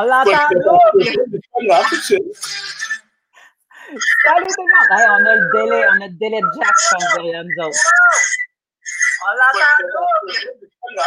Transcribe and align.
On 0.00 0.04
l'entend 0.04 0.30
là! 0.30 0.48
Salut 0.48 1.84
tout 4.48 4.64
le 4.64 4.70
monde! 4.72 4.88
Hey, 4.90 5.04
on 5.10 5.20
a 5.26 5.34
le 5.34 5.44
délai, 5.52 5.82
on 5.88 6.00
a 6.00 6.06
le 6.06 6.14
délai 6.18 6.40
de 6.40 6.46
Jack 6.56 6.76
comme 6.90 7.04
derrière 7.16 7.44
nous 7.44 7.58
autres. 7.62 7.84
On 9.26 9.32
l'entend 9.36 9.60
là! 10.96 11.04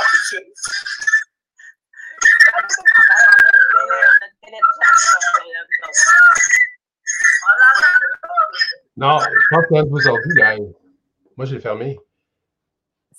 Non, 8.95 9.17
je 9.20 9.25
pense 9.49 9.65
que 9.65 9.89
vos 9.89 10.07
ordi, 10.07 10.29
guys. 10.35 10.70
Moi, 11.35 11.46
j'ai 11.48 11.59
fermé. 11.59 11.98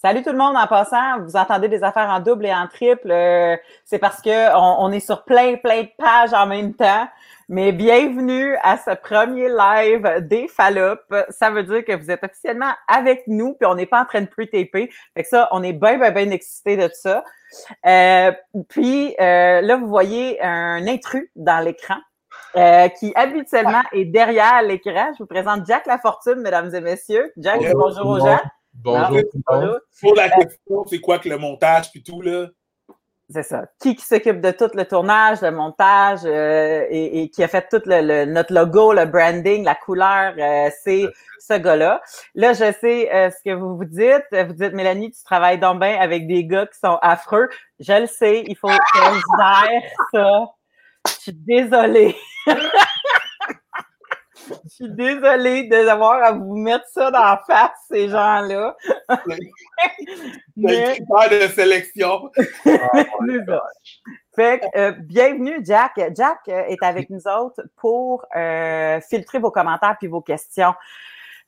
Salut 0.04 0.22
tout 0.22 0.32
le 0.32 0.36
monde 0.36 0.54
en 0.54 0.66
passant. 0.66 1.18
Vous 1.20 1.34
entendez 1.34 1.66
des 1.66 1.82
affaires 1.82 2.10
en 2.10 2.20
double 2.20 2.44
et 2.44 2.52
en 2.54 2.66
triple. 2.66 3.10
euh, 3.10 3.56
c'est 3.86 3.98
parce 3.98 4.20
que 4.20 4.54
on, 4.54 4.84
on 4.84 4.92
est 4.92 5.00
sur 5.00 5.24
plein, 5.24 5.56
plein 5.56 5.80
de 5.84 5.88
pages 5.96 6.34
en 6.34 6.46
même 6.46 6.74
temps. 6.74 7.08
Mais 7.48 7.72
bienvenue 7.72 8.54
à 8.62 8.76
ce 8.76 8.94
premier 8.96 9.48
live 9.48 10.26
des 10.28 10.46
Fallops. 10.46 11.00
Ça 11.30 11.48
veut 11.48 11.62
dire 11.62 11.86
que 11.86 11.96
vous 11.96 12.10
êtes 12.10 12.22
officiellement 12.22 12.72
avec 12.86 13.22
nous, 13.28 13.54
puis 13.54 13.66
on 13.66 13.76
n'est 13.76 13.86
pas 13.86 14.02
en 14.02 14.04
train 14.04 14.20
de 14.20 14.26
pre-taper. 14.26 14.90
Fait 15.14 15.22
que 15.22 15.26
ça, 15.30 15.48
on 15.52 15.62
est 15.62 15.72
bien, 15.72 15.96
bien, 15.96 16.10
bien 16.10 16.28
excités 16.32 16.76
de 16.76 16.90
ça. 16.92 17.24
Euh, 17.86 18.30
puis 18.68 19.16
euh, 19.18 19.62
là, 19.62 19.76
vous 19.78 19.88
voyez 19.88 20.38
un 20.42 20.86
intrus 20.86 21.30
dans 21.34 21.64
l'écran. 21.64 21.96
euh, 22.56 22.88
qui 22.88 23.10
habituellement 23.16 23.82
est 23.92 24.04
derrière 24.04 24.60
l'écran. 24.60 25.12
Je 25.14 25.22
vous 25.22 25.26
présente 25.26 25.66
Jack 25.66 25.86
Lafortune, 25.86 26.42
mesdames 26.42 26.74
et 26.74 26.80
messieurs. 26.82 27.32
Jack, 27.38 27.56
Bonjour 27.58 27.78
bonjour 27.78 28.06
aux 28.06 28.18
gens. 28.20 28.40
Bonjour 28.74 29.16
Non, 29.16 29.22
tout 29.22 29.42
le 29.48 29.56
monde. 29.60 29.80
Pour 30.00 30.14
la 30.14 30.28
question, 30.30 30.84
c'est 30.86 31.00
quoi 31.00 31.18
que 31.18 31.28
le 31.28 31.38
montage 31.38 31.90
puis 31.90 32.02
tout, 32.02 32.20
là? 32.20 32.48
C'est 33.30 33.42
ça. 33.42 33.64
Qui 33.80 33.96
qui 33.96 34.04
s'occupe 34.04 34.40
de 34.42 34.50
tout 34.50 34.68
le 34.74 34.84
tournage, 34.84 35.40
le 35.40 35.50
montage 35.50 36.20
euh, 36.26 36.84
et, 36.90 37.22
et 37.22 37.30
qui 37.30 37.42
a 37.42 37.48
fait 37.48 37.66
tout 37.70 37.80
le, 37.86 38.02
le- 38.02 38.24
notre 38.26 38.52
logo, 38.52 38.92
le 38.92 39.06
branding, 39.06 39.64
la 39.64 39.74
couleur, 39.74 40.34
euh, 40.38 40.70
c'est 40.82 41.06
ce 41.38 41.54
gars-là. 41.54 42.02
Là, 42.34 42.52
je 42.52 42.70
sais 42.80 43.10
euh, 43.14 43.30
ce 43.30 43.36
que 43.42 43.54
vous 43.54 43.76
vous 43.78 43.84
dites. 43.86 44.26
Vous 44.30 44.52
dites, 44.52 44.74
Mélanie, 44.74 45.10
tu 45.10 45.22
travailles 45.24 45.58
donc 45.58 45.80
bien 45.80 45.98
avec 45.98 46.26
des 46.26 46.44
gars 46.44 46.66
qui 46.66 46.78
sont 46.78 46.98
affreux. 47.00 47.48
Je 47.80 47.94
le 48.02 48.06
sais, 48.06 48.44
il 48.46 48.56
faut 48.56 48.68
que 48.68 48.74
je 48.74 49.20
gère 49.38 49.90
ça. 50.12 50.44
Je 51.08 51.12
suis 51.22 51.32
désolée. 51.32 52.14
Je 54.48 54.68
suis 54.68 54.90
désolée 54.90 55.68
d'avoir 55.68 56.22
à 56.22 56.32
vous 56.32 56.56
mettre 56.56 56.86
ça 56.88 57.10
dans 57.10 57.18
la 57.18 57.42
face, 57.46 57.70
ces 57.90 58.08
gens-là. 58.08 58.76
Le 59.28 59.36
Mais- 60.56 60.94
critère 60.94 61.30
de 61.30 61.52
sélection. 61.52 62.30
Fait 64.34 64.60
que, 64.60 64.78
euh, 64.78 64.92
bienvenue, 64.98 65.60
Jack. 65.62 65.92
Jack 66.14 66.40
est 66.48 66.82
avec 66.82 67.08
nous 67.10 67.26
autres 67.28 67.62
pour 67.76 68.24
euh, 68.36 69.00
filtrer 69.08 69.38
vos 69.38 69.50
commentaires 69.50 69.96
puis 69.98 70.08
vos 70.08 70.20
questions. 70.20 70.74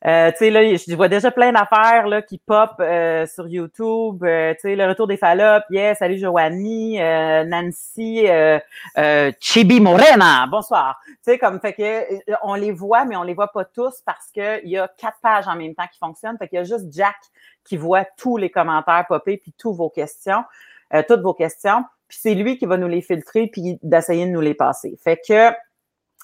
Euh, 0.05 0.31
tu 0.33 0.39
sais, 0.39 0.51
là, 0.51 0.63
je 0.63 0.95
vois 0.95 1.09
déjà 1.09 1.31
plein 1.31 1.53
d'affaires 1.53 2.07
là, 2.07 2.21
qui 2.21 2.39
pop 2.39 2.73
euh, 2.81 3.27
sur 3.27 3.49
YouTube. 3.49 4.23
Euh, 4.25 4.53
tu 4.55 4.61
sais, 4.61 4.77
le 4.77 4.87
retour 4.87 5.07
des 5.07 5.17
Fallops. 5.17 5.65
Yes, 5.71 5.99
salut 5.99 6.19
Joanie, 6.19 7.01
euh, 7.01 7.45
Nancy, 7.45 8.27
euh, 8.29 8.59
euh, 8.99 9.33
Chibi 9.41 9.81
Morena. 9.81 10.47
Bonsoir. 10.51 11.01
Tu 11.07 11.17
sais, 11.23 11.39
comme 11.39 11.61
fait 11.61 11.73
que 11.73 12.37
on 12.43 12.55
les 12.55 12.73
voit, 12.73 13.07
mais 13.07 13.17
on 13.17 13.23
les 13.23 13.33
voit 13.33 13.53
pas 13.53 13.65
tous 13.65 14.03
parce 14.05 14.31
que 14.35 14.63
il 14.65 14.71
y 14.71 14.79
a 14.79 14.87
quatre 14.99 15.19
pages 15.23 15.49
en 15.49 15.57
même 15.57 15.75
temps 15.75 15.87
qui 15.91 15.99
fonctionnent. 15.99 16.37
Fait 16.39 16.49
qu'il 16.49 16.57
y 16.57 16.61
a 16.61 16.65
juste 16.65 16.93
Jack 16.93 17.17
qui 17.65 17.79
voit 17.79 18.05
tous 18.19 18.37
les 18.37 18.51
commentaires 18.51 19.07
popper 19.09 19.39
puis 19.39 19.55
toutes 19.57 19.77
vos 19.77 19.91
questions, 19.91 20.45
toutes 21.09 21.23
vos 21.23 21.35
questions. 21.35 21.85
Puis 22.07 22.19
c'est 22.21 22.35
lui 22.35 22.59
qui 22.59 22.67
va 22.67 22.77
nous 22.77 22.87
les 22.87 23.03
filtrer 23.03 23.49
puis 23.49 23.79
d'essayer 23.83 24.27
de 24.27 24.31
nous 24.31 24.41
les 24.41 24.55
passer. 24.55 24.97
Fait 25.03 25.17
que 25.27 25.51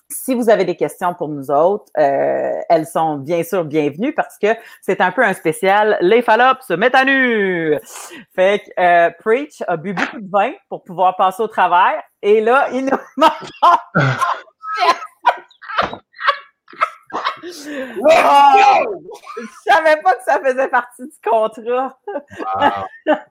si 0.09 0.35
vous 0.35 0.51
avez 0.51 0.65
des 0.65 0.77
questions 0.77 1.15
pour 1.15 1.29
nous 1.29 1.51
autres, 1.51 1.87
euh, 1.99 2.61
elles 2.69 2.87
sont 2.87 3.17
bien 3.17 3.43
sûr 3.43 3.65
bienvenues 3.65 4.15
parce 4.15 4.39
que 4.39 4.49
c'est 4.81 5.01
un 5.01 5.11
peu 5.11 5.25
un 5.25 5.35
spécial. 5.35 5.99
Les 6.01 6.23
Fallops 6.23 6.67
se 6.67 6.75
mettent 6.75 6.95
à 6.95 7.05
nu. 7.05 7.79
Fait 8.35 8.61
que 8.61 8.81
euh, 8.81 9.11
Preach 9.21 9.63
a 9.67 9.77
bu 9.77 9.95
beaucoup 9.95 10.21
de 10.21 10.31
vin 10.31 10.53
pour 10.69 10.85
pouvoir 10.85 11.17
passer 11.17 11.43
au 11.43 11.49
travers. 11.49 12.03
Et 12.21 12.41
là, 12.41 12.69
il 12.73 12.85
nous 12.85 12.99
manque. 13.17 13.33
Oh! 13.63 14.01
Je 17.45 17.51
savais 19.67 20.01
pas 20.03 20.15
que 20.15 20.23
ça 20.25 20.41
faisait 20.41 20.69
partie 20.69 21.03
du 21.03 21.29
contrat. 21.29 21.99
Wow. 23.07 23.17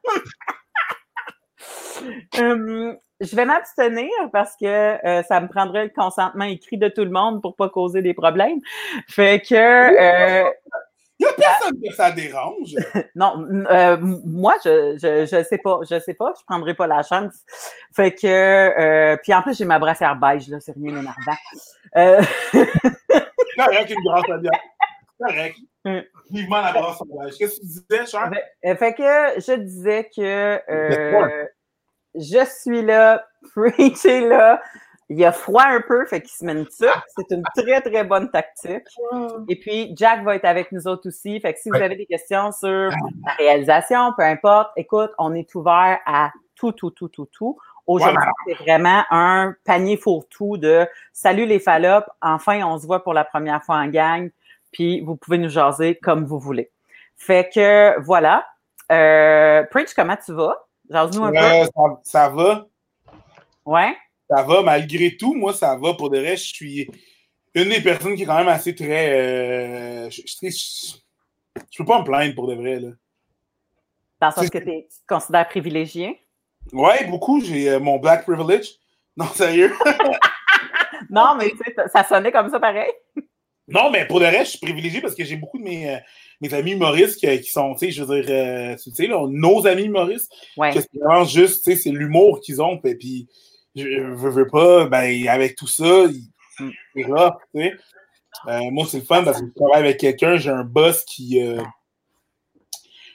Hum, 2.37 2.97
je 3.21 3.35
vais 3.35 3.45
m'abstenir 3.45 4.09
parce 4.33 4.55
que 4.55 4.65
euh, 4.65 5.23
ça 5.23 5.39
me 5.39 5.47
prendrait 5.47 5.85
le 5.85 5.89
consentement 5.89 6.45
écrit 6.45 6.77
de 6.77 6.87
tout 6.87 7.03
le 7.03 7.11
monde 7.11 7.41
pour 7.41 7.55
pas 7.55 7.69
causer 7.69 8.01
des 8.01 8.13
problèmes. 8.13 8.59
Fait 9.07 9.39
que 9.39 9.55
euh, 9.55 10.49
Il 11.19 11.25
n'y 11.25 11.27
a 11.27 11.33
personne 11.33 11.79
que 11.81 11.93
ça 11.93 12.11
dérange. 12.11 12.75
non, 13.15 13.45
euh, 13.69 13.97
moi 13.99 14.55
je, 14.65 14.97
je 15.01 15.25
je 15.25 15.43
sais 15.43 15.59
pas, 15.59 15.79
je 15.89 15.99
sais 15.99 16.15
pas, 16.15 16.33
je 16.39 16.43
prendrai 16.45 16.73
pas 16.73 16.87
la 16.87 17.03
chance. 17.03 17.35
Fait 17.95 18.11
que 18.11 18.27
euh, 18.27 19.17
puis 19.21 19.33
en 19.33 19.41
plus 19.41 19.57
j'ai 19.57 19.65
ma 19.65 19.79
brassière 19.79 20.15
beige 20.15 20.47
là, 20.47 20.59
c'est 20.59 20.73
rien 20.73 20.93
d'énervant. 20.93 21.37
Euh, 21.95 22.21
Correct, 23.57 23.89
une 23.89 24.03
grande 24.03 24.31
alliance. 24.31 24.55
Correct. 25.19 25.57
Mm. 25.85 25.99
Vivement 26.31 26.61
la 26.61 26.71
brasse 26.71 26.97
sauvage. 26.97 27.33
Qu'est-ce 27.37 27.55
que 27.55 27.61
tu 27.61 27.67
disais, 27.67 28.05
fait, 28.05 28.69
euh, 28.69 28.75
fait 28.75 28.93
que 28.93 29.41
je 29.41 29.55
disais 29.57 30.09
que 30.15 30.61
euh, 30.71 31.45
je 32.15 32.45
suis 32.45 32.81
là, 32.81 33.25
Preach 33.55 34.05
est 34.05 34.27
là. 34.27 34.61
Il 35.09 35.19
y 35.19 35.25
a 35.25 35.33
froid 35.33 35.65
un 35.65 35.81
peu, 35.81 36.05
fait 36.05 36.21
qu'il 36.21 36.31
se 36.31 36.45
met 36.45 36.53
une 36.53 36.65
tuque. 36.65 36.87
C'est 37.17 37.35
une 37.35 37.43
très, 37.53 37.81
très 37.81 38.05
bonne 38.05 38.31
tactique. 38.31 38.87
Et 39.49 39.59
puis, 39.59 39.91
Jack 39.97 40.23
va 40.23 40.37
être 40.37 40.45
avec 40.45 40.71
nous 40.71 40.87
autres 40.87 41.09
aussi. 41.09 41.37
Fait 41.41 41.53
que 41.53 41.59
si 41.59 41.69
vous 41.69 41.75
avez 41.75 41.97
des 41.97 42.05
questions 42.05 42.53
sur 42.53 42.69
la 42.69 43.33
réalisation, 43.37 44.13
peu 44.15 44.23
importe, 44.23 44.71
écoute, 44.77 45.11
on 45.17 45.33
est 45.33 45.53
ouvert 45.53 45.99
à 46.05 46.31
tout, 46.55 46.71
tout, 46.71 46.91
tout, 46.91 47.09
tout, 47.09 47.25
tout. 47.25 47.57
Aujourd'hui, 47.87 48.23
c'est 48.47 48.63
vraiment 48.63 49.03
un 49.09 49.53
panier 49.65 49.97
fourre-tout 49.97 50.55
de 50.55 50.87
salut 51.11 51.45
les 51.45 51.59
fallops. 51.59 52.09
Enfin, 52.21 52.63
on 52.63 52.79
se 52.79 52.85
voit 52.87 53.03
pour 53.03 53.13
la 53.13 53.25
première 53.25 53.61
fois 53.65 53.75
en 53.75 53.87
gang. 53.87 54.31
Puis, 54.71 55.01
vous 55.01 55.17
pouvez 55.17 55.39
nous 55.39 55.49
jaser 55.49 55.95
comme 55.95 56.23
vous 56.23 56.39
voulez. 56.39 56.71
Fait 57.17 57.49
que, 57.53 57.99
voilà. 57.99 58.47
Euh, 58.93 59.63
Preach, 59.71 59.93
comment 59.93 60.15
tu 60.15 60.31
vas? 60.31 60.55
Jase-nous 60.91 61.23
un 61.23 61.31
Ouais, 61.31 61.63
ça, 61.75 61.81
ça 62.03 62.29
va. 62.29 62.67
Ouais? 63.65 63.95
Ça 64.29 64.43
va, 64.43 64.61
malgré 64.61 65.15
tout, 65.17 65.33
moi, 65.33 65.53
ça 65.53 65.75
va. 65.77 65.93
Pour 65.93 66.09
de 66.09 66.19
vrai, 66.19 66.35
je 66.37 66.43
suis 66.53 66.87
une 67.53 67.69
des 67.69 67.81
personnes 67.81 68.15
qui 68.15 68.23
est 68.23 68.25
quand 68.25 68.37
même 68.37 68.47
assez 68.47 68.75
très. 68.75 69.11
euh, 69.13 70.09
je, 70.09 70.21
je- 70.25 70.49
je- 70.49 70.95
je 71.69 71.77
peux 71.77 71.85
pas 71.85 71.99
me 71.99 72.05
plaindre 72.05 72.33
pour 72.35 72.47
de 72.47 72.55
vrai. 72.55 72.79
Là. 72.79 72.89
Dans 74.19 74.27
le 74.27 74.33
sens 74.33 74.49
que 74.49 74.57
tu 74.57 74.65
te 74.65 74.87
considères 75.07 75.47
privilégié? 75.47 76.19
Ouais, 76.73 77.05
beaucoup. 77.07 77.41
J'ai 77.41 77.69
euh, 77.69 77.79
mon 77.79 77.97
black 77.99 78.25
privilege. 78.25 78.69
Non, 79.17 79.25
sérieux. 79.27 79.73
Non, 81.09 81.35
mais 81.35 81.49
tu 81.49 81.57
sais, 81.57 81.75
ça 81.91 82.03
sonnait 82.05 82.31
comme 82.31 82.49
ça 82.49 82.59
pareil. 82.59 82.91
non, 83.67 83.89
mais 83.89 84.05
pour 84.07 84.19
de 84.19 84.25
vrai, 84.25 84.45
je 84.45 84.51
suis 84.51 84.59
privilégié 84.59 85.01
parce 85.01 85.15
que 85.15 85.25
j'ai 85.25 85.35
beaucoup 85.35 85.57
de 85.57 85.63
mes, 85.63 85.95
euh, 85.95 85.97
mes 86.41 86.53
amis 86.53 86.71
humoristes 86.71 87.19
qui, 87.19 87.39
qui 87.41 87.51
sont, 87.51 87.73
tu 87.75 87.85
sais, 87.85 87.91
je 87.91 88.03
veux 88.03 88.21
dire, 88.21 88.29
euh, 88.33 88.75
tu 88.75 88.91
sais, 88.91 89.07
là, 89.07 89.25
nos 89.29 89.65
amis 89.67 89.83
humoristes, 89.83 90.31
Ouais. 90.57 90.73
que 90.73 90.81
c'est 90.81 90.89
vraiment 90.99 91.23
juste, 91.23 91.63
tu 91.63 91.71
sais, 91.71 91.77
c'est 91.77 91.91
l'humour 91.91 92.39
qu'ils 92.41 92.61
ont. 92.61 92.79
Et 92.83 92.95
puis, 92.95 93.27
je 93.75 93.83
veux, 94.13 94.29
veux 94.29 94.47
pas, 94.47 94.87
ben, 94.87 95.27
avec 95.27 95.55
tout 95.55 95.67
ça, 95.67 96.07
Mm. 96.59 96.69
c'est 96.95 97.03
rough, 97.05 97.33
tu 97.55 97.61
sais. 97.61 97.73
Euh, 98.47 98.71
moi, 98.71 98.85
c'est 98.89 98.99
le 98.99 99.03
fun 99.05 99.23
parce 99.23 99.39
que 99.41 99.47
je 99.47 99.53
travaille 99.53 99.79
avec 99.83 99.97
quelqu'un, 99.99 100.37
j'ai 100.37 100.49
un 100.49 100.63
boss 100.63 101.03
qui. 101.05 101.41
euh, 101.41 101.61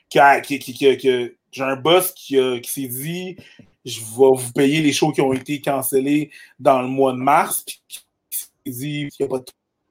qui, 0.08 0.18
a- 0.18 0.40
qui, 0.40 0.58
qui- 0.58 0.98
j'ai 1.52 1.62
un 1.62 1.76
boss 1.76 2.12
qui, 2.12 2.36
s'est 2.64 2.86
dit 2.88 3.36
je 3.84 4.00
vais 4.00 4.06
vous 4.34 4.52
payer 4.54 4.80
les 4.82 4.92
shows 4.92 5.12
qui 5.12 5.20
ont 5.20 5.32
été 5.32 5.60
cancellés 5.60 6.30
dans 6.58 6.82
le 6.82 6.88
mois 6.88 7.12
de 7.12 7.18
mars. 7.18 7.62
Puis 7.64 7.82
qui 7.88 7.98
s'est 8.30 8.46
dit 8.66 9.00
il 9.02 9.10
n'y 9.20 9.26
a 9.26 9.28
pas 9.28 9.38
de 9.38 9.44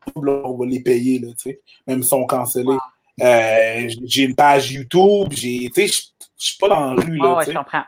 trouble, 0.05 0.29
on 0.43 0.57
va 0.57 0.65
les 0.65 0.81
payer, 0.81 1.19
là, 1.19 1.29
tu 1.29 1.49
sais, 1.51 1.61
même 1.87 2.01
s'ils 2.01 2.09
sont 2.09 2.25
cancellés. 2.25 2.77
Euh, 3.21 3.87
j'ai 4.05 4.23
une 4.23 4.35
page 4.35 4.71
YouTube, 4.71 5.27
j'ai, 5.31 5.69
tu 5.73 5.87
sais, 5.87 5.87
je 5.87 6.01
suis 6.37 6.57
pas 6.59 6.67
dans 6.67 6.93
la 6.93 7.01
rue, 7.01 7.15
là, 7.17 7.23
Ah 7.31 7.37
ouais, 7.37 7.45
je 7.45 7.51
comprends. 7.53 7.83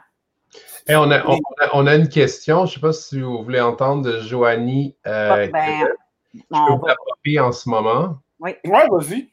Hey, 0.88 0.95
on, 0.95 1.12
a, 1.12 1.25
on, 1.25 1.35
a, 1.35 1.69
on 1.74 1.85
a 1.85 1.95
une 1.95 2.07
question. 2.07 2.65
Je 2.65 2.71
ne 2.71 2.75
sais 2.75 2.79
pas 2.79 2.94
si 2.94 3.19
vous 3.19 3.44
voulez 3.44 3.59
entendre 3.59 4.03
de 4.03 4.21
Joanie. 4.21 4.95
Euh, 5.06 5.47
Ben, 5.51 5.83
que 5.83 5.88
je 6.33 6.39
peux 6.50 6.74
vous 6.74 6.88
la 7.35 7.45
en 7.45 7.51
ce 7.51 7.68
moment. 7.68 8.19
oui. 8.39 8.56
Ouais, 8.65 8.88
vas-y. 8.89 9.29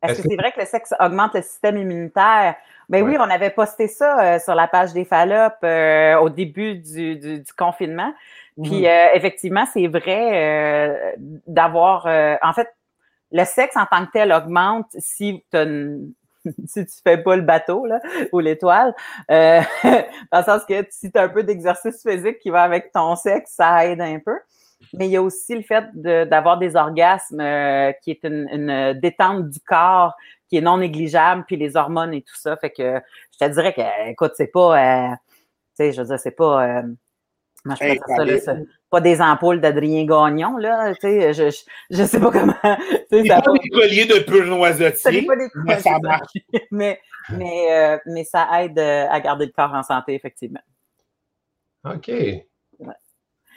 Est-ce 0.00 0.12
Est-ce 0.12 0.22
que 0.22 0.28
c'est 0.28 0.36
vrai 0.36 0.52
que 0.52 0.60
le 0.60 0.66
sexe 0.66 0.94
augmente 1.00 1.34
le 1.34 1.42
système 1.42 1.76
immunitaire? 1.76 2.54
Ben 2.88 3.02
oui, 3.02 3.16
on 3.18 3.28
avait 3.28 3.50
posté 3.50 3.88
ça 3.88 4.36
euh, 4.36 4.38
sur 4.38 4.54
la 4.54 4.68
page 4.68 4.92
des 4.92 5.04
Fallops 5.04 5.56
euh, 5.64 6.16
au 6.20 6.30
début 6.30 6.76
du, 6.76 7.16
du, 7.16 7.40
du 7.40 7.52
confinement. 7.52 8.14
Puis 8.62 8.82
Mhm. 8.82 8.86
euh, 8.86 9.06
effectivement, 9.14 9.66
c'est 9.72 9.88
vrai 9.88 10.30
euh, 10.34 11.12
d'avoir... 11.46 12.06
euh, 12.06 12.36
en 12.42 12.52
fait, 12.52 12.68
le 13.32 13.44
sexe 13.44 13.76
en 13.76 13.86
tant 13.86 14.06
que 14.06 14.12
tel 14.12 14.32
augmente 14.32 14.86
si 14.98 15.44
tu 15.52 15.58
une, 15.58 16.14
fais 17.02 17.18
pas 17.18 17.36
le 17.36 17.42
bateau 17.42 17.86
ou 18.32 18.40
l'étoile. 18.40 18.94
Euh, 19.30 19.60
dans 20.32 20.38
le 20.38 20.44
sens 20.44 20.64
que 20.64 20.86
si 20.90 21.10
tu 21.10 21.18
as 21.18 21.24
un 21.24 21.28
peu 21.28 21.42
d'exercice 21.42 22.02
physique 22.02 22.38
qui 22.38 22.50
va 22.50 22.62
avec 22.62 22.92
ton 22.92 23.16
sexe, 23.16 23.52
ça 23.52 23.86
aide 23.86 24.00
un 24.00 24.18
peu. 24.18 24.38
Mais 24.94 25.06
il 25.06 25.10
y 25.10 25.16
a 25.16 25.22
aussi 25.22 25.56
le 25.56 25.62
fait 25.62 25.84
d'avoir 25.94 26.58
des 26.58 26.76
orgasmes 26.76 27.40
euh, 27.40 27.92
qui 28.02 28.12
est 28.12 28.24
une, 28.24 28.48
une, 28.52 28.94
détente 29.00 29.50
du 29.50 29.58
corps 29.60 30.14
qui 30.48 30.56
est 30.56 30.60
non 30.60 30.78
négligeable, 30.78 31.44
puis 31.46 31.56
les 31.56 31.76
hormones 31.76 32.14
et 32.14 32.22
tout 32.22 32.36
ça. 32.36 32.56
Fait 32.56 32.70
que 32.70 33.00
je 33.32 33.44
te 33.44 33.50
dirais 33.52 33.74
que, 33.74 34.10
écoute, 34.10 34.32
c'est 34.36 34.46
pas, 34.46 35.10
euh, 35.10 35.14
tu 35.14 35.36
sais, 35.74 35.92
je 35.92 36.00
veux 36.00 36.06
dire, 36.06 36.18
c'est 36.18 36.30
pas, 36.30 36.82
moi, 37.68 37.76
je 37.80 37.86
hey, 37.86 37.98
ça, 37.98 38.40
ça, 38.40 38.56
pas 38.90 39.00
des 39.00 39.20
ampoules 39.20 39.60
d'Adrien 39.60 40.04
Gagnon, 40.06 40.56
là, 40.56 40.94
tu 40.94 41.00
sais, 41.02 41.34
je, 41.34 41.50
je, 41.50 41.56
je, 41.90 42.04
sais 42.04 42.18
pas 42.18 42.30
comment. 42.30 42.54
C'est 43.10 43.28
pas 43.28 43.52
des 43.52 43.68
colliers 43.68 44.06
de 44.06 44.18
pur 44.20 44.46
noisettier, 44.46 45.26
mais 45.64 45.78
ça 45.78 45.98
marche. 46.02 46.32
mais, 46.70 47.00
mais, 47.30 47.66
euh, 47.70 47.98
mais 48.06 48.24
ça 48.24 48.48
aide 48.62 48.78
euh, 48.78 49.06
à 49.10 49.20
garder 49.20 49.46
le 49.46 49.52
corps 49.52 49.74
en 49.74 49.82
santé, 49.82 50.14
effectivement. 50.14 50.62
OK. 51.84 52.08
Ouais. 52.08 52.94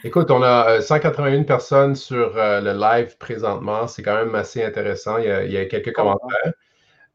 Écoute, 0.04 0.30
on 0.30 0.44
a 0.44 0.82
181 0.82 1.42
euh, 1.42 1.44
personnes 1.44 1.96
sur 1.96 2.34
le 2.36 2.74
live 2.74 3.18
présentement. 3.18 3.88
C'est 3.88 4.04
quand 4.04 4.16
même 4.16 4.36
assez 4.36 4.64
intéressant. 4.64 5.18
Il 5.18 5.26
y 5.26 5.32
a, 5.32 5.44
il 5.44 5.52
y 5.52 5.58
a 5.58 5.66
quelques 5.66 5.94
commentaires. 5.94 6.54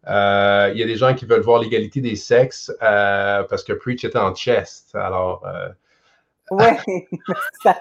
Euh, 0.09 0.71
il 0.73 0.79
y 0.79 0.83
a 0.83 0.87
des 0.87 0.97
gens 0.97 1.15
qui 1.15 1.25
veulent 1.25 1.43
voir 1.43 1.61
l'égalité 1.61 2.01
des 2.01 2.17
sexes 2.17 2.73
euh, 2.83 3.43
parce 3.45 3.65
que 3.65 3.73
Preach 3.73 4.05
était 4.05 4.19
en 4.19 4.35
chest. 4.35 4.95
Alors, 4.95 5.45
euh, 5.47 5.69
oui, 6.51 7.07
ça 7.63 7.77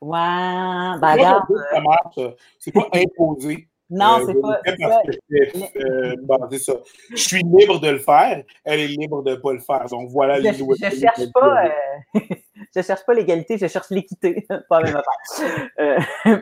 Ouais, 0.00 0.98
ben 1.00 1.12
regarde. 1.12 1.46
C'est 2.58 2.72
pas 2.72 2.88
imposé. 2.94 3.68
Non, 3.92 4.20
euh, 4.20 4.24
c'est 4.26 4.40
pas. 4.40 4.60
Euh, 5.76 6.16
c'est 6.50 6.58
ça. 6.58 6.72
Je 7.10 7.16
suis 7.16 7.42
libre 7.42 7.78
de 7.78 7.90
le 7.90 7.98
faire, 7.98 8.42
elle 8.64 8.80
est 8.80 8.86
libre 8.86 9.22
de 9.22 9.32
ne 9.32 9.36
pas 9.36 9.52
le 9.52 9.58
faire. 9.58 9.84
Donc 9.90 10.08
voilà 10.08 10.40
je, 10.40 10.50
je 10.50 10.96
cherche 10.98 11.30
pas, 11.34 11.66
euh, 11.66 12.20
je 12.74 12.80
cherche 12.80 13.04
pas 13.04 13.12
l'égalité, 13.12 13.58
je 13.58 13.66
cherche 13.66 13.90
l'équité. 13.90 14.46
pas 14.70 14.80
la 14.80 14.92
même 14.92 15.02
affaire. 15.76 16.00
Euh, 16.24 16.40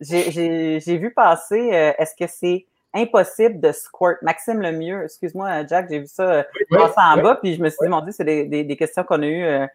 J'ai 0.00 0.98
vu 0.98 1.14
passer, 1.14 1.94
est-ce 1.98 2.14
que 2.14 2.30
c'est 2.30 2.66
impossible 2.94 3.60
de 3.60 3.72
squirt. 3.72 4.22
Maxime 4.22 4.60
Lemieux, 4.60 5.04
excuse-moi, 5.04 5.66
Jack, 5.66 5.88
j'ai 5.90 6.00
vu 6.00 6.06
ça 6.06 6.30
euh, 6.30 6.42
passer 6.70 6.94
en 6.98 7.22
bas, 7.22 7.36
puis 7.36 7.54
je 7.54 7.62
me 7.62 7.68
suis 7.68 7.78
dit, 7.82 7.88
mon 7.88 8.00
Dieu, 8.00 8.12
c'est 8.12 8.24
des, 8.24 8.46
des, 8.46 8.64
des, 8.64 8.76
questions 8.76 9.04
qu'on 9.04 9.22
a 9.22 9.26
eues. 9.26 9.44
Euh, 9.44 9.66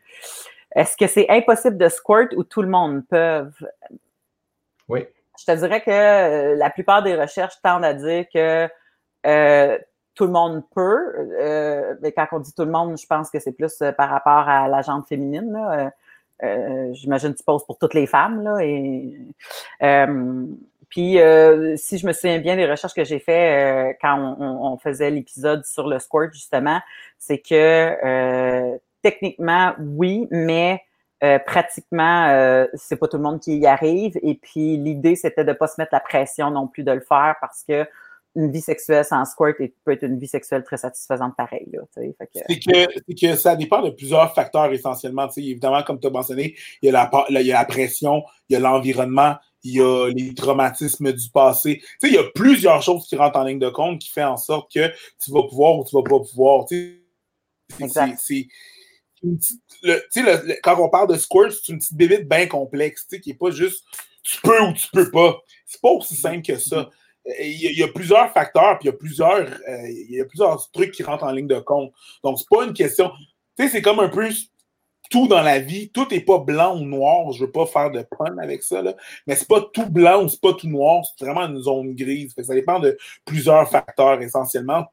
est-ce 0.76 0.96
que 0.98 1.08
c'est 1.08 1.30
impossible 1.30 1.78
de 1.78 1.90
squirt 1.90 2.34
ou 2.36 2.44
tout 2.44 2.62
le 2.62 2.68
monde 2.68 3.04
peut? 3.10 3.50
Oui. 4.88 5.08
Je 5.40 5.46
te 5.46 5.58
dirais 5.58 5.82
que 5.82 5.92
euh, 5.92 6.56
la 6.56 6.70
plupart 6.70 7.04
des 7.04 7.16
recherches 7.16 7.56
tendent 7.64 7.86
à 7.86 7.94
dire 7.94 8.26
que 8.34 8.68
tout 10.16 10.26
le 10.26 10.32
monde 10.32 10.64
peut. 10.74 11.98
mais 12.02 12.12
quand 12.12 12.28
on 12.32 12.40
dit 12.40 12.54
tout 12.54 12.66
le 12.66 12.72
monde, 12.72 12.98
je 12.98 13.06
pense 13.06 13.30
que 13.30 13.40
c'est 13.40 13.52
plus 13.52 13.84
par 13.98 14.10
rapport 14.10 14.50
à 14.50 14.68
la 14.68 14.82
jante 14.82 15.08
féminine. 15.08 15.52
Là. 15.54 15.92
J'imagine 16.94 17.34
que 17.34 17.38
tu 17.38 17.44
poses 17.44 17.66
pour 17.66 17.78
toutes 17.78 17.94
les 17.94 18.08
femmes. 18.08 18.44
Là, 18.44 18.58
et, 18.62 19.16
puis, 20.90 21.20
euh, 21.20 21.76
si 21.76 21.98
je 21.98 22.08
me 22.08 22.14
souviens 22.14 22.40
bien 22.40 22.56
des 22.56 22.66
recherches 22.66 22.94
que 22.94 23.04
j'ai 23.04 23.20
fait 23.20 23.90
euh, 23.90 23.94
quand 24.02 24.38
on, 24.40 24.78
faisait 24.78 25.10
l'épisode 25.10 25.66
sur 25.66 25.88
le 25.88 26.00
squirt, 26.00 26.34
justement, 26.34 26.80
c'est 27.18 27.40
que 27.40 27.54
euh, 28.06 28.78
techniquement, 29.02 29.74
oui, 29.80 30.28
mais 30.32 30.82
pratiquement, 31.46 32.68
c'est 32.76 32.96
pas 32.96 33.08
tout 33.08 33.18
le 33.18 33.24
monde 33.24 33.40
qui 33.40 33.58
y 33.58 33.66
arrive. 33.66 34.20
Et 34.22 34.36
puis, 34.36 34.78
l'idée, 34.78 35.16
c'était 35.16 35.44
de 35.44 35.54
pas 35.54 35.68
se 35.68 35.76
mettre 35.80 35.90
la 35.94 36.00
pression 36.00 36.52
non 36.52 36.68
plus 36.68 36.84
de 36.84 36.92
le 36.92 37.02
faire 37.02 37.36
parce 37.42 37.64
que 37.68 37.88
une 38.36 38.52
vie 38.52 38.62
sexuelle 38.62 39.04
sans 39.04 39.26
squirt 39.26 39.56
peut 39.84 39.94
être 39.94 40.04
une 40.04 40.20
vie 40.20 40.28
sexuelle 40.28 40.64
très 40.64 40.78
satisfaisante 40.78 41.36
pareil. 41.36 41.68
C'est 41.96 42.60
que, 42.60 43.14
que, 43.20 43.36
ça 43.36 43.56
dépend 43.56 43.82
de 43.82 43.90
plusieurs 43.90 44.32
facteurs 44.36 44.72
essentiellement. 44.72 45.28
Évidemment, 45.36 45.82
comme 45.82 46.00
tu 46.00 46.06
as 46.06 46.12
mentionné, 46.12 46.56
il 46.84 46.92
y 46.92 46.96
a 46.96 47.10
la 47.10 47.66
pression, 47.66 48.24
il 48.48 48.54
y 48.54 48.56
a 48.56 48.60
l'environnement, 48.60 49.38
il 49.68 49.74
y 49.74 49.82
a 49.82 50.10
les 50.10 50.34
traumatismes 50.34 51.12
du 51.12 51.30
passé. 51.30 51.80
Tu 51.80 51.88
sais, 52.02 52.08
il 52.08 52.14
y 52.14 52.18
a 52.18 52.24
plusieurs 52.34 52.82
choses 52.82 53.06
qui 53.06 53.16
rentrent 53.16 53.38
en 53.38 53.44
ligne 53.44 53.60
de 53.60 53.70
compte 53.70 54.00
qui 54.00 54.10
font 54.10 54.24
en 54.24 54.38
sorte 54.38 54.72
que 54.72 54.88
tu 55.24 55.32
vas 55.32 55.44
pouvoir 55.44 55.78
ou 55.78 55.84
tu 55.84 55.96
vas 55.96 56.04
pas 56.04 56.20
pouvoir. 56.20 56.66
Tu 56.66 57.04
sais, 57.80 58.16
c'est, 58.18 58.48
quand 60.64 60.80
on 60.80 60.90
parle 60.90 61.10
de 61.10 61.18
squirt, 61.18 61.52
c'est 61.52 61.74
une 61.74 61.80
petite 61.80 61.98
bébite 61.98 62.30
bien 62.30 62.48
complexe, 62.48 63.08
tu 63.08 63.16
sais, 63.16 63.22
qui 63.22 63.30
n'est 63.30 63.36
pas 63.36 63.52
juste 63.52 63.84
tu 64.24 64.42
peux 64.42 64.62
ou 64.62 64.74
tu 64.74 64.88
peux 64.92 65.10
pas. 65.12 65.40
C'est 65.66 65.82
pas 65.82 65.90
aussi 65.90 66.16
simple 66.16 66.46
que 66.46 66.58
ça. 66.58 66.90
Il 67.42 67.78
y, 67.78 67.84
a, 67.84 67.90
plusieurs 67.90 68.32
facteurs, 68.32 68.80
puis 68.80 68.88
il 68.88 68.92
y 68.92 68.96
a 68.96 68.98
plusieurs, 68.98 69.50
euh, 69.68 69.90
il 69.90 70.16
y 70.16 70.22
a 70.22 70.26
plusieurs 70.26 70.72
trucs 70.72 70.92
qui 70.92 71.04
rentrent 71.04 71.26
en 71.26 71.32
ligne 71.32 71.48
de 71.48 71.60
compte. 71.60 71.92
Donc, 72.24 72.40
c'est 72.40 72.48
pas 72.50 72.64
une 72.64 72.72
question. 72.72 73.12
Tu 73.58 73.66
sais, 73.66 73.70
c'est 73.70 73.82
comme 73.82 74.00
un 74.00 74.08
peu 74.08 74.30
tout 75.10 75.28
dans 75.28 75.42
la 75.42 75.60
vie, 75.60 75.90
tout 75.90 76.08
n'est 76.10 76.22
pas 76.22 76.40
blanc 76.40 76.78
ou 76.78 76.86
noir. 76.86 77.32
Je 77.32 77.42
ne 77.42 77.46
veux 77.46 77.52
pas 77.52 77.66
faire 77.66 77.92
de 77.92 78.02
pun 78.18 78.38
avec 78.38 78.64
ça, 78.64 78.82
là. 78.82 78.94
mais 79.26 79.36
c'est 79.36 79.48
pas 79.48 79.62
tout 79.74 79.90
blanc 79.90 80.24
ou 80.24 80.30
c'est 80.30 80.42
pas 80.42 80.54
tout 80.54 80.68
noir. 80.68 81.04
C'est 81.06 81.26
vraiment 81.26 81.48
une 81.48 81.62
zone 81.62 81.96
grise. 81.96 82.34
ça 82.42 82.54
dépend 82.54 82.80
de 82.80 82.98
plusieurs 83.26 83.70
facteurs 83.70 84.22
essentiellement. 84.22 84.86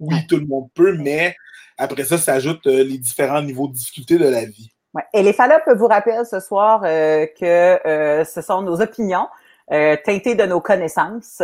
Oui, 0.00 0.26
tout 0.28 0.36
le 0.36 0.46
monde 0.46 0.68
peut, 0.74 0.96
mais 0.98 1.36
après 1.78 2.04
ça, 2.04 2.18
ça 2.18 2.34
ajoute 2.34 2.66
euh, 2.66 2.84
les 2.84 2.98
différents 2.98 3.42
niveaux 3.42 3.68
de 3.68 3.74
difficulté 3.74 4.18
de 4.18 4.28
la 4.28 4.44
vie. 4.44 4.70
Et 5.12 5.22
les 5.22 5.32
Fallop 5.32 5.74
vous 5.76 5.88
rappellent 5.88 6.26
ce 6.26 6.38
soir 6.40 6.82
euh, 6.84 7.26
que 7.26 7.86
euh, 7.86 8.24
ce 8.24 8.40
sont 8.42 8.62
nos 8.62 8.80
opinions 8.80 9.26
teintées 9.68 10.34
de 10.34 10.44
nos 10.44 10.60
connaissances. 10.60 11.42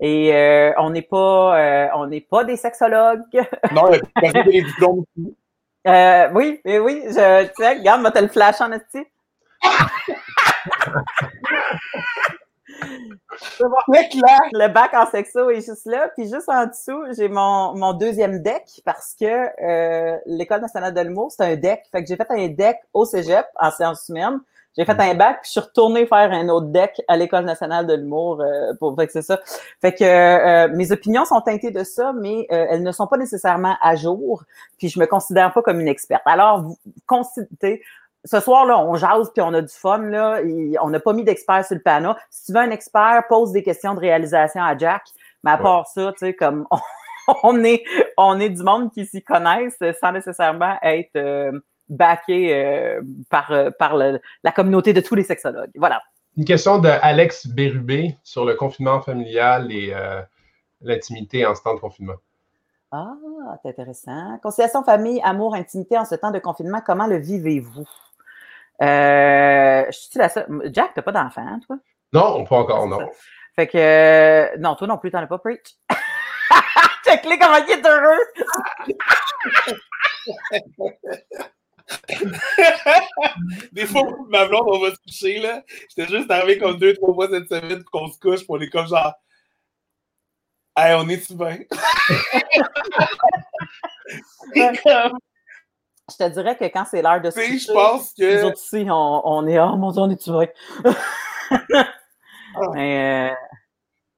Et 0.00 0.32
on 0.78 0.90
n'est 0.90 1.02
pas, 1.02 1.90
on 1.94 2.08
n'est 2.08 2.20
pas 2.20 2.42
des 2.42 2.56
sexologues. 2.56 3.20
non, 3.72 3.92
il 3.92 4.32
y 4.32 4.36
a 4.36 4.42
des 4.42 4.62
diplômes 4.62 5.04
euh, 5.86 6.28
oui, 6.34 6.60
mais 6.64 6.78
oui, 6.78 7.02
je, 7.06 7.44
tu 7.46 7.52
sais, 7.56 7.74
regarde, 7.74 8.00
moi, 8.00 8.10
t'as 8.10 8.20
le 8.20 8.28
flash 8.28 8.60
en 8.60 8.70
esti. 8.72 9.04
Le 14.52 14.68
bac 14.68 14.92
en 14.94 15.06
sexo 15.10 15.50
est 15.50 15.62
juste 15.62 15.86
là. 15.86 16.08
Puis 16.16 16.28
juste 16.28 16.48
en 16.48 16.66
dessous, 16.66 17.02
j'ai 17.16 17.28
mon, 17.28 17.74
mon 17.76 17.92
deuxième 17.92 18.42
deck 18.42 18.64
parce 18.84 19.14
que 19.18 19.26
euh, 19.26 20.18
l'École 20.26 20.60
nationale 20.60 20.94
de 20.94 21.00
l'humour, 21.00 21.30
c'est 21.32 21.44
un 21.44 21.56
deck. 21.56 21.82
Fait 21.90 22.02
que 22.02 22.08
j'ai 22.08 22.16
fait 22.16 22.30
un 22.30 22.48
deck 22.48 22.78
au 22.92 23.04
cégep 23.04 23.46
en 23.58 23.70
sciences 23.70 24.08
humaines. 24.08 24.40
J'ai 24.76 24.86
fait 24.86 24.98
un 24.98 25.14
bac, 25.14 25.42
puis 25.42 25.48
je 25.48 25.50
suis 25.50 25.60
retournée 25.60 26.06
faire 26.06 26.32
un 26.32 26.48
autre 26.48 26.68
deck 26.68 26.98
à 27.06 27.16
l'École 27.16 27.44
nationale 27.44 27.86
de 27.86 27.94
l'humour. 27.94 28.40
Euh, 28.40 28.72
pour 28.78 28.96
fait 28.96 29.06
que 29.06 29.12
c'est 29.12 29.22
ça. 29.22 29.38
Fait 29.82 29.92
que 29.92 30.02
euh, 30.02 30.68
mes 30.74 30.92
opinions 30.92 31.26
sont 31.26 31.42
teintées 31.42 31.70
de 31.70 31.84
ça, 31.84 32.14
mais 32.14 32.46
euh, 32.50 32.66
elles 32.70 32.82
ne 32.82 32.92
sont 32.92 33.06
pas 33.06 33.18
nécessairement 33.18 33.76
à 33.82 33.96
jour. 33.96 34.44
Puis 34.78 34.88
je 34.88 34.98
me 34.98 35.04
considère 35.04 35.52
pas 35.52 35.60
comme 35.60 35.78
une 35.78 35.88
experte. 35.88 36.22
Alors, 36.24 36.62
vous 36.62 36.78
considérez 37.06 37.82
ce 38.24 38.40
soir-là, 38.40 38.78
on 38.78 38.94
jase 38.94 39.30
puis 39.34 39.42
on 39.42 39.52
a 39.52 39.60
du 39.60 39.72
fun. 39.72 39.98
Là, 39.98 40.40
on 40.80 40.88
n'a 40.88 41.00
pas 41.00 41.12
mis 41.12 41.24
d'expert 41.24 41.64
sur 41.66 41.74
le 41.74 41.82
panneau. 41.82 42.14
Si 42.30 42.46
tu 42.46 42.52
veux 42.52 42.60
un 42.60 42.70
expert, 42.70 43.24
pose 43.28 43.52
des 43.52 43.62
questions 43.62 43.94
de 43.94 44.00
réalisation 44.00 44.62
à 44.62 44.76
Jack. 44.78 45.02
Mais 45.44 45.50
à 45.50 45.58
part 45.58 45.86
ça, 45.88 46.12
tu 46.12 46.18
sais, 46.20 46.34
comme 46.34 46.66
on, 47.42 47.62
est, 47.64 47.82
on 48.16 48.40
est 48.40 48.48
du 48.48 48.62
monde 48.62 48.90
qui 48.92 49.04
s'y 49.04 49.22
connaissent 49.22 49.82
sans 50.00 50.12
nécessairement 50.12 50.76
être 50.82 51.60
backé 51.92 52.54
euh, 52.54 53.02
par, 53.30 53.52
euh, 53.52 54.18
la 54.42 54.52
communauté 54.52 54.92
de 54.92 55.00
tous 55.00 55.14
les 55.14 55.22
sexologues. 55.22 55.70
Voilà. 55.76 56.02
Une 56.36 56.44
question 56.44 56.78
de 56.78 56.88
Alex 56.88 57.46
Bérubé 57.46 58.16
sur 58.22 58.44
le 58.44 58.54
confinement 58.54 59.00
familial 59.02 59.70
et 59.70 59.92
euh, 59.94 60.22
l'intimité 60.80 61.44
en 61.46 61.54
ce 61.54 61.62
temps 61.62 61.74
de 61.74 61.80
confinement. 61.80 62.16
Ah, 62.90 63.12
c'est 63.62 63.68
intéressant. 63.68 64.38
Conciliation 64.42 64.82
famille, 64.82 65.20
amour, 65.22 65.54
intimité 65.54 65.98
en 65.98 66.04
ce 66.04 66.14
temps 66.14 66.30
de 66.30 66.38
confinement, 66.38 66.80
comment 66.84 67.06
le 67.06 67.18
vivez-vous? 67.18 67.86
je 68.80 69.88
suis 69.92 70.18
la 70.18 70.28
seule. 70.28 70.46
Jack, 70.72 70.92
t'as 70.94 71.02
pas 71.02 71.12
d'enfant, 71.12 71.60
toi? 71.66 71.76
Non, 72.12 72.44
pas 72.44 72.56
encore, 72.56 72.86
non. 72.88 72.98
Fait 73.54 73.66
que, 73.66 74.58
non, 74.58 74.74
toi 74.74 74.86
non 74.86 74.98
plus, 74.98 75.10
t'en 75.10 75.18
as 75.18 75.26
pas, 75.26 75.38
preach. 75.38 75.76
Check-les 77.04 77.38
comment 77.38 77.56
il 77.56 77.72
est 77.72 77.86
heureux! 77.86 78.18
Des 83.72 83.86
fois, 83.86 84.02
ma 84.28 84.46
blonde, 84.46 84.64
on 84.66 84.80
va 84.80 84.90
se 84.90 85.00
coucher, 85.00 85.40
là. 85.40 85.62
J'étais 85.88 86.10
juste 86.10 86.30
arrivé 86.30 86.58
comme 86.58 86.78
deux, 86.78 86.94
trois 86.94 87.14
fois 87.14 87.28
cette 87.28 87.48
semaine 87.48 87.82
qu'on 87.84 88.08
se 88.08 88.18
couche, 88.18 88.46
pour 88.46 88.56
on 88.56 88.60
est 88.60 88.68
comme 88.68 88.86
genre. 88.86 89.14
Hey, 90.76 90.94
on 90.94 91.08
est-tu 91.08 91.34
bien? 91.34 91.58
Je 96.10 96.16
te 96.16 96.28
dirais 96.28 96.56
que 96.56 96.64
quand 96.64 96.84
c'est 96.90 97.00
l'heure 97.00 97.20
de 97.20 97.30
se 97.30 97.36
coucher, 97.36 97.58
je 97.58 97.72
pense 97.72 98.12
que. 98.12 98.22
Les 98.22 98.42
autres 98.42 98.58
ici, 98.58 98.86
on, 98.88 99.22
on 99.24 99.46
est. 99.46 99.58
Oh 99.58 99.76
mon 99.76 99.92
dieu, 99.92 100.02
on 100.02 100.10
est-tu 100.10 100.30
bien? 100.30 100.48
Ah. 100.84 100.94
Mais. 102.74 103.30
Euh... 103.30 103.34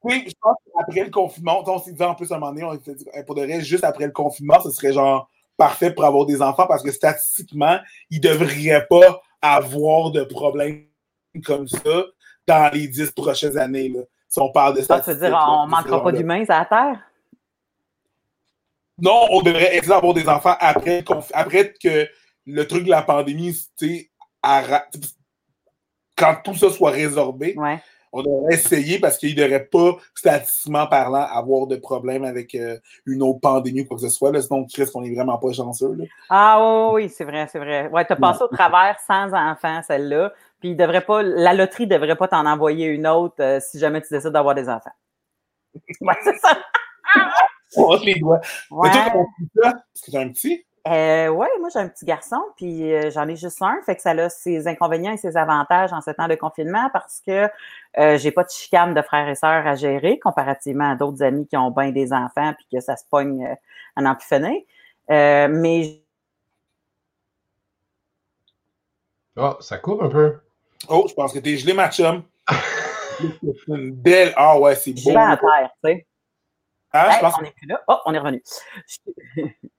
Oui, 0.03 0.25
je 0.27 0.35
pense 0.41 0.57
qu'après 0.75 1.05
le 1.05 1.11
confinement, 1.11 1.63
on 1.67 1.79
s'est 1.79 1.93
dit 1.93 2.03
en 2.03 2.15
plus 2.15 2.31
à 2.31 2.37
un 2.37 2.39
moment 2.39 2.53
donné, 2.53 2.65
on 2.65 2.79
s'est 2.83 2.95
dit, 2.95 3.07
pour 3.27 3.35
de 3.35 3.43
vrai, 3.43 3.61
juste 3.63 3.85
après 3.85 4.05
le 4.05 4.13
confinement, 4.13 4.61
ce 4.61 4.71
serait 4.71 4.93
genre 4.93 5.31
parfait 5.57 5.93
pour 5.93 6.05
avoir 6.05 6.27
des 6.27 6.43
enfants 6.43 6.67
parce 6.67 6.83
que 6.83 6.91
statistiquement, 6.91 7.79
ils 8.11 8.19
ne 8.19 8.29
devraient 8.29 8.87
pas 8.89 9.23
avoir 9.41 10.11
de 10.11 10.25
problèmes 10.25 10.87
comme 11.45 11.69
ça 11.69 12.05
dans 12.47 12.73
les 12.73 12.89
dix 12.89 13.11
prochaines 13.11 13.59
années. 13.59 13.93
Si 14.29 14.41
on 14.41 14.51
parle 14.51 14.77
de 14.77 14.83
ça. 14.83 15.01
tu 15.01 15.11
veux 15.11 15.17
dire, 15.17 15.39
on 15.49 15.67
ne 15.67 15.71
manquera 15.71 16.03
pas 16.03 16.13
d'humains 16.13 16.45
à 16.49 16.59
la 16.61 16.65
Terre? 16.65 17.01
Non, 18.99 19.27
on 19.31 19.43
devrait 19.43 19.77
essayer 19.77 19.89
d'avoir 19.89 20.15
des 20.15 20.29
enfants 20.29 20.57
après, 20.61 21.05
après 21.33 21.75
que 21.83 22.09
le 22.47 22.67
truc 22.67 22.85
de 22.85 22.91
la 22.91 23.03
pandémie, 23.03 23.57
tu 23.77 24.11
quand 26.17 26.37
tout 26.45 26.55
ça 26.55 26.71
soit 26.71 26.91
résorbé, 26.91 27.57
on 28.15 28.23
devrait 28.23 28.55
essayer 28.55 29.01
parce 29.01 29.19
qu'il 29.19 29.37
ne 29.37 29.43
devrait 29.43 29.65
pas, 29.65 29.97
statistiquement 30.15 30.87
parlant, 30.87 31.27
avoir 31.27 31.67
de 31.67 31.75
problème 31.75 32.25
avec 32.25 32.55
euh, 32.55 32.79
une 33.07 33.23
autre 33.23 33.41
pandémie 33.41 33.81
ou 33.81 33.87
quoi 33.87 33.97
que 33.97 34.05
ce 34.05 34.09
soit. 34.09 34.31
Là, 34.31 34.41
sinon, 34.41 34.65
Chris, 34.73 34.89
on 34.95 35.03
n'est 35.03 35.13
vraiment 35.13 35.37
pas 35.37 35.53
chanceux. 35.53 35.97
Ah 36.31 36.93
oui, 36.93 37.09
c'est 37.09 37.25
vrai, 37.25 37.49
c'est 37.51 37.59
vrai. 37.59 37.89
Ouais, 37.89 38.07
tu 38.07 38.13
as 38.13 38.17
passé 38.17 38.45
au 38.45 38.49
travers 38.49 38.97
sans 39.05 39.33
enfants, 39.35 39.81
celle-là. 39.85 40.33
Puis 40.61 40.71
il 40.71 40.77
devrait 40.77 41.05
pas, 41.05 41.23
la 41.25 41.53
loterie 41.55 41.87
ne 41.87 41.91
devrait 41.91 42.15
pas 42.15 42.29
t'en 42.29 42.47
envoyer 42.47 42.87
une 42.87 43.09
autre 43.09 43.35
euh, 43.41 43.59
si 43.61 43.81
jamais 43.81 44.01
tu 44.01 44.15
décides 44.15 44.31
d'avoir 44.31 44.55
des 44.55 44.69
enfants. 44.69 44.95
Ouais, 46.01 46.15
c'est 46.23 46.39
ça. 46.39 46.57
on 47.77 47.97
les 47.97 48.15
doigts. 48.15 48.41
Ouais. 48.71 48.91
Mais 48.93 49.47
toi, 49.61 49.73
Est-ce 49.93 50.03
que 50.07 50.11
tu 50.13 50.17
as 50.17 50.21
un 50.21 50.29
petit? 50.29 50.65
Euh, 50.87 51.29
oui, 51.29 51.47
moi 51.61 51.71
j'ai 51.73 51.79
un 51.79 51.89
petit 51.89 52.05
garçon, 52.05 52.43
puis 52.57 52.93
euh, 52.93 53.11
j'en 53.11 53.27
ai 53.27 53.37
juste 53.37 53.63
un, 53.63 53.81
fait 53.87 53.97
que 53.97 54.03
ça 54.03 54.11
a 54.11 54.29
ses 54.29 54.69
inconvénients 54.69 55.13
et 55.13 55.17
ses 55.17 55.35
avantages 55.39 55.95
en 55.95 56.03
ce 56.03 56.11
temps 56.11 56.29
de 56.29 56.35
confinement 56.35 56.91
parce 56.93 57.23
que 57.27 57.49
euh, 57.99 58.19
j'ai 58.19 58.31
pas 58.31 58.45
de 58.45 58.51
chicane 58.51 58.93
de 58.93 59.01
frères 59.01 59.27
et 59.27 59.35
sœurs 59.35 59.67
à 59.67 59.77
gérer 59.77 60.19
comparativement 60.19 60.91
à 60.91 60.95
d'autres 60.95 61.23
amis 61.23 61.47
qui 61.47 61.57
ont 61.57 61.71
bien 61.71 61.91
des 61.91 62.13
enfants 62.13 62.53
puis 62.53 62.67
que 62.71 62.81
ça 62.81 62.97
se 62.97 63.05
pogne 63.11 63.47
euh, 63.47 63.55
à 63.97 64.19
finir. 64.21 64.61
Euh, 65.11 65.49
mais 65.51 66.01
Oh, 69.37 69.57
ça 69.61 69.79
coupe 69.79 70.03
un 70.03 70.09
peu. 70.09 70.39
Oh, 70.89 71.07
je 71.09 71.15
pense 71.15 71.33
que 71.33 71.39
t'es 71.41 71.57
gelé, 71.57 71.73
ma 71.73 71.91
chum. 71.91 72.23
une 73.69 73.91
belle. 73.91 74.33
Ah 74.37 74.59
ouais, 74.59 74.77
c'est 74.77 74.93
beau. 74.93 75.17
à 75.17 75.37
terre, 75.37 75.71
tu 75.83 75.91
sais. 75.91 76.07
Ah, 76.93 77.11
je 77.17 77.21
pense... 77.21 77.35
On 77.41 77.45
est 77.45 77.51
plus 77.51 77.67
là. 77.67 77.83
Oh, 77.89 77.97
on 78.07 78.15
est 78.15 78.19
revenu. 78.19 78.43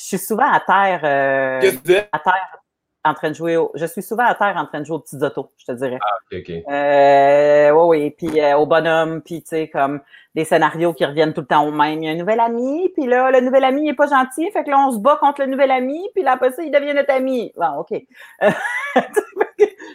je 0.00 0.06
suis 0.06 0.18
souvent 0.18 0.50
à 0.50 0.60
terre. 0.60 1.00
Euh, 1.04 2.06
à 2.12 2.18
terre 2.18 2.60
en 3.04 3.14
train 3.14 3.30
de 3.30 3.34
jouer 3.34 3.56
au, 3.56 3.70
je 3.74 3.86
suis 3.86 4.02
souvent 4.02 4.26
à 4.26 4.34
terre 4.34 4.54
en 4.56 4.66
train 4.66 4.80
de 4.80 4.84
jouer 4.84 4.96
aux 4.96 5.00
petites 5.00 5.22
autos, 5.22 5.50
je 5.56 5.64
te 5.64 5.72
dirais. 5.72 5.98
Ah, 6.02 6.16
ok, 6.30 6.38
ok. 6.40 6.50
Euh, 6.70 7.70
oui, 7.70 7.98
oui, 7.98 8.10
puis 8.10 8.40
euh, 8.40 8.58
au 8.58 8.66
bonhomme, 8.66 9.22
puis 9.22 9.42
tu 9.42 9.48
sais, 9.48 9.68
comme 9.68 10.00
des 10.34 10.44
scénarios 10.44 10.92
qui 10.92 11.04
reviennent 11.04 11.32
tout 11.32 11.40
le 11.40 11.46
temps 11.46 11.66
au 11.66 11.72
même. 11.72 12.02
Il 12.02 12.06
y 12.06 12.08
a 12.08 12.12
un 12.12 12.16
nouvel 12.16 12.40
ami, 12.40 12.90
puis 12.94 13.06
là, 13.06 13.30
le 13.30 13.40
nouvel 13.40 13.64
ami 13.64 13.84
il 13.86 13.90
est 13.90 13.94
pas 13.94 14.06
gentil, 14.06 14.50
fait 14.50 14.64
que 14.64 14.70
là, 14.70 14.86
on 14.86 14.92
se 14.92 14.98
bat 14.98 15.16
contre 15.18 15.40
le 15.42 15.46
nouvel 15.46 15.70
ami, 15.70 16.08
puis 16.14 16.22
là, 16.22 16.32
après 16.32 16.52
ça, 16.52 16.62
il 16.62 16.70
devient 16.70 16.94
notre 16.94 17.12
ami. 17.12 17.52
Bon, 17.56 17.78
OK. 17.78 18.02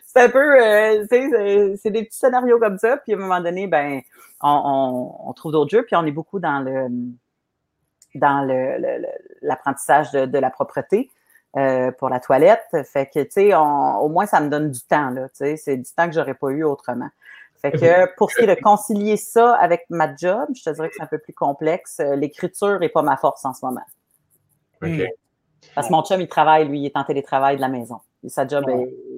c'est 0.05 0.21
un 0.21 0.29
peu, 0.29 0.63
euh, 0.63 1.05
tu 1.09 1.29
sais, 1.29 1.77
c'est 1.77 1.91
des 1.91 2.05
petits 2.05 2.17
scénarios 2.17 2.59
comme 2.59 2.79
ça, 2.79 2.97
puis 2.97 3.13
à 3.13 3.17
un 3.17 3.19
moment 3.19 3.39
donné, 3.39 3.67
ben, 3.67 4.01
on, 4.41 4.49
on, 4.49 5.29
on 5.29 5.33
trouve 5.33 5.51
d'autres 5.51 5.71
jeux, 5.71 5.83
puis 5.85 5.95
on 5.95 6.05
est 6.05 6.11
beaucoup 6.11 6.39
dans 6.39 6.59
le 6.59 6.87
dans 8.15 8.47
l'apprentissage 9.41 10.11
le, 10.13 10.21
de, 10.21 10.31
de, 10.31 10.37
la 10.37 10.49
propreté 10.49 11.09
euh, 11.57 11.91
pour 11.91 12.09
la 12.09 12.19
toilette. 12.19 12.65
Fait 12.85 13.05
que, 13.05 13.23
tu 13.23 13.31
sais, 13.31 13.55
au 13.55 14.09
moins, 14.09 14.25
ça 14.25 14.41
me 14.41 14.49
donne 14.49 14.71
du 14.71 14.81
temps, 14.81 15.09
là. 15.09 15.29
Tu 15.29 15.35
sais, 15.35 15.57
c'est 15.57 15.77
du 15.77 15.91
temps 15.95 16.07
que 16.07 16.13
j'aurais 16.13 16.33
pas 16.33 16.49
eu 16.49 16.63
autrement. 16.63 17.09
Fait 17.61 17.71
que 17.71 18.15
pour 18.17 18.29
ce 18.31 18.37
qui 18.37 18.43
est 18.43 18.55
de 18.55 18.61
concilier 18.61 19.17
ça 19.17 19.55
avec 19.55 19.85
ma 19.89 20.15
job, 20.15 20.47
je 20.53 20.63
te 20.63 20.69
dirais 20.69 20.89
que 20.89 20.95
c'est 20.95 21.03
un 21.03 21.07
peu 21.07 21.17
plus 21.17 21.33
complexe. 21.33 21.99
L'écriture 22.15 22.79
n'est 22.79 22.89
pas 22.89 23.01
ma 23.01 23.17
force 23.17 23.43
en 23.45 23.53
ce 23.53 23.65
moment. 23.65 23.85
OK. 24.83 25.07
Parce 25.73 25.87
que 25.87 25.91
mon 25.91 26.03
chum, 26.03 26.21
il 26.21 26.27
travaille, 26.27 26.67
lui, 26.67 26.79
il 26.79 26.85
est 26.85 26.97
en 26.97 27.03
télétravail 27.03 27.55
de 27.55 27.61
la 27.61 27.67
maison. 27.67 27.99
sa 28.27 28.47
job 28.47 28.65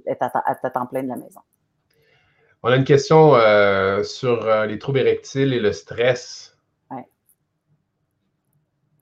est, 0.05 0.21
à, 0.21 0.55
temps 0.69 0.85
plein 0.85 1.03
de 1.03 1.09
la 1.09 1.15
maison. 1.15 1.41
On 2.63 2.69
a 2.69 2.75
une 2.75 2.85
question 2.85 3.35
euh, 3.35 4.03
sur 4.03 4.45
euh, 4.45 4.65
les 4.65 4.79
troubles 4.79 4.99
érectiles 4.99 5.53
et 5.53 5.59
le 5.59 5.71
stress 5.71 6.56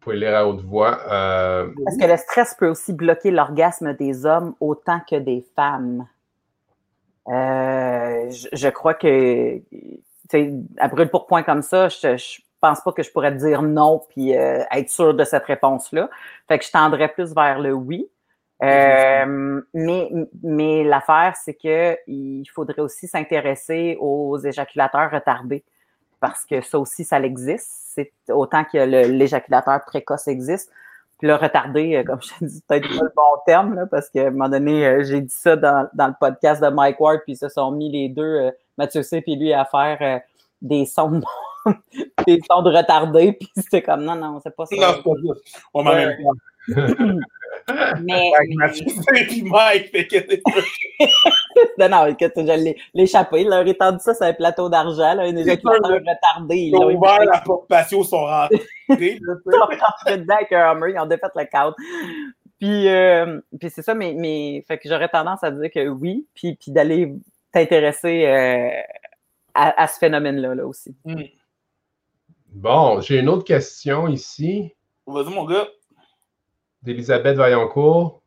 pouvez 0.06 0.18
lire 0.18 0.36
à 0.36 0.48
haute 0.48 0.62
voix. 0.62 1.00
Euh, 1.12 1.68
Parce 1.84 1.98
que 1.98 2.06
le 2.06 2.18
stress 2.18 2.56
peut 2.58 2.70
aussi 2.70 2.94
bloquer 2.94 3.32
l'orgasme 3.32 3.94
des 3.94 4.26
hommes 4.26 4.54
autant 4.60 5.02
que 5.10 5.16
des 5.16 5.46
femmes. 5.56 6.08
Euh, 7.28 8.30
je, 8.54 8.70
crois 8.70 8.94
que, 8.94 9.60
à 10.78 10.88
brûle 10.88 11.10
pour 11.10 11.26
point 11.26 11.42
comme 11.42 11.64
ça, 11.64 11.90
je, 11.90 12.08
ne 12.08 12.18
pense 12.62 12.82
pas 12.82 12.92
que 12.92 13.02
je 13.02 13.12
pourrais 13.12 13.32
dire 13.32 13.64
non 13.64 14.04
puis 14.10 14.38
euh, 14.38 14.64
être 14.72 14.90
sûr 14.90 15.14
de 15.16 15.24
cette 15.24 15.46
réponse-là. 15.46 16.10
Fait 16.48 16.60
que 16.60 16.66
je 16.66 16.72
tendrais 16.72 17.08
plus 17.08 17.34
vers 17.34 17.60
le 17.60 17.74
oui. 17.74 18.08
mais 18.62 20.10
mais 20.44 20.84
l'affaire, 20.84 21.36
c'est 21.36 21.56
que 21.56 21.98
il 22.08 22.46
faudrait 22.54 22.82
aussi 22.82 23.08
s'intéresser 23.08 23.98
aux 24.00 24.38
éjaculateurs 24.38 25.10
retardés 25.12 25.64
parce 26.20 26.46
que 26.46 26.62
ça 26.62 26.80
aussi, 26.80 27.04
ça 27.04 27.20
existe 27.20 27.86
c'est 27.96 28.12
autant 28.32 28.64
que 28.64 28.78
l'éjaculateur 28.78 29.84
précoce 29.86 30.28
existe. 30.28 30.72
Puis 31.18 31.28
le 31.30 31.36
retardé, 31.36 31.96
euh, 31.96 32.04
comme 32.04 32.22
je 32.22 32.28
te 32.28 32.46
dis, 32.46 32.62
peut-être 32.68 32.90
pas 32.90 33.04
le 33.04 33.14
bon 33.16 33.42
terme, 33.46 33.88
parce 33.90 34.10
qu'à 34.10 34.28
un 34.28 34.32
moment 34.32 34.50
donné, 34.50 34.86
euh, 34.86 35.04
j'ai 35.04 35.22
dit 35.22 35.34
ça 35.34 35.56
dans, 35.56 35.88
le 35.94 36.20
podcast 36.20 36.62
de 36.62 36.68
Mike 36.68 37.00
Ward, 37.00 37.22
puis 37.24 37.34
ils 37.34 37.38
se 37.38 37.48
sont 37.48 37.72
mis 37.72 37.90
les 37.90 38.10
deux, 38.10 38.24
euh, 38.24 38.52
Mathieu 38.78 39.02
C. 39.02 39.24
et 39.26 39.36
lui, 39.36 39.54
à 39.54 39.64
faire 39.64 40.22
des 40.62 40.86
sons 40.86 41.22
des 42.28 42.42
sons 42.50 42.62
de 42.64 42.76
retardé, 42.76 43.32
puis 43.32 43.50
c'était 43.56 43.82
comme 43.82 44.04
non, 44.04 44.16
non, 44.16 44.42
c'est 44.44 44.54
pas 44.54 44.66
ça. 44.66 44.76
Non, 44.76 44.88
c'est 44.94 45.04
pas 45.04 45.16
ça. 45.26 45.62
On 45.74 45.84
m'en. 45.84 45.92
Mais. 48.02 48.32
Mike, 49.44 49.90
fait 49.90 50.08
que. 50.08 50.18
non, 51.80 51.90
non, 51.90 52.06
écoute, 52.08 52.34
je 52.36 52.64
l'ai 52.64 53.04
échappé. 53.04 53.42
Il 53.42 53.50
leur 53.50 53.66
étendu 53.68 54.00
ça 54.00 54.14
sur 54.14 54.26
un 54.26 54.34
plateau 54.34 54.70
d'argent, 54.70 55.18
un 55.18 55.36
éjaculateur 55.36 56.00
retardé. 56.00 56.56
Ils 56.56 56.76
ont 56.76 56.92
ouvert 56.92 57.24
la 57.26 57.42
porte 57.42 57.68
patio, 57.68 58.04
ils 58.04 58.08
sont 58.08 58.26
rentrés. 58.26 58.62
ils 58.90 59.20
sont 59.20 59.60
rentrés 59.60 60.18
dedans 60.20 60.36
avec 60.36 60.52
un 60.52 60.74
Hummer, 60.74 60.92
ils 60.94 61.00
ont 61.00 61.08
défait 61.08 61.28
le 61.36 61.46
cadre. 61.46 61.76
Puis, 62.60 62.88
euh, 62.88 63.42
puis 63.60 63.70
c'est 63.70 63.82
ça, 63.82 63.96
mais, 63.96 64.14
mais 64.14 64.64
fait 64.68 64.78
que 64.78 64.88
j'aurais 64.88 65.10
tendance 65.10 65.44
à 65.44 65.52
dire 65.52 65.70
que 65.72 65.88
oui, 65.88 66.28
puis, 66.36 66.56
puis 66.56 66.72
d'aller 66.72 67.14
t'intéresser 67.52 68.26
euh, 68.26 68.70
à, 69.54 69.84
à, 69.84 69.88
ce 69.88 69.98
phénomène-là 69.98 70.56
là 70.56 70.66
aussi. 70.66 70.96
Mm. 71.04 71.24
Bon, 72.54 73.02
j'ai 73.02 73.20
une 73.20 73.28
autre 73.28 73.44
question 73.44 74.08
ici. 74.08 74.74
Vas-y, 75.06 75.34
mon 75.34 75.46
gars 75.46 75.68
d'Elisabeth 76.86 77.36
Vaillancourt. 77.36 78.22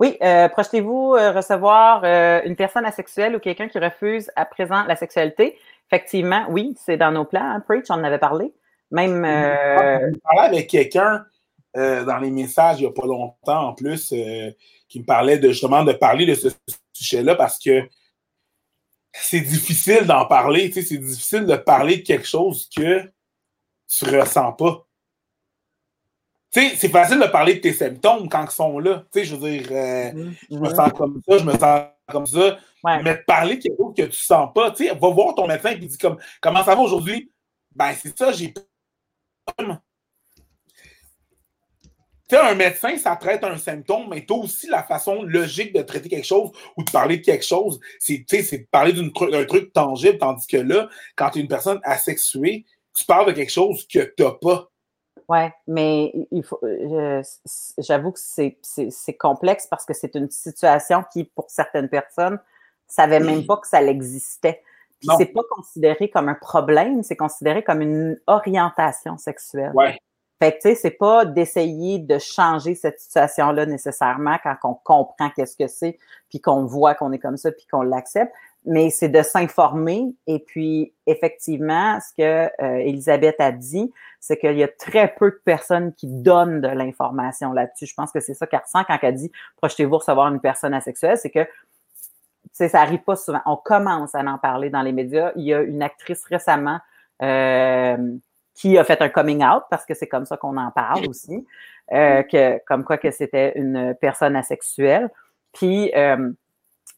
Oui, 0.00 0.16
euh, 0.22 0.48
projetez-vous 0.48 1.16
euh, 1.16 1.32
recevoir 1.32 2.02
euh, 2.04 2.40
une 2.44 2.54
personne 2.54 2.84
asexuelle 2.84 3.34
ou 3.34 3.40
quelqu'un 3.40 3.68
qui 3.68 3.80
refuse 3.80 4.30
à 4.36 4.44
présent 4.44 4.84
la 4.84 4.94
sexualité? 4.94 5.58
Effectivement, 5.90 6.46
oui, 6.50 6.76
c'est 6.78 6.96
dans 6.96 7.10
nos 7.10 7.24
plans. 7.24 7.42
Hein, 7.42 7.60
Preach, 7.60 7.86
on 7.90 7.94
en 7.94 8.04
avait 8.04 8.18
parlé. 8.18 8.52
Même. 8.90 9.24
Je 9.24 10.18
parlais 10.20 10.46
avec 10.46 10.70
quelqu'un 10.70 11.26
dans 11.74 12.18
les 12.20 12.30
messages 12.30 12.80
il 12.80 12.84
n'y 12.84 12.88
a 12.88 12.92
pas 12.92 13.06
longtemps 13.06 13.68
en 13.68 13.74
plus 13.74 14.14
qui 14.88 15.00
me 15.00 15.04
parlait 15.04 15.38
de 15.38 15.48
justement 15.48 15.84
de 15.84 15.92
parler 15.92 16.24
de 16.24 16.34
ce 16.34 16.48
sujet-là 16.94 17.34
parce 17.34 17.58
que 17.58 17.86
c'est 19.12 19.40
difficile 19.40 20.06
d'en 20.06 20.24
parler. 20.24 20.70
Tu 20.70 20.80
sais, 20.80 20.82
c'est 20.82 20.98
difficile 20.98 21.44
de 21.44 21.56
parler 21.56 21.98
de 21.98 22.02
quelque 22.02 22.26
chose 22.26 22.68
que 22.74 23.02
tu 23.88 24.04
ne 24.06 24.20
ressens 24.20 24.52
pas. 24.52 24.87
Tu 26.50 26.60
sais, 26.60 26.76
c'est 26.76 26.88
facile 26.88 27.20
de 27.20 27.26
parler 27.26 27.56
de 27.56 27.60
tes 27.60 27.74
symptômes 27.74 28.28
quand 28.28 28.44
ils 28.44 28.54
sont 28.54 28.78
là. 28.78 29.04
Tu 29.12 29.20
sais, 29.20 29.24
je 29.26 29.36
veux 29.36 29.50
dire, 29.50 29.68
euh, 29.70 30.12
mm-hmm. 30.12 30.34
je 30.50 30.56
me 30.56 30.68
sens 30.70 30.92
comme 30.92 31.20
ça, 31.28 31.38
je 31.38 31.44
me 31.44 31.52
sens 31.52 31.82
comme 32.10 32.26
ça. 32.26 32.58
Mais 32.84 33.16
parler 33.26 33.56
de 33.56 33.62
quelque 33.62 33.76
chose 33.76 33.94
que 33.96 34.02
tu 34.02 34.16
sens 34.16 34.50
pas, 34.54 34.70
tu 34.70 34.86
sais, 34.86 34.94
va 34.94 35.08
voir 35.10 35.34
ton 35.34 35.46
médecin 35.46 35.70
et 35.70 35.76
dit 35.76 35.98
comme, 35.98 36.16
comment 36.40 36.64
ça 36.64 36.74
va 36.74 36.80
aujourd'hui? 36.80 37.30
Ben, 37.74 37.92
c'est 37.92 38.16
ça, 38.16 38.32
j'ai 38.32 38.52
Tu 38.54 38.62
sais, 42.30 42.36
un 42.38 42.54
médecin, 42.54 42.96
ça 42.96 43.16
traite 43.16 43.44
un 43.44 43.58
symptôme, 43.58 44.08
mais 44.10 44.24
as 44.28 44.34
aussi 44.34 44.68
la 44.68 44.82
façon 44.82 45.22
logique 45.22 45.74
de 45.74 45.82
traiter 45.82 46.08
quelque 46.08 46.26
chose 46.26 46.50
ou 46.76 46.82
de 46.82 46.90
parler 46.90 47.18
de 47.18 47.24
quelque 47.24 47.44
chose. 47.44 47.78
C'est 47.98 48.18
de 48.18 48.66
parler 48.70 48.92
d'un 48.92 49.44
truc 49.44 49.72
tangible, 49.72 50.18
tandis 50.18 50.46
que 50.46 50.56
là, 50.56 50.88
quand 51.14 51.30
tu 51.30 51.38
es 51.38 51.42
une 51.42 51.48
personne 51.48 51.80
asexuée, 51.82 52.64
tu 52.94 53.04
parles 53.04 53.26
de 53.26 53.32
quelque 53.32 53.52
chose 53.52 53.86
que 53.86 54.12
tu 54.16 54.22
n'as 54.22 54.32
pas. 54.32 54.70
Oui, 55.28 55.40
mais 55.66 56.12
il 56.30 56.42
faut, 56.42 56.58
euh, 56.62 57.22
j'avoue 57.76 58.12
que 58.12 58.18
c'est 58.18 59.16
complexe 59.18 59.66
parce 59.66 59.84
que 59.84 59.92
c'est 59.92 60.14
une 60.14 60.30
situation 60.30 61.04
qui, 61.12 61.24
pour 61.24 61.50
certaines 61.50 61.90
personnes, 61.90 62.34
ne 62.34 62.38
savaient 62.88 63.20
même 63.20 63.44
pas 63.44 63.58
que 63.58 63.66
ça 63.66 63.82
existait. 63.82 64.62
Puis 65.00 65.08
c'est 65.18 65.26
pas 65.26 65.42
considéré 65.50 66.08
comme 66.10 66.28
un 66.28 66.34
problème, 66.34 67.02
c'est 67.02 67.16
considéré 67.16 67.62
comme 67.62 67.82
une 67.82 68.18
orientation 68.26 69.18
sexuelle. 69.18 69.72
Ouais. 69.74 69.98
Fait 70.40 70.52
que, 70.52 70.56
tu 70.56 70.68
sais, 70.68 70.74
c'est 70.76 70.90
pas 70.92 71.24
d'essayer 71.24 71.98
de 71.98 72.18
changer 72.18 72.74
cette 72.74 73.00
situation-là 73.00 73.66
nécessairement 73.66 74.36
quand 74.42 74.56
on 74.64 74.74
comprend 74.74 75.30
qu'est-ce 75.34 75.56
que 75.56 75.66
c'est, 75.66 75.98
puis 76.30 76.40
qu'on 76.40 76.64
voit 76.64 76.94
qu'on 76.94 77.12
est 77.12 77.18
comme 77.18 77.36
ça, 77.36 77.50
puis 77.50 77.66
qu'on 77.70 77.82
l'accepte, 77.82 78.32
mais 78.68 78.90
c'est 78.90 79.08
de 79.08 79.22
s'informer. 79.22 80.14
Et 80.26 80.38
puis, 80.40 80.92
effectivement, 81.06 81.98
ce 82.00 82.12
que 82.16 82.62
euh, 82.62 82.76
Elisabeth 82.76 83.36
a 83.40 83.50
dit, 83.50 83.90
c'est 84.20 84.36
qu'il 84.36 84.58
y 84.58 84.62
a 84.62 84.68
très 84.68 85.14
peu 85.14 85.30
de 85.30 85.40
personnes 85.42 85.94
qui 85.94 86.06
donnent 86.06 86.60
de 86.60 86.68
l'information 86.68 87.52
là-dessus. 87.52 87.86
Je 87.86 87.94
pense 87.94 88.12
que 88.12 88.20
c'est 88.20 88.34
ça 88.34 88.46
qu'elle 88.46 88.60
ressent 88.60 88.84
quand 88.84 88.98
elle 89.00 89.14
dit 89.14 89.32
projetez-vous 89.56 89.96
recevoir 89.96 90.28
une 90.28 90.40
personne 90.40 90.74
asexuelle, 90.74 91.16
c'est 91.16 91.30
que 91.30 91.46
ça 92.52 92.80
arrive 92.80 93.02
pas 93.02 93.16
souvent. 93.16 93.40
On 93.46 93.56
commence 93.56 94.14
à 94.14 94.20
en 94.20 94.36
parler 94.36 94.68
dans 94.68 94.82
les 94.82 94.92
médias. 94.92 95.32
Il 95.36 95.44
y 95.44 95.54
a 95.54 95.62
une 95.62 95.82
actrice 95.82 96.24
récemment 96.24 96.80
euh, 97.22 97.96
qui 98.54 98.76
a 98.76 98.84
fait 98.84 99.00
un 99.00 99.08
coming 99.08 99.44
out 99.44 99.62
parce 99.70 99.86
que 99.86 99.94
c'est 99.94 100.08
comme 100.08 100.26
ça 100.26 100.36
qu'on 100.36 100.56
en 100.56 100.70
parle 100.72 101.08
aussi, 101.08 101.46
euh, 101.92 102.22
que 102.22 102.58
comme 102.66 102.84
quoi 102.84 102.98
que 102.98 103.12
c'était 103.12 103.52
une 103.56 103.94
personne 104.00 104.36
asexuelle. 104.36 105.08
Puis 105.52 105.90
euh, 105.94 106.32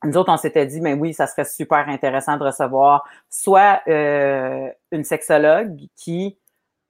nous 0.05 0.17
autres, 0.17 0.33
on 0.33 0.37
s'était 0.37 0.67
dit, 0.67 0.81
mais 0.81 0.95
oui, 0.95 1.13
ça 1.13 1.27
serait 1.27 1.45
super 1.45 1.89
intéressant 1.89 2.37
de 2.37 2.45
recevoir 2.45 3.05
soit 3.29 3.83
euh, 3.89 4.69
une 4.93 5.05
sexologue 5.05 5.79
qui 5.97 6.39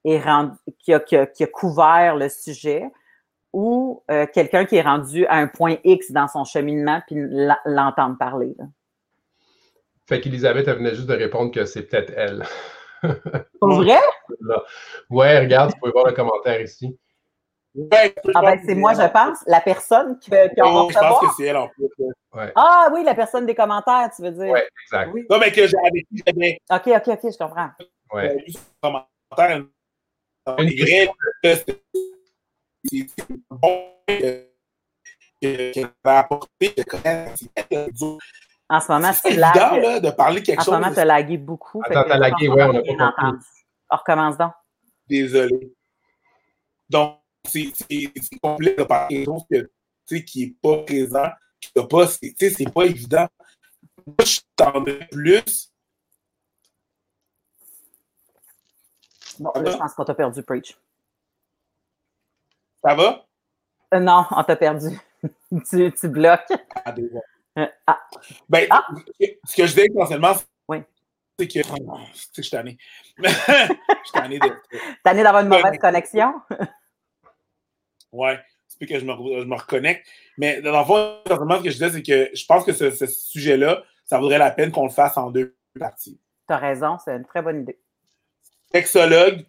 est 0.05 0.21
rendu, 0.21 0.57
qui 0.79 0.95
a, 0.95 1.01
qui, 1.01 1.17
a, 1.17 1.27
qui 1.27 1.43
a 1.43 1.47
couvert 1.47 2.17
le 2.17 2.29
sujet, 2.29 2.85
ou 3.53 4.05
euh, 4.11 4.27
quelqu'un 4.33 4.65
qui 4.65 4.77
est 4.77 4.83
rendu 4.83 5.27
à 5.27 5.37
un 5.37 5.49
point 5.49 5.77
X 5.83 6.13
dans 6.13 6.29
son 6.29 6.45
cheminement 6.45 7.03
puis 7.07 7.17
l'entendre 7.65 8.17
parler. 8.17 8.55
Là. 8.59 8.67
Fait 10.09 10.21
qu'Elisabeth, 10.21 10.67
elle 10.69 10.79
venait 10.79 10.95
juste 10.95 11.09
de 11.09 11.15
répondre 11.15 11.53
que 11.53 11.65
c'est 11.65 11.83
peut-être 11.83 12.13
elle. 12.17 12.45
Pour 13.61 13.75
vrai? 13.75 13.99
ouais, 15.11 15.41
regarde, 15.41 15.73
tu 15.73 15.81
peux 15.81 15.91
voir 15.91 16.07
le 16.07 16.13
commentaire 16.13 16.61
ici. 16.61 16.99
Ouais, 17.75 18.15
ah 18.35 18.43
ben 18.43 18.61
c'est 18.67 18.75
moi, 18.75 18.95
je 18.95 19.09
pense. 19.09 19.39
La 19.47 19.61
personne 19.61 20.19
qui, 20.19 20.31
qui 20.31 20.37
oh, 20.63 20.89
Je 20.91 20.99
pense 20.99 21.21
que 21.21 21.27
c'est 21.37 21.45
elle 21.45 21.57
en 21.57 21.69
plus. 21.69 21.89
Ouais. 22.33 22.53
Ah 22.57 22.91
oui, 22.93 23.05
la 23.05 23.15
personne 23.15 23.47
des 23.47 23.55
commentaires, 23.55 24.11
tu 24.15 24.23
veux 24.23 24.33
dire. 24.33 24.53
Oui, 24.53 24.61
exact. 24.85 25.15
Non, 25.31 25.39
mais 25.39 25.53
que 25.53 25.67
j'avais 25.67 26.05
j'avais. 26.27 26.59
OK, 26.71 26.87
OK, 26.87 27.09
OK, 27.09 27.33
je 27.33 27.39
comprends. 27.39 27.71
Ouais. 28.13 28.37
lu 28.39 28.53
son 28.53 28.61
commentaire. 28.83 29.65
Les 30.59 31.09
c'est 32.85 33.11
bon 33.51 33.93
qu'elle 35.41 35.89
va 36.05 36.19
apporter. 36.21 36.75
En 38.69 38.81
ce 38.81 38.93
moment, 38.93 39.13
c'est 39.13 39.31
évident 39.31 39.77
là, 39.77 40.01
de 40.01 40.11
parler 40.11 40.43
quelque 40.43 40.61
en 40.61 40.65
chose. 40.65 40.75
En 40.75 40.77
ce 40.77 40.81
moment, 40.81 40.95
tu 40.95 41.01
as 41.01 41.05
lagué 41.05 41.39
beaucoup. 41.39 41.83
Attends, 41.85 42.05
t'as 42.07 42.19
lagué, 42.19 42.49
ouais, 42.49 42.65
on 42.65 42.99
a 42.99 43.13
pas 43.13 43.13
compris. 43.21 43.47
On 43.91 43.97
recommence 43.97 44.39
donc. 44.39 44.53
Désolé. 45.09 45.73
Donc, 46.89 47.20
c'est 47.51 48.39
complexe 48.43 48.77
de 48.77 48.85
parler 48.85 49.17
quelque 49.17 49.27
chose 49.27 49.45
que, 50.09 50.17
qui 50.17 50.47
n'est 50.47 50.55
pas 50.63 50.83
présent, 50.85 51.29
qui 51.61 51.71
n'a 51.77 51.87
pas, 51.87 52.07
c'est 52.07 52.73
pas 52.73 52.85
évident. 52.85 53.29
Moi, 54.07 54.17
je 54.25 54.41
t'en 54.57 54.85
ai 54.87 55.07
plus. 55.11 55.71
Bon, 59.39 59.53
là, 59.55 59.71
je 59.71 59.77
pense 59.77 59.95
qu'on 59.95 60.05
t'a 60.05 60.15
perdu, 60.15 60.43
Preach. 60.43 60.77
Ça 62.85 62.95
va? 62.95 63.27
Euh, 63.95 63.99
non, 64.01 64.25
on 64.31 64.45
t'a 64.45 64.57
perdu. 64.57 64.89
tu, 65.71 65.93
tu 65.93 66.09
bloques. 66.09 66.53
Ah, 66.85 66.93
déjà. 66.93 67.19
Euh, 67.59 67.67
ah. 67.87 68.01
Ben, 68.49 68.67
Ah. 68.71 68.87
ce 69.45 69.57
que 69.57 69.67
je 69.67 69.75
dis 69.75 69.81
essentiellement, 69.81 70.35
Oui. 70.69 70.79
c'est 71.39 71.49
que. 71.49 71.59
Oh, 71.87 71.99
je 72.35 72.43
suis 72.43 72.51
tanné. 72.51 72.79
Je 73.19 73.29
suis 73.29 74.13
tanné 75.05 75.23
d'avoir 75.23 75.43
une 75.43 75.49
mauvaise 75.49 75.79
connexion? 75.79 76.35
Ouais, 78.13 78.39
c'est 78.69 78.79
plus 78.79 78.87
que 78.87 78.99
je 78.99 79.05
me, 79.05 79.13
je 79.13 79.45
me 79.45 79.55
reconnecte. 79.57 80.07
Mais 80.39 80.61
dans 80.63 80.79
le 80.79 80.85
fond, 80.85 81.19
ce 81.29 81.63
que 81.63 81.71
je 81.71 81.75
disais, 81.75 81.91
c'est 81.91 82.03
que 82.03 82.31
je 82.35 82.45
pense 82.47 82.65
que 82.65 82.73
ce, 82.73 82.91
ce 82.91 83.07
sujet-là, 83.07 83.83
ça 84.05 84.19
vaudrait 84.19 84.39
la 84.39 84.51
peine 84.51 84.71
qu'on 84.73 84.85
le 84.85 84.91
fasse 84.91 85.17
en 85.17 85.31
deux 85.31 85.55
parties. 85.79 86.19
T'as 86.47 86.57
raison, 86.57 86.97
c'est 87.05 87.15
une 87.17 87.25
très 87.25 87.43
bonne 87.43 87.63
idée. 87.63 87.79
Sexologue. 88.73 89.45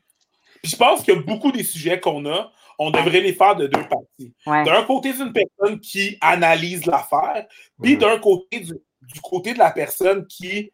Puis 0.61 0.71
je 0.71 0.75
pense 0.77 1.03
que 1.03 1.11
beaucoup 1.13 1.51
des 1.51 1.63
sujets 1.63 1.99
qu'on 1.99 2.25
a, 2.27 2.51
on 2.77 2.91
devrait 2.91 3.21
les 3.21 3.33
faire 3.33 3.55
de 3.55 3.67
deux 3.67 3.87
parties. 3.87 4.33
Ouais. 4.45 4.63
D'un 4.63 4.83
côté, 4.83 5.13
c'est 5.13 5.23
une 5.23 5.33
personne 5.33 5.79
qui 5.79 6.17
analyse 6.21 6.85
l'affaire, 6.85 7.47
puis 7.81 7.93
Mhm. 7.93 7.99
d'un 7.99 8.19
côté, 8.19 8.59
du, 8.59 8.73
du 9.01 9.21
côté 9.21 9.53
de 9.53 9.59
la 9.59 9.71
personne 9.71 10.25
qui, 10.27 10.71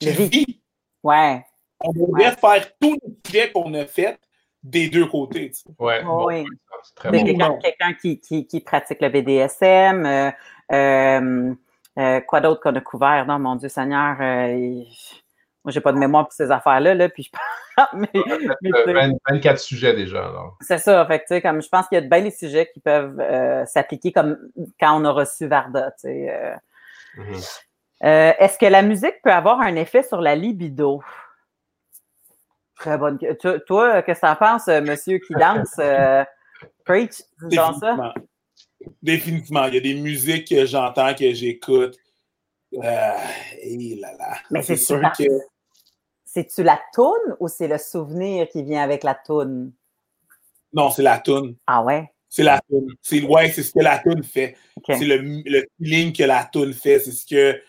vit. 0.00 0.60
Ouais. 1.02 1.44
On 1.80 1.92
devrait 1.92 2.34
faire 2.36 2.76
tous 2.80 2.98
les 3.04 3.14
sujets 3.24 3.52
qu'on 3.52 3.72
a 3.74 3.86
faits 3.86 4.18
des 4.62 4.88
deux 4.88 5.06
côtés. 5.06 5.50
tu 5.50 5.54
sais. 5.60 5.70
Ouais, 5.78 6.00
Oh, 6.04 6.06
bon, 6.06 6.26
oui. 6.26 6.44
C'est 6.82 6.94
très 6.94 7.10
bon. 7.10 7.58
quelqu'un 7.58 7.94
qui, 7.94 8.20
qui, 8.20 8.46
qui 8.46 8.60
pratique 8.60 9.00
le 9.00 9.08
BDSM. 9.08 10.06
euh, 10.06 10.30
euh, 10.72 11.54
euh, 11.98 12.20
quoi 12.20 12.40
d'autre 12.40 12.60
qu'on 12.60 12.74
a 12.74 12.80
couvert? 12.80 13.26
Non, 13.26 13.38
mon 13.38 13.56
Dieu 13.56 13.68
Seigneur. 13.68 14.16
moi, 14.18 15.72
j'ai 15.72 15.80
pas 15.80 15.92
de 15.92 15.98
mémoire 15.98 16.24
pour 16.24 16.32
ces 16.32 16.50
affaires-là, 16.50 16.94
là, 16.94 17.08
puis 17.08 17.24
je 17.24 17.30
mais, 17.94 18.08
mais, 18.62 18.70
20 18.86 19.12
24 19.30 19.58
sujets 19.58 19.94
déjà. 19.94 20.26
Alors. 20.26 20.56
c'est 20.60 20.78
ça. 20.78 21.06
Fait 21.06 21.20
que, 21.20 21.24
tu 21.24 21.34
sais, 21.34 21.42
comme 21.42 21.62
je 21.62 21.68
pense 21.68 21.86
qu'il 21.88 21.96
y 21.96 21.98
a 21.98 22.02
de 22.02 22.08
bien 22.08 22.22
des 22.22 22.30
sujets 22.30 22.70
qui 22.72 22.80
peuvent 22.80 23.20
s'appliquer 23.66 24.12
comme 24.12 24.38
quand 24.80 25.00
on 25.00 25.04
a 25.04 25.10
reçu 25.10 25.46
Varda. 25.46 25.92
Euh, 28.04 28.32
Est-ce 28.38 28.58
que 28.58 28.66
la 28.66 28.82
musique 28.82 29.20
peut 29.22 29.32
avoir 29.32 29.60
un 29.60 29.74
effet 29.76 30.02
sur 30.02 30.20
la 30.20 30.34
libido? 30.34 31.02
Très 32.76 32.96
bonne. 32.96 33.18
Toi, 33.40 33.58
toi, 33.60 34.02
qu'est-ce 34.02 34.20
que 34.20 34.26
t'en 34.26 34.36
penses, 34.36 34.68
monsieur 34.68 35.18
qui 35.18 35.34
danse? 35.34 35.74
Euh, 35.78 36.24
Preach, 36.88 37.22
ça? 37.52 38.14
Définitivement. 39.02 39.66
Il 39.66 39.74
y 39.74 39.76
a 39.76 39.80
des 39.80 39.94
musiques 39.94 40.48
que 40.48 40.64
j'entends, 40.64 41.14
que 41.14 41.32
j'écoute. 41.34 41.96
Euh, 42.74 43.12
et 43.62 43.94
là 43.96 44.12
là. 44.18 44.38
Mais 44.50 44.62
c'est 44.62 44.76
sûr 44.76 44.96
super. 44.96 45.12
que. 45.12 45.24
C'est-tu 46.24 46.62
la 46.62 46.80
toune 46.94 47.36
ou 47.40 47.48
c'est 47.48 47.68
le 47.68 47.78
souvenir 47.78 48.48
qui 48.48 48.62
vient 48.62 48.82
avec 48.82 49.02
la 49.02 49.14
toune? 49.14 49.72
Non, 50.72 50.90
c'est 50.90 51.02
la 51.02 51.18
toune. 51.18 51.56
Ah 51.66 51.82
ouais? 51.82 52.10
C'est 52.28 52.42
la 52.42 52.60
toune. 52.68 52.94
C'est 53.02 53.22
ouais, 53.22 53.50
c'est 53.50 53.62
ce 53.62 53.72
que 53.72 53.80
la 53.82 53.98
toune 53.98 54.22
fait. 54.22 54.56
C'est 54.86 55.04
le, 55.04 55.16
le 55.18 55.66
feeling 55.78 56.12
que 56.12 56.24
la 56.24 56.44
toune 56.44 56.74
fait. 56.74 57.00
C'est 57.00 57.12
ce 57.12 57.26
que 57.26 57.60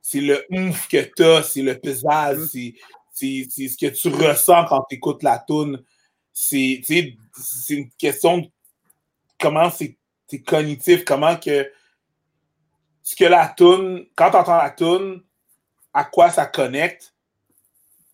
c'est 0.00 0.20
le 0.20 0.44
ouf 0.50 0.88
que 0.88 1.02
t'as, 1.14 1.42
c'est 1.42 1.62
le 1.62 1.78
pesage, 1.78 2.38
Mm. 2.38 2.46
c'est, 2.52 2.74
c'est, 3.10 3.46
c'est 3.50 3.68
ce 3.68 3.76
que 3.78 3.86
tu 3.86 4.08
ressens 4.08 4.64
quand 4.66 4.84
tu 4.88 4.96
écoutes 4.96 5.22
la 5.22 5.38
toune. 5.38 5.82
C'est 6.32 6.82
une 7.70 7.90
question 7.98 8.38
de 8.38 8.46
comment 9.42 9.68
c'est, 9.70 9.96
cognitif, 10.46 11.04
comment 11.04 11.36
que 11.36 11.70
ce 13.02 13.16
que 13.16 13.24
la 13.24 13.48
toune, 13.48 14.06
quand 14.14 14.30
tu 14.30 14.36
entends 14.36 14.56
la 14.56 14.70
toune, 14.70 15.22
à 15.92 16.04
quoi 16.04 16.30
ça 16.30 16.46
connecte? 16.46 17.14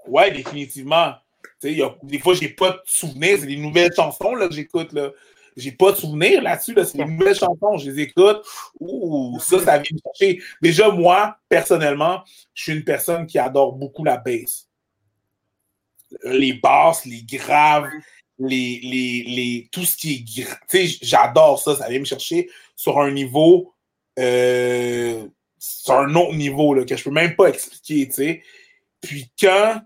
Ouais, 0.06 0.30
définitivement. 0.32 1.14
Y 1.62 1.82
a- 1.82 1.94
des 2.02 2.18
fois, 2.18 2.34
j'ai 2.34 2.48
pas 2.48 2.70
de 2.70 2.80
souvenirs, 2.86 3.38
c'est 3.40 3.46
des 3.46 3.56
nouvelles 3.56 3.92
chansons 3.94 4.34
là, 4.34 4.48
que 4.48 4.54
j'écoute. 4.54 4.92
Là. 4.92 5.10
J'ai 5.56 5.72
pas 5.72 5.92
de 5.92 5.96
souvenirs 5.96 6.42
là-dessus. 6.42 6.72
Là. 6.72 6.84
C'est 6.84 6.98
des 6.98 7.04
nouvelles 7.04 7.36
chansons, 7.36 7.76
je 7.76 7.90
les 7.90 8.02
écoute. 8.04 8.44
Ouh, 8.80 9.38
ça, 9.40 9.58
ça 9.60 9.78
vient 9.78 9.90
me 9.92 9.98
chercher. 10.02 10.42
Déjà, 10.62 10.88
moi, 10.90 11.36
personnellement, 11.48 12.24
je 12.54 12.62
suis 12.62 12.72
une 12.72 12.84
personne 12.84 13.26
qui 13.26 13.38
adore 13.38 13.72
beaucoup 13.72 14.04
la 14.04 14.16
bass. 14.16 14.68
Les 16.24 16.54
basses, 16.54 17.04
les 17.04 17.22
graves, 17.22 17.90
les, 18.38 18.80
les, 18.82 19.68
tout 19.72 19.84
ce 19.84 19.96
qui 19.96 20.14
est. 20.14 20.44
Tu 20.68 20.88
sais, 20.88 20.98
j'adore 21.02 21.60
ça. 21.60 21.76
Ça 21.76 21.88
vient 21.88 22.00
me 22.00 22.04
chercher 22.04 22.48
sur 22.76 23.00
un 23.00 23.10
niveau. 23.10 23.74
Euh, 24.18 25.26
sur 25.58 25.94
un 25.94 26.14
autre 26.14 26.34
niveau 26.34 26.74
là, 26.74 26.84
que 26.84 26.96
je 26.96 27.04
peux 27.04 27.10
même 27.10 27.34
pas 27.34 27.48
expliquer. 27.48 28.06
tu 28.08 28.14
sais. 28.14 28.42
Puis 29.00 29.30
quand 29.40 29.80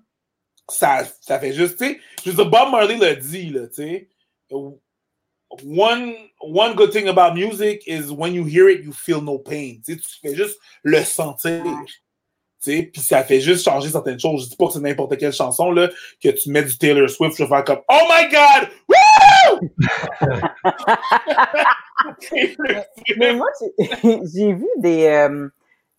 ça, 0.68 1.04
fait 1.38 1.52
juste, 1.52 1.78
tu 1.78 1.86
sais, 1.86 2.00
je 2.24 2.30
Bob 2.30 2.70
Marley 2.70 2.96
l'a 2.96 3.14
dit, 3.14 3.52
tu 3.52 3.68
sais. 3.72 4.08
One, 5.64 6.14
one 6.40 6.74
good 6.74 6.92
thing 6.92 7.08
about 7.08 7.34
music 7.34 7.82
is 7.86 8.10
when 8.10 8.32
you 8.32 8.44
hear 8.46 8.70
it, 8.70 8.82
you 8.82 8.92
feel 8.92 9.20
no 9.20 9.38
pain. 9.38 9.80
Tu 9.84 9.98
fais 10.22 10.34
juste 10.34 10.58
le 10.82 11.02
sentir. 11.04 11.62
Puis 12.64 12.90
ça 13.00 13.24
fait 13.24 13.40
juste 13.40 13.64
changer 13.64 13.88
certaines 13.90 14.20
choses. 14.20 14.44
Je 14.44 14.50
dis 14.50 14.56
pas 14.56 14.66
que 14.66 14.72
c'est 14.74 14.80
n'importe 14.80 15.16
quelle 15.18 15.32
chanson, 15.32 15.70
là, 15.72 15.88
que 16.22 16.28
tu 16.28 16.48
mets 16.50 16.62
du 16.62 16.76
Taylor 16.78 17.08
Swift, 17.10 17.36
je 17.36 17.42
vais 17.44 17.48
faire 17.48 17.64
comme 17.64 17.80
Oh 17.88 18.00
my 18.08 18.28
God! 18.30 18.68
Woo! 18.88 19.68
Mais 23.16 23.34
moi, 23.34 23.46
j'ai 23.60 24.20
j'ai 24.34 24.52
vu 24.52 24.66
des. 24.78 25.04
euh, 25.06 25.48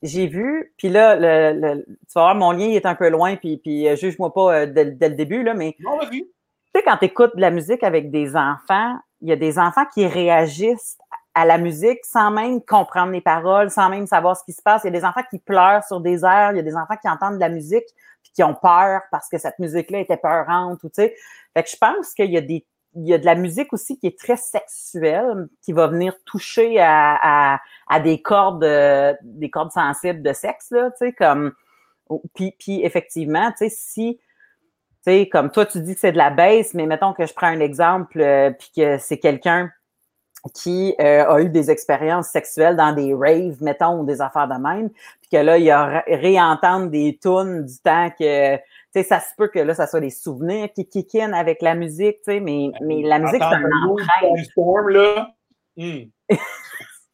j'ai 0.01 0.27
vu, 0.27 0.73
puis 0.77 0.89
là, 0.89 1.15
le, 1.15 1.57
le- 1.59 1.85
tu 1.85 2.13
vas 2.15 2.21
voir, 2.23 2.35
mon 2.35 2.51
lien 2.51 2.65
il 2.65 2.75
est 2.75 2.85
un 2.85 2.95
peu 2.95 3.07
loin, 3.09 3.35
puis, 3.37 3.57
puis 3.57 3.87
euh, 3.87 3.95
juge-moi 3.95 4.33
pas 4.33 4.53
euh, 4.53 4.65
dès, 4.65 4.85
dès 4.91 5.07
le 5.09 5.15
début, 5.15 5.43
là, 5.43 5.53
mais 5.53 5.75
non, 5.79 5.97
vas-y. 5.97 6.23
tu 6.23 6.27
sais, 6.75 6.83
quand 6.83 6.97
tu 6.97 7.05
écoutes 7.05 7.35
de 7.37 7.41
la 7.41 7.51
musique 7.51 7.83
avec 7.83 8.11
des 8.11 8.35
enfants, 8.35 8.97
il 9.21 9.29
y 9.29 9.31
a 9.31 9.37
des 9.37 9.57
enfants 9.59 9.85
qui 9.93 10.05
réagissent 10.05 10.97
à 11.35 11.45
la 11.45 11.57
musique 11.57 11.99
sans 12.03 12.31
même 12.31 12.61
comprendre 12.61 13.11
les 13.11 13.21
paroles, 13.21 13.69
sans 13.71 13.89
même 13.89 14.07
savoir 14.07 14.37
ce 14.37 14.43
qui 14.43 14.53
se 14.53 14.61
passe. 14.61 14.83
Il 14.83 14.93
y 14.93 14.95
a 14.95 14.99
des 14.99 15.05
enfants 15.05 15.23
qui 15.29 15.39
pleurent 15.39 15.83
sur 15.83 15.99
des 15.99 16.23
airs, 16.23 16.51
il 16.51 16.57
y 16.57 16.59
a 16.59 16.63
des 16.63 16.75
enfants 16.75 16.95
qui 17.01 17.09
entendent 17.09 17.35
de 17.35 17.39
la 17.39 17.49
musique 17.49 17.85
puis 18.21 18.31
qui 18.33 18.43
ont 18.43 18.53
peur 18.53 19.01
parce 19.11 19.29
que 19.29 19.37
cette 19.37 19.59
musique-là 19.59 19.99
était 19.99 20.17
peurante 20.17 20.83
ou 20.83 20.89
tu 20.89 20.95
sais. 20.95 21.15
Fait 21.53 21.63
que 21.63 21.69
je 21.69 21.77
pense 21.77 22.13
qu'il 22.13 22.31
y 22.31 22.37
a 22.37 22.41
des 22.41 22.65
il 22.95 23.07
y 23.07 23.13
a 23.15 23.17
de 23.17 23.25
la 23.25 23.33
musique 23.33 23.73
aussi 23.73 23.97
qui 23.97 24.05
est 24.05 24.19
très 24.19 24.37
sexuelle, 24.37 25.47
qui 25.63 25.73
va 25.73 25.87
venir 25.87 26.13
toucher 26.25 26.79
à, 26.79 27.17
à, 27.55 27.59
à 27.87 27.99
des 27.99 28.21
cordes 28.21 28.63
euh, 28.63 29.15
des 29.23 29.49
cordes 29.49 29.71
sensibles 29.71 30.21
de 30.21 30.31
sexe 30.31 30.69
là, 30.69 30.91
tu 30.91 31.07
sais 31.07 31.13
comme 31.13 31.53
puis, 32.33 32.55
puis 32.59 32.83
effectivement, 32.83 33.51
tu 33.51 33.69
sais 33.69 33.69
si 33.69 34.19
tu 35.05 35.11
sais, 35.11 35.27
comme 35.27 35.51
toi, 35.51 35.65
tu 35.65 35.81
dis 35.81 35.95
que 35.95 35.99
c'est 35.99 36.13
de 36.13 36.17
la 36.17 36.29
baisse, 36.29 36.73
mais 36.73 36.85
mettons 36.85 37.11
que 37.11 37.25
je 37.25 37.33
prends 37.33 37.47
un 37.47 37.59
exemple, 37.59 38.21
euh, 38.21 38.51
puis 38.51 38.71
que 38.73 38.97
c'est 38.99 39.17
quelqu'un 39.17 39.69
qui 40.51 40.93
euh, 40.99 41.25
a 41.25 41.41
eu 41.41 41.49
des 41.49 41.71
expériences 41.71 42.27
sexuelles 42.27 42.75
dans 42.75 42.93
des 42.93 43.13
raves, 43.13 43.61
mettons, 43.61 44.01
ou 44.01 44.05
des 44.05 44.21
affaires 44.21 44.47
de 44.47 44.55
même, 44.55 44.89
puis 44.89 45.29
que 45.31 45.37
là, 45.37 45.57
il 45.57 45.69
a 45.71 46.03
réentendre 46.07 46.89
des 46.89 47.17
tunes 47.21 47.65
du 47.65 47.77
temps 47.79 48.09
que, 48.09 48.55
tu 48.57 48.61
sais, 48.93 49.03
ça 49.03 49.19
se 49.19 49.33
peut 49.37 49.47
que 49.47 49.59
là, 49.59 49.73
ça 49.73 49.87
soit 49.87 50.01
des 50.01 50.09
souvenirs 50.09 50.69
qui 50.75 50.87
kickent 50.87 51.33
avec 51.33 51.61
la 51.61 51.75
musique, 51.75 52.17
tu 52.17 52.33
sais, 52.33 52.39
mais, 52.39 52.71
ben, 52.79 52.87
mais 52.87 53.01
la 53.03 53.19
musique, 53.19 53.41
c'est 53.41 53.55
un 53.55 53.69
empreinte. 53.87 54.91
là? 54.91 55.29
Hmm. 55.77 56.01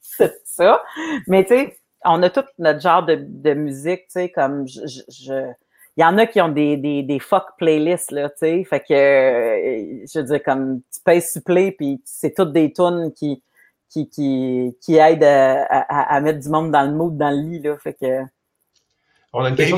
c'est 0.02 0.42
ça. 0.44 0.82
Mais 1.28 1.44
tu 1.44 1.56
sais, 1.56 1.80
on 2.04 2.24
a 2.24 2.30
tout 2.30 2.46
notre 2.58 2.82
genre 2.82 3.06
de, 3.06 3.16
de 3.16 3.54
musique, 3.54 4.08
tu 4.08 4.14
sais, 4.14 4.30
comme 4.30 4.68
je, 4.68 5.02
je 5.08 5.52
il 6.00 6.02
y 6.02 6.06
en 6.06 6.18
a 6.18 6.28
qui 6.28 6.40
ont 6.40 6.48
des, 6.48 6.78
des, 6.78 7.04
des 7.04 7.20
fuck 7.20 7.58
playlists, 7.58 8.12
là, 8.12 8.30
tu 8.30 8.38
sais. 8.38 8.64
Fait 8.64 8.80
que, 8.80 8.94
euh, 8.94 10.06
je 10.10 10.20
veux 10.20 10.26
dire, 10.26 10.42
comme, 10.42 10.80
tu 10.94 11.02
payes 11.04 11.22
supplé, 11.22 11.74
puis 11.74 12.02
c'est 12.06 12.34
toutes 12.34 12.54
des 12.54 12.72
tunes 12.72 13.12
qui, 13.14 13.44
qui, 13.90 14.10
qui, 14.10 14.78
qui 14.82 14.96
aident 14.96 15.26
à, 15.26 15.66
à, 15.66 16.22
mettre 16.22 16.40
du 16.40 16.48
monde 16.48 16.72
dans 16.72 16.84
le 16.84 16.94
mood, 16.94 17.18
dans 17.18 17.32
le 17.32 17.42
lit, 17.42 17.60
là. 17.60 17.78
Fait 17.78 17.96
que... 17.96 18.22
On 19.34 19.44
a 19.44 19.50
une 19.50 19.58
question, 19.58 19.78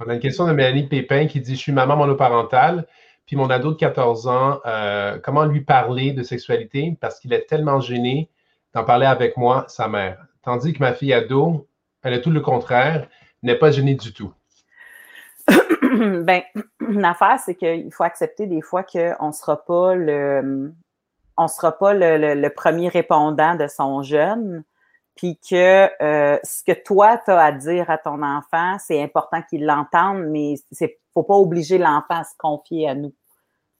on 0.00 0.08
a 0.08 0.14
une 0.14 0.20
question 0.20 0.46
de 0.46 0.52
Mélanie 0.52 0.88
Pépin 0.88 1.26
qui 1.26 1.42
dit 1.42 1.54
«Je 1.56 1.60
suis 1.60 1.72
maman 1.72 1.98
monoparentale, 1.98 2.86
puis 3.26 3.36
mon 3.36 3.50
ado 3.50 3.72
de 3.72 3.76
14 3.76 4.26
ans, 4.28 4.60
euh, 4.64 5.18
comment 5.22 5.44
lui 5.44 5.60
parler 5.60 6.12
de 6.12 6.22
sexualité? 6.22 6.96
Parce 7.02 7.20
qu'il 7.20 7.34
est 7.34 7.44
tellement 7.46 7.80
gêné 7.80 8.30
d'en 8.72 8.84
parler 8.84 9.04
avec 9.04 9.36
moi, 9.36 9.66
sa 9.68 9.88
mère. 9.88 10.24
Tandis 10.42 10.72
que 10.72 10.78
ma 10.78 10.94
fille 10.94 11.12
ado, 11.12 11.68
elle 12.02 12.14
est 12.14 12.22
tout 12.22 12.30
le 12.30 12.40
contraire, 12.40 13.08
n'est 13.42 13.58
pas 13.58 13.70
gênée 13.70 13.94
du 13.94 14.14
tout. 14.14 14.32
ben, 16.24 16.42
l'affaire, 16.80 17.38
c'est 17.44 17.54
qu'il 17.54 17.92
faut 17.92 18.04
accepter 18.04 18.46
des 18.46 18.62
fois 18.62 18.82
qu'on 18.82 19.28
ne 19.28 19.32
sera 19.32 19.64
pas 19.64 19.94
le 19.94 20.72
on 21.36 21.48
sera 21.48 21.72
pas 21.72 21.94
le, 21.94 22.48
premier 22.48 22.88
répondant 22.88 23.56
de 23.56 23.66
son 23.66 24.02
jeune, 24.02 24.62
puis 25.16 25.38
que 25.38 25.88
euh, 26.02 26.38
ce 26.44 26.62
que 26.64 26.78
toi, 26.80 27.18
tu 27.24 27.30
as 27.30 27.40
à 27.40 27.52
dire 27.52 27.90
à 27.90 27.98
ton 27.98 28.22
enfant, 28.22 28.76
c'est 28.78 29.02
important 29.02 29.42
qu'il 29.42 29.64
l'entende, 29.66 30.26
mais 30.28 30.54
c'est 30.72 30.98
faut 31.12 31.22
pas 31.22 31.34
obliger 31.34 31.78
l'enfant 31.78 32.20
à 32.20 32.24
se 32.24 32.36
confier 32.36 32.88
à 32.88 32.94
nous. 32.94 33.10
Tu 33.10 33.16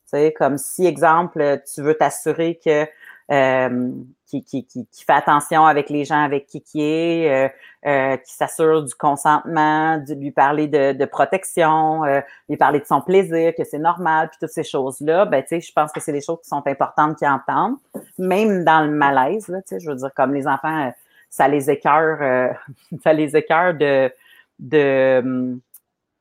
sais, 0.06 0.32
comme 0.32 0.56
si, 0.56 0.86
exemple, 0.86 1.62
tu 1.72 1.82
veux 1.82 1.94
t'assurer 1.94 2.60
que 2.64 2.86
euh, 3.32 3.92
qui, 4.42 4.66
fait 4.92 5.12
attention 5.12 5.66
avec 5.66 5.90
les 5.90 6.04
gens 6.04 6.22
avec 6.22 6.46
qui 6.46 6.62
qui 6.62 6.82
est, 6.82 7.30
euh, 7.30 7.48
euh, 7.86 8.16
qui 8.16 8.32
s'assure 8.32 8.82
du 8.82 8.94
consentement, 8.94 9.98
de 9.98 10.14
lui 10.14 10.30
parler 10.30 10.66
de, 10.66 11.04
protection, 11.04 12.02
lui 12.48 12.56
parler 12.56 12.80
de 12.80 12.86
son 12.86 13.00
plaisir, 13.00 13.52
que 13.56 13.64
c'est 13.64 13.78
normal, 13.78 14.28
puis 14.30 14.38
toutes 14.40 14.50
ces 14.50 14.64
choses-là, 14.64 15.26
ben 15.26 15.42
tu 15.42 15.48
sais, 15.48 15.60
je 15.60 15.72
pense 15.72 15.92
que 15.92 16.00
c'est 16.00 16.12
des 16.12 16.20
choses 16.20 16.40
qui 16.42 16.48
sont 16.48 16.66
importantes 16.66 17.18
qu'ils 17.18 17.28
entendent, 17.28 17.76
même 18.18 18.64
dans 18.64 18.82
le 18.84 18.90
malaise, 18.90 19.48
là, 19.48 19.60
tu 19.62 19.68
sais, 19.68 19.80
je 19.80 19.90
veux 19.90 19.96
dire, 19.96 20.10
comme 20.14 20.34
les 20.34 20.46
enfants, 20.46 20.92
ça 21.30 21.46
les 21.48 21.70
écœure, 21.70 22.56
ça 23.02 23.12
les 23.12 23.36
écœure 23.36 23.74
de, 23.74 24.10
de, 24.58 25.58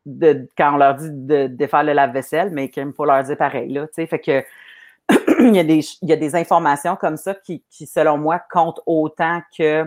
de, 0.06 0.48
quand 0.58 0.74
on 0.74 0.78
leur 0.78 0.96
dit 0.96 1.10
de, 1.12 1.48
de 1.48 1.68
faire 1.68 1.84
le 1.84 1.94
lave-vaisselle, 1.94 2.50
mais 2.52 2.70
qu'il 2.70 2.92
faut 2.94 3.06
leur 3.06 3.24
dire 3.24 3.38
pareil, 3.38 3.72
là, 3.72 3.88
tu 3.88 3.94
sais, 3.94 4.06
fait 4.06 4.20
que 4.20 4.44
il, 5.40 5.56
y 5.56 5.60
a 5.60 5.64
des, 5.64 5.80
il 6.02 6.10
y 6.10 6.14
a 6.14 6.16
des 6.16 6.36
informations 6.36 6.96
comme 6.96 7.18
ça 7.18 7.34
qui, 7.34 7.64
qui 7.70 7.86
selon 7.86 8.18
moi, 8.18 8.40
comptent 8.52 8.82
autant 8.86 9.42
que, 9.58 9.86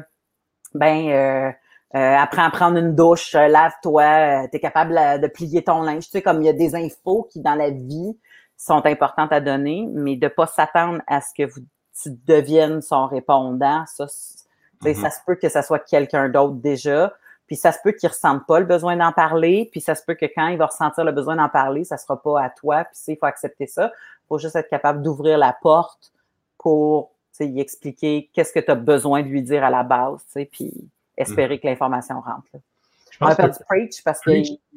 ben, 0.74 1.08
euh, 1.08 1.50
euh, 1.94 2.16
apprends 2.16 2.44
à 2.44 2.50
prendre 2.50 2.78
une 2.78 2.94
douche, 2.94 3.34
euh, 3.34 3.48
lave-toi, 3.48 4.48
tu 4.48 4.56
es 4.56 4.60
capable 4.60 4.94
de 5.20 5.26
plier 5.28 5.62
ton 5.62 5.82
linge. 5.82 6.04
Tu 6.04 6.10
sais, 6.10 6.22
comme 6.22 6.42
il 6.42 6.46
y 6.46 6.48
a 6.48 6.52
des 6.52 6.74
infos 6.74 7.28
qui, 7.30 7.40
dans 7.40 7.54
la 7.54 7.70
vie, 7.70 8.18
sont 8.56 8.84
importantes 8.86 9.32
à 9.32 9.40
donner, 9.40 9.88
mais 9.92 10.16
de 10.16 10.28
pas 10.28 10.46
s'attendre 10.46 11.00
à 11.06 11.20
ce 11.20 11.28
que 11.36 11.44
vous, 11.44 11.60
tu 12.02 12.10
deviennes 12.26 12.82
son 12.82 13.06
répondant, 13.06 13.84
ça, 13.86 14.06
mm-hmm. 14.06 14.94
ça 14.94 15.10
se 15.10 15.20
peut 15.26 15.36
que 15.36 15.48
ça 15.48 15.62
soit 15.62 15.78
quelqu'un 15.78 16.28
d'autre 16.28 16.54
déjà. 16.54 17.12
Puis 17.46 17.54
ça 17.54 17.70
se 17.70 17.78
peut 17.82 17.92
qu'il 17.92 18.08
ne 18.08 18.12
ressente 18.12 18.44
pas 18.46 18.58
le 18.58 18.66
besoin 18.66 18.96
d'en 18.96 19.12
parler, 19.12 19.68
puis 19.70 19.80
ça 19.80 19.94
se 19.94 20.02
peut 20.04 20.14
que 20.14 20.26
quand 20.26 20.48
il 20.48 20.58
va 20.58 20.66
ressentir 20.66 21.04
le 21.04 21.12
besoin 21.12 21.36
d'en 21.36 21.48
parler, 21.48 21.84
ça 21.84 21.94
ne 21.94 22.00
sera 22.00 22.20
pas 22.20 22.42
à 22.42 22.50
toi, 22.50 22.84
puis 22.84 22.98
il 23.06 23.16
faut 23.16 23.26
accepter 23.26 23.68
ça 23.68 23.92
faut 24.28 24.38
juste 24.38 24.56
être 24.56 24.68
capable 24.68 25.02
d'ouvrir 25.02 25.38
la 25.38 25.52
porte 25.52 26.12
pour 26.58 27.12
y 27.40 27.60
expliquer 27.60 28.30
qu'est-ce 28.32 28.52
que 28.52 28.60
tu 28.60 28.70
as 28.70 28.74
besoin 28.74 29.22
de 29.22 29.28
lui 29.28 29.42
dire 29.42 29.62
à 29.64 29.70
la 29.70 29.82
base, 29.82 30.22
puis 30.50 30.72
espérer 31.16 31.56
mm. 31.56 31.60
que 31.60 31.66
l'information 31.66 32.20
rentre. 32.20 32.48
Je 33.10 33.18
pense 33.18 33.34
on 33.38 33.64
Preach 33.64 34.04
parce 34.04 34.20
que. 34.20 34.30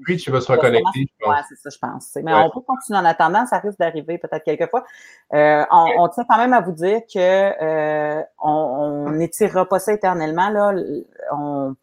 Preach, 0.03 0.29
va 0.29 0.39
se 0.39 0.49
reconnecter. 0.49 1.09
Oui, 1.27 1.35
c'est 1.49 1.57
ça, 1.57 1.69
je 1.69 1.77
pense. 1.77 2.17
Mais 2.23 2.33
on 2.33 2.49
peut 2.49 2.61
continuer 2.61 2.97
en 2.97 3.03
attendant, 3.03 3.45
ça 3.45 3.59
risque 3.59 3.77
d'arriver 3.77 4.17
peut-être 4.17 4.43
quelques 4.43 4.69
fois. 4.69 4.85
Euh, 5.33 5.65
on, 5.71 6.07
tient 6.07 6.23
quand 6.23 6.37
même 6.37 6.53
à 6.53 6.61
vous 6.61 6.71
dire 6.71 7.01
que 7.13 7.19
euh, 7.19 8.23
on 8.41 9.09
n'étirera 9.11 9.67
pas 9.67 9.79
ça 9.79 9.91
éternellement. 9.93 10.49
Là. 10.49 10.73
On, 11.33 11.75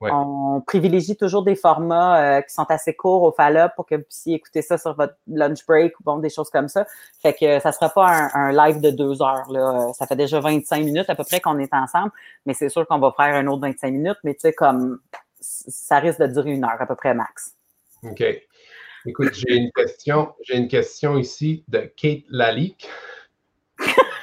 on 0.00 0.62
privilégie 0.66 1.16
toujours 1.16 1.42
des 1.42 1.56
formats 1.56 2.38
euh, 2.38 2.40
qui 2.42 2.54
sont 2.54 2.66
assez 2.68 2.94
courts 2.94 3.22
au 3.22 3.32
Fallop 3.32 3.70
pour 3.74 3.86
que 3.86 3.96
vous 3.96 4.02
puissiez 4.02 4.34
écouter 4.34 4.62
ça 4.62 4.78
sur 4.78 4.94
votre 4.94 5.14
lunch 5.26 5.66
break 5.66 5.98
ou 5.98 6.04
bon, 6.04 6.18
des 6.18 6.30
choses 6.30 6.50
comme 6.50 6.68
ça. 6.68 6.86
Fait 7.20 7.34
que 7.34 7.58
ça 7.60 7.72
sera 7.72 7.88
pas 7.88 8.30
un, 8.34 8.52
live 8.52 8.80
de 8.80 8.90
deux 8.90 9.22
heures. 9.22 9.50
Là. 9.50 9.92
Ça 9.94 10.06
fait 10.06 10.16
déjà 10.16 10.40
25 10.40 10.84
minutes 10.84 11.10
à 11.10 11.14
peu 11.14 11.24
près 11.24 11.40
qu'on 11.40 11.58
est 11.58 11.72
ensemble, 11.74 12.12
mais 12.46 12.54
c'est 12.54 12.68
sûr 12.68 12.86
qu'on 12.86 12.98
va 12.98 13.12
faire 13.16 13.34
un 13.34 13.46
autre 13.48 13.62
25 13.62 13.90
minutes, 13.92 14.18
mais 14.24 14.34
tu 14.34 14.40
sais, 14.40 14.52
comme 14.52 15.00
ça 15.40 15.98
risque 15.98 16.20
de 16.20 16.26
durer 16.26 16.52
une 16.52 16.64
heure 16.64 16.80
à 16.80 16.86
peu 16.86 16.94
près 16.94 17.14
max. 17.14 17.54
OK. 18.02 18.22
Écoute, 19.06 19.34
j'ai 19.34 19.56
une 19.56 19.70
question. 19.72 20.34
J'ai 20.42 20.56
une 20.56 20.68
question 20.68 21.16
ici 21.18 21.64
de 21.68 21.90
Kate 21.96 22.24
Lalique. 22.28 22.88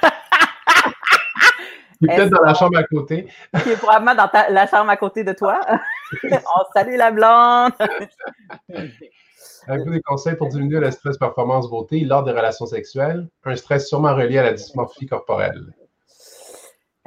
Qui 1.98 2.10
est 2.10 2.16
peut-être 2.16 2.30
dans 2.30 2.42
la 2.42 2.54
chambre 2.54 2.78
à 2.78 2.84
côté. 2.84 3.28
Qui 3.62 3.70
est 3.70 3.76
probablement 3.76 4.14
dans 4.14 4.30
la 4.50 4.66
chambre 4.66 4.90
à 4.90 4.96
côté 4.96 5.24
de 5.24 5.32
toi. 5.32 5.60
On 6.24 6.72
salue 6.74 6.96
la 6.96 7.10
blonde. 7.10 7.72
Avez-vous 9.68 9.90
des 9.90 10.02
conseils 10.02 10.36
pour 10.36 10.48
diminuer 10.48 10.78
le 10.78 10.90
stress 10.90 11.18
performance 11.18 11.68
beauté 11.68 12.00
lors 12.00 12.22
des 12.22 12.32
relations 12.32 12.66
sexuelles? 12.66 13.28
Un 13.44 13.56
stress 13.56 13.88
sûrement 13.88 14.14
relié 14.14 14.38
à 14.38 14.44
la 14.44 14.52
dysmorphie 14.52 15.06
corporelle. 15.06 15.74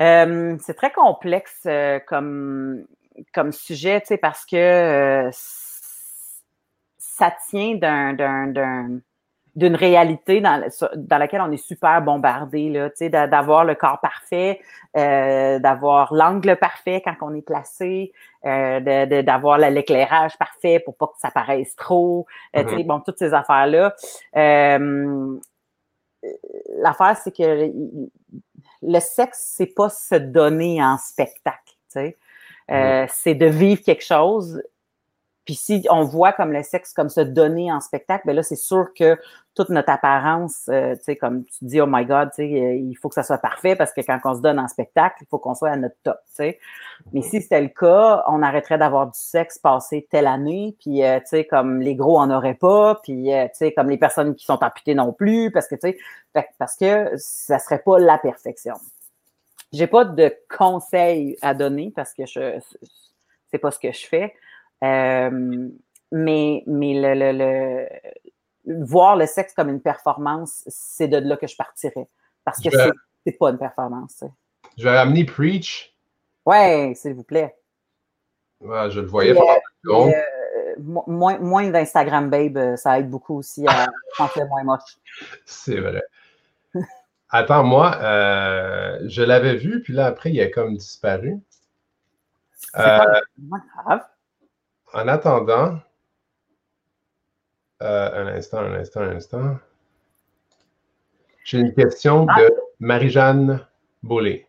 Euh, 0.01 0.57
c'est 0.59 0.75
très 0.75 0.91
complexe 0.91 1.61
euh, 1.65 1.99
comme, 2.07 2.85
comme 3.33 3.51
sujet, 3.51 4.01
parce 4.21 4.45
que 4.45 4.55
euh, 4.55 5.29
ça 6.97 7.33
tient 7.49 7.75
d'un 7.75 8.99
d'une 9.55 9.75
réalité 9.75 10.41
dans, 10.41 10.63
dans, 10.95 11.17
laquelle 11.17 11.41
on 11.41 11.51
est 11.51 11.57
super 11.57 12.01
bombardé, 12.01 12.69
là, 12.69 13.27
d'avoir 13.27 13.65
le 13.65 13.75
corps 13.75 13.99
parfait, 13.99 14.59
euh, 14.97 15.59
d'avoir 15.59 16.13
l'angle 16.13 16.55
parfait 16.57 17.01
quand 17.03 17.15
on 17.21 17.33
est 17.33 17.41
placé, 17.41 18.11
euh, 18.45 19.21
d'avoir 19.21 19.57
l'éclairage 19.57 20.37
parfait 20.37 20.79
pour 20.79 20.95
pas 20.95 21.07
que 21.07 21.19
ça 21.19 21.31
paraisse 21.31 21.75
trop, 21.75 22.25
euh, 22.55 22.63
mm-hmm. 22.63 22.85
bon, 22.85 22.99
toutes 22.99 23.19
ces 23.19 23.33
affaires-là. 23.33 23.95
Euh, 24.37 25.37
l'affaire, 26.77 27.17
c'est 27.17 27.35
que 27.35 27.71
le 28.81 28.99
sexe, 28.99 29.53
c'est 29.57 29.73
pas 29.73 29.89
se 29.89 30.15
donner 30.15 30.83
en 30.83 30.97
spectacle, 30.97 31.75
mm-hmm. 31.95 32.13
euh, 32.71 33.05
c'est 33.09 33.35
de 33.35 33.47
vivre 33.47 33.81
quelque 33.81 34.05
chose 34.05 34.61
puis 35.49 35.55
si 35.55 35.83
on 35.89 36.03
voit 36.03 36.31
comme 36.31 36.53
le 36.53 36.61
sexe 36.61 36.93
comme 36.93 37.09
se 37.09 37.21
donner 37.21 37.71
en 37.71 37.81
spectacle, 37.81 38.21
ben 38.27 38.35
là, 38.35 38.43
c'est 38.43 38.55
sûr 38.55 38.93
que 38.93 39.17
toute 39.55 39.69
notre 39.69 39.89
apparence, 39.89 40.69
euh, 40.69 40.93
tu 40.97 41.05
sais, 41.05 41.15
comme 41.15 41.43
tu 41.43 41.65
dis, 41.65 41.81
oh 41.81 41.87
my 41.87 42.05
God, 42.05 42.29
tu 42.29 42.43
sais, 42.43 42.43
euh, 42.43 42.75
il 42.75 42.93
faut 42.93 43.09
que 43.09 43.15
ça 43.15 43.23
soit 43.23 43.39
parfait 43.39 43.75
parce 43.75 43.91
que 43.91 44.01
quand 44.01 44.19
on 44.25 44.35
se 44.35 44.41
donne 44.41 44.59
en 44.59 44.67
spectacle, 44.67 45.15
il 45.21 45.25
faut 45.27 45.39
qu'on 45.39 45.55
soit 45.55 45.71
à 45.71 45.75
notre 45.75 45.95
top, 46.03 46.19
tu 46.27 46.35
sais. 46.35 46.59
Mais 47.13 47.23
si 47.23 47.41
c'était 47.41 47.61
le 47.61 47.69
cas, 47.69 48.23
on 48.27 48.43
arrêterait 48.43 48.77
d'avoir 48.77 49.07
du 49.07 49.17
sexe 49.17 49.57
passé 49.57 50.07
telle 50.11 50.27
année, 50.27 50.75
puis, 50.79 51.03
euh, 51.03 51.19
tu 51.21 51.29
sais, 51.29 51.45
comme 51.45 51.81
les 51.81 51.95
gros 51.95 52.19
en 52.19 52.29
auraient 52.29 52.53
pas, 52.53 52.99
puis, 53.01 53.31
tu 53.31 53.49
sais, 53.53 53.71
comme 53.71 53.89
les 53.89 53.97
personnes 53.97 54.35
qui 54.35 54.45
sont 54.45 54.63
amputées 54.63 54.93
non 54.93 55.13
plus, 55.13 55.49
parce 55.49 55.67
que, 55.67 55.73
tu 55.73 55.97
sais, 56.35 56.47
parce 56.59 56.75
que 56.75 57.09
ça 57.17 57.57
serait 57.57 57.79
pas 57.79 57.97
la 57.97 58.19
perfection. 58.19 58.75
J'ai 59.73 59.87
pas 59.87 60.05
de 60.05 60.31
conseils 60.55 61.37
à 61.41 61.55
donner 61.55 61.91
parce 61.95 62.13
que 62.13 62.27
je 62.27 62.59
c'est 63.51 63.57
pas 63.57 63.71
ce 63.71 63.79
que 63.79 63.91
je 63.91 64.05
fais. 64.05 64.33
Euh, 64.83 65.69
mais 66.11 66.63
mais 66.65 66.93
le, 66.93 67.87
le, 68.65 68.85
voir 68.85 69.15
le 69.15 69.25
sexe 69.25 69.53
comme 69.53 69.69
une 69.69 69.81
performance, 69.81 70.63
c'est 70.67 71.07
de 71.07 71.17
là 71.17 71.37
que 71.37 71.47
je 71.47 71.55
partirais. 71.55 72.07
Parce 72.43 72.59
que 72.61 72.69
c'est 73.25 73.37
pas 73.37 73.49
une 73.49 73.57
performance. 73.57 74.23
Je 74.77 74.83
vais 74.83 74.97
amener 74.97 75.25
Preach. 75.25 75.93
Ouais, 76.45 76.93
s'il 76.95 77.13
vous 77.13 77.23
plaît. 77.23 77.55
je 78.61 78.99
le 78.99 79.07
voyais 79.07 79.35
pas. 79.35 79.59
Euh, 79.87 80.75
moins, 80.77 81.37
moins 81.39 81.69
d'Instagram 81.69 82.29
Babe, 82.29 82.57
euh, 82.57 82.75
ça 82.75 82.99
aide 82.99 83.09
beaucoup 83.09 83.37
aussi 83.37 83.67
à 83.67 83.87
sentir 84.17 84.47
moins 84.47 84.63
moche. 84.63 84.97
C'est 85.45 85.79
vrai. 85.79 86.01
Attends, 87.29 87.63
moi, 87.63 87.97
je 89.05 89.21
l'avais 89.21 89.55
vu, 89.55 89.83
puis 89.83 89.93
là, 89.93 90.07
après, 90.07 90.31
il 90.31 90.41
a 90.41 90.49
comme 90.49 90.75
disparu. 90.77 91.37
C'est 92.57 92.81
pas 92.81 93.21
grave. 93.85 94.01
En 94.93 95.07
attendant, 95.07 95.79
euh, 97.81 98.23
un 98.23 98.27
instant, 98.27 98.59
un 98.59 98.73
instant, 98.73 99.01
un 99.01 99.15
instant. 99.15 99.57
J'ai 101.43 101.59
une 101.59 101.73
question 101.73 102.25
de. 102.25 102.53
Marie-Jeanne 102.79 103.65
Bollé. 104.03 104.47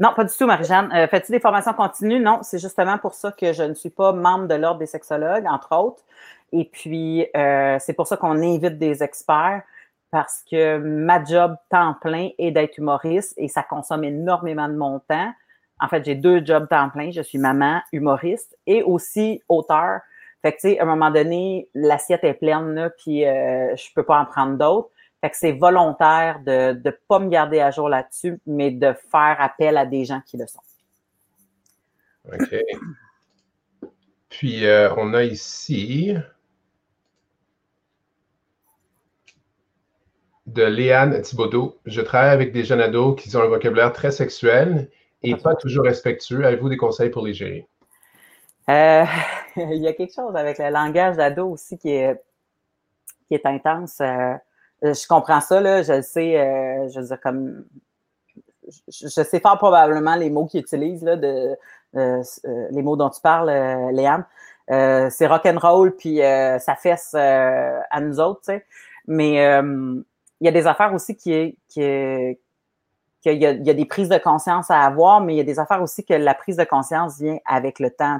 Non, 0.00 0.12
pas 0.14 0.24
du 0.24 0.36
tout, 0.36 0.46
Marie-Jeanne. 0.46 0.92
Euh, 0.92 1.06
Fais-tu 1.06 1.30
des 1.30 1.38
formations 1.38 1.72
continues? 1.72 2.20
Non, 2.20 2.40
c'est 2.42 2.58
justement 2.58 2.98
pour 2.98 3.14
ça 3.14 3.30
que 3.30 3.52
je 3.52 3.62
ne 3.62 3.74
suis 3.74 3.90
pas 3.90 4.12
membre 4.12 4.48
de 4.48 4.54
l'Ordre 4.54 4.80
des 4.80 4.86
sexologues, 4.86 5.46
entre 5.46 5.76
autres. 5.76 6.02
Et 6.52 6.64
puis, 6.64 7.26
euh, 7.36 7.78
c'est 7.78 7.94
pour 7.94 8.06
ça 8.06 8.16
qu'on 8.16 8.42
invite 8.42 8.78
des 8.78 9.02
experts 9.02 9.62
parce 10.10 10.44
que 10.48 10.78
ma 10.78 11.24
job 11.24 11.56
temps 11.70 11.94
plein 12.00 12.30
est 12.38 12.50
d'être 12.50 12.78
humoriste 12.78 13.34
et 13.36 13.48
ça 13.48 13.62
consomme 13.62 14.04
énormément 14.04 14.68
de 14.68 14.74
mon 14.74 14.98
temps. 15.00 15.32
En 15.80 15.88
fait, 15.88 16.04
j'ai 16.04 16.14
deux 16.14 16.44
jobs 16.44 16.68
temps 16.68 16.90
plein. 16.90 17.10
Je 17.10 17.20
suis 17.20 17.38
maman, 17.38 17.80
humoriste 17.92 18.56
et 18.66 18.82
aussi 18.82 19.42
auteur. 19.48 20.00
Fait 20.42 20.52
que, 20.52 20.56
tu 20.56 20.68
sais, 20.68 20.78
à 20.78 20.82
un 20.82 20.86
moment 20.86 21.10
donné, 21.10 21.68
l'assiette 21.74 22.22
est 22.22 22.34
pleine, 22.34 22.74
là, 22.74 22.90
puis 22.90 23.24
euh, 23.26 23.74
je 23.76 23.86
peux 23.94 24.02
pas 24.02 24.20
en 24.20 24.26
prendre 24.26 24.58
d'autres. 24.58 24.90
Fait 25.20 25.30
que 25.30 25.36
c'est 25.36 25.52
volontaire 25.52 26.40
de 26.40 26.78
ne 26.84 26.90
pas 27.08 27.18
me 27.18 27.30
garder 27.30 27.60
à 27.60 27.70
jour 27.70 27.88
là-dessus, 27.88 28.38
mais 28.46 28.70
de 28.70 28.94
faire 29.10 29.36
appel 29.38 29.78
à 29.78 29.86
des 29.86 30.04
gens 30.04 30.20
qui 30.20 30.36
le 30.36 30.46
sont. 30.46 30.60
OK. 32.30 33.90
Puis, 34.28 34.66
euh, 34.66 34.92
on 34.96 35.14
a 35.14 35.22
ici 35.22 36.14
de 40.46 40.62
Léane 40.62 41.22
Thibaudot. 41.22 41.78
Je 41.86 42.00
travaille 42.00 42.30
avec 42.30 42.52
des 42.52 42.64
jeunes 42.64 42.80
ados 42.80 43.20
qui 43.20 43.34
ont 43.36 43.40
un 43.40 43.46
vocabulaire 43.46 43.92
très 43.92 44.10
sexuel 44.10 44.90
et 45.24 45.36
pas 45.36 45.54
toujours 45.54 45.84
respectueux. 45.84 46.44
Avez-vous 46.44 46.68
des 46.68 46.76
conseils 46.76 47.10
pour 47.10 47.24
les 47.24 47.34
gérer? 47.34 47.66
Euh, 48.68 49.04
il 49.56 49.82
y 49.82 49.88
a 49.88 49.92
quelque 49.92 50.14
chose 50.14 50.34
avec 50.36 50.58
le 50.58 50.70
langage 50.70 51.16
d'ado 51.16 51.48
aussi 51.48 51.78
qui 51.78 51.90
est, 51.90 52.20
qui 53.28 53.34
est 53.34 53.46
intense. 53.46 54.00
Euh, 54.00 54.34
je 54.82 55.06
comprends 55.06 55.40
ça, 55.40 55.60
là, 55.60 55.82
je 55.82 55.94
le 55.94 56.02
sais, 56.02 56.38
euh, 56.38 56.88
je 56.88 57.00
veux 57.00 57.06
dire, 57.06 57.20
comme 57.20 57.64
je, 58.88 59.08
sais 59.08 59.40
fort 59.40 59.58
probablement 59.58 60.16
les 60.16 60.30
mots 60.30 60.46
qu'ils 60.46 60.60
utilisent, 60.60 61.04
là, 61.04 61.16
de, 61.16 61.56
les 61.94 62.82
mots 62.82 62.96
dont 62.96 63.10
tu 63.10 63.20
parles, 63.20 63.50
Léane. 63.92 64.24
c'est 64.68 65.26
rock'n'roll, 65.26 65.94
puis 65.96 66.18
ça 66.18 66.74
fesse 66.76 67.14
à 67.14 68.00
nous 68.00 68.20
autres, 68.20 68.40
tu 68.40 68.46
sais. 68.46 68.66
Mais 69.06 69.34
il 69.34 70.44
y 70.44 70.48
a 70.48 70.52
des 70.52 70.66
affaires 70.66 70.94
aussi 70.94 71.14
qui 71.14 71.56
qui 71.68 71.82
qu'il 73.24 73.42
y, 73.42 73.46
a, 73.46 73.52
il 73.52 73.66
y 73.66 73.70
a 73.70 73.74
des 73.74 73.86
prises 73.86 74.08
de 74.08 74.18
conscience 74.18 74.70
à 74.70 74.80
avoir, 74.80 75.20
mais 75.20 75.34
il 75.34 75.36
y 75.38 75.40
a 75.40 75.44
des 75.44 75.58
affaires 75.58 75.82
aussi 75.82 76.04
que 76.04 76.14
la 76.14 76.34
prise 76.34 76.56
de 76.56 76.64
conscience 76.64 77.18
vient 77.18 77.38
avec 77.46 77.80
le 77.80 77.90
temps. 77.90 78.18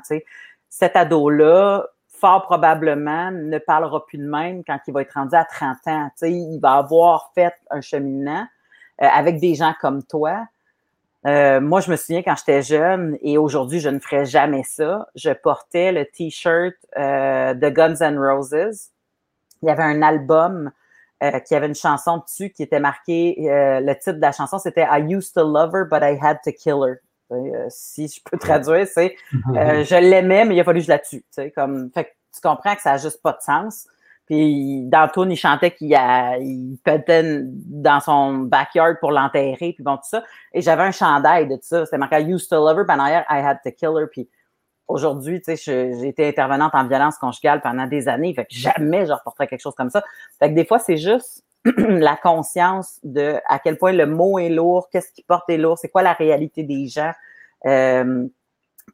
Cet 0.71 0.97
ado-là, 0.97 1.87
fort 2.09 2.43
probablement, 2.43 3.31
ne 3.31 3.59
parlera 3.59 4.05
plus 4.07 4.19
de 4.19 4.27
même 4.27 4.65
quand 4.65 4.79
il 4.87 4.95
va 4.95 5.03
être 5.03 5.13
rendu 5.13 5.37
à 5.37 5.45
30 5.45 5.77
ans. 5.87 6.09
Il 6.23 6.59
va 6.61 6.75
avoir 6.75 7.33
fait 7.35 7.55
un 7.71 7.81
cheminement 7.81 8.47
euh, 9.03 9.07
avec 9.13 9.39
des 9.41 9.55
gens 9.55 9.75
comme 9.81 10.03
toi. 10.03 10.47
Euh, 11.27 11.61
moi, 11.61 11.81
je 11.81 11.91
me 11.91 11.97
souviens 11.97 12.23
quand 12.23 12.37
j'étais 12.37 12.63
jeune 12.63 13.19
et 13.23 13.39
aujourd'hui, 13.39 13.81
je 13.81 13.89
ne 13.89 13.99
ferais 13.99 14.25
jamais 14.25 14.63
ça. 14.65 15.07
Je 15.15 15.31
portais 15.31 15.93
le 15.93 16.07
T-shirt 16.07 16.75
euh, 16.99 17.55
de 17.55 17.69
Guns 17.69 17.97
N' 18.01 18.19
Roses. 18.19 18.91
Il 19.63 19.69
y 19.69 19.71
avait 19.71 19.83
un 19.83 20.03
album 20.03 20.71
euh, 21.23 21.39
qui 21.41 21.55
avait 21.55 21.69
une 21.69 21.75
chanson 21.75 22.19
dessus 22.19 22.51
qui 22.51 22.63
était 22.63 22.81
marquée, 22.81 23.37
euh, 23.41 23.81
le 23.81 23.95
titre 23.95 24.17
de 24.17 24.21
la 24.21 24.33
chanson, 24.33 24.59
c'était 24.59 24.87
I 24.91 25.01
used 25.01 25.33
to 25.35 25.43
love 25.43 25.73
her, 25.75 25.85
but 25.85 26.03
I 26.03 26.19
had 26.21 26.39
to 26.45 26.51
kill 26.53 26.83
her. 26.85 26.97
Euh, 27.31 27.67
si 27.69 28.09
je 28.09 28.21
peux 28.23 28.37
traduire, 28.37 28.87
c'est 28.87 29.17
je 29.33 30.01
l'aimais, 30.01 30.45
mais 30.45 30.57
il 30.57 30.61
a 30.61 30.65
fallu 30.65 30.81
que 30.81 30.87
je 30.87 30.91
la 30.91 30.99
tue. 30.99 31.25
Comme, 31.55 31.91
fait 31.93 32.15
tu 32.35 32.41
comprends 32.43 32.75
que 32.75 32.83
ça 32.83 32.93
n'a 32.93 32.99
juste 32.99 33.23
pas 33.23 33.33
de 33.33 33.41
sens. 33.41 33.87
Puis 34.27 34.83
dans 34.87 35.09
le 35.15 35.31
il 35.31 35.37
chantait 35.37 35.71
qu'il 35.71 35.89
il 36.41 36.79
pétait 36.83 37.43
dans 37.45 38.01
son 38.01 38.39
backyard 38.39 38.99
pour 38.99 39.13
l'enterrer, 39.13 39.73
puis 39.75 39.83
bon, 39.83 39.97
tout 39.97 40.09
ça. 40.09 40.25
Et 40.53 40.63
j'avais 40.63 40.83
un 40.83 40.93
chandail 40.93 41.47
de 41.47 41.55
tout 41.57 41.63
ça. 41.63 41.85
C'était 41.85 41.99
marqué 41.99 42.21
I 42.21 42.33
used 42.33 42.49
to 42.49 42.57
love 42.57 42.79
her, 42.79 42.85
but 42.85 42.97
I 42.99 43.23
had 43.29 43.59
to 43.65 43.71
kill 43.71 43.97
her. 43.99 44.09
Puis 44.11 44.29
aujourd'hui, 44.89 45.41
tu 45.41 45.57
sais, 45.57 45.93
j'ai 45.97 46.09
été 46.09 46.29
intervenante 46.29 46.75
en 46.75 46.87
violence 46.87 47.17
conjugale 47.17 47.61
pendant 47.61 47.87
des 47.87 48.09
années, 48.09 48.35
fait 48.35 48.45
que 48.45 48.55
jamais 48.55 49.07
je 49.07 49.13
reporterais 49.13 49.47
quelque 49.47 49.63
chose 49.63 49.75
comme 49.75 49.91
ça. 49.91 50.03
Fait 50.39 50.51
que 50.51 50.55
des 50.55 50.65
fois, 50.65 50.79
c'est 50.79 50.97
juste 50.97 51.45
la 51.77 52.17
conscience 52.17 52.99
de 53.03 53.37
à 53.47 53.59
quel 53.59 53.79
point 53.79 53.93
le 53.93 54.07
mot 54.07 54.39
est 54.39 54.51
lourd, 54.51 54.89
qu'est-ce 54.91 55.13
qui 55.13 55.23
porte 55.23 55.49
est 55.49 55.57
lourd, 55.57 55.79
c'est 55.79 55.89
quoi 55.89 56.03
la 56.03 56.13
réalité 56.13 56.63
des 56.63 56.87
gens, 56.87 57.13
euh, 57.67 58.27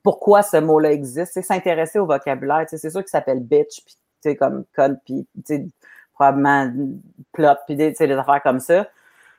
pourquoi 0.02 0.42
ce 0.42 0.56
mot-là 0.56 0.92
existe, 0.92 1.32
c'est 1.34 1.42
s'intéresser 1.42 1.98
au 1.98 2.06
vocabulaire. 2.06 2.60
Tu 2.62 2.70
sais, 2.70 2.78
c'est 2.78 2.90
sûr 2.90 3.00
qu'il 3.00 3.10
s'appelle 3.10 3.40
bitch, 3.40 3.84
puis 3.84 3.94
tu 4.22 4.30
sais, 4.30 4.36
comme 4.36 4.64
con, 4.74 4.96
puis 5.04 5.26
tu 5.34 5.42
sais, 5.44 5.66
probablement 6.14 6.72
plot, 7.32 7.56
puis 7.66 7.76
tu 7.76 7.94
sais, 7.94 8.06
des 8.06 8.14
affaires 8.14 8.42
comme 8.42 8.60
ça. 8.60 8.88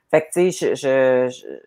Fait 0.09 0.21
que 0.21 0.27
tu 0.33 0.51
sais, 0.51 0.75
je, 0.75 1.29
je, 1.29 1.59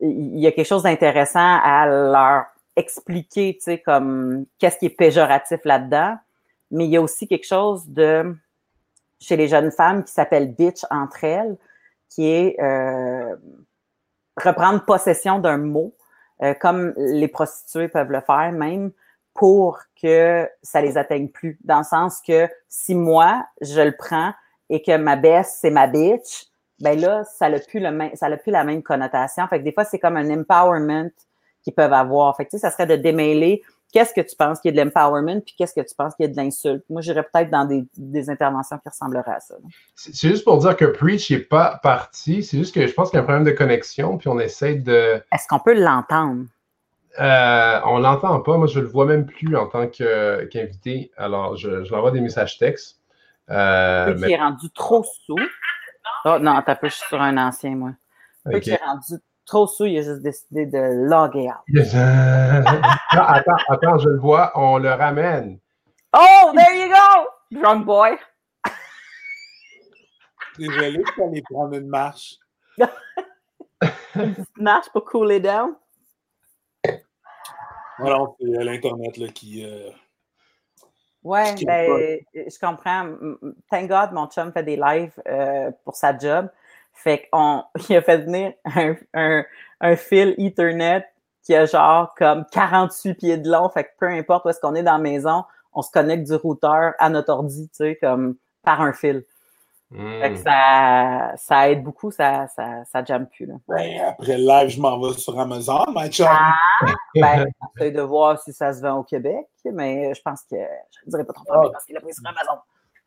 il 0.00 0.40
y 0.40 0.46
a 0.46 0.52
quelque 0.52 0.66
chose 0.66 0.82
d'intéressant 0.82 1.58
à 1.62 1.86
leur 1.86 2.46
expliquer, 2.76 3.54
tu 3.54 3.64
sais, 3.64 3.78
comme 3.78 4.46
qu'est-ce 4.58 4.78
qui 4.78 4.86
est 4.86 4.90
péjoratif 4.90 5.60
là-dedans. 5.64 6.16
Mais 6.70 6.86
il 6.86 6.90
y 6.90 6.96
a 6.96 7.02
aussi 7.02 7.28
quelque 7.28 7.46
chose 7.46 7.86
de 7.88 8.34
chez 9.20 9.36
les 9.36 9.48
jeunes 9.48 9.70
femmes 9.70 10.04
qui 10.04 10.12
s'appelle 10.12 10.54
bitch 10.54 10.84
entre 10.90 11.24
elles, 11.24 11.56
qui 12.08 12.28
est 12.28 12.60
euh, 12.60 13.36
reprendre 14.36 14.84
possession 14.84 15.38
d'un 15.38 15.58
mot, 15.58 15.94
euh, 16.42 16.54
comme 16.54 16.94
les 16.96 17.28
prostituées 17.28 17.88
peuvent 17.88 18.10
le 18.10 18.20
faire 18.20 18.52
même, 18.52 18.90
pour 19.34 19.80
que 20.00 20.48
ça 20.62 20.80
les 20.80 20.98
atteigne 20.98 21.28
plus. 21.28 21.58
Dans 21.64 21.78
le 21.78 21.84
sens 21.84 22.20
que 22.26 22.48
si 22.68 22.94
moi, 22.94 23.46
je 23.60 23.80
le 23.80 23.96
prends 23.96 24.32
et 24.68 24.82
que 24.82 24.96
ma 24.96 25.16
baisse, 25.16 25.58
c'est 25.60 25.70
ma 25.70 25.86
bitch, 25.86 26.46
ben 26.80 26.98
là, 26.98 27.24
ça 27.24 27.48
n'a 27.48 27.60
plus, 27.60 27.80
le 27.80 27.92
même, 27.92 28.14
ça 28.16 28.28
plus 28.36 28.50
la 28.50 28.64
même 28.64 28.82
connotation. 28.82 29.46
Fait 29.46 29.60
que 29.60 29.64
des 29.64 29.72
fois, 29.72 29.84
c'est 29.84 29.98
comme 29.98 30.16
un 30.16 30.28
empowerment 30.30 31.10
qu'ils 31.62 31.74
peuvent 31.74 31.92
avoir. 31.92 32.36
Fait 32.36 32.46
que, 32.46 32.58
ça 32.58 32.70
serait 32.70 32.86
de 32.86 32.96
démêler 32.96 33.62
qu'est-ce 33.92 34.14
que 34.14 34.20
tu 34.20 34.34
penses 34.36 34.60
qu'il 34.60 34.74
y 34.74 34.78
a 34.78 34.84
de 34.84 34.88
l'empowerment, 34.88 35.40
puis 35.40 35.54
qu'est-ce 35.56 35.74
que 35.74 35.86
tu 35.86 35.94
penses 35.94 36.14
qu'il 36.14 36.26
y 36.26 36.28
a 36.28 36.32
de 36.32 36.36
l'insulte. 36.36 36.84
Moi, 36.88 37.02
j'irais 37.02 37.22
peut-être 37.22 37.50
dans 37.50 37.66
des, 37.66 38.30
interventions 38.30 38.78
qui 38.78 38.88
ressembleraient 38.88 39.34
à 39.36 39.40
ça. 39.40 39.54
C'est 39.94 40.28
juste 40.28 40.44
pour 40.44 40.58
dire 40.58 40.76
que 40.76 40.86
Preach 40.86 41.30
n'est 41.30 41.38
pas 41.38 41.78
parti. 41.82 42.42
C'est 42.42 42.56
juste 42.56 42.74
que 42.74 42.86
je 42.86 42.92
pense 42.92 43.10
qu'il 43.10 43.18
y 43.18 43.20
a 43.20 43.22
un 43.22 43.26
problème 43.26 43.44
de 43.44 43.52
connexion, 43.52 44.16
puis 44.18 44.28
on 44.28 44.38
essaie 44.38 44.76
de. 44.76 45.22
Est-ce 45.32 45.46
qu'on 45.48 45.60
peut 45.60 45.78
l'entendre? 45.78 46.46
Euh, 47.20 47.80
on 47.84 47.98
l'entend 47.98 48.40
pas. 48.40 48.56
Moi, 48.56 48.66
je 48.66 48.80
le 48.80 48.86
vois 48.86 49.04
même 49.04 49.26
plus 49.26 49.54
en 49.56 49.66
tant 49.66 49.86
qu'invité. 49.86 51.10
Alors, 51.18 51.56
je, 51.56 51.84
je 51.84 51.92
l'envoie 51.92 52.10
des 52.10 52.22
messages 52.22 52.58
textes. 52.58 52.98
Euh, 53.50 54.14
mais... 54.18 54.32
est 54.32 54.38
rendu 54.38 54.70
trop 54.70 55.04
sous. 55.04 55.36
Oh 56.24 56.38
non, 56.40 56.62
t'as 56.64 56.76
peu, 56.76 56.88
je 56.88 56.94
suis 56.94 57.08
sur 57.08 57.20
un 57.20 57.36
ancien, 57.36 57.74
moi. 57.74 57.90
Okay. 58.46 58.72
est 58.72 58.80
rendu 58.84 59.22
trop 59.46 59.66
sous, 59.66 59.86
il 59.86 59.98
a 59.98 60.02
juste 60.02 60.22
décidé 60.22 60.66
de 60.66 61.08
loguer 61.08 61.48
out. 61.48 61.64
attends, 63.12 63.56
attends, 63.68 63.98
je 63.98 64.08
le 64.08 64.18
vois, 64.18 64.52
on 64.54 64.78
le 64.78 64.90
ramène. 64.90 65.58
Oh, 66.14 66.52
there 66.54 66.76
you 66.76 66.88
go! 66.88 67.60
Drunk 67.60 67.86
boy. 67.86 68.18
Désolé, 70.58 71.02
je 71.16 71.22
aller 71.22 71.42
prendre 71.42 71.74
une 71.74 71.88
marche. 71.88 72.36
une 72.78 72.86
petite 74.34 74.58
marche 74.58 74.88
pour 74.92 75.04
cooler 75.04 75.40
down. 75.40 75.74
Alors, 77.98 78.36
c'est 78.38 78.46
euh, 78.46 78.64
l'Internet 78.64 79.16
là, 79.16 79.28
qui. 79.28 79.64
Euh, 79.64 79.90
ouais, 81.24 81.54
ben, 81.64 82.18
je 82.34 82.58
comprends. 82.58 83.16
Thank 83.70 83.88
God, 83.88 84.12
mon 84.12 84.26
chum 84.26 84.52
fait 84.52 84.62
des 84.62 84.76
lives 84.76 85.14
euh, 85.28 85.70
pour 85.84 85.96
sa 85.96 86.16
job. 86.16 86.48
Fait 86.92 87.28
qu'on 87.32 87.64
il 87.88 87.96
a 87.96 88.02
fait 88.02 88.18
venir 88.18 88.52
un, 89.14 89.44
un, 89.80 89.96
fil 89.96 90.34
Ethernet 90.38 91.06
qui 91.42 91.54
a 91.54 91.66
genre 91.66 92.14
comme 92.16 92.44
48 92.52 93.14
pieds 93.14 93.36
de 93.36 93.50
long. 93.50 93.68
Fait 93.68 93.84
que 93.84 93.90
peu 93.98 94.06
importe 94.06 94.44
où 94.44 94.48
est-ce 94.48 94.60
qu'on 94.60 94.74
est 94.74 94.82
dans 94.82 94.92
la 94.92 94.98
maison, 94.98 95.44
on 95.72 95.82
se 95.82 95.90
connecte 95.90 96.26
du 96.26 96.34
routeur 96.34 96.94
à 96.98 97.08
notre 97.08 97.32
ordi, 97.32 97.68
tu 97.68 97.76
sais, 97.76 97.98
comme 98.00 98.36
par 98.62 98.80
un 98.80 98.92
fil. 98.92 99.24
Fait 99.94 100.32
que 100.32 100.38
hmm. 100.38 100.42
ça, 100.42 101.32
ça 101.36 101.70
aide 101.70 101.82
beaucoup, 101.82 102.10
ça, 102.10 102.48
ça, 102.48 102.82
ça 102.90 103.04
jamme 103.04 103.26
plus. 103.26 103.44
Là. 103.44 103.56
Ben, 103.68 104.00
après 104.08 104.38
le 104.38 104.46
live, 104.46 104.70
je 104.70 104.80
m'en 104.80 104.98
vais 104.98 105.12
sur 105.18 105.38
Amazon, 105.38 105.84
ma 105.92 106.08
chum. 106.08 106.26
Ah, 106.30 106.54
ben, 107.14 107.46
de 107.78 108.00
voir 108.00 108.40
si 108.40 108.54
ça 108.54 108.72
se 108.72 108.80
vend 108.80 109.00
au 109.00 109.02
Québec, 109.02 109.46
mais 109.66 110.14
je 110.14 110.22
pense 110.22 110.44
que 110.50 110.56
je 110.56 111.00
ne 111.04 111.10
dirais 111.10 111.24
pas 111.24 111.34
trop 111.34 111.44
fort 111.44 111.64
ah. 111.66 111.70
parce 111.72 111.84
qu'il 111.84 111.96
a 111.96 112.00
pris 112.00 112.14
sur 112.14 112.24
Amazon. 112.26 112.58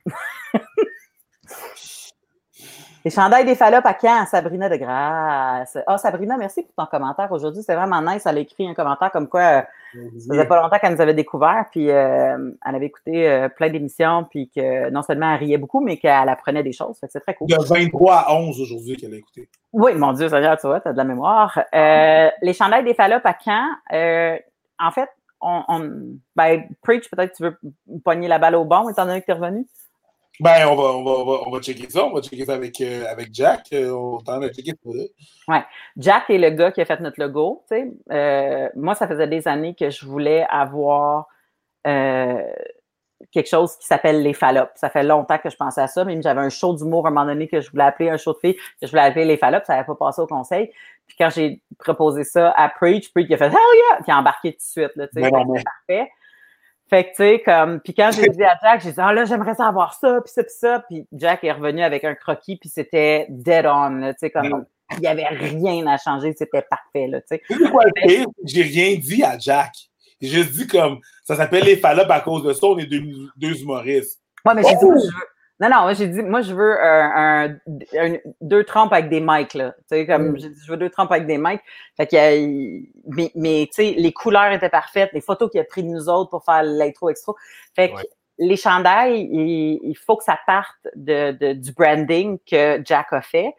Les 3.06 3.12
chandails 3.12 3.45
des 3.45 3.54
Fallop 3.54 3.82
à 3.84 3.93
quand? 3.93 4.25
Sabrina 4.25 4.67
de 4.67 4.78
Grâce. 4.78 5.78
Ah, 5.86 5.97
Sabrina, 5.99 6.38
merci 6.38 6.63
pour 6.63 6.73
ton 6.73 6.89
commentaire 6.89 7.32
aujourd'hui. 7.32 7.62
C'est 7.62 7.75
vraiment 7.75 8.01
nice. 8.01 8.25
Elle 8.25 8.38
a 8.38 8.39
écrit 8.39 8.67
un 8.67 8.73
commentaire 8.73 9.12
comme 9.12 9.28
quoi 9.28 9.41
euh, 9.41 9.62
ça 10.17 10.34
faisait 10.34 10.47
pas 10.47 10.60
longtemps 10.60 10.80
qu'elle 10.80 10.93
nous 10.93 11.01
avait 11.01 11.13
découvert, 11.13 11.65
puis 11.69 11.91
euh, 11.91 12.51
elle 12.65 12.75
avait 12.75 12.88
écouté 12.88 13.30
euh, 13.30 13.47
plein 13.47 13.69
d'émissions, 13.69 14.25
puis 14.28 14.49
que 14.49 14.89
non 14.89 15.04
seulement 15.04 15.34
elle 15.34 15.39
riait 15.39 15.60
beaucoup, 15.60 15.82
mais 15.82 15.97
qu'elle 15.97 16.30
apprenait 16.30 16.63
des 16.63 16.71
choses. 16.71 16.97
C'est 17.08 17.19
très 17.19 17.36
cool. 17.36 17.47
Il 17.47 17.51
y 17.51 17.56
a 17.56 17.60
23 17.60 18.15
à 18.15 18.34
11 18.34 18.60
aujourd'hui 18.60 18.97
qu'elle 18.97 19.13
a 19.13 19.17
écouté. 19.17 19.49
Oui, 19.71 19.93
mon 19.93 20.13
Dieu, 20.13 20.28
ça 20.28 20.39
vient, 20.39 20.56
tu 20.56 20.65
vois, 20.65 20.82
tu 20.82 20.88
as 20.88 20.93
de 20.93 20.97
la 20.97 21.04
mémoire. 21.04 21.60
les 21.71 22.54
chandails 22.54 22.86
des 22.86 22.95
Fallop 22.95 23.21
à 23.23 23.34
quand? 23.34 23.69
en 24.80 24.91
fait, 24.91 25.10
on, 25.41 25.62
on 25.67 25.91
ben, 26.36 26.63
Preach, 26.82 27.08
peut-être 27.12 27.34
que 27.34 27.38
tu 27.38 27.43
veux 27.43 27.58
pogner 28.04 28.28
la 28.28 28.39
balle 28.39 28.56
au 28.56 28.65
bon, 28.65 28.89
étant 28.89 29.06
donné 29.06 29.21
que 29.21 29.25
tu 29.25 29.32
es 29.32 29.36
revenu. 29.36 29.67
Ben, 30.39 30.67
on 30.67 30.76
va, 30.76 30.84
on, 30.84 31.04
va, 31.04 31.41
on, 31.48 31.52
va, 31.52 31.60
checker 31.62 31.89
ça. 31.89 32.06
On 32.06 32.13
va 32.13 32.21
checker 32.21 32.45
ça 32.45 32.56
avec, 32.56 32.80
euh, 32.82 33.06
avec 33.10 33.30
Jack. 33.34 33.67
Euh, 33.74 33.91
on 33.91 34.19
tente 34.19 34.43
de 34.43 34.50
checker 34.50 34.74
ça. 34.84 34.91
Ouais. 35.48 35.63
Jack 35.98 36.30
est 36.30 36.38
le 36.38 36.50
gars 36.50 36.71
qui 36.71 36.82
a 36.82 36.86
fait 36.86 37.00
notre 37.00 37.21
logo. 37.21 37.63
Euh, 38.12 38.69
moi, 38.76 38.95
ça 38.95 39.08
faisait 39.08 39.28
des 39.28 39.48
années 39.48 39.76
que 39.76 39.89
je 39.89 40.06
voulais 40.06 40.45
avoir 40.50 41.28
quelque 43.32 43.48
chose 43.48 43.78
qui 43.78 43.86
s'appelle 43.86 44.21
les 44.24 44.34
fallops. 44.34 44.71
Ça 44.76 44.89
fait 44.89 45.04
longtemps 45.04 45.38
que 45.38 45.50
je 45.50 45.56
pensais 45.56 45.82
à 45.82 45.88
ça. 45.88 46.04
Même 46.04 46.21
j'avais 46.21 46.41
un 46.41 46.50
show 46.50 46.74
d'humour 46.74 47.06
à 47.06 47.10
un 47.10 47.12
moment 47.12 47.26
donné 47.26 47.48
que 47.48 47.62
je 47.62 47.71
voulais 47.71 47.84
appeler 47.84 48.10
un 48.10 48.17
show 48.17 48.34
de 48.34 48.39
filles, 48.39 48.56
que 48.56 48.88
je 48.88 48.88
voulais 48.88 49.04
appeler 49.04 49.26
les 49.26 49.38
fallops. 49.38 49.65
Ça 49.65 49.74
n'avait 49.74 49.86
pas 49.86 49.95
passé 49.95 50.21
au 50.21 50.28
conseil. 50.28 50.71
Puis 51.08 51.15
quand 51.17 51.30
j'ai 51.30 51.62
proposé 51.78 52.24
ça 52.24 52.52
à 52.52 52.69
Preach, 52.69 53.12
Preach 53.13 53.28
il 53.30 53.34
a 53.36 53.38
fait 53.38 53.45
Hell 53.45 53.54
yeah! 53.54 53.95
Puis 53.98 54.06
il 54.08 54.12
a 54.12 54.19
embarqué 54.19 54.52
tout 54.52 54.58
de 54.58 54.63
suite. 54.63 54.95
Là, 54.95 55.08
ben 55.13 55.32
c'est 55.56 55.63
parfait. 55.63 56.12
Fait 56.89 57.06
que, 57.06 57.10
tu 57.10 57.15
sais, 57.17 57.41
comme, 57.43 57.80
puis 57.80 57.93
quand 57.93 58.12
j'ai 58.12 58.30
dit 58.30 58.43
à 58.43 58.56
Jack, 58.62 58.82
j'ai 58.82 58.91
dit, 58.91 59.00
ah 59.00 59.13
là, 59.13 59.26
j'aimerais 59.26 59.56
savoir 59.56 59.93
ça, 59.95 60.21
puis 60.21 60.32
ça, 60.32 60.43
puis 60.43 60.54
ça. 60.58 60.80
Puis 60.88 61.08
Jack 61.13 61.43
est 61.43 61.52
revenu 61.52 61.84
avec 61.84 62.04
un 62.04 62.13
croquis, 62.13 62.58
puis 62.58 62.69
c'était 62.69 63.26
dead 63.30 63.65
on, 63.65 64.02
tu 64.12 64.13
sais, 64.19 64.30
comme, 64.30 64.65
il 64.93 65.00
n'y 65.00 65.08
avait 65.08 65.26
rien 65.26 65.88
à 65.88 65.98
changer, 65.98 66.34
c'était 66.38 66.62
parfait, 66.62 67.08
là, 67.08 67.21
tu 67.21 67.38
sais. 67.38 68.26
J'ai 68.43 68.62
rien 68.62 68.95
dit 68.98 69.24
à 69.24 69.38
Jack. 69.38 69.74
J'ai 70.21 70.30
juste 70.30 70.52
dit 70.52 70.67
comme, 70.67 71.00
ça 71.24 71.36
s'appelle 71.36 71.65
les 71.65 71.78
fallops 71.78 72.12
à 72.12 72.21
cause 72.21 72.43
de 72.43 72.54
ça, 72.54 72.67
on 72.67 72.78
est 72.78 72.86
deux, 72.86 73.04
deux 73.36 73.62
humoristes. 73.62 74.21
Ouais, 74.45 74.54
mais 74.54 74.63
j'ai 74.63 74.76
dit, 74.76 74.84
oh! 74.84 74.93
je 74.95 75.08
veux, 75.08 75.24
non, 75.60 75.70
non, 75.70 75.82
moi 75.84 75.94
j'ai 75.94 76.08
dit, 76.08 76.22
moi 76.22 76.41
je 76.41 76.54
veux 76.54 76.78
un, 76.82 77.58
deux 78.41 78.63
trompes 78.65 78.91
avec 78.91 79.10
des 79.10 79.22
mics, 79.22 79.54
là. 79.54 79.72
Tu 79.72 79.84
sais, 79.88 80.06
comme 80.06 80.32
mm. 80.32 80.39
j'ai 80.39 80.50
dit, 80.50 80.60
je 80.65 80.72
veux 80.72 80.78
deux 80.78 80.89
trompes 80.89 81.12
avec 81.12 81.28
des 81.28 81.38
mics. 81.38 81.62
Fait 81.96 82.08
que, 82.08 82.15
mais, 83.15 83.32
mais 83.36 83.68
tu 83.68 83.84
sais, 83.84 83.96
les 83.98 84.12
couleurs 84.12 84.52
étaient 84.52 84.70
parfaites, 84.70 85.12
les 85.13 85.22
photos 85.22 85.50
qu'il 85.50 85.62
a 85.62 85.63
prises 85.63 85.86
de 85.86 85.89
nous 85.89 86.10
autres 86.10 86.30
pour 86.30 86.44
faire 86.44 86.63
l'intro 86.63 87.10
extra. 87.10 87.34
Fait 87.74 87.91
que 87.91 88.02
les 88.38 88.58
chandails, 88.58 89.30
il, 89.32 89.96
faut 89.96 90.18
que 90.18 90.26
ça 90.26 90.38
parte 90.46 90.76
de, 90.96 91.32
de, 91.32 91.54
du 91.54 91.72
branding 91.72 92.38
que 92.50 92.82
Jack 92.84 93.13
a 93.13 93.22
fait. 93.22 93.56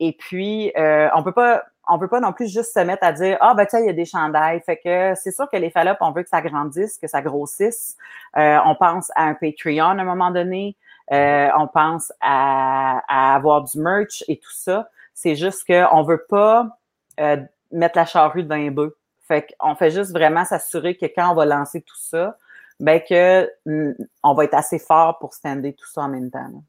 Et 0.00 0.12
puis, 0.12 0.72
euh, 0.78 1.08
on 1.14 1.22
peut 1.22 1.32
pas, 1.32 1.62
on 1.88 1.98
peut 1.98 2.08
pas 2.08 2.20
non 2.20 2.32
plus 2.32 2.50
juste 2.50 2.72
se 2.72 2.80
mettre 2.80 3.04
à 3.04 3.12
dire 3.12 3.36
ah 3.40 3.54
ben 3.54 3.66
tu 3.66 3.76
il 3.78 3.86
y 3.86 3.90
a 3.90 3.92
des 3.92 4.06
chandails 4.06 4.60
fait 4.64 4.78
que 4.78 5.14
c'est 5.14 5.32
sûr 5.32 5.48
que 5.50 5.56
les 5.56 5.70
fallops 5.70 5.98
on 6.00 6.12
veut 6.12 6.22
que 6.22 6.28
ça 6.28 6.40
grandisse 6.40 6.96
que 6.96 7.06
ça 7.06 7.20
grossisse 7.20 7.96
euh, 8.38 8.58
on 8.64 8.74
pense 8.74 9.10
à 9.14 9.24
un 9.24 9.34
Patreon 9.34 9.84
à 9.84 10.00
un 10.00 10.04
moment 10.04 10.30
donné 10.30 10.76
euh, 10.78 10.92
on 11.10 11.68
pense 11.68 12.12
à, 12.20 13.34
avoir 13.34 13.64
du 13.64 13.78
merch 13.78 14.24
et 14.28 14.38
tout 14.38 14.52
ça. 14.52 14.88
C'est 15.14 15.36
juste 15.36 15.64
qu'on 15.66 16.02
ne 16.02 16.06
veut 16.06 16.24
pas 16.28 16.78
euh, 17.20 17.36
mettre 17.70 17.96
la 17.96 18.04
charrue 18.04 18.42
devant 18.42 18.56
les 18.56 18.70
bœufs. 18.70 18.96
Fait 19.26 19.54
qu'on 19.58 19.74
fait 19.74 19.90
juste 19.90 20.12
vraiment 20.12 20.44
s'assurer 20.44 20.96
que 20.96 21.06
quand 21.06 21.30
on 21.30 21.34
va 21.34 21.46
lancer 21.46 21.80
tout 21.80 21.96
ça, 21.98 22.36
ben 22.80 23.00
que 23.00 23.48
mm, 23.66 23.92
on 24.22 24.34
va 24.34 24.44
être 24.44 24.54
assez 24.54 24.78
fort 24.78 25.18
pour 25.18 25.32
stander 25.32 25.72
tout 25.72 25.86
ça 25.86 26.02
en 26.02 26.08
même 26.08 26.30
temps. 26.30 26.62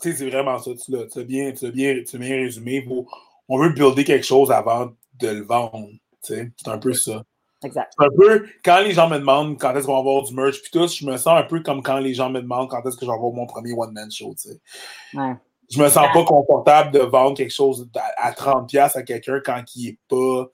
Tu 0.00 0.10
sais, 0.10 0.16
c'est 0.16 0.30
vraiment 0.30 0.58
ça. 0.58 0.70
Tu 0.74 0.90
l'as 0.90 1.24
bien, 1.24 1.52
bien, 1.52 2.02
bien 2.14 2.36
résumé. 2.36 2.86
On 3.48 3.58
veut 3.58 3.70
builder 3.70 4.04
quelque 4.04 4.26
chose 4.26 4.50
avant 4.50 4.92
de 5.20 5.28
le 5.28 5.42
vendre. 5.42 5.88
C'est 6.20 6.50
un 6.66 6.78
peu 6.78 6.94
ça. 6.94 7.22
Exact. 7.64 7.92
Un 7.98 8.08
peu, 8.16 8.46
quand 8.64 8.80
les 8.80 8.92
gens 8.92 9.08
me 9.08 9.18
demandent 9.18 9.58
quand 9.58 9.74
est-ce 9.76 9.86
qu'on 9.86 9.94
va 9.94 9.98
avoir 9.98 10.22
du 10.22 10.34
merch, 10.34 10.60
puis 10.60 10.70
tout, 10.70 10.86
je 10.86 11.06
me 11.06 11.16
sens 11.16 11.38
un 11.38 11.44
peu 11.44 11.60
comme 11.60 11.82
quand 11.82 11.98
les 11.98 12.14
gens 12.14 12.30
me 12.30 12.40
demandent 12.40 12.68
quand 12.68 12.84
est-ce 12.86 12.96
que 12.96 13.04
je 13.04 13.10
vais 13.10 13.16
avoir 13.16 13.32
mon 13.32 13.46
premier 13.46 13.72
one-man 13.72 14.10
show, 14.10 14.34
tu 14.34 14.48
sais. 14.48 14.60
Ouais. 15.14 15.34
Je 15.70 15.80
me 15.80 15.88
sens 15.88 16.06
pas 16.12 16.24
confortable 16.24 16.90
de 16.92 16.98
vendre 16.98 17.36
quelque 17.36 17.52
chose 17.52 17.88
à 18.18 18.32
30$ 18.32 18.98
à 18.98 19.02
quelqu'un 19.02 19.40
quand 19.44 19.62
il 19.74 19.88
est 19.88 19.98
pas 20.08 20.46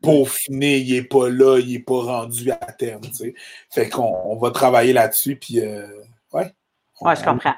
peaufiné, 0.00 0.78
il 0.78 0.94
est 0.94 1.04
pas 1.04 1.28
là, 1.28 1.58
il 1.58 1.74
est 1.74 1.80
pas 1.80 2.00
rendu 2.00 2.50
à 2.50 2.56
terme, 2.56 3.02
tu 3.02 3.14
sais. 3.14 3.34
Fait 3.70 3.88
qu'on 3.88 4.36
va 4.36 4.50
travailler 4.50 4.92
là-dessus, 4.92 5.36
puis 5.36 5.60
euh, 5.60 5.86
ouais. 6.32 6.52
Ouais, 7.00 7.16
je 7.16 7.24
comprends. 7.24 7.54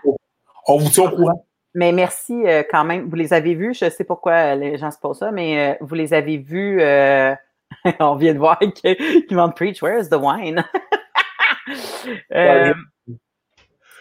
On, 0.67 0.79
vous 0.79 0.89
tient 0.89 1.05
au 1.05 1.11
courant. 1.11 1.47
Mais 1.75 1.93
merci 1.93 2.33
euh, 2.33 2.63
quand 2.69 2.85
même. 2.85 3.09
Vous 3.09 3.17
les 3.17 3.35
avez 3.35 3.55
vus, 3.55 3.75
je 3.75 3.91
sais 3.91 4.05
pourquoi 4.05 4.55
les 4.55 4.79
gens 4.79 4.91
se 4.91 4.99
posent 4.99 5.19
ça, 5.19 5.31
mais 5.31 5.59
euh, 5.59 5.75
vous 5.83 5.95
les 5.95 6.15
avez 6.15 6.39
vus 6.39 6.81
on 8.01 8.17
vient 8.17 8.35
de 8.35 8.39
voir 8.39 8.59
qu'ils 8.59 9.37
vont 9.37 9.51
Preach, 9.51 9.83
where's 9.83 10.09
the 10.09 10.19
wine? 10.19 10.65
Euh, 12.33 12.73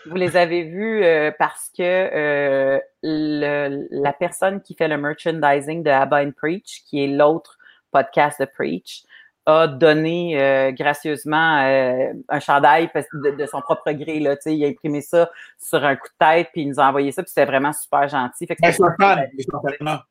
vous 0.06 0.16
les 0.16 0.38
avez 0.38 0.66
vus 0.66 1.04
euh, 1.04 1.32
parce 1.40 1.72
que 1.76 1.82
euh, 1.82 2.80
la 3.02 4.14
personne 4.14 4.62
qui 4.62 4.76
fait 4.76 4.88
le 4.88 4.98
merchandising 5.00 5.82
de 5.82 5.90
Abba 5.90 6.22
and 6.22 6.34
Preach, 6.38 6.84
qui 6.86 7.04
est 7.04 7.08
l'autre 7.08 7.58
podcast 7.90 8.40
de 8.40 8.46
Preach, 8.46 9.02
a 9.46 9.68
donné 9.68 10.42
euh, 10.42 10.72
gracieusement 10.72 11.62
euh, 11.64 12.14
un 12.30 12.40
chandail 12.40 12.90
de, 12.96 13.32
de, 13.32 13.46
son 13.46 13.62
propre 13.62 13.92
gré. 13.92 14.20
Là, 14.20 14.36
il 14.46 14.64
a 14.66 14.68
imprimé 14.68 15.02
ça 15.02 15.30
sur 15.62 15.84
un 15.84 15.96
coup 15.96 16.08
de 16.08 16.26
tête, 16.26 16.50
puis 16.52 16.64
il 16.64 16.70
nous 16.70 16.80
a 16.80 16.88
envoyé 16.88 17.12
ça, 17.12 17.22
puis 17.22 17.30
c'était 17.30 17.46
vraiment 17.46 17.72
super 17.72 18.08
gentil. 18.08 18.48
Ben, 18.48 18.72
c'est 18.72 18.84
un 18.84 18.96
fan, 19.00 19.30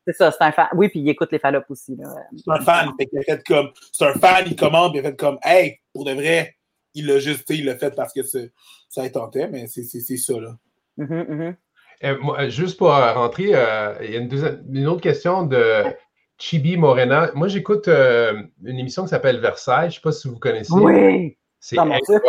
C'est 0.07 0.13
ça, 0.13 0.31
c'est 0.31 0.45
un 0.45 0.53
fan. 0.53 0.69
Oui, 0.75 0.89
puis 0.89 1.01
il 1.01 1.09
écoute 1.09 1.33
les 1.33 1.41
fallops 1.41 1.71
aussi. 1.71 1.97
C'est 2.37 2.51
un 2.51 2.61
fan. 2.61 2.91
fait 2.99 3.43
comme. 3.47 3.71
C'est 3.93 4.07
un 4.07 4.15
fan, 4.15 4.45
il 4.47 4.57
commande, 4.57 4.93
il 4.95 5.01
a 5.01 5.03
fait 5.03 5.17
comme 5.17 5.39
Hey, 5.43 5.81
pour 5.93 6.05
de 6.05 6.13
vrai, 6.13 6.57
il 6.95 7.07
l'a 7.07 7.19
juste, 7.19 7.51
il 7.51 7.65
l'a 7.65 7.77
fait 7.77 7.95
parce 7.95 8.13
que 8.13 8.23
ça 8.23 9.03
a 9.03 9.11
tenté, 9.11 9.49
mais 9.49 9.67
c'est 9.67 9.83
ça, 9.83 10.35
là. 10.35 10.57
Mm-hmm, 10.99 11.27
mm-hmm. 11.29 11.57
Euh, 12.05 12.51
juste 12.51 12.77
pour 12.77 12.91
rentrer, 12.91 13.45
il 13.45 13.51
y 13.51 13.55
a 14.17 14.19
une, 14.19 14.29
une 14.73 14.87
autre 14.87 15.01
question 15.01 15.45
de 15.45 15.85
Chibi 16.39 16.77
Morena. 16.77 17.31
Moi, 17.35 17.49
j'écoute 17.49 17.89
euh, 17.89 18.43
une 18.65 18.79
émission 18.79 19.03
qui 19.05 19.09
s'appelle 19.09 19.41
Versailles. 19.41 19.85
Je 19.85 19.87
ne 19.87 19.93
sais 19.95 20.01
pas 20.01 20.13
si 20.13 20.29
vous 20.29 20.39
connaissez. 20.39 20.73
Oui. 20.73 21.37
C'est 21.61 21.79
incroyable. 21.79 22.25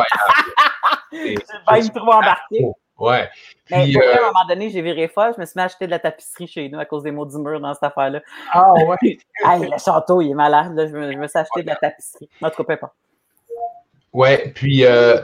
J'ai 1.11 1.35
pas 1.65 1.79
eu 1.79 1.89
trop 1.89 2.11
embarqué. 2.11 2.65
Ouais. 2.97 3.29
Mais 3.69 3.77
à 3.77 3.79
un 3.79 3.85
euh, 3.85 4.25
moment 4.27 4.45
donné, 4.47 4.69
j'ai 4.69 4.81
viré 4.81 5.07
folle. 5.07 5.33
Je 5.35 5.41
me 5.41 5.45
suis 5.45 5.53
mis 5.57 5.61
à 5.61 5.65
acheter 5.65 5.85
de 5.85 5.91
la 5.91 5.99
tapisserie 5.99 6.47
chez 6.47 6.69
nous 6.69 6.79
à 6.79 6.85
cause 6.85 7.03
des 7.03 7.11
mots 7.11 7.25
du 7.25 7.37
mur 7.37 7.59
dans 7.59 7.73
cette 7.73 7.83
affaire-là. 7.83 8.21
Ah 8.51 8.73
ouais. 8.73 9.17
le 9.43 9.77
château, 9.77 10.21
il 10.21 10.31
est 10.31 10.35
malade. 10.35 10.73
je, 10.77 10.95
me, 10.95 11.27
suis 11.27 11.37
acheté 11.37 11.63
de 11.63 11.67
la 11.67 11.75
tapisserie. 11.75 12.29
Tout 12.39 12.63
cas, 12.63 12.77
pas. 12.77 12.93
Ouais. 14.13 14.51
Puis. 14.55 14.85
Euh, 14.85 15.21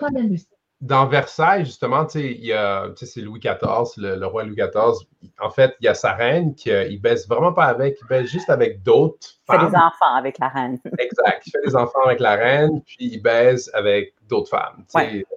dans 0.82 1.06
Versailles, 1.06 1.64
justement, 1.64 2.08
il 2.16 2.44
y 2.44 2.54
a, 2.54 2.88
c'est 2.96 3.22
Louis 3.22 3.40
XIV, 3.40 3.94
le, 3.98 4.26
roi 4.26 4.44
Louis 4.44 4.56
XIV. 4.56 5.08
En 5.40 5.52
fait, 5.52 5.76
il 5.80 5.86
y 5.86 5.88
a 5.88 5.94
sa 5.94 6.14
reine 6.14 6.56
qui 6.56 6.72
il 6.72 7.00
baisse 7.00 7.28
vraiment 7.28 7.54
pas 7.54 7.66
avec, 7.66 7.98
il 8.02 8.08
baisse 8.08 8.28
juste 8.28 8.50
avec 8.50 8.82
d'autres 8.82 9.28
femmes. 9.46 9.58
Il 9.60 9.66
fait 9.66 9.70
des 9.70 9.78
enfants 9.78 10.16
avec 10.16 10.40
la 10.40 10.48
reine. 10.48 10.80
exact. 10.98 11.44
Il 11.46 11.52
fait 11.52 11.68
des 11.68 11.76
enfants 11.76 12.02
avec 12.06 12.20
la 12.20 12.36
reine, 12.36 12.82
puis 12.84 12.98
il 13.00 13.22
baise 13.22 13.70
avec 13.76 14.16
d'autres 14.28 14.50
femmes. 14.50 14.84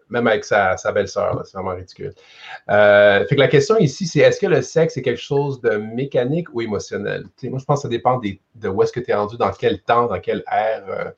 Même 0.08 0.26
avec 0.26 0.44
sa, 0.44 0.76
belle-sœur, 0.94 1.42
c'est 1.44 1.58
vraiment 1.58 1.76
ridicule. 1.76 2.14
Euh, 2.70 3.26
fait 3.26 3.34
que 3.34 3.40
la 3.40 3.48
question 3.48 3.76
ici, 3.76 4.06
c'est 4.06 4.20
est-ce 4.20 4.40
que 4.40 4.46
le 4.46 4.62
sexe 4.62 4.96
est 4.96 5.02
quelque 5.02 5.20
chose 5.20 5.60
de 5.60 5.76
mécanique 5.76 6.48
ou 6.54 6.62
émotionnel? 6.62 7.24
moi, 7.42 7.58
je 7.58 7.64
pense 7.64 7.80
que 7.80 7.82
ça 7.82 7.88
dépend 7.88 8.18
de 8.18 8.68
où 8.68 8.82
est-ce 8.82 8.92
que 8.92 9.00
tu 9.00 9.10
es 9.10 9.14
rendu, 9.14 9.36
dans 9.36 9.50
quel 9.50 9.82
temps, 9.82 10.06
dans 10.06 10.20
quelle 10.20 10.42
ère. 10.50 10.84
Euh, 10.88 11.10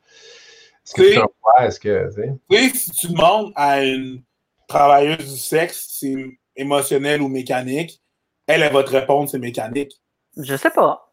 est-ce 0.87 0.95
que 0.95 1.03
tu 1.03 1.21
est-ce 1.59 1.81
que. 1.81 2.39
Oui, 2.49 2.71
si 2.75 2.91
tu 2.93 3.09
demandes 3.09 3.53
à 3.57 3.83
une 3.83 4.23
travailleuse 4.69 5.33
du 5.33 5.39
sexe, 5.39 5.87
c'est 5.99 6.39
émotionnel 6.55 7.21
ou 7.23 7.29
mécanique, 7.29 8.01
elle, 8.47 8.63
elle 8.63 8.73
va 8.73 8.85
te 8.85 8.91
répondre, 8.91 9.29
c'est 9.29 9.39
mécanique. 9.39 9.93
Je 10.37 10.57
sais 10.57 10.71
pas. 10.71 11.13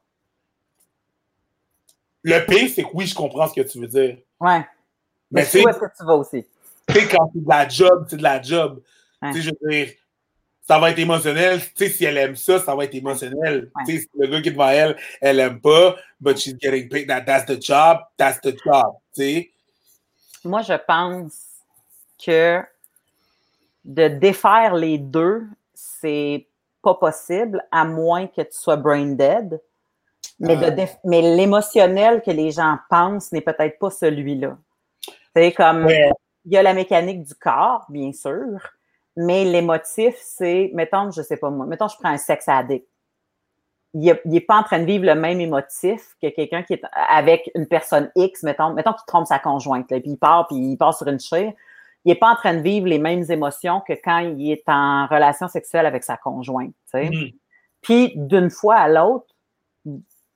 Le 2.22 2.40
pire, 2.46 2.70
c'est 2.74 2.84
que 2.84 2.90
oui, 2.94 3.08
je 3.08 3.16
comprends 3.16 3.48
ce 3.48 3.54
que 3.54 3.62
tu 3.62 3.80
veux 3.80 3.88
dire. 3.88 4.18
Ouais. 4.40 4.66
Mais, 5.32 5.44
c'est 5.44 5.64
où 5.64 5.68
est-ce 5.68 5.80
que 5.80 5.86
tu 5.98 6.06
vas 6.06 6.16
aussi? 6.16 6.46
Tu 6.88 6.94
sais, 6.94 7.08
quand 7.08 7.32
c'est 7.34 7.44
de 7.44 7.50
la 7.50 7.68
job, 7.68 8.06
c'est 8.10 8.18
de 8.18 8.24
la 8.24 8.42
job. 8.42 8.82
Tu 9.24 9.34
sais, 9.34 9.42
je 9.42 9.52
veux 9.62 9.70
dire, 9.72 9.94
ça 10.62 10.80
va 10.80 10.92
être 10.92 11.00
émotionnel. 11.00 11.60
Tu 11.60 11.72
sais, 11.76 11.90
si 11.90 12.06
elle 12.06 12.18
aime 12.18 12.36
ça, 12.36 12.60
ça 12.60 12.76
va 12.76 12.86
être 12.86 12.96
émotionnel. 12.96 13.72
Tu 13.86 14.00
sais, 14.00 14.08
le 14.18 14.28
gars 14.28 14.42
qui 14.42 14.50
est 14.50 14.52
devant 14.52 14.70
elle, 14.70 14.96
elle 15.20 15.40
aime 15.40 15.60
pas, 15.60 15.96
but 16.22 16.38
she's 16.38 16.56
getting 16.62 16.88
paid. 16.88 17.08
That, 17.08 17.22
that's 17.22 17.46
the 17.46 17.62
job. 17.62 18.02
That's 18.18 18.40
the 18.42 18.56
job. 18.64 18.98
Tu 19.16 19.22
sais? 19.24 19.53
Moi, 20.46 20.62
je 20.62 20.74
pense 20.74 21.34
que 22.24 22.62
de 23.86 24.08
défaire 24.08 24.76
les 24.76 24.98
deux, 24.98 25.44
c'est 25.74 26.48
pas 26.82 26.96
possible, 26.96 27.66
à 27.72 27.86
moins 27.86 28.28
que 28.28 28.42
tu 28.42 28.52
sois 28.58 28.76
brain 28.76 29.14
dead. 29.14 29.62
Mais, 30.40 30.58
mais 31.04 31.22
l'émotionnel 31.22 32.22
que 32.22 32.32
les 32.32 32.52
gens 32.52 32.78
pensent 32.90 33.32
n'est 33.32 33.42
peut-être 33.42 33.78
pas 33.80 33.90
celui-là. 33.90 34.58
C'est 35.36 35.52
comme, 35.54 35.90
il 35.90 36.54
y 36.54 36.58
a 36.58 36.64
la 36.64 36.74
mécanique 36.74 37.24
du 37.24 37.36
corps, 37.36 37.86
bien 37.90 38.12
sûr, 38.12 38.60
mais 39.16 39.46
l'émotif, 39.46 40.16
c'est, 40.20 40.72
mettons, 40.74 41.12
je 41.12 41.22
sais 41.22 41.38
pas 41.38 41.50
moi, 41.50 41.66
mettons, 41.66 41.88
je 41.88 41.96
prends 41.98 42.10
un 42.10 42.18
sexe 42.18 42.48
addict 42.48 42.88
il 43.94 44.20
n'est 44.26 44.42
pas 44.42 44.58
en 44.58 44.64
train 44.64 44.80
de 44.80 44.86
vivre 44.86 45.06
le 45.06 45.16
même 45.16 45.40
émotif 45.40 46.16
que 46.22 46.28
quelqu'un 46.30 46.64
qui 46.64 46.74
est 46.74 46.82
avec 47.10 47.52
une 47.54 47.68
personne 47.68 48.12
X, 48.16 48.44
mettons, 48.44 48.74
mettons 48.74 48.94
qu'il 48.94 49.06
trompe 49.06 49.28
sa 49.28 49.38
conjointe, 49.40 49.88
puis 49.88 50.02
il 50.06 50.18
part, 50.18 50.48
puis 50.48 50.58
il 50.58 50.78
part 50.78 50.96
sur 50.96 51.08
une 51.08 51.20
chaise. 51.20 51.52
Il 52.06 52.10
n'est 52.10 52.20
pas 52.20 52.32
en 52.32 52.36
train 52.36 52.56
de 52.56 52.62
vivre 52.62 52.88
les 52.88 53.00
mêmes 53.00 53.24
émotions 53.30 53.82
que 53.88 53.94
quand 53.94 54.20
il 54.20 54.52
est 54.52 54.64
en 54.68 55.08
relation 55.08 55.48
sexuelle 55.48 55.86
avec 55.86 56.04
sa 56.04 56.18
conjointe. 56.18 56.74
Mm-hmm. 56.94 57.36
Puis 57.82 58.14
d'une 58.16 58.50
fois 58.50 58.76
à 58.76 58.90
l'autre, 58.90 59.28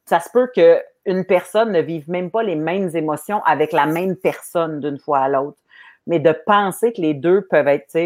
ça 0.05 0.19
se 0.19 0.29
peut 0.29 0.47
qu'une 0.53 1.25
personne 1.25 1.71
ne 1.71 1.81
vive 1.81 2.09
même 2.09 2.31
pas 2.31 2.43
les 2.43 2.55
mêmes 2.55 2.95
émotions 2.95 3.43
avec 3.43 3.73
la 3.73 3.85
même 3.85 4.15
personne 4.15 4.79
d'une 4.79 4.97
fois 4.97 5.19
à 5.19 5.29
l'autre. 5.29 5.57
Mais 6.05 6.19
de 6.19 6.31
penser 6.45 6.93
que 6.93 7.01
les 7.01 7.13
deux 7.13 7.45
peuvent 7.49 7.67
être, 7.67 7.97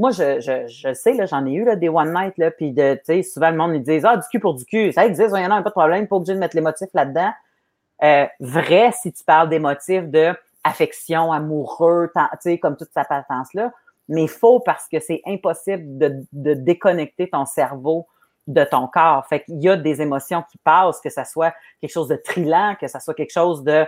moi, 0.00 0.12
je, 0.12 0.40
je, 0.40 0.94
sais, 0.94 1.26
j'en 1.26 1.44
ai 1.44 1.52
eu 1.52 1.64
là, 1.64 1.76
des 1.76 1.90
one 1.90 2.14
night, 2.14 2.34
puis 2.56 2.74
souvent 3.22 3.50
le 3.50 3.56
monde 3.56 3.72
me 3.72 3.78
dit 3.78 4.00
Ah, 4.02 4.16
du 4.16 4.26
cul 4.30 4.40
pour 4.40 4.54
du 4.54 4.64
cul. 4.64 4.92
Ça 4.92 5.04
existe, 5.04 5.34
il 5.36 5.42
y 5.42 5.46
en 5.46 5.50
a 5.50 5.62
pas 5.62 5.68
de 5.68 5.74
problème, 5.74 6.08
pas 6.08 6.16
obligé 6.16 6.32
de 6.32 6.38
mettre 6.38 6.56
les 6.56 6.62
motifs 6.62 6.88
là-dedans. 6.94 7.30
Euh, 8.02 8.26
vrai, 8.40 8.92
si 8.92 9.12
tu 9.12 9.22
parles 9.22 9.50
des 9.50 9.58
motifs 9.58 10.08
de 10.08 10.34
affection, 10.64 11.32
amoureux, 11.32 12.10
comme 12.62 12.76
toute 12.76 12.88
cette 12.94 13.08
patence-là, 13.08 13.72
mais 14.08 14.26
faux 14.26 14.60
parce 14.60 14.88
que 14.88 15.00
c'est 15.00 15.20
impossible 15.26 15.98
de, 15.98 16.24
de 16.32 16.54
déconnecter 16.54 17.28
ton 17.28 17.44
cerveau 17.44 18.06
de 18.46 18.64
ton 18.64 18.88
corps. 18.88 19.26
Fait 19.26 19.44
qu'il 19.44 19.62
y 19.62 19.68
a 19.68 19.76
des 19.76 20.00
émotions 20.00 20.42
qui 20.50 20.56
passent, 20.58 21.00
que 21.00 21.10
ça 21.10 21.26
soit 21.26 21.54
quelque 21.80 21.92
chose 21.92 22.08
de 22.08 22.16
trillant, 22.16 22.74
que 22.80 22.88
ça 22.88 23.00
soit 23.00 23.14
quelque 23.14 23.32
chose 23.32 23.62
de 23.64 23.86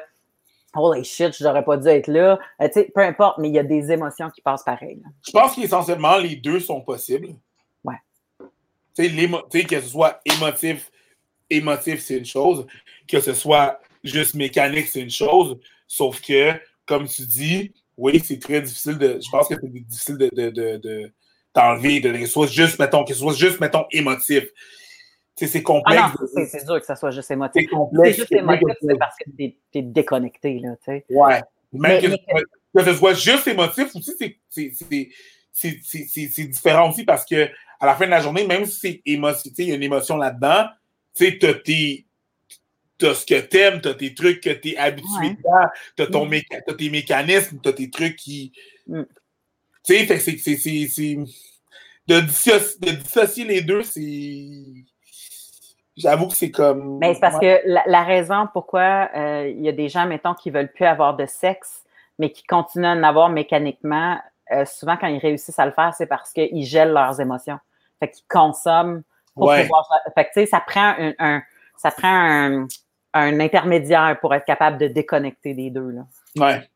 Holy 0.74 1.04
shit, 1.04 1.36
je 1.36 1.44
n'aurais 1.44 1.64
pas 1.64 1.76
dû 1.76 1.88
être 1.88 2.08
là. 2.08 2.38
Euh, 2.60 2.68
peu 2.94 3.02
importe, 3.02 3.38
mais 3.38 3.48
il 3.48 3.54
y 3.54 3.58
a 3.58 3.62
des 3.62 3.92
émotions 3.92 4.30
qui 4.30 4.40
passent 4.40 4.64
pareil. 4.64 5.02
Je 5.26 5.30
pense 5.30 5.54
qu'essentiellement, 5.54 6.16
les 6.18 6.36
deux 6.36 6.60
sont 6.60 6.80
possibles. 6.80 7.28
Ouais. 7.84 7.96
Tu 8.96 9.08
sais, 9.50 9.64
que 9.64 9.80
ce 9.80 9.88
soit 9.88 10.20
émotif, 10.24 10.90
émotif, 11.50 12.00
c'est 12.00 12.18
une 12.18 12.24
chose. 12.24 12.66
Que 13.06 13.20
ce 13.20 13.34
soit 13.34 13.80
juste 14.02 14.34
mécanique, 14.34 14.88
c'est 14.88 15.00
une 15.00 15.10
chose. 15.10 15.58
Sauf 15.86 16.20
que, 16.22 16.52
comme 16.86 17.06
tu 17.06 17.22
dis, 17.26 17.72
oui, 17.98 18.22
c'est 18.24 18.38
très 18.38 18.62
difficile 18.62 18.96
de. 18.96 19.20
Je 19.22 19.30
pense 19.30 19.48
que 19.48 19.54
c'est 19.60 19.68
difficile 19.68 20.16
de, 20.16 20.30
de, 20.32 20.76
de, 20.78 21.12
t'enlever, 21.52 22.00
de, 22.00 22.24
soit 22.24 22.46
juste, 22.46 22.78
mettons, 22.78 23.04
que 23.04 23.12
ce 23.12 23.20
soit 23.20 23.34
juste, 23.34 23.60
mettons, 23.60 23.84
émotif 23.90 24.44
c'est 25.36 25.62
complexe. 25.62 26.02
Ah 26.02 26.14
c'est 26.34 26.64
sûr 26.64 26.78
que 26.78 26.86
ça 26.86 26.96
soit 26.96 27.10
juste 27.10 27.30
émotif. 27.30 27.68
C'est 28.04 28.12
juste 28.12 28.32
émotif, 28.32 28.68
c'est 28.80 28.98
parce 28.98 29.16
que 29.16 29.30
tu 29.30 29.54
es, 29.74 29.82
déconnecté. 29.82 30.58
Là, 30.58 30.74
sais. 30.84 31.04
ouais. 31.10 31.40
Même 31.72 32.02
que, 32.02 32.08
que, 32.78 32.84
ce 32.84 32.94
soit 32.94 33.14
juste 33.14 33.46
émotif 33.46 33.94
aussi, 33.96 34.12
c'est 35.52 36.46
différent 36.48 36.90
aussi 36.90 37.04
parce 37.04 37.24
que 37.24 37.48
à 37.80 37.86
la 37.86 37.96
fin 37.96 38.04
de 38.04 38.10
la 38.10 38.20
journée, 38.20 38.46
même 38.46 38.66
si 38.66 38.78
c'est 38.78 39.02
émotif, 39.06 39.52
il 39.58 39.68
y 39.68 39.72
a 39.72 39.74
une 39.74 39.82
émotion 39.82 40.16
là-dedans, 40.16 40.66
tu 41.16 41.26
sais, 41.26 41.38
tu 41.38 41.46
as 43.06 43.14
ce 43.14 43.26
que 43.26 43.40
tu 43.40 43.56
aimes, 43.58 43.80
tu 43.80 43.88
as 43.88 43.94
tes 43.94 44.14
trucs 44.14 44.40
que 44.40 44.50
tu 44.50 44.70
es 44.70 44.76
habitué 44.76 45.36
à, 45.50 45.72
tu 45.96 46.02
as, 46.02 46.08
mm. 46.08 46.76
tes 46.78 46.90
mécanismes, 46.90 47.58
tu 47.60 47.68
as 47.68 47.72
tes 47.72 47.90
trucs 47.90 48.16
qui. 48.16 48.52
Mm. 48.86 49.02
Tu 49.84 50.06
sais, 50.06 50.18
c'est. 50.18 51.16
De, 52.08 52.20
de 52.20 52.90
dissocier 52.90 53.44
les 53.44 53.62
deux, 53.62 53.82
c'est 53.82 54.84
J'avoue 55.96 56.28
que 56.28 56.34
c'est 56.34 56.50
comme. 56.50 56.98
Mais 56.98 57.14
c'est 57.14 57.20
parce 57.20 57.38
que 57.38 57.60
la, 57.64 58.02
raison 58.02 58.48
pourquoi 58.52 59.10
euh, 59.14 59.52
il 59.54 59.62
y 59.62 59.68
a 59.68 59.72
des 59.72 59.88
gens, 59.88 60.06
mettons, 60.06 60.34
qui 60.34 60.50
veulent 60.50 60.72
plus 60.72 60.86
avoir 60.86 61.16
de 61.16 61.26
sexe, 61.26 61.84
mais 62.18 62.30
qui 62.30 62.44
continuent 62.44 62.86
à 62.86 62.92
en 62.92 63.02
avoir 63.02 63.28
mécaniquement, 63.28 64.18
euh, 64.52 64.64
souvent 64.64 64.96
quand 64.96 65.08
ils 65.08 65.18
réussissent 65.18 65.58
à 65.58 65.66
le 65.66 65.72
faire, 65.72 65.92
c'est 65.94 66.06
parce 66.06 66.32
qu'ils 66.32 66.64
gèlent 66.64 66.92
leurs 66.92 67.20
émotions. 67.20 67.58
Fait 68.00 68.10
qu'ils 68.10 68.24
consomment 68.28 69.02
pour 69.34 69.54
pouvoir. 69.54 69.86
Fait 70.14 70.24
que 70.24 70.28
tu 70.28 70.40
sais, 70.40 70.46
ça 70.46 70.60
prend 70.60 70.94
un, 70.98 71.42
ça 71.76 71.90
prend 71.90 72.08
un, 72.08 72.66
un, 73.12 73.40
intermédiaire 73.40 74.18
pour 74.20 74.34
être 74.34 74.46
capable 74.46 74.78
de 74.78 74.88
déconnecter 74.88 75.52
des 75.52 75.70
deux. 75.70 75.90
Là. 75.90 76.06
Ouais. 76.36 76.68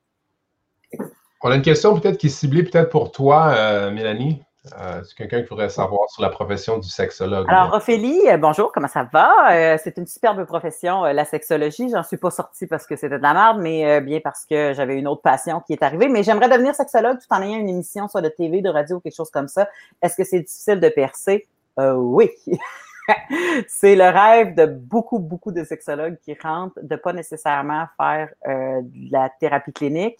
On 1.43 1.51
a 1.51 1.57
une 1.57 1.62
question 1.62 1.99
peut-être 1.99 2.19
qui 2.19 2.27
est 2.27 2.31
ciblée 2.31 2.64
peut-être 2.64 2.91
pour 2.91 3.12
toi, 3.12 3.55
euh, 3.57 3.91
Mélanie. 3.91 4.43
Euh, 4.79 5.03
c'est 5.05 5.17
quelqu'un 5.17 5.43
qui 5.43 5.49
voudrait 5.49 5.69
savoir 5.69 6.09
sur 6.11 6.23
la 6.23 6.29
profession 6.29 6.79
du 6.79 6.89
sexologue. 6.89 7.47
Alors, 7.49 7.75
Ophélie, 7.75 8.29
euh, 8.29 8.37
bonjour, 8.37 8.73
comment 8.73 8.89
ça 8.89 9.09
va? 9.12 9.33
Euh, 9.53 9.79
c'est 9.83 9.97
une 9.97 10.07
superbe 10.07 10.45
profession, 10.45 11.05
la 11.05 11.25
sexologie. 11.25 11.89
J'en 11.91 12.03
suis 12.03 12.17
pas 12.17 12.31
sortie 12.31 12.67
parce 12.67 12.87
que 12.87 12.97
c'était 12.97 13.19
de 13.19 13.23
la 13.23 13.35
merde, 13.35 13.59
mais 13.61 14.01
bien 14.01 14.21
parce 14.21 14.45
que 14.45 14.73
j'avais 14.75 14.99
une 14.99 15.09
autre 15.09 15.23
passion 15.23 15.61
qui 15.61 15.73
est 15.73 15.83
arrivée. 15.83 16.09
Mais 16.09 16.23
j'aimerais 16.23 16.49
devenir 16.49 16.75
sexologue 16.75 17.19
tout 17.19 17.27
en 17.35 17.43
ayant 17.43 17.59
une 17.59 17.69
émission 17.69 18.09
soit 18.09 18.23
de 18.23 18.29
TV, 18.29 18.61
de 18.61 18.69
radio, 18.69 19.01
quelque 19.01 19.14
chose 19.14 19.31
comme 19.31 19.49
ça. 19.49 19.69
Est-ce 20.03 20.17
que 20.17 20.25
c'est 20.25 20.41
difficile 20.41 20.81
de 20.81 20.89
percer? 20.89 21.47
oui. 21.79 22.31
c'est 23.69 23.95
le 23.95 24.09
rêve 24.09 24.55
de 24.57 24.67
beaucoup, 24.67 25.19
beaucoup 25.19 25.53
de 25.53 25.62
sexologues 25.62 26.17
qui 26.25 26.35
rentrent 26.43 26.79
de 26.83 26.97
pas 26.97 27.12
nécessairement 27.12 27.85
faire 27.97 28.31
de 28.47 29.12
la 29.12 29.31
thérapie 29.39 29.73
clinique. 29.73 30.19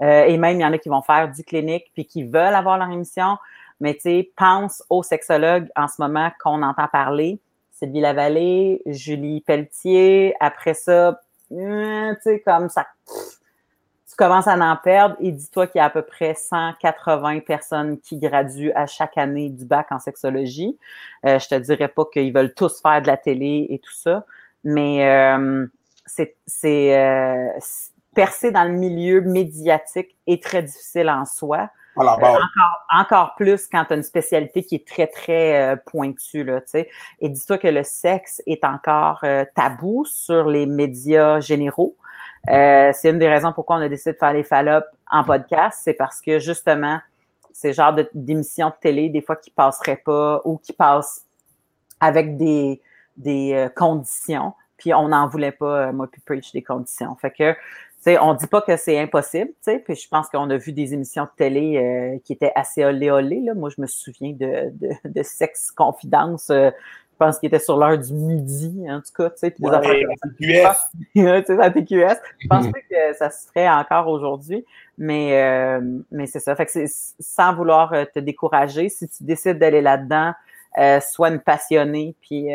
et 0.00 0.36
même, 0.36 0.58
il 0.58 0.62
y 0.62 0.64
en 0.64 0.72
a 0.72 0.78
qui 0.78 0.88
vont 0.90 1.02
faire 1.02 1.30
du 1.30 1.42
clinique 1.42 1.90
puis 1.94 2.04
qui 2.04 2.24
veulent 2.24 2.54
avoir 2.54 2.76
leur 2.78 2.90
émission. 2.90 3.38
Mais 3.80 3.94
tu 3.94 4.00
sais, 4.00 4.32
pense 4.36 4.82
aux 4.90 5.02
sexologues 5.02 5.68
en 5.76 5.88
ce 5.88 6.00
moment 6.00 6.30
qu'on 6.42 6.62
entend 6.62 6.88
parler. 6.88 7.40
Sylvie 7.72 8.00
Lavallée, 8.00 8.82
Julie 8.86 9.40
Pelletier. 9.40 10.34
Après 10.40 10.74
ça, 10.74 11.20
euh, 11.52 12.14
tu 12.14 12.22
sais, 12.22 12.40
comme 12.40 12.68
ça, 12.68 12.86
tu 13.06 14.16
commences 14.16 14.48
à 14.48 14.54
en 14.54 14.76
perdre 14.76 15.16
et 15.20 15.30
dis-toi 15.30 15.66
qu'il 15.66 15.78
y 15.78 15.82
a 15.82 15.84
à 15.84 15.90
peu 15.90 16.02
près 16.02 16.34
180 16.34 17.40
personnes 17.40 18.00
qui 18.00 18.18
graduent 18.18 18.72
à 18.74 18.86
chaque 18.86 19.16
année 19.16 19.48
du 19.48 19.64
bac 19.64 19.86
en 19.90 19.98
sexologie. 19.98 20.76
Euh, 21.24 21.38
je 21.38 21.48
te 21.48 21.54
dirais 21.54 21.88
pas 21.88 22.04
qu'ils 22.12 22.32
veulent 22.32 22.54
tous 22.54 22.80
faire 22.80 23.00
de 23.00 23.06
la 23.06 23.16
télé 23.16 23.66
et 23.70 23.78
tout 23.78 23.94
ça, 23.94 24.24
mais 24.64 25.06
euh, 25.06 25.66
c'est 26.06 26.96
euh, 26.98 27.48
percer 28.14 28.50
dans 28.50 28.64
le 28.64 28.72
milieu 28.72 29.20
médiatique 29.20 30.16
est 30.26 30.42
très 30.42 30.62
difficile 30.62 31.10
en 31.10 31.24
soi. 31.24 31.70
Euh, 32.00 32.38
encore, 32.90 33.34
plus 33.36 33.66
quand 33.66 33.84
tu 33.86 33.92
as 33.92 33.96
une 33.96 34.02
spécialité 34.02 34.62
qui 34.62 34.76
est 34.76 34.86
très, 34.86 35.06
très 35.06 35.72
euh, 35.72 35.76
pointue. 35.76 36.44
Là, 36.44 36.60
Et 37.20 37.28
dis-toi 37.28 37.58
que 37.58 37.68
le 37.68 37.82
sexe 37.82 38.42
est 38.46 38.64
encore 38.64 39.20
euh, 39.24 39.44
tabou 39.54 40.04
sur 40.04 40.48
les 40.48 40.66
médias 40.66 41.40
généraux. 41.40 41.96
c'est 42.46 43.10
une 43.10 43.18
des 43.18 43.28
raisons 43.28 43.52
pourquoi 43.52 43.76
on 43.76 43.80
a 43.80 43.88
décidé 43.88 44.12
de 44.12 44.18
faire 44.18 44.32
les 44.32 44.44
fallops 44.44 44.86
en 45.10 45.24
podcast. 45.24 45.80
C'est 45.82 45.94
parce 45.94 46.20
que 46.20 46.38
justement, 46.38 47.00
c'est 47.52 47.72
genre 47.72 47.94
d'émissions 48.14 48.68
de, 48.68 48.74
télé, 48.80 49.08
des 49.08 49.20
fois, 49.20 49.36
qui 49.36 49.50
passeraient 49.50 50.02
pas 50.04 50.40
ou 50.44 50.58
qui 50.58 50.72
passent 50.72 51.24
avec 52.00 52.36
des, 52.36 52.80
des 53.16 53.68
conditions. 53.76 54.54
Puis 54.76 54.94
on 54.94 55.08
n'en 55.08 55.26
voulait 55.26 55.50
pas, 55.50 55.90
moi, 55.90 56.06
puis 56.06 56.20
preach 56.20 56.52
des 56.52 56.62
conditions. 56.62 57.16
Fait 57.16 57.32
que 57.32 57.56
on 58.06 58.32
ne 58.32 58.38
dit 58.38 58.46
pas 58.46 58.62
que 58.62 58.76
c'est 58.76 58.98
impossible, 58.98 59.50
puis 59.62 59.94
je 59.94 60.08
pense 60.08 60.28
qu'on 60.28 60.48
a 60.50 60.56
vu 60.56 60.72
des 60.72 60.94
émissions 60.94 61.24
de 61.24 61.30
télé 61.36 61.76
euh, 61.76 62.18
qui 62.24 62.32
étaient 62.32 62.52
assez 62.54 62.84
olé 62.84 63.10
olé. 63.10 63.40
Là. 63.40 63.54
Moi, 63.54 63.70
je 63.70 63.80
me 63.80 63.86
souviens 63.86 64.32
de, 64.32 64.70
de, 64.72 64.90
de 65.04 65.22
Sexe 65.22 65.70
Confidence, 65.70 66.50
euh, 66.50 66.70
je 66.70 67.24
pense 67.24 67.40
qu'il 67.40 67.48
était 67.48 67.58
sur 67.58 67.76
l'heure 67.76 67.98
du 67.98 68.12
midi, 68.12 68.86
en 68.88 69.00
tout 69.00 69.12
cas. 69.12 69.30
Puis 69.30 69.50
des 69.58 69.68
ouais, 69.68 70.06
TQS. 70.38 71.60
à 71.60 71.70
TQS. 71.70 72.16
Je 72.38 72.46
pense 72.46 72.66
pas 72.68 72.78
que 72.78 73.16
ça 73.18 73.28
se 73.30 73.48
ferait 73.48 73.68
encore 73.68 74.06
aujourd'hui, 74.06 74.64
mais, 74.96 75.42
euh, 75.42 75.80
mais 76.12 76.28
c'est 76.28 76.38
ça. 76.38 76.54
Fait 76.54 76.66
que 76.66 76.84
sans 77.18 77.56
vouloir 77.56 77.92
te 78.14 78.20
décourager, 78.20 78.88
si 78.88 79.08
tu 79.08 79.24
décides 79.24 79.58
d'aller 79.58 79.80
là-dedans, 79.80 80.32
sois 81.00 81.30
une 81.30 81.40
passionnée, 81.40 82.14
puis, 82.20 82.50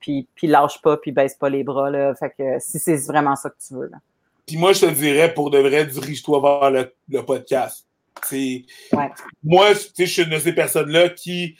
puis, 0.00 0.26
puis 0.34 0.48
lâche 0.48 0.82
pas, 0.82 0.96
puis 0.96 1.12
baisse 1.12 1.36
pas 1.36 1.48
les 1.48 1.62
bras. 1.62 1.88
Là. 1.88 2.12
Fait 2.16 2.30
que 2.36 2.58
si 2.58 2.80
c'est 2.80 3.06
vraiment 3.06 3.36
ça 3.36 3.50
que 3.50 3.56
tu 3.64 3.74
veux. 3.74 3.86
Là. 3.86 3.98
Puis 4.46 4.56
moi, 4.56 4.72
je 4.72 4.80
te 4.80 4.90
dirais, 4.90 5.34
pour 5.34 5.50
de 5.50 5.58
vrai, 5.58 5.86
dirige-toi 5.86 6.40
vers 6.40 6.70
le, 6.70 6.94
le 7.08 7.24
podcast. 7.24 7.86
Moi, 9.42 9.72
je 9.98 10.04
suis 10.04 10.22
une 10.22 10.30
de 10.30 10.38
ces 10.38 10.52
personnes-là 10.52 11.10
qui, 11.10 11.56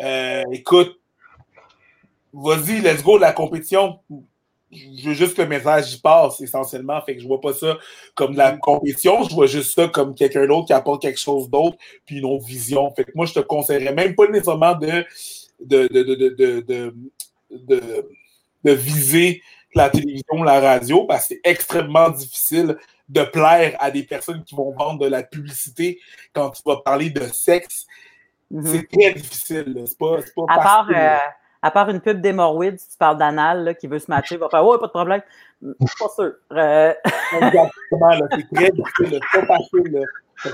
euh, 0.00 0.42
écoute, 0.52 1.00
vas-y, 2.32 2.80
let's 2.80 3.02
go, 3.02 3.18
la 3.18 3.32
compétition. 3.32 3.98
Je 4.70 5.08
veux 5.08 5.14
juste 5.14 5.36
que 5.36 5.42
le 5.42 5.48
message 5.48 5.94
y 5.94 6.00
passe 6.00 6.40
essentiellement. 6.40 7.00
Fait 7.02 7.14
que 7.14 7.22
je 7.22 7.26
vois 7.26 7.40
pas 7.40 7.52
ça 7.52 7.78
comme 8.14 8.32
de 8.32 8.38
la 8.38 8.56
compétition, 8.56 9.22
je 9.22 9.34
vois 9.34 9.46
juste 9.46 9.74
ça 9.74 9.88
comme 9.88 10.14
quelqu'un 10.14 10.46
d'autre 10.46 10.66
qui 10.66 10.72
apporte 10.72 11.00
quelque 11.00 11.20
chose 11.20 11.48
d'autre, 11.48 11.76
puis 12.04 12.18
une 12.18 12.24
autre 12.24 12.44
vision. 12.44 12.92
Fait 12.94 13.04
que 13.04 13.12
moi, 13.14 13.26
je 13.26 13.34
te 13.34 13.40
conseillerais 13.40 13.94
même 13.94 14.14
pas 14.14 14.26
nécessairement 14.26 14.74
de, 14.74 15.04
de, 15.60 15.86
de, 15.88 16.94
de, 17.50 18.08
de 18.64 18.72
viser 18.72 19.42
la 19.74 19.90
télévision, 19.90 20.42
la 20.42 20.60
radio, 20.60 21.04
parce 21.04 21.28
que 21.28 21.34
c'est 21.34 21.40
extrêmement 21.44 22.10
difficile 22.10 22.76
de 23.08 23.22
plaire 23.22 23.76
à 23.80 23.90
des 23.90 24.02
personnes 24.02 24.42
qui 24.44 24.54
vont 24.54 24.72
vendre 24.72 25.00
de 25.00 25.08
la 25.08 25.22
publicité 25.22 26.00
quand 26.32 26.50
tu 26.50 26.62
vas 26.64 26.78
parler 26.78 27.10
de 27.10 27.26
sexe. 27.26 27.86
Mhm. 28.50 28.66
C'est 28.66 28.88
très 28.88 29.14
difficile. 29.14 29.84
C'est 29.86 29.98
pas, 29.98 30.16
pas 30.36 30.44
à, 30.48 30.58
part, 30.58 30.88
euh, 30.90 31.16
à 31.62 31.70
part 31.70 31.90
une 31.90 32.00
pub 32.00 32.20
d'hémorroïdes, 32.20 32.78
si 32.78 32.90
tu 32.90 32.96
parles 32.96 33.18
d'anal 33.18 33.76
qui 33.78 33.86
veut 33.86 33.98
se 33.98 34.10
matcher, 34.10 34.36
il 34.36 34.38
va 34.38 34.48
faire 34.48 34.64
Ouais, 34.64 34.78
pas 34.78 34.86
de 34.86 34.92
problème. 34.92 35.22
Pas 35.62 36.08
sûr. 36.14 36.32
Euh... 36.52 36.94
Exactement, 37.40 38.28
c'est 38.30 38.54
très 38.54 38.70
difficile. 38.70 39.20
C'est 39.32 39.40
pas 39.40 39.46
facile. 39.46 40.04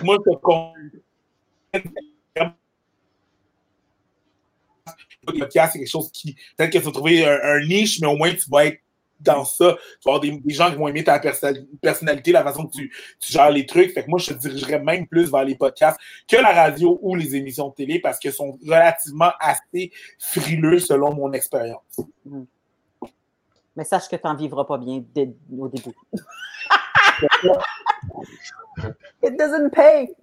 Moi, 0.02 0.16
je 0.24 1.78
te 1.78 1.80
le 5.26 5.38
podcast, 5.38 5.72
c'est 5.72 5.78
quelque 5.78 5.90
chose 5.90 6.10
qui, 6.12 6.34
peut-être 6.56 6.72
que 6.72 6.78
tu 6.78 6.84
vas 6.84 6.92
trouver 6.92 7.26
un, 7.26 7.60
niche, 7.66 8.00
mais 8.00 8.06
au 8.06 8.16
moins 8.16 8.32
tu 8.32 8.48
vas 8.50 8.66
être 8.66 8.80
dans 9.20 9.44
ça. 9.44 9.76
Tu 10.00 10.08
vas 10.08 10.16
avoir 10.16 10.20
des, 10.20 10.40
gens 10.46 10.70
qui 10.70 10.76
vont 10.76 10.88
aimer 10.88 11.04
ta 11.04 11.18
personnalité, 11.18 12.32
la 12.32 12.42
façon 12.42 12.66
que 12.66 12.72
tu, 12.72 12.92
gères 13.20 13.50
les 13.50 13.66
trucs. 13.66 13.92
Fait 13.92 14.04
que 14.04 14.10
moi, 14.10 14.18
je 14.18 14.32
te 14.32 14.38
dirigerais 14.38 14.80
même 14.80 15.06
plus 15.06 15.30
vers 15.30 15.44
les 15.44 15.54
podcasts 15.54 15.98
que 16.28 16.36
la 16.36 16.52
radio 16.52 16.98
ou 17.02 17.14
les 17.14 17.36
émissions 17.36 17.68
de 17.68 17.74
télé 17.74 18.00
parce 18.00 18.18
qu'elles 18.18 18.32
sont 18.32 18.58
relativement 18.66 19.32
assez 19.40 19.92
frileux 20.18 20.78
selon 20.78 21.14
mon 21.14 21.32
expérience. 21.32 22.00
Hmm. 22.24 22.44
Mais 23.76 23.84
sache 23.84 24.08
que 24.08 24.16
tu 24.16 24.22
n'en 24.24 24.34
vivras 24.34 24.64
pas 24.64 24.78
bien 24.78 25.02
au 25.58 25.68
début. 25.68 25.94
It 29.22 29.36
doesn't 29.36 29.70
pay! 29.70 30.14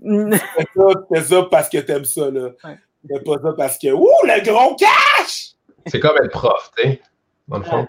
C'est 1.11 1.21
ça, 1.21 1.43
parce 1.49 1.69
que 1.69 1.77
t'aimes 1.77 2.05
ça, 2.05 2.31
là. 2.31 2.49
Ouais. 2.63 3.23
pas 3.23 3.37
ça 3.41 3.53
parce 3.55 3.77
que, 3.77 3.91
ouh, 3.91 4.07
le 4.23 4.43
gros 4.43 4.75
cash! 4.75 5.53
C'est 5.85 5.99
comme 5.99 6.17
être 6.17 6.31
prof, 6.31 6.71
tu 6.77 6.83
sais, 6.83 7.01
dans 7.47 7.59
le 7.59 7.63
fond. 7.63 7.87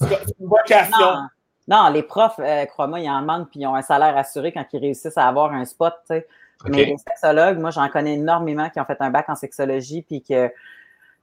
C'est 0.00 0.34
une 0.38 0.46
vocation. 0.46 1.28
Non, 1.66 1.90
les 1.90 2.02
profs, 2.02 2.38
euh, 2.38 2.64
crois-moi, 2.64 3.00
ils 3.00 3.10
en 3.10 3.20
manquent 3.22 3.50
puis 3.50 3.60
ils 3.60 3.66
ont 3.66 3.74
un 3.74 3.82
salaire 3.82 4.16
assuré 4.16 4.52
quand 4.52 4.64
ils 4.72 4.80
réussissent 4.80 5.18
à 5.18 5.28
avoir 5.28 5.52
un 5.52 5.64
spot. 5.64 5.94
Mais 6.64 6.86
les 6.86 6.96
sexologues, 6.98 7.58
moi, 7.58 7.70
j'en 7.70 7.88
connais 7.88 8.14
énormément 8.14 8.70
qui 8.70 8.80
ont 8.80 8.84
fait 8.84 8.96
un 9.00 9.10
bac 9.10 9.28
en 9.28 9.34
sexologie 9.34 10.02
puis 10.02 10.22
que 10.22 10.50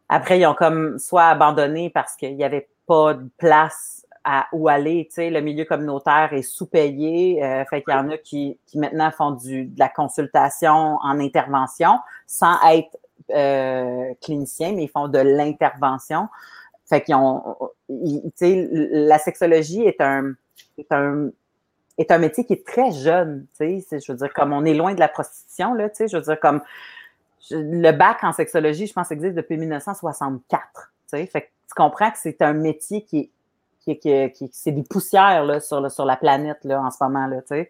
après, 0.08 0.40
ils 0.40 0.46
ont 0.46 0.54
comme 0.54 1.00
soit 1.00 1.26
abandonné 1.26 1.90
parce 1.90 2.16
qu'il 2.16 2.36
n'y 2.36 2.44
avait 2.44 2.70
pas 2.86 3.16
de 3.16 3.28
place 3.38 4.06
à 4.24 4.48
où 4.52 4.68
aller. 4.68 5.06
Tu 5.10 5.16
sais, 5.16 5.30
le 5.30 5.42
milieu 5.42 5.66
communautaire 5.66 6.30
est 6.32 6.44
sous-payé. 6.44 7.44
Euh, 7.44 7.64
fait 7.66 7.82
qu'il 7.82 7.94
y 7.94 7.98
en 7.98 8.10
a 8.10 8.18
qui, 8.18 8.60
qui 8.66 8.78
maintenant 8.78 9.12
font 9.12 9.32
du, 9.32 9.66
de 9.66 9.80
la 9.80 9.90
consultation 9.90 10.98
en 11.02 11.20
intervention 11.20 12.00
sans 12.28 12.56
être 12.70 12.98
euh, 13.32 14.14
cliniciens, 14.22 14.74
mais 14.74 14.84
ils 14.84 14.90
font 14.90 15.08
de 15.08 15.20
l'intervention. 15.20 16.28
Fait 16.88 17.02
qu'ils 17.02 17.16
ont, 17.16 17.58
tu 17.90 18.32
sais, 18.36 18.70
la 18.72 19.18
sexologie 19.18 19.82
est 19.82 20.02
un, 20.02 20.34
est 20.78 20.92
un, 20.92 21.30
est 21.98 22.12
un 22.12 22.18
métier 22.18 22.46
qui 22.46 22.54
est 22.54 22.66
très 22.66 22.92
jeune, 22.92 23.48
tu 23.60 23.82
sais. 23.82 24.00
Je 24.00 24.12
veux 24.12 24.18
dire, 24.18 24.34
comme 24.34 24.54
on 24.54 24.66
est 24.66 24.74
loin 24.74 24.94
de 24.94 25.00
la 25.00 25.08
prostitution, 25.08 25.74
là, 25.74 25.90
tu 25.90 25.96
sais. 25.96 26.08
Je 26.08 26.18
veux 26.18 26.24
dire, 26.24 26.40
comme 26.40 26.62
le 27.52 27.92
bac 27.92 28.24
en 28.24 28.34
sexologie, 28.34 28.88
je 28.88 28.94
pense, 28.94 29.12
existe 29.12 29.36
depuis 29.36 29.58
1964. 29.58 30.64
Tu 30.74 31.18
sais, 31.18 31.26
fait 31.26 31.42
que 31.42 31.48
tu 31.48 31.74
comprends 31.76 32.12
que 32.12 32.18
c'est 32.18 32.42
un 32.42 32.54
métier 32.54 33.04
qui 33.04 33.18
est 33.18 33.30
qui, 33.86 33.98
qui, 34.00 34.32
qui 34.32 34.50
c'est 34.52 34.72
des 34.72 34.84
poussières 34.84 35.44
là, 35.46 35.60
sur, 35.60 35.90
sur 35.92 36.06
la 36.06 36.18
planète 36.18 36.60
là, 36.64 36.82
en 36.82 36.92
ce 36.92 36.98
moment. 37.02 37.28
Là, 37.28 37.42
tu 37.42 37.48
sais. 37.50 37.70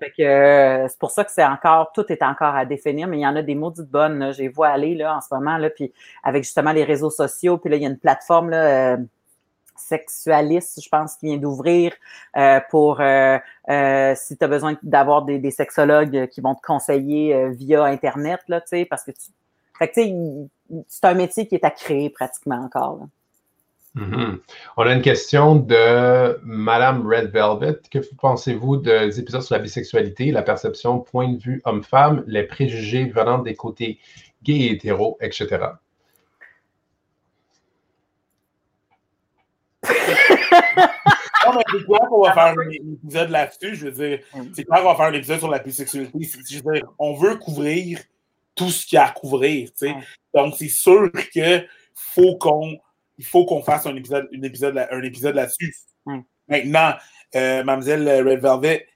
Fait 0.00 0.10
que 0.10 0.22
euh, 0.22 0.88
c'est 0.88 0.98
pour 0.98 1.10
ça 1.10 1.24
que 1.24 1.30
c'est 1.30 1.44
encore, 1.44 1.92
tout 1.92 2.04
est 2.10 2.22
encore 2.22 2.54
à 2.54 2.64
définir, 2.64 3.06
mais 3.08 3.18
il 3.18 3.22
y 3.22 3.26
en 3.26 3.36
a 3.36 3.42
des 3.42 3.54
maudites 3.54 3.90
bonnes. 3.90 4.32
J'ai 4.32 4.48
vu 4.48 4.62
aller 4.62 4.94
là, 4.94 5.16
en 5.16 5.20
ce 5.20 5.32
moment, 5.32 5.58
là, 5.58 5.70
puis 5.70 5.92
avec 6.22 6.44
justement 6.44 6.72
les 6.72 6.84
réseaux 6.84 7.10
sociaux, 7.10 7.58
puis 7.58 7.70
là, 7.70 7.76
il 7.76 7.82
y 7.82 7.86
a 7.86 7.88
une 7.88 7.98
plateforme 7.98 8.50
là, 8.50 8.94
euh, 8.94 8.96
sexualiste, 9.76 10.80
je 10.82 10.88
pense, 10.88 11.16
qui 11.16 11.26
vient 11.26 11.36
d'ouvrir 11.36 11.92
euh, 12.36 12.60
pour 12.70 13.00
euh, 13.00 13.38
euh, 13.68 14.14
si 14.16 14.36
tu 14.36 14.44
as 14.44 14.48
besoin 14.48 14.76
d'avoir 14.82 15.22
des, 15.22 15.38
des, 15.38 15.50
sexologues 15.50 16.28
qui 16.28 16.40
vont 16.40 16.54
te 16.54 16.62
conseiller 16.62 17.48
via 17.50 17.84
Internet, 17.84 18.40
là, 18.48 18.60
tu 18.60 18.68
sais, 18.68 18.84
parce 18.84 19.04
que 19.04 19.10
tu. 19.10 19.30
Fait 19.78 19.88
que, 19.88 19.94
tu 19.94 20.02
sais, 20.02 20.84
c'est 20.88 21.04
un 21.04 21.14
métier 21.14 21.46
qui 21.46 21.54
est 21.54 21.64
à 21.64 21.70
créer 21.70 22.10
pratiquement 22.10 22.56
encore. 22.56 22.98
Là. 23.00 23.06
Mm-hmm. 23.96 24.38
On 24.78 24.82
a 24.84 24.94
une 24.94 25.02
question 25.02 25.56
de 25.56 26.38
Madame 26.42 27.06
Red 27.06 27.30
Velvet. 27.30 27.80
Que 27.90 27.98
pensez-vous 28.16 28.78
des 28.78 29.20
épisodes 29.20 29.42
sur 29.42 29.54
la 29.54 29.60
bisexualité, 29.60 30.30
la 30.30 30.42
perception, 30.42 31.00
point 31.00 31.28
de 31.28 31.38
vue 31.38 31.60
homme-femme, 31.64 32.24
les 32.26 32.44
préjugés 32.44 33.04
venant 33.04 33.38
des 33.38 33.54
côtés 33.54 33.98
gays 34.42 34.54
et 34.54 34.72
hétéros, 34.72 35.18
etc.? 35.20 35.58
non, 41.44 41.54
mais 41.56 41.64
c'est 41.70 41.84
clair 41.84 42.00
qu'on 42.08 42.22
va 42.22 42.32
faire 42.32 42.54
un 42.56 42.70
épisode 43.04 43.30
là-dessus. 43.30 43.76
Je 43.76 43.88
veux 43.88 43.92
dire, 43.92 44.20
c'est 44.54 44.64
clair 44.64 44.82
qu'on 44.82 44.88
va 44.88 44.94
faire 44.94 45.06
un 45.06 45.12
épisode 45.12 45.38
sur 45.38 45.50
la 45.50 45.58
bisexualité. 45.58 46.18
Je 46.22 46.62
veux 46.64 46.72
dire, 46.74 46.86
on 46.98 47.14
veut 47.14 47.36
couvrir 47.36 48.00
tout 48.54 48.70
ce 48.70 48.86
qu'il 48.86 48.96
y 48.96 48.98
a 48.98 49.06
à 49.06 49.10
couvrir. 49.10 49.70
Donc, 50.34 50.54
c'est 50.56 50.68
sûr 50.68 51.10
qu'il 51.32 51.66
faut 51.94 52.36
qu'on 52.36 52.78
il 53.22 53.24
faut 53.24 53.44
qu'on 53.44 53.62
fasse 53.62 53.86
un 53.86 53.94
épisode, 53.94 54.28
un 54.36 54.42
épisode, 54.42 54.76
un 54.90 55.02
épisode 55.02 55.36
là-dessus. 55.36 55.76
Maintenant, 56.48 56.94
euh, 57.36 57.62
Mademoiselle 57.62 58.28
Red 58.28 58.40
Velvet, 58.40 58.88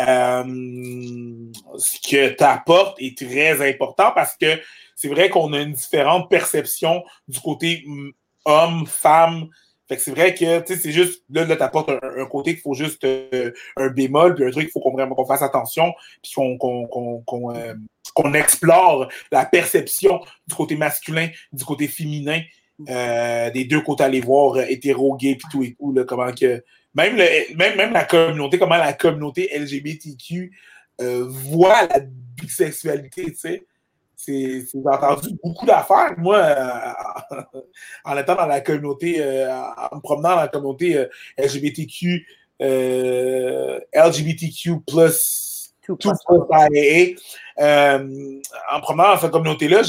euh, 0.00 1.52
ce 1.76 2.00
que 2.00 2.30
tu 2.30 2.44
apportes 2.44 2.96
est 2.98 3.14
très 3.14 3.68
important 3.68 4.10
parce 4.14 4.38
que 4.38 4.58
c'est 4.96 5.08
vrai 5.08 5.28
qu'on 5.28 5.52
a 5.52 5.60
une 5.60 5.74
différente 5.74 6.30
perception 6.30 7.04
du 7.28 7.38
côté 7.40 7.84
mm, 7.86 8.10
homme, 8.46 8.86
femme. 8.86 9.48
Fait 9.86 9.96
que 9.96 10.02
c'est 10.02 10.12
vrai 10.12 10.32
que 10.34 10.64
c'est 10.66 10.90
juste 10.90 11.22
là, 11.28 11.44
là 11.44 11.56
tu 11.56 11.62
apportes 11.62 11.90
un, 11.90 12.24
côté 12.24 12.54
qu'il 12.54 12.62
faut 12.62 12.72
juste 12.72 13.04
euh, 13.04 13.52
un 13.76 13.88
bémol, 13.88 14.34
puis 14.34 14.46
un 14.46 14.50
truc 14.50 14.64
qu'il 14.64 14.72
faut 14.72 14.80
qu'on 14.80 15.26
fasse 15.26 15.42
attention, 15.42 15.92
puis 16.22 16.32
qu'on 16.32 16.56
qu'on 18.14 18.32
explore 18.32 19.10
la 19.30 19.44
perception 19.44 20.24
du 20.46 20.54
côté 20.54 20.74
masculin, 20.74 21.28
du 21.52 21.66
côté 21.66 21.86
féminin. 21.86 22.40
Euh, 22.88 23.50
des 23.50 23.64
deux 23.64 23.82
côtés 23.82 24.02
aller 24.02 24.20
voir 24.20 24.56
euh, 24.56 24.64
hétéro, 24.68 25.16
gay, 25.16 25.36
puis 25.36 25.46
tout 25.50 25.62
et 25.62 25.76
tout, 25.78 25.92
là, 25.92 26.02
comment 26.04 26.32
que. 26.32 26.64
Même, 26.94 27.16
le, 27.16 27.54
même, 27.56 27.76
même 27.76 27.92
la 27.92 28.04
communauté, 28.04 28.58
comment 28.58 28.76
la 28.76 28.92
communauté 28.92 29.48
LGBTQ 29.56 30.52
euh, 31.00 31.24
voit 31.28 31.86
la 31.86 32.00
bisexualité, 32.00 33.26
tu 33.26 33.36
sais. 33.36 33.64
J'ai 34.26 34.64
entendu 34.84 35.36
beaucoup 35.42 35.66
d'affaires, 35.66 36.14
moi, 36.16 36.96
en 38.04 38.16
étant 38.16 38.36
dans 38.36 38.46
la 38.46 38.60
communauté, 38.60 39.22
en 39.22 39.96
me 39.96 40.00
promenant 40.00 40.30
dans 40.30 40.40
la 40.40 40.48
communauté 40.48 41.06
LGBTQ, 41.36 42.26
LGBTQ 42.58 44.80
plus 44.86 45.74
tout, 45.82 45.96
tout 45.96 46.08
en 46.08 46.14
promenant 48.80 49.14
dans 49.14 49.18
cette 49.18 49.30
communauté-là, 49.30 49.82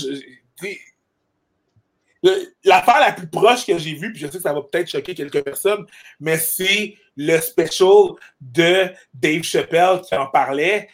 L'affaire 2.63 2.99
la 2.99 3.11
plus 3.11 3.28
proche 3.28 3.65
que 3.65 3.78
j'ai 3.78 3.93
vue, 3.93 4.11
puis 4.11 4.21
je 4.21 4.28
sais 4.28 4.38
que 4.38 4.43
ça 4.43 4.53
va 4.53 4.61
peut-être 4.61 4.89
choquer 4.89 5.13
quelques 5.13 5.43
personnes, 5.43 5.86
mais 6.19 6.38
c'est 6.38 6.95
le 7.15 7.39
special 7.39 8.13
de 8.41 8.89
Dave 9.13 9.43
Chappelle 9.43 10.01
qui 10.01 10.15
en 10.15 10.28
parlait. 10.28 10.89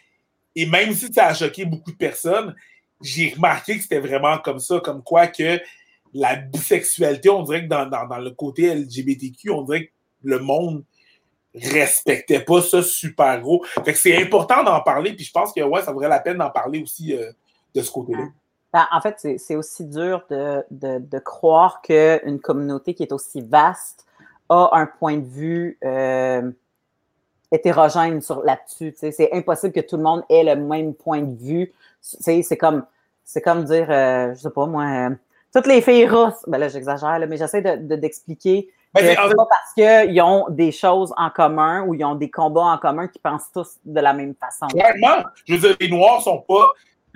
Et 0.56 0.66
même 0.66 0.94
si 0.94 1.12
ça 1.14 1.28
a 1.28 1.34
choqué 1.34 1.66
beaucoup 1.66 1.92
de 1.92 1.98
personnes, 1.98 2.56
j'ai 3.02 3.34
remarqué 3.34 3.78
que 3.78 3.84
c'était 3.84 4.00
vraiment 4.00 4.38
comme 4.40 4.60
ça, 4.60 4.80
comme 4.80 5.04
quoi 5.04 5.28
que 5.28 5.60
la 6.14 6.36
bisexualité, 6.36 7.30
on 7.30 7.44
dirait 7.44 7.64
que 7.64 7.70
dans, 7.70 8.18
le 8.18 8.32
côté 8.32 8.74
LGBTQ, 8.74 9.50
on 9.52 9.64
dirait 9.64 9.86
que 9.86 9.92
le 10.24 10.40
monde 10.40 10.84
respectait 11.54 12.42
pas 12.42 12.62
ça 12.62 12.84
super 12.84 13.40
gros. 13.42 13.64
Fait 13.86 13.94
que 13.94 14.00
c'est 14.00 14.22
important 14.22 14.64
d'en 14.64 14.82
parler, 14.82 15.14
puis 15.14 15.26
je 15.26 15.32
pense 15.32 15.54
que 15.54 15.62
ouais, 15.62 15.82
ça 15.82 15.92
vaudrait 15.92 16.10
la 16.10 16.20
peine 16.20 16.38
d'en 16.38 16.50
parler 16.50 16.82
aussi 16.82 17.14
euh, 17.14 17.32
de 17.74 17.82
ce 17.82 17.92
côté-là. 17.92 18.28
Ben, 18.74 18.88
en 18.92 19.02
fait, 19.02 19.38
c'est 19.38 19.56
aussi 19.56 19.86
dur 19.86 20.24
de, 20.30 20.64
de, 20.72 21.00
de 21.00 21.20
croire 21.20 21.82
qu'une 21.82 22.40
communauté 22.40 22.94
qui 22.94 23.04
est 23.04 23.12
aussi 23.12 23.42
vaste 23.42 24.06
a 24.52 24.70
un 24.74 24.86
point 24.86 25.18
de 25.18 25.26
vue 25.26 25.78
euh, 25.84 26.52
hétérogène 27.52 28.22
sur 28.22 28.44
là-dessus. 28.44 28.94
C'est 28.98 29.34
impossible 29.34 29.74
que 29.74 29.82
tout 29.82 29.98
le 29.98 30.04
monde 30.04 30.24
ait 30.30 30.44
le 30.44 30.56
même 30.56 30.94
point 30.94 31.22
de 31.22 31.36
vue. 31.36 31.74
C'est 32.02 32.58
comme, 32.58 32.86
comme 33.44 33.64
dire, 33.66 33.88
euh, 33.90 34.34
je 34.36 34.40
sais 34.42 34.50
pas 34.50 34.66
moi, 34.66 34.84
euh, 34.84 35.10
toutes 35.54 35.68
les 35.68 35.82
filles 35.82 36.06
russes, 36.06 36.44
ben 36.48 36.58
là 36.58 36.70
j'exagère, 36.70 37.20
mais 37.28 37.38
j'essaie 37.38 37.62
d'expliquer. 37.62 38.70
De, 38.96 39.02
c'est 39.02 39.16
pas 39.16 39.48
parce 39.50 39.74
qu'ils 39.74 40.22
ont 40.22 40.48
des 40.50 40.72
choses 40.72 41.14
en 41.16 41.30
commun 41.30 41.84
ou 41.84 41.94
ils 41.94 42.04
ont 42.04 42.16
des 42.16 42.30
combats 42.30 42.62
en 42.62 42.78
commun 42.78 43.08
qui 43.08 43.20
pensent 43.20 43.50
tous 43.54 43.78
de 43.86 44.00
la 44.02 44.14
même 44.14 44.36
façon. 44.36 44.68
Clairement, 44.68 45.24
je 45.46 45.54
veux 45.54 45.60
dire, 45.60 45.78
les 45.80 45.90
Noirs 45.90 46.22
sont 46.22 46.40
pas 46.40 46.72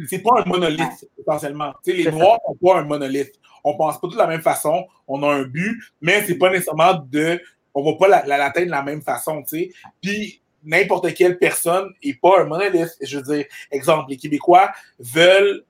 c'est 0.08 0.20
pas 0.20 0.42
un 0.42 0.46
monolithe, 0.46 1.10
essentiellement. 1.20 1.74
les 1.86 2.12
Noirs 2.12 2.40
sont 2.46 2.56
pas 2.56 2.80
un 2.80 2.84
monolithe. 2.84 3.34
On 3.64 3.76
pense 3.76 4.00
pas 4.00 4.08
de 4.08 4.18
la 4.18 4.28
même 4.28 4.42
façon, 4.42 4.86
on 5.08 5.24
a 5.24 5.28
un 5.28 5.44
but, 5.44 5.82
mais 6.02 6.24
c'est 6.26 6.38
pas 6.38 6.50
nécessairement 6.50 6.94
de. 6.94 7.42
On 7.74 7.84
va 7.84 7.98
pas 7.98 8.26
l'atteindre 8.26 8.68
de 8.68 8.72
la 8.72 8.84
même 8.84 9.02
façon, 9.02 9.42
tu 9.44 9.58
sais. 9.58 9.72
Puis 10.02 10.42
n'importe 10.64 11.14
quelle 11.14 11.38
personne 11.38 11.92
n'est 12.04 12.14
pas 12.14 12.42
un 12.42 12.46
monolithe. 12.46 12.96
Je 13.02 13.18
veux 13.18 13.36
dire, 13.36 13.46
exemple, 13.72 14.10
les 14.10 14.18
Québécois 14.18 14.72
veulent 15.00 15.64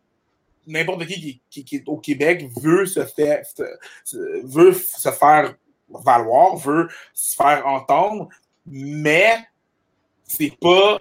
n'importe 0.68 1.06
qui, 1.06 1.42
qui, 1.50 1.76
est 1.76 1.88
au 1.88 1.98
Québec 1.98 2.48
veut 2.62 2.86
se 2.86 3.06
faire 3.06 3.44
veut 4.44 4.74
se 4.74 5.12
faire 5.12 5.56
valoir, 5.90 6.56
veut 6.56 6.90
se 7.14 7.36
faire 7.36 7.66
entendre, 7.68 8.30
mais 8.66 9.38
c'est 10.24 10.58
pas 10.60 10.98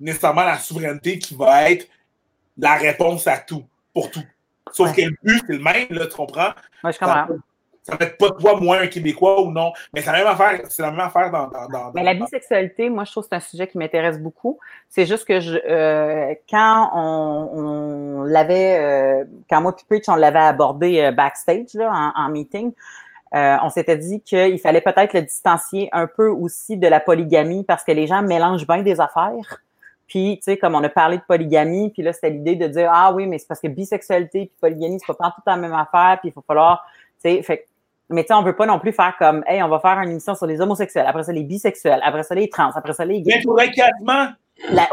nécessairement 0.00 0.44
la 0.44 0.58
souveraineté 0.58 1.18
qui 1.18 1.34
va 1.34 1.70
être 1.70 1.86
la 2.58 2.74
réponse 2.74 3.26
à 3.26 3.38
tout, 3.38 3.64
pour 3.92 4.10
tout. 4.10 4.24
Sauf 4.72 4.94
que 4.94 5.02
le 5.02 5.16
but, 5.22 5.42
c'est 5.46 5.54
le 5.54 5.62
même, 5.62 5.86
là, 5.90 6.06
tu 6.06 6.16
comprends? 6.16 6.50
Oui, 6.84 6.92
je 6.92 6.98
comprends. 6.98 7.26
Ça 7.82 7.96
ne 8.00 8.04
être 8.04 8.18
pas 8.18 8.32
toi 8.32 8.58
moins 8.58 8.80
un 8.80 8.88
Québécois 8.88 9.42
ou 9.42 9.52
non, 9.52 9.72
mais 9.94 10.02
c'est 10.02 10.10
la 10.10 10.18
même 10.18 10.26
affaire, 10.26 10.60
c'est 10.68 10.82
la 10.82 10.90
même 10.90 10.98
affaire 10.98 11.30
dans. 11.30 11.46
dans, 11.46 11.92
mais 11.94 12.02
la 12.02 12.14
bisexualité, 12.14 12.90
moi, 12.90 13.04
je 13.04 13.12
trouve 13.12 13.22
que 13.22 13.28
c'est 13.30 13.36
un 13.36 13.40
sujet 13.40 13.68
qui 13.68 13.78
m'intéresse 13.78 14.18
beaucoup. 14.18 14.58
C'est 14.88 15.06
juste 15.06 15.24
que 15.24 15.38
je, 15.38 15.56
euh, 15.56 16.34
quand 16.50 16.90
on, 16.94 17.48
on 17.52 18.22
l'avait, 18.24 18.80
euh, 18.80 19.24
quand 19.48 19.60
moi 19.60 19.76
et 19.88 20.02
on 20.08 20.16
l'avait 20.16 20.38
abordé 20.40 20.98
euh, 21.00 21.12
backstage 21.12 21.74
là, 21.74 22.12
en, 22.16 22.24
en 22.24 22.28
meeting, 22.28 22.72
euh, 23.34 23.56
on 23.62 23.70
s'était 23.70 23.98
dit 23.98 24.20
qu'il 24.20 24.58
fallait 24.58 24.80
peut-être 24.80 25.12
le 25.12 25.22
distancier 25.22 25.88
un 25.92 26.08
peu 26.08 26.28
aussi 26.28 26.76
de 26.76 26.88
la 26.88 26.98
polygamie 26.98 27.64
parce 27.64 27.84
que 27.84 27.92
les 27.92 28.08
gens 28.08 28.22
mélangent 28.22 28.66
bien 28.66 28.82
des 28.82 29.00
affaires. 29.00 29.62
Puis, 30.06 30.36
tu 30.36 30.44
sais, 30.44 30.56
comme 30.56 30.74
on 30.74 30.84
a 30.84 30.88
parlé 30.88 31.18
de 31.18 31.22
polygamie, 31.26 31.90
puis 31.90 32.02
là, 32.02 32.12
c'était 32.12 32.30
l'idée 32.30 32.54
de 32.56 32.68
dire, 32.68 32.90
ah 32.92 33.12
oui, 33.12 33.26
mais 33.26 33.38
c'est 33.38 33.48
parce 33.48 33.60
que 33.60 33.68
bisexualité 33.68 34.46
puis 34.46 34.56
polygamie, 34.60 35.00
c'est 35.00 35.12
pas 35.12 35.30
tout 35.30 35.42
la 35.46 35.56
même 35.56 35.72
affaire, 35.72 36.18
puis 36.20 36.28
il 36.28 36.32
faut 36.32 36.44
falloir, 36.46 36.84
tu 37.22 37.30
sais, 37.30 37.42
fait 37.42 37.66
mais 38.08 38.22
tu 38.22 38.28
sais, 38.28 38.34
on 38.34 38.42
veut 38.42 38.54
pas 38.54 38.66
non 38.66 38.78
plus 38.78 38.92
faire 38.92 39.14
comme, 39.18 39.42
hey, 39.48 39.60
on 39.62 39.68
va 39.68 39.80
faire 39.80 39.98
une 39.98 40.10
émission 40.10 40.36
sur 40.36 40.46
les 40.46 40.60
homosexuels, 40.60 41.06
après 41.08 41.24
ça, 41.24 41.32
les 41.32 41.42
bisexuels, 41.42 42.00
après 42.04 42.22
ça, 42.22 42.36
les 42.36 42.48
trans, 42.48 42.70
après 42.74 42.92
ça, 42.92 43.04
les 43.04 43.20
gays. 43.20 43.36
Mais 43.36 43.42
faudrait 43.42 43.70
quasiment, 43.72 44.28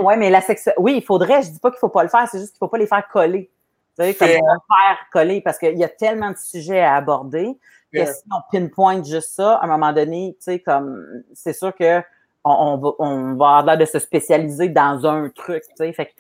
oui, 0.02 0.14
mais 0.18 0.30
la 0.30 0.42
sexualité. 0.42 0.82
Oui, 0.82 0.96
il 0.98 1.04
faudrait, 1.04 1.44
je 1.44 1.52
dis 1.52 1.60
pas 1.60 1.70
qu'il 1.70 1.80
faut 1.80 1.90
pas 1.90 2.04
le 2.04 2.10
faire, 2.10 2.28
c'est 2.28 2.40
juste 2.40 2.54
qu'il 2.54 2.60
faut 2.60 2.68
pas 2.68 2.80
les 2.80 2.88
faire 2.88 3.08
coller. 3.08 3.52
Vous 3.96 4.04
savez, 4.04 4.16
comme 4.16 4.28
faire 4.28 4.98
coller, 5.12 5.42
parce 5.42 5.60
qu'il 5.60 5.78
y 5.78 5.84
a 5.84 5.90
tellement 5.90 6.32
de 6.32 6.38
sujets 6.38 6.82
à 6.82 6.96
aborder 6.96 7.56
que 7.94 8.04
si 8.06 8.24
on 8.32 8.42
pinpoint 8.52 9.04
juste 9.04 9.36
ça, 9.36 9.58
à 9.58 9.66
un 9.66 9.68
moment 9.68 9.94
donné, 9.94 10.36
tu 10.40 10.46
sais, 10.46 10.60
comme, 10.60 11.06
c'est 11.34 11.54
sûr 11.54 11.76
que 11.76 12.02
on, 12.44 12.78
va, 12.78 12.92
on 13.00 13.36
va 13.36 13.58
avoir 13.58 13.66
l'air 13.66 13.78
de 13.78 13.86
se 13.86 14.00
spécialiser 14.00 14.70
dans 14.70 15.06
un 15.06 15.30
truc, 15.30 15.64
tu 15.64 15.76
sais. 15.78 15.94
Fait 15.94 16.14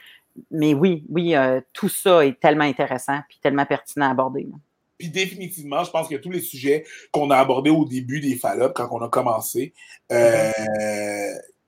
mais 0.51 0.73
oui, 0.73 1.05
oui, 1.09 1.35
euh, 1.35 1.61
tout 1.73 1.89
ça 1.89 2.25
est 2.25 2.39
tellement 2.39 2.63
intéressant 2.63 3.19
puis 3.27 3.39
tellement 3.41 3.65
pertinent 3.65 4.07
à 4.07 4.11
aborder. 4.11 4.47
Puis 4.97 5.09
définitivement, 5.09 5.83
je 5.83 5.91
pense 5.91 6.07
que 6.07 6.15
tous 6.15 6.31
les 6.31 6.41
sujets 6.41 6.85
qu'on 7.11 7.29
a 7.29 7.37
abordés 7.37 7.69
au 7.69 7.85
début 7.85 8.19
des 8.19 8.35
Fallops, 8.35 8.73
quand 8.73 8.87
on 8.91 9.01
a 9.01 9.09
commencé, 9.09 9.73
euh, 10.11 10.51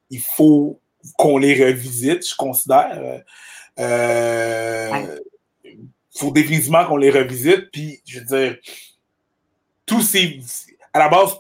il 0.10 0.20
faut 0.20 0.80
qu'on 1.18 1.38
les 1.38 1.64
revisite, 1.64 2.28
je 2.28 2.36
considère. 2.36 3.24
Euh, 3.80 5.18
il 5.64 5.90
faut 6.18 6.32
définitivement 6.32 6.86
qu'on 6.86 6.98
les 6.98 7.12
revisite. 7.12 7.70
Puis, 7.72 8.02
je 8.06 8.20
veux 8.20 8.26
dire, 8.26 8.58
tous 9.86 10.02
ces. 10.02 10.40
À 10.94 11.00
la 11.00 11.10
base, 11.10 11.36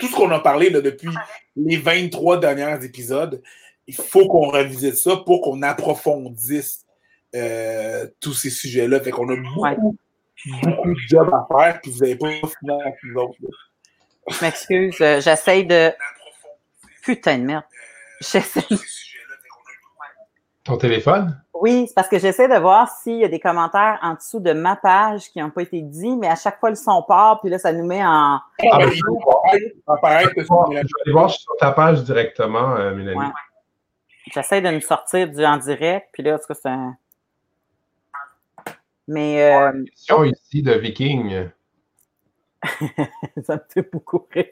tout 0.00 0.08
ce 0.08 0.16
qu'on 0.16 0.30
a 0.30 0.40
parlé 0.40 0.70
là, 0.70 0.80
depuis 0.80 1.10
les 1.54 1.76
23 1.76 2.40
derniers 2.40 2.84
épisodes, 2.84 3.42
il 3.86 3.94
faut 3.94 4.26
qu'on 4.26 4.48
revisite 4.48 4.96
ça 4.96 5.16
pour 5.16 5.42
qu'on 5.42 5.62
approfondisse 5.62 6.84
euh, 7.34 8.06
tous 8.20 8.34
ces 8.34 8.50
sujets-là. 8.50 9.00
Fait 9.00 9.10
qu'on 9.10 9.28
a 9.28 9.36
beaucoup, 9.36 9.96
beaucoup 10.62 10.88
de 10.88 11.00
job 11.08 11.30
à 11.32 11.46
faire, 11.54 11.80
puis 11.80 11.90
vous 11.92 11.98
n'avez 11.98 12.16
pas 12.16 12.30
fini 12.30 12.80
avec 12.80 12.94
nous 13.04 13.20
autres. 13.20 13.36
Je 14.28 14.44
m'excuse, 14.44 14.96
euh, 15.00 15.20
j'essaie 15.20 15.64
de. 15.64 15.92
Putain 17.02 17.38
de 17.38 17.44
merde. 17.44 17.64
J'essaie. 18.20 18.62
Ton 20.64 20.76
téléphone? 20.76 21.40
Oui, 21.54 21.84
c'est 21.86 21.94
parce 21.94 22.08
que 22.08 22.18
j'essaie 22.18 22.48
de 22.48 22.58
voir 22.58 22.88
s'il 22.88 23.18
y 23.18 23.24
a 23.24 23.28
des 23.28 23.38
commentaires 23.38 23.98
en 24.02 24.14
dessous 24.14 24.40
de 24.40 24.52
ma 24.52 24.76
page 24.76 25.30
qui 25.30 25.40
n'ont 25.40 25.50
pas 25.50 25.62
été 25.62 25.82
dits, 25.82 26.16
mais 26.16 26.28
à 26.28 26.36
chaque 26.36 26.58
fois, 26.58 26.70
le 26.70 26.76
son 26.76 27.02
part, 27.02 27.40
puis 27.40 27.50
là, 27.50 27.58
ça 27.58 27.72
nous 27.72 27.84
met 27.84 28.02
en. 28.02 28.38
Ah, 28.38 28.78
ben, 28.78 28.90
je 28.90 29.00
vais 29.02 30.80
aller 31.04 31.12
voir 31.12 31.30
sur 31.30 31.52
ta 31.58 31.72
page 31.72 32.02
directement, 32.04 32.76
euh, 32.76 32.94
Mélanie. 32.94 33.30
J'essaie 34.32 34.62
de 34.62 34.70
nous 34.70 34.80
sortir 34.80 35.28
du 35.28 35.44
en 35.44 35.58
direct, 35.58 36.08
puis 36.12 36.22
là, 36.22 36.36
en 36.36 36.38
tout 36.38 36.46
cas, 36.48 36.54
c'est 36.54 36.68
un. 36.68 36.96
Mais. 39.06 39.52
Euh... 39.52 39.72
Une 39.72 39.90
question 39.90 40.24
ici 40.24 40.62
de 40.62 40.72
Viking. 40.72 41.50
ça 43.42 43.56
me 43.56 43.60
fait 43.68 43.90
beaucoup 43.90 44.26
rire. 44.32 44.46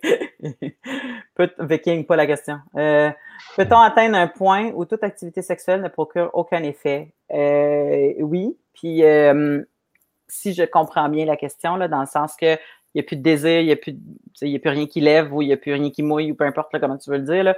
Pas 1.37 2.17
la 2.17 2.27
question. 2.27 2.59
Euh, 2.77 3.11
peut-on 3.57 3.79
atteindre 3.79 4.17
un 4.17 4.29
point 4.29 4.73
où 4.75 4.85
toute 4.85 5.05
activité 5.05 5.43
sexuelle 5.43 5.83
ne 5.83 5.89
procure 5.89 6.31
aucun 6.33 6.63
effet? 6.63 7.13
Euh, 7.33 8.15
oui. 8.21 8.57
Puis, 8.75 9.05
euh, 9.05 9.63
si 10.27 10.55
je 10.55 10.63
comprends 10.63 11.09
bien 11.09 11.27
la 11.27 11.37
question, 11.37 11.77
là, 11.77 11.89
dans 11.89 12.01
le 12.01 12.07
sens 12.07 12.37
que 12.37 12.57
il 12.95 12.99
n'y 12.99 13.01
a 13.01 13.07
plus 13.07 13.17
de 13.17 13.23
désir, 13.23 13.61
il 13.61 13.67
n'y 13.67 13.73
a, 13.73 13.77
plus, 13.77 13.93
a 13.93 14.59
plus 14.59 14.71
rien 14.71 14.87
qui 14.87 15.01
lève 15.01 15.33
ou 15.33 15.43
il 15.43 15.49
n'y 15.49 15.53
a 15.53 15.59
plus 15.59 15.75
rien 15.75 15.91
qui 15.91 16.03
mouille 16.03 16.33
ou 16.33 16.35
peu 16.35 16.45
importe 16.45 16.79
comment 16.81 16.97
tu 16.97 17.11
veux 17.11 17.19
le 17.19 17.25
dire. 17.25 17.45
Là. 17.45 17.57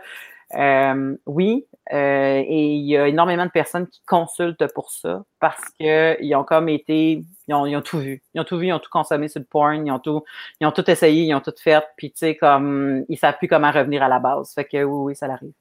Euh, 0.57 1.17
oui, 1.27 1.67
euh, 1.93 2.43
et 2.45 2.75
il 2.75 2.85
y 2.85 2.97
a 2.97 3.07
énormément 3.07 3.47
de 3.47 3.51
personnes 3.51 3.87
qui 3.87 4.03
consultent 4.07 4.67
pour 4.75 4.91
ça 4.91 5.25
parce 5.39 5.63
qu'ils 5.79 6.35
ont 6.35 6.43
comme 6.43 6.69
été, 6.69 7.23
ils 7.51 7.77
ont, 7.77 7.83
tout 7.83 7.99
vu. 7.99 8.23
Ils 8.35 8.41
ont 8.41 8.45
tout 8.45 8.59
vu, 8.59 8.69
ils 8.69 8.73
ont 8.73 8.79
tout 8.79 8.91
consommé 8.91 9.29
sur 9.29 9.41
le 9.41 9.47
porn, 9.47 9.87
ils 9.87 9.91
ont 9.91 9.99
tout, 9.99 10.23
ils 10.61 10.67
ont 10.67 10.73
tout 10.73 10.89
essayé, 10.91 11.25
ils 11.25 11.35
ont 11.35 11.41
tout 11.41 11.55
fait, 11.57 11.85
puis 11.97 12.11
tu 12.11 12.19
sais, 12.19 12.37
comme, 12.37 13.05
ils 13.09 13.19
savent 13.19 13.39
plus 13.39 13.49
comment 13.49 13.71
revenir 13.71 14.03
à 14.03 14.09
la 14.09 14.19
base. 14.19 14.53
Fait 14.55 14.65
que 14.65 14.83
oui, 14.83 15.11
oui, 15.11 15.17
ça 15.17 15.27
l'arrive. 15.27 15.53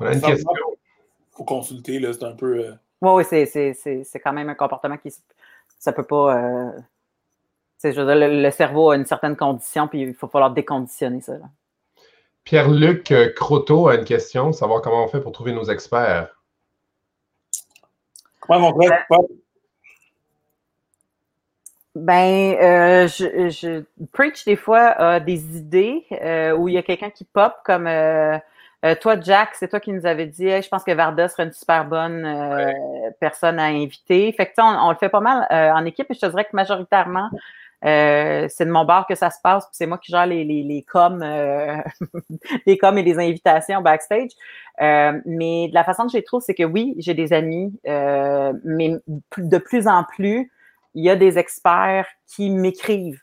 A 0.00 0.14
une 0.14 0.20
question. 0.20 0.50
faut 1.32 1.44
consulter, 1.44 1.98
là, 1.98 2.12
c'est 2.12 2.24
un 2.24 2.32
peu. 2.32 2.58
Euh, 2.58 2.72
oui, 3.02 3.24
oui, 3.32 3.74
c'est 4.04 4.20
quand 4.22 4.32
même 4.32 4.48
un 4.48 4.54
comportement 4.54 4.96
qui, 4.96 5.12
ça 5.78 5.92
peut 5.92 6.04
pas, 6.04 6.72
je 7.82 7.88
veux 7.88 8.06
dire, 8.06 8.28
le, 8.28 8.50
cerveau 8.50 8.90
a 8.90 8.96
une 8.96 9.06
certaine 9.06 9.36
condition, 9.36 9.88
puis 9.88 10.02
il 10.02 10.14
faut 10.14 10.28
falloir 10.28 10.52
déconditionner 10.52 11.20
ça. 11.20 11.38
Là. 11.38 11.46
Pierre-Luc 12.44 13.12
Croteau 13.34 13.88
a 13.88 13.96
une 13.96 14.04
question, 14.04 14.52
savoir 14.52 14.82
comment 14.82 15.04
on 15.04 15.08
fait 15.08 15.20
pour 15.20 15.32
trouver 15.32 15.52
nos 15.52 15.64
experts. 15.64 16.39
Fait? 19.08 19.16
Ben, 21.94 22.54
euh, 22.62 23.08
je, 23.08 23.48
je, 23.50 23.82
preach 24.12 24.44
des 24.44 24.54
fois 24.56 25.18
des 25.20 25.56
idées 25.58 26.04
euh, 26.12 26.52
où 26.52 26.68
il 26.68 26.74
y 26.74 26.78
a 26.78 26.82
quelqu'un 26.82 27.10
qui 27.10 27.24
pop 27.24 27.52
comme 27.64 27.88
euh, 27.88 28.38
toi, 29.00 29.20
Jack, 29.20 29.50
c'est 29.54 29.68
toi 29.68 29.80
qui 29.80 29.92
nous 29.92 30.06
avais 30.06 30.26
dit, 30.26 30.48
je 30.48 30.68
pense 30.68 30.84
que 30.84 30.92
Varda 30.92 31.28
serait 31.28 31.44
une 31.44 31.52
super 31.52 31.84
bonne 31.84 32.72
personne 33.18 33.58
à 33.58 33.64
inviter. 33.64 34.32
Fait 34.32 34.46
que 34.46 34.52
on, 34.58 34.86
on, 34.86 34.90
le 34.90 34.96
fait 34.96 35.08
pas 35.08 35.20
mal 35.20 35.46
en 35.50 35.84
équipe 35.84 36.06
et 36.10 36.14
je 36.14 36.20
te 36.20 36.26
dirais 36.26 36.44
que 36.44 36.54
majoritairement, 36.54 37.28
euh, 37.84 38.46
c'est 38.48 38.66
de 38.66 38.70
mon 38.70 38.84
bar 38.84 39.06
que 39.06 39.14
ça 39.14 39.30
se 39.30 39.38
passe, 39.42 39.66
c'est 39.72 39.86
moi 39.86 39.98
qui 39.98 40.12
gère 40.12 40.26
les, 40.26 40.44
les, 40.44 40.62
les 40.62 40.82
coms, 40.82 41.22
euh, 41.22 41.76
les 42.66 42.76
coms 42.76 42.96
et 42.98 43.02
les 43.02 43.18
invitations 43.18 43.80
backstage. 43.80 44.30
Euh, 44.80 45.20
mais 45.24 45.68
de 45.68 45.74
la 45.74 45.84
façon 45.84 46.04
que 46.04 46.12
je 46.12 46.16
les 46.16 46.24
trouve, 46.24 46.42
c'est 46.42 46.54
que 46.54 46.64
oui, 46.64 46.94
j'ai 46.98 47.14
des 47.14 47.32
amis, 47.32 47.72
mais 47.84 48.96
de 49.38 49.58
plus 49.58 49.88
en 49.88 50.04
plus, 50.04 50.50
il 50.94 51.04
y 51.04 51.10
a 51.10 51.16
des 51.16 51.38
experts 51.38 52.08
qui 52.26 52.50
m'écrivent, 52.50 53.22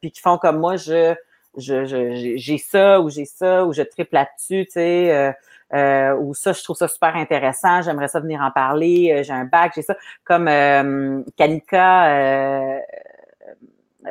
puis 0.00 0.10
qui 0.12 0.20
font 0.20 0.38
comme 0.38 0.58
moi, 0.58 0.76
je 0.76 1.14
j'ai 1.58 2.38
je, 2.38 2.56
ça 2.56 3.00
ou 3.00 3.10
j'ai 3.10 3.26
ça 3.26 3.66
ou 3.66 3.74
je 3.74 3.82
triple 3.82 4.14
là-dessus, 4.14 4.64
tu 4.66 4.72
sais. 4.72 5.34
Euh, 5.74 6.14
ou 6.16 6.34
ça, 6.34 6.52
je 6.52 6.62
trouve 6.62 6.76
ça 6.76 6.86
super 6.86 7.16
intéressant, 7.16 7.80
j'aimerais 7.80 8.08
ça 8.08 8.20
venir 8.20 8.40
en 8.42 8.50
parler, 8.50 9.22
j'ai 9.24 9.32
un 9.32 9.44
bac, 9.44 9.72
j'ai 9.74 9.82
ça. 9.82 9.96
Comme 10.24 10.48
euh, 10.48 11.22
Kanika, 11.36 12.08
euh, 12.08 12.78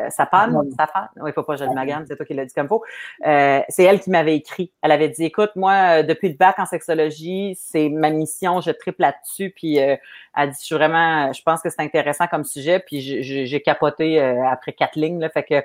sa 0.09 0.25
femme, 0.25 0.61
sa 0.77 0.87
femme, 0.87 1.09
oui, 1.17 1.31
faut 1.33 1.43
pas 1.43 1.55
je 1.55 1.63
le 1.63 1.73
magane, 1.73 2.05
c'est 2.07 2.15
toi 2.15 2.25
qui 2.25 2.33
l'as 2.33 2.45
dit 2.45 2.53
comme 2.53 2.67
faut. 2.67 2.83
Euh, 3.25 3.61
c'est 3.69 3.83
elle 3.83 3.99
qui 3.99 4.09
m'avait 4.09 4.35
écrit. 4.35 4.71
Elle 4.81 4.91
avait 4.91 5.09
dit, 5.09 5.25
écoute, 5.25 5.51
moi, 5.55 5.99
euh, 5.99 6.03
depuis 6.03 6.29
le 6.29 6.35
bac 6.35 6.59
en 6.59 6.65
sexologie, 6.65 7.57
c'est 7.59 7.89
ma 7.89 8.09
mission, 8.09 8.61
je 8.61 8.71
triple 8.71 9.01
là-dessus. 9.01 9.51
Puis 9.55 9.75
elle 9.77 9.99
dit, 10.49 10.57
je 10.59 10.65
suis 10.65 10.75
vraiment, 10.75 11.31
je 11.33 11.41
pense 11.43 11.61
que 11.61 11.69
c'est 11.69 11.81
intéressant 11.81 12.27
comme 12.27 12.43
sujet. 12.43 12.79
Puis 12.79 13.01
j'ai 13.23 13.61
capoté 13.61 14.19
après 14.19 14.73
quatre 14.73 14.95
lignes. 14.95 15.19
Là, 15.19 15.29
fait 15.29 15.43
que 15.43 15.63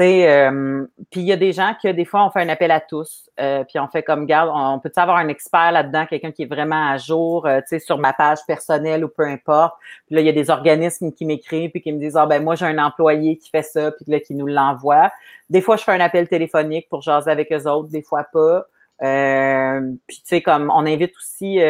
euh, 0.00 0.86
puis 1.10 1.20
il 1.20 1.26
y 1.26 1.32
a 1.32 1.36
des 1.36 1.52
gens 1.52 1.74
que 1.80 1.88
des 1.88 2.04
fois 2.04 2.24
on 2.24 2.30
fait 2.30 2.40
un 2.40 2.48
appel 2.48 2.70
à 2.70 2.80
tous, 2.80 3.28
euh, 3.38 3.62
puis 3.64 3.78
on 3.78 3.88
fait 3.88 4.02
comme 4.02 4.24
garde, 4.24 4.50
on, 4.54 4.78
peut 4.78 4.90
avoir 4.96 5.18
un 5.18 5.28
expert 5.28 5.70
là-dedans, 5.72 6.06
quelqu'un 6.06 6.32
qui 6.32 6.44
est 6.44 6.46
vraiment 6.46 6.90
à 6.90 6.96
jour, 6.96 7.46
euh, 7.46 7.60
tu 7.60 7.68
sais, 7.68 7.78
sur 7.78 7.98
ma 7.98 8.14
page 8.14 8.38
personnelle 8.46 9.04
ou 9.04 9.08
peu 9.08 9.26
importe. 9.26 9.74
Puis 10.06 10.16
là 10.16 10.22
il 10.22 10.26
y 10.26 10.30
a 10.30 10.32
des 10.32 10.48
organismes 10.48 11.12
qui 11.12 11.26
m'écrivent 11.26 11.70
puis 11.70 11.82
qui 11.82 11.92
me 11.92 11.98
disent 11.98 12.16
ah 12.16 12.26
ben 12.26 12.42
moi 12.42 12.54
j'ai 12.54 12.66
un 12.66 12.78
employé 12.78 13.36
qui 13.36 13.50
fait 13.50 13.62
ça 13.62 13.92
puis 13.92 14.06
là 14.08 14.20
qui 14.20 14.34
nous 14.34 14.46
l'envoie. 14.46 15.12
Des 15.50 15.60
fois 15.60 15.76
je 15.76 15.84
fais 15.84 15.92
un 15.92 16.00
appel 16.00 16.26
téléphonique 16.28 16.88
pour 16.88 17.02
jaser 17.02 17.30
avec 17.30 17.52
eux 17.52 17.68
autres, 17.68 17.90
des 17.90 18.02
fois 18.02 18.24
pas. 18.32 18.66
puis 18.98 20.16
tu 20.16 20.22
sais 20.24 20.40
comme 20.40 20.70
on 20.74 20.86
invite 20.86 21.12
aussi 21.16 21.60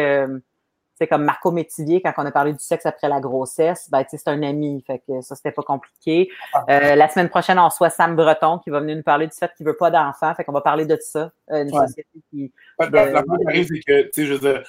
comme 1.07 1.23
Marco 1.23 1.51
Métivier, 1.51 2.01
quand 2.01 2.13
on 2.17 2.25
a 2.25 2.31
parlé 2.31 2.53
du 2.53 2.63
sexe 2.63 2.85
après 2.85 3.07
la 3.07 3.19
grossesse, 3.19 3.89
ben, 3.89 4.03
c'est 4.09 4.27
un 4.27 4.41
ami, 4.43 4.83
fait 4.85 5.01
que 5.07 5.21
ça, 5.21 5.35
c'était 5.35 5.51
pas 5.51 5.63
compliqué. 5.63 6.29
Ah. 6.53 6.65
Euh, 6.69 6.95
la 6.95 7.09
semaine 7.09 7.29
prochaine, 7.29 7.59
on 7.59 7.67
reçoit 7.67 7.89
Sam 7.89 8.15
Breton 8.15 8.59
qui 8.59 8.69
va 8.69 8.79
venir 8.79 8.95
nous 8.95 9.03
parler 9.03 9.27
du 9.27 9.35
fait 9.35 9.51
qu'il 9.55 9.65
veut 9.65 9.77
pas 9.77 9.91
d'enfants, 9.91 10.33
fait 10.35 10.43
qu'on 10.43 10.51
va 10.51 10.61
parler 10.61 10.85
de 10.85 10.97
ça. 11.01 11.31
Euh, 11.51 11.63
une 11.63 11.69
société 11.69 12.09
qui. 12.29 12.51
La, 12.79 12.89
la, 12.89 13.23
qui 13.23 13.29
arrive, 13.47 13.67
c'est 13.67 13.79
que, 13.79 14.01
tu 14.03 14.09
sais, 14.13 14.25
je 14.25 14.33
veux 14.33 14.39
dire, 14.39 14.63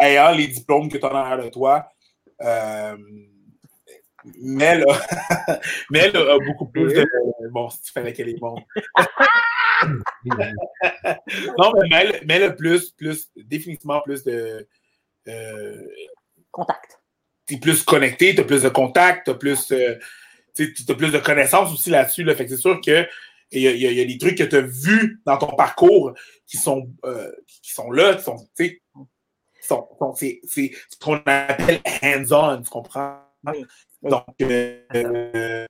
ayant 0.00 0.32
les 0.32 0.48
diplômes 0.48 0.88
que 0.88 0.98
tu 0.98 1.06
as 1.06 1.14
en 1.14 1.36
de 1.36 1.48
toi, 1.48 1.88
euh, 2.42 2.96
Mel, 4.40 4.84
a, 4.88 5.60
Mel 5.90 6.16
a 6.16 6.38
beaucoup 6.38 6.66
plus 6.66 6.92
de. 6.92 7.04
Bon, 7.50 7.68
si 7.70 7.82
tu 7.82 7.92
fallait 7.92 8.12
qu'elle 8.12 8.28
est 8.28 8.38
bonne. 8.38 8.60
non, 11.58 11.72
mais 11.74 11.88
Mel, 11.88 12.20
Mel 12.26 12.42
a 12.44 12.50
plus, 12.50 12.90
plus, 12.90 13.30
définitivement 13.36 14.00
plus 14.00 14.22
de 14.22 14.32
euh, 14.32 14.62
contact. 16.50 17.00
Tu 17.46 17.54
es 17.54 17.58
plus 17.58 17.82
connecté, 17.82 18.34
tu 18.34 18.40
as 18.40 18.44
plus 18.44 18.62
de 18.62 18.68
contact, 18.68 19.24
tu 19.24 19.30
as 19.30 19.34
plus, 19.34 19.72
euh, 19.72 19.98
as 20.58 20.94
plus 20.94 21.12
de 21.12 21.18
connaissances 21.18 21.72
aussi 21.72 21.90
là-dessus. 21.90 22.24
Fait 22.34 22.44
que 22.44 22.50
c'est 22.50 22.60
sûr 22.60 22.80
que 22.80 23.06
il 23.52 23.60
y, 23.60 23.94
y, 23.94 24.00
a 24.00 24.04
des 24.04 24.18
trucs 24.18 24.38
que 24.38 24.44
tu 24.44 24.56
as 24.56 24.62
vus 24.62 25.20
dans 25.26 25.36
ton 25.36 25.54
parcours 25.54 26.14
qui 26.46 26.56
sont, 26.56 26.90
euh, 27.04 27.30
qui 27.46 27.72
sont 27.72 27.90
là, 27.90 28.14
qui 28.14 28.22
sont, 28.22 28.36
tu 28.56 28.82
sont, 29.60 29.86
sont 29.98 30.14
c'est 30.14 30.40
ce 30.44 30.98
qu'on 30.98 31.16
appelle 31.26 31.80
hands-on, 32.02 32.62
tu 32.62 32.70
comprends? 32.70 33.18
Donc, 34.02 34.24
euh, 34.40 35.66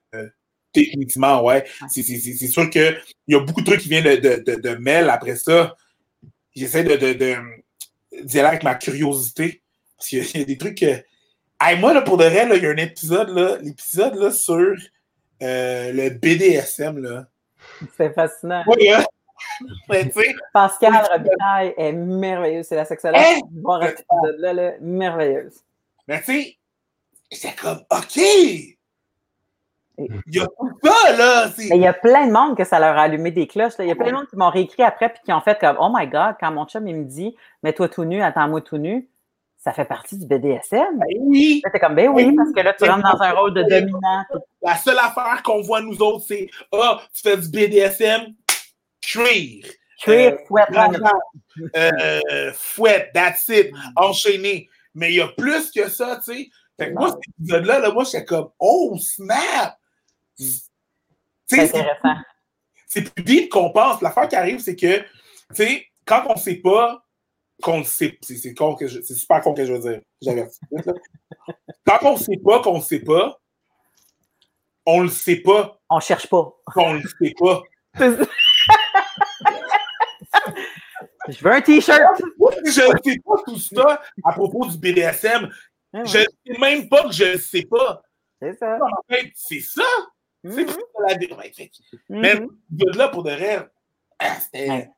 techniquement, 0.73 1.45
ouais. 1.45 1.65
C'est 1.89 2.03
sûr 2.47 2.71
qu'il 2.71 3.01
y 3.29 3.35
a 3.35 3.41
beaucoup 3.41 3.61
de 3.61 3.67
trucs 3.67 3.81
qui 3.81 3.89
viennent 3.89 4.05
de, 4.05 4.43
de, 4.45 4.61
de, 4.61 4.75
Mel 4.77 5.11
après 5.11 5.37
ça. 5.37 5.75
J'essaie 6.55 6.85
de, 6.85 6.97
de, 6.97 7.37
d'y 8.23 8.39
aller 8.39 8.49
avec 8.49 8.63
ma 8.63 8.75
curiosité. 8.75 9.63
Parce 9.97 10.09
qu'il 10.09 10.39
y 10.39 10.43
a 10.43 10.45
des 10.45 10.59
trucs 10.59 10.79
que. 10.79 11.03
Hey, 11.61 11.79
moi, 11.79 11.95
là, 11.95 12.03
pour 12.03 12.17
de 12.17 12.25
vrai, 12.25 12.49
il 12.57 12.63
y 12.63 12.67
a 12.67 12.71
un 12.71 12.77
épisode, 12.77 13.29
là, 13.31 13.57
l'épisode 13.61 14.17
là, 14.17 14.33
sur 14.33 14.75
euh, 15.43 15.93
le 15.93 16.11
BDSM. 16.11 16.99
Là. 16.99 17.27
C'est 17.97 18.13
fascinant. 18.13 18.65
Oui, 18.67 18.91
hein? 18.91 19.05
Mais 19.89 20.11
Pascal 20.53 20.93
Robitaille 21.13 21.75
est 21.77 21.93
merveilleuse. 21.93 22.67
C'est 22.67 22.77
la 22.77 22.85
sexologue 22.85 23.21
Hein? 23.21 23.41
voir 23.63 23.83
cet 23.83 24.01
épisode-là, 24.01 24.53
là, 24.53 24.73
merveilleuse. 24.81 25.61
mais 26.07 26.21
tu 26.23 26.43
sais, 26.43 26.59
c'est 27.31 27.57
comme, 27.57 27.83
OK! 27.91 28.21
Il 29.99 30.09
y 30.35 30.41
a 30.41 30.47
tout 30.47 30.71
ça, 30.83 31.13
là! 31.17 31.51
il 31.59 31.77
y 31.81 31.87
a 31.87 31.93
plein 31.93 32.27
de 32.27 32.33
monde 32.33 32.57
que 32.57 32.65
ça 32.65 32.79
leur 32.81 32.97
a 32.97 33.03
allumé 33.03 33.31
des 33.31 33.47
cloches. 33.47 33.77
là. 33.79 33.85
Il 33.85 33.89
y 33.89 33.93
a 33.93 33.95
plein 33.95 34.07
de 34.11 34.15
monde 34.17 34.27
qui 34.29 34.37
m'ont 34.37 34.51
réécrit 34.51 34.83
après 34.83 35.11
puis 35.11 35.21
qui 35.25 35.33
ont 35.33 35.41
fait 35.41 35.59
comme 35.59 35.77
Oh 35.81 35.91
my 35.95 36.07
God, 36.07 36.37
quand 36.41 36.51
mon 36.51 36.65
chum 36.67 36.87
il 36.89 36.97
me 36.97 37.05
dit 37.05 37.37
Mets-toi 37.63 37.89
tout 37.89 38.05
nu, 38.05 38.23
attends-moi 38.23 38.61
tout 38.63 38.79
nu, 38.79 39.09
ça 39.59 39.73
fait 39.73 39.85
partie 39.85 40.19
du 40.19 40.27
BDSM. 40.27 40.99
Ben 40.99 41.07
oui! 41.21 41.63
T'es 41.73 41.79
comme 41.79 41.95
Ben 41.95 42.09
oui, 42.09 42.35
parce 42.35 42.53
que 42.53 42.61
là, 42.61 42.73
tu 42.73 42.85
rentres 42.85 43.13
dans 43.13 43.23
un 43.23 43.31
rôle 43.33 43.55
de 43.55 43.63
dominant. 43.63 44.25
La 44.63 44.77
seule 44.77 44.99
affaire 44.99 45.43
qu'on 45.45 45.61
voit 45.61 45.81
nous 45.83 46.01
autres, 46.03 46.25
c'est 46.27 46.49
Ah, 46.73 47.01
tu 47.15 47.23
fais 47.23 47.37
du 47.37 47.49
BDSM, 47.49 48.35
cuir. 49.01 49.65
Cuir, 50.01 50.33
Euh, 50.33 50.37
fouette, 50.49 50.69
euh, 51.77 52.51
fouette, 52.55 53.11
that's 53.15 53.47
it, 53.49 53.71
enchaîné. 53.95 54.69
Mais 54.95 55.11
il 55.11 55.17
y 55.17 55.21
a 55.21 55.29
plus 55.29 55.71
que 55.71 55.89
ça, 55.89 56.17
tu 56.25 56.33
sais. 56.35 56.49
Fait 56.79 56.89
que 56.89 56.95
moi, 56.99 57.11
cet 57.11 57.21
épisode-là, 57.39 57.79
là, 57.79 57.93
moi, 57.93 58.03
j'étais 58.05 58.25
comme, 58.25 58.49
oh, 58.59 58.97
snap! 58.99 59.77
Tu 61.49 61.57
c'est 61.57 61.61
intéressant. 61.61 62.21
c'est 62.87 63.15
plus 63.15 63.25
deep 63.25 63.51
qu'on 63.51 63.71
pense. 63.71 64.01
L'affaire 64.01 64.29
qui 64.29 64.37
arrive, 64.37 64.61
c'est 64.61 64.77
que, 64.77 65.01
tu 65.01 65.07
sais, 65.55 65.87
quand 66.07 66.25
on 66.29 66.37
sait 66.37 66.57
pas, 66.57 67.05
qu'on 67.63 67.79
le 67.79 67.85
sait, 67.85 68.19
c'est 68.23 68.37
c'est 68.37 69.15
super 69.15 69.41
con 69.41 69.55
que 69.55 69.65
je 69.65 69.73
veux 69.73 69.79
dire. 69.79 70.01
J'avertis. 70.21 70.59
Quand 71.87 71.99
on 72.03 72.17
sait 72.17 72.39
pas 72.45 72.61
qu'on 72.61 72.77
le 72.77 72.81
sait 72.81 73.01
pas, 73.01 73.41
on 74.85 75.01
le 75.01 75.09
sait 75.09 75.37
pas 75.37 75.81
On 75.89 76.01
cherche 76.01 76.29
pas. 76.29 76.53
qu'on 76.75 76.95
le 76.95 77.03
sait 77.03 77.35
pas. 77.39 77.63
Je 81.29 81.39
veux 81.45 81.53
un 81.53 81.61
t-shirt. 81.61 82.01
Je 82.19 82.63
ne 82.65 82.71
sais 82.71 83.19
pas 83.25 83.43
tout 83.47 83.59
ça 83.59 84.03
à 84.25 84.33
propos 84.33 84.67
du 84.67 84.77
BDSM. 84.77 85.49
Je 85.95 86.01
ne 86.01 86.07
sais 86.07 86.59
même 86.59 86.89
pas 86.89 87.05
que 87.05 87.13
je 87.13 87.25
ne 87.25 87.33
le 87.33 87.39
sais 87.39 87.63
pas. 87.63 88.03
C'est 88.41 88.59
ça. 88.59 88.77
En 88.81 89.03
fait, 89.09 89.31
c'est 89.35 89.61
ça. 89.61 89.85
C'est 90.45 90.63
Mhm. 90.63 90.69
ça 90.69 90.77
la 91.09 91.17
Mais 92.09 92.35
Mhm. 92.35 92.49
de 92.71 92.99
là, 92.99 93.09
pour 93.09 93.23
de 93.23 93.31
vrai, 93.31 93.69
ah, 94.19 94.35
c'était. 94.41 94.89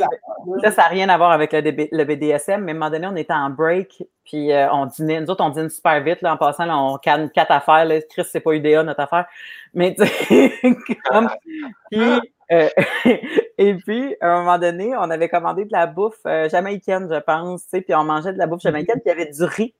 Là. 0.00 0.70
Ça 0.72 0.82
n'a 0.82 0.88
rien 0.88 1.08
à 1.08 1.16
voir 1.16 1.30
avec 1.30 1.52
le, 1.52 1.60
le 1.60 2.04
BDSM, 2.04 2.64
mais 2.64 2.72
à 2.72 2.74
un 2.74 2.78
moment 2.78 2.90
donné, 2.90 3.06
on 3.06 3.14
était 3.16 3.32
en 3.32 3.48
break, 3.48 4.02
puis 4.24 4.52
euh, 4.52 4.68
on 4.72 4.86
dînait. 4.86 5.20
Nous 5.20 5.30
autres, 5.30 5.44
on 5.44 5.50
dîne 5.50 5.70
super 5.70 6.02
vite, 6.02 6.20
là, 6.20 6.34
en 6.34 6.36
passant, 6.36 6.64
là, 6.66 6.76
on 6.76 6.98
canne 6.98 7.30
quatre 7.30 7.52
affaires. 7.52 7.84
Là. 7.84 8.00
Chris, 8.10 8.24
c'est 8.28 8.40
pas 8.40 8.52
UDA, 8.54 8.82
notre 8.82 9.00
affaire. 9.00 9.26
Mais, 9.72 9.94
comme... 11.04 11.30
Puis, 11.90 12.00
euh, 12.50 12.68
et 13.58 13.74
puis, 13.74 14.16
à 14.20 14.32
un 14.34 14.38
moment 14.40 14.58
donné, 14.58 14.96
on 14.96 15.10
avait 15.10 15.28
commandé 15.28 15.64
de 15.64 15.72
la 15.72 15.86
bouffe 15.86 16.18
euh, 16.26 16.48
jamaïcaine, 16.48 17.08
je 17.10 17.20
pense, 17.20 17.64
puis 17.70 17.94
on 17.94 18.04
mangeait 18.04 18.32
de 18.32 18.38
la 18.38 18.46
bouffe 18.48 18.62
jamaïcaine, 18.62 18.96
puis 19.00 19.12
il 19.14 19.18
y 19.18 19.22
avait 19.22 19.30
du 19.30 19.44
riz. 19.44 19.74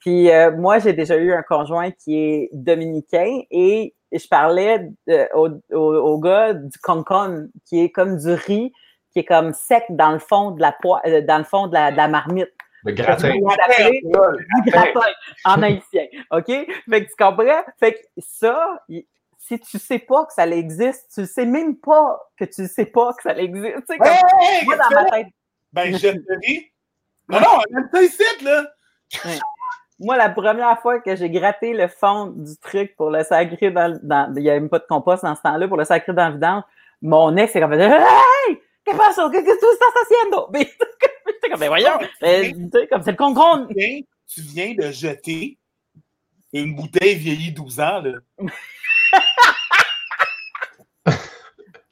Puis 0.00 0.30
moi, 0.56 0.78
j'ai 0.78 0.94
déjà 0.94 1.16
eu 1.18 1.34
un 1.34 1.42
conjoint 1.42 1.90
qui 1.90 2.16
est 2.16 2.48
dominicain 2.54 3.42
et 3.50 3.94
je 4.18 4.26
parlais 4.28 4.88
de- 5.06 5.28
au, 5.34 5.48
au, 5.76 5.94
au 5.94 6.18
gars 6.18 6.52
du 6.54 6.78
concon, 6.82 7.48
qui 7.66 7.82
est 7.84 7.90
comme 7.90 8.16
du 8.16 8.32
riz, 8.32 8.72
qui 9.12 9.20
est 9.20 9.24
comme 9.24 9.52
sec 9.52 9.84
dans 9.90 10.12
le 10.12 10.18
fond 10.18 10.50
de 10.52 10.60
la 10.60 10.76
euh, 11.06 11.20
dans 11.22 11.38
le 11.38 11.44
fond 11.44 11.66
de 11.66 11.74
la, 11.74 11.90
de 11.92 11.96
la 11.96 12.08
marmite. 12.08 12.50
Le 12.84 12.92
gratin. 12.92 13.28
Du 14.64 14.70
gratin 14.70 15.00
en 15.44 15.62
haïtien. 15.62 16.06
OK? 16.30 16.46
Fait 16.46 17.04
que 17.04 17.08
tu 17.10 17.16
comprends? 17.18 17.62
Fait 17.78 17.92
que 17.92 17.98
ça, 18.18 18.82
si 19.36 19.58
tu 19.58 19.78
sais 19.78 19.98
pas 19.98 20.24
que 20.24 20.32
ça 20.32 20.46
existe, 20.46 21.10
tu 21.14 21.26
sais 21.26 21.44
même 21.44 21.76
pas 21.76 22.18
que 22.38 22.44
tu 22.46 22.66
sais 22.66 22.86
pas 22.86 23.12
que 23.14 23.22
ça 23.22 23.36
existe. 23.36 23.76
Tu 23.76 23.82
sais, 23.86 23.98
comme, 23.98 24.06
Hey, 24.40 24.64
moi, 24.64 24.76
dans 24.76 24.94
ma 24.94 25.04
tête, 25.10 25.26
Ben, 25.72 25.94
je 25.94 26.08
te 26.08 26.38
dis. 26.46 26.70
Non, 27.28 27.40
non, 27.40 27.46
on 27.70 27.76
aime 27.78 27.88
ça 27.92 28.02
ici, 28.02 28.22
là. 28.44 28.64
Moi, 30.00 30.16
la 30.16 30.30
première 30.30 30.80
fois 30.80 30.98
que 31.00 31.14
j'ai 31.14 31.28
gratté 31.30 31.74
le 31.74 31.86
fond 31.86 32.26
du 32.28 32.56
truc 32.56 32.96
pour 32.96 33.10
le 33.10 33.22
sacrer 33.22 33.70
dans, 33.70 33.92
le- 33.92 34.00
dans 34.02 34.32
il 34.34 34.42
n'y 34.42 34.48
avait 34.50 34.58
même 34.60 34.70
pas 34.70 34.78
de 34.78 34.86
compost 34.88 35.22
dans 35.22 35.36
ce 35.36 35.42
temps-là, 35.42 35.68
pour 35.68 35.76
le 35.76 35.84
sacrer 35.84 36.14
dans 36.14 36.28
le 36.28 36.34
vidange, 36.34 36.62
mon 37.02 37.36
ex 37.36 37.54
est 37.54 37.60
comme 37.60 37.74
Hey! 37.74 38.58
Qu'est-ce 38.82 38.96
que 38.96 38.98
pasa? 38.98 39.28
Qu'est-ce 39.30 39.44
que 39.44 39.60
tu 39.60 39.66
estás 39.72 39.94
haciendo? 40.02 40.48
Comme, 41.50 41.64
voyons, 41.66 41.98
comme 41.98 43.02
c'est 43.02 43.10
le 43.10 43.16
concombre. 43.16 43.66
Tu 43.68 43.74
viens, 43.74 44.00
tu 44.26 44.40
viens 44.40 44.74
de 44.74 44.90
jeter 44.92 45.58
une 46.52 46.74
bouteille 46.76 47.16
vieillie 47.16 47.50
12 47.52 47.80
ans, 47.80 48.00
là. 48.02 48.12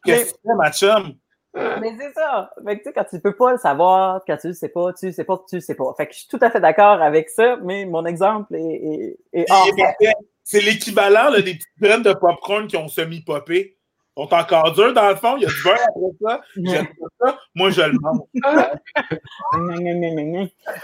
Qu'est-ce 0.04 0.32
que 0.32 0.36
tu 0.36 0.42
fais, 0.46 0.54
ma 0.56 0.70
chum? 0.72 1.14
Mais 1.80 1.96
c'est 1.98 2.12
ça. 2.12 2.50
Fait 2.64 2.78
que, 2.78 2.82
tu 2.82 2.88
sais, 2.88 2.92
quand 2.92 3.04
tu 3.11 3.20
peux 3.20 3.34
pas 3.36 3.52
le 3.52 3.59
savoir, 3.59 4.22
quand 4.26 4.36
tu 4.36 4.48
le 4.48 4.52
sais 4.54 4.68
pas, 4.68 4.92
tu 4.92 5.06
le 5.06 5.12
sais 5.12 5.24
pas 5.24 5.42
tu 5.48 5.56
le 5.56 5.61
sais 5.61 5.74
pas. 5.74 5.92
Fait 5.96 6.06
que 6.06 6.12
je 6.14 6.18
suis 6.20 6.28
tout 6.28 6.38
à 6.40 6.50
fait 6.50 6.61
d'accord 6.61 7.00
avec 7.02 7.28
ça, 7.30 7.56
mais 7.62 7.84
mon 7.86 8.04
exemple 8.06 8.54
est, 8.54 8.61
est, 8.61 9.18
est 9.32 9.46
hors- 9.50 9.66
est. 10.00 10.12
C'est 10.44 10.61
l'équivalent 10.62 11.30
des 11.32 11.42
petites 11.42 11.62
graines 11.80 12.02
de 12.02 12.12
popcorn 12.14 12.66
qui 12.66 12.76
ont 12.78 12.88
semi-popé. 12.88 13.76
Ils 14.16 14.22
sont 14.24 14.34
encore 14.34 14.72
durs 14.72 14.92
dans 14.94 15.09
le 15.11 15.16
fond. 15.16 15.36
Il 15.36 15.42
y 15.42 15.46
a 15.46 15.48
du 15.48 15.62
beurre 15.62 15.74
après 15.74 16.16
ça. 16.22 16.40
J'aime 16.56 16.86
pas 16.86 17.06
ça. 17.26 17.38
Moi, 17.54 17.70
je 17.70 17.82
le 17.82 17.98
mange. 18.00 18.20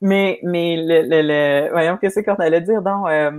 mais, 0.00 0.40
mais 0.42 0.76
le, 0.76 1.02
le, 1.02 1.22
le- 1.22 1.70
voyons, 1.70 1.96
qu'est-ce 1.96 2.20
qu'on 2.20 2.34
allait 2.34 2.60
dire 2.60 2.82
donc? 2.82 3.08
euh, 3.08 3.30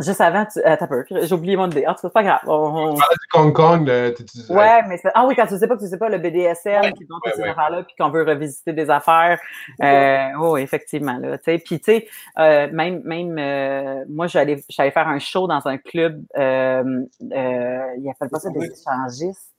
juste 0.00 0.20
avant, 0.20 0.44
tu, 0.46 0.60
peu, 0.88 1.04
j'ai 1.08 1.32
oublié 1.34 1.56
mon 1.56 1.68
idée. 1.70 1.84
Ah, 1.86 1.94
c'est 2.00 2.12
pas 2.12 2.22
grave. 2.22 2.40
On- 2.46 2.52
on- 2.52 2.94
Du 2.94 3.00
Hong 3.34 3.52
Kong, 3.52 3.84
tu- 4.16 4.52
Ouais, 4.52 4.82
mais 4.88 4.96
c'est- 4.98 5.10
ah 5.14 5.24
oui, 5.26 5.34
quand 5.36 5.46
tu 5.46 5.56
sais 5.58 5.68
pas 5.68 5.76
que 5.76 5.80
tu 5.82 5.88
sais 5.88 5.98
pas 5.98 6.08
le 6.08 6.18
BDSM, 6.18 6.82
Ouais, 6.82 6.92
puis 6.92 7.06
donc 7.06 7.24
ouais, 7.26 7.32
ces 7.34 7.42
ouais. 7.42 7.48
affaires-là, 7.50 7.82
puis 7.84 7.94
qu'on 7.98 8.10
veut 8.10 8.22
revisiter 8.24 8.72
des 8.72 8.90
affaires. 8.90 9.38
Euh, 9.82 10.26
oh, 10.40 10.56
effectivement, 10.56 11.18
là. 11.18 11.38
Tu 11.38 11.44
sais, 11.44 11.58
puis 11.58 11.78
tu 11.80 11.84
sais, 11.92 12.08
euh, 12.38 12.68
même, 12.72 13.02
même 13.04 13.36
euh, 13.38 14.04
moi, 14.08 14.26
j'allais, 14.26 14.62
j'allais 14.68 14.90
faire 14.90 15.08
un 15.08 15.18
show 15.18 15.46
dans 15.46 15.66
un 15.66 15.78
club. 15.78 16.22
Euh, 16.36 16.82
euh, 17.32 17.86
il 17.98 18.10
appelle 18.10 18.28
pas 18.30 18.40
ça 18.40 18.50
des 18.50 18.66
échangistes. 18.66 19.52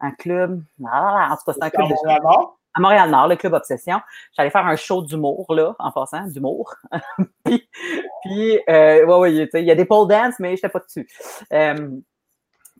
Un 0.00 0.10
club. 0.10 0.62
Ah, 0.86 1.28
en 1.32 1.36
tout 1.36 1.42
cas, 1.46 1.52
c'est 1.54 1.64
un 1.64 1.70
club 1.70 1.88
de 1.88 2.55
à 2.76 2.80
Montréal-Nord, 2.80 3.28
le 3.28 3.36
club 3.36 3.52
Obsession. 3.54 4.00
J'allais 4.36 4.50
faire 4.50 4.66
un 4.66 4.76
show 4.76 5.02
d'humour, 5.02 5.46
là, 5.54 5.74
en 5.78 5.90
passant, 5.92 6.26
d'humour. 6.26 6.74
puis, 7.44 7.68
puis 8.22 8.60
euh, 8.68 9.04
ouais, 9.06 9.18
ouais, 9.18 9.48
il 9.54 9.64
y 9.64 9.70
a 9.70 9.74
des 9.74 9.84
pole 9.84 10.08
dance, 10.08 10.34
mais 10.38 10.50
je 10.50 10.54
n'étais 10.54 10.68
pas 10.68 10.80
dessus. 10.80 11.08
Euh, 11.52 11.90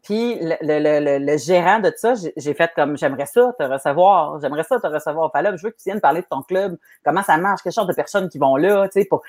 puis 0.03 0.39
le, 0.41 0.55
le, 0.63 0.79
le, 1.19 1.25
le- 1.27 1.39
gérant 1.39 1.81
de 1.81 1.93
ça, 1.97 2.15
j'ai- 2.37 2.55
fait 2.55 2.71
comme 2.77 2.97
j'aimerais 2.97 3.27
ça 3.27 3.53
te 3.59 3.65
recevoir, 3.65 4.41
j'aimerais 4.41 4.63
ça 4.63 4.79
te 4.79 4.87
recevoir. 4.87 5.33
Fait 5.33 5.43
là, 5.43 5.57
je 5.57 5.63
veux 5.65 5.71
que 5.71 5.77
tu 5.77 5.85
viennes 5.91 6.01
parler 6.01 6.21
de 6.21 6.27
ton 6.31 6.43
club, 6.43 6.77
comment 7.05 7.23
ça 7.23 7.37
marche, 7.39 7.63
quelle 7.63 7.73
sorte 7.73 7.89
de 7.89 7.95
personnes 7.95 8.29
qui 8.29 8.39
vont 8.39 8.57
là, 8.57 8.89
tu 8.89 9.01
sais, 9.01 9.07
pour 9.09 9.23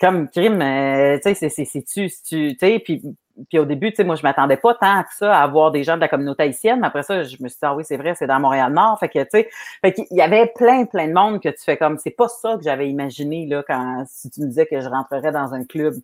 comme 0.00 0.28
crime, 0.30 0.60
euh, 0.62 1.18
tu 1.24 1.34
sais, 1.34 1.48
c'est 1.50 1.82
tu, 1.82 2.10
tu 2.26 2.56
sais, 2.58 2.78
puis 2.80 3.02
puis 3.48 3.58
au 3.58 3.64
début, 3.64 3.90
tu 3.90 3.96
sais, 3.96 4.04
moi, 4.04 4.16
je 4.16 4.22
m'attendais 4.22 4.56
pas 4.56 4.74
tant 4.74 5.02
que 5.02 5.14
ça 5.14 5.36
à 5.36 5.42
avoir 5.42 5.70
des 5.70 5.82
gens 5.84 5.96
de 5.96 6.00
la 6.00 6.08
communauté 6.08 6.42
haïtienne. 6.44 6.80
Mais 6.80 6.86
après 6.88 7.02
ça, 7.02 7.22
je 7.22 7.36
me 7.42 7.48
suis 7.48 7.56
dit, 7.56 7.58
ah 7.62 7.74
oui, 7.74 7.84
c'est 7.84 7.96
vrai, 7.96 8.14
c'est 8.14 8.26
dans 8.26 8.40
Montréal-Nord. 8.40 8.98
Fait 8.98 9.08
que, 9.08 9.18
tu 9.20 9.28
sais, 9.30 9.48
fait 9.80 9.92
qu'il 9.92 10.06
y 10.10 10.20
avait 10.20 10.52
plein, 10.54 10.84
plein 10.84 11.08
de 11.08 11.12
monde 11.12 11.40
que 11.40 11.48
tu 11.48 11.62
fais 11.64 11.76
comme, 11.76 11.98
c'est 11.98 12.10
pas 12.10 12.28
ça 12.28 12.56
que 12.56 12.62
j'avais 12.62 12.88
imaginé, 12.90 13.46
là, 13.46 13.62
quand, 13.66 14.04
si 14.06 14.30
tu 14.30 14.40
me 14.42 14.46
disais 14.46 14.66
que 14.66 14.80
je 14.80 14.88
rentrerais 14.88 15.32
dans 15.32 15.54
un 15.54 15.64
club 15.64 15.94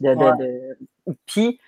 de, 0.00 0.14
de, 0.14 0.16
Ouais. 0.16 0.30
de- 1.06 1.14
puis, 1.26 1.58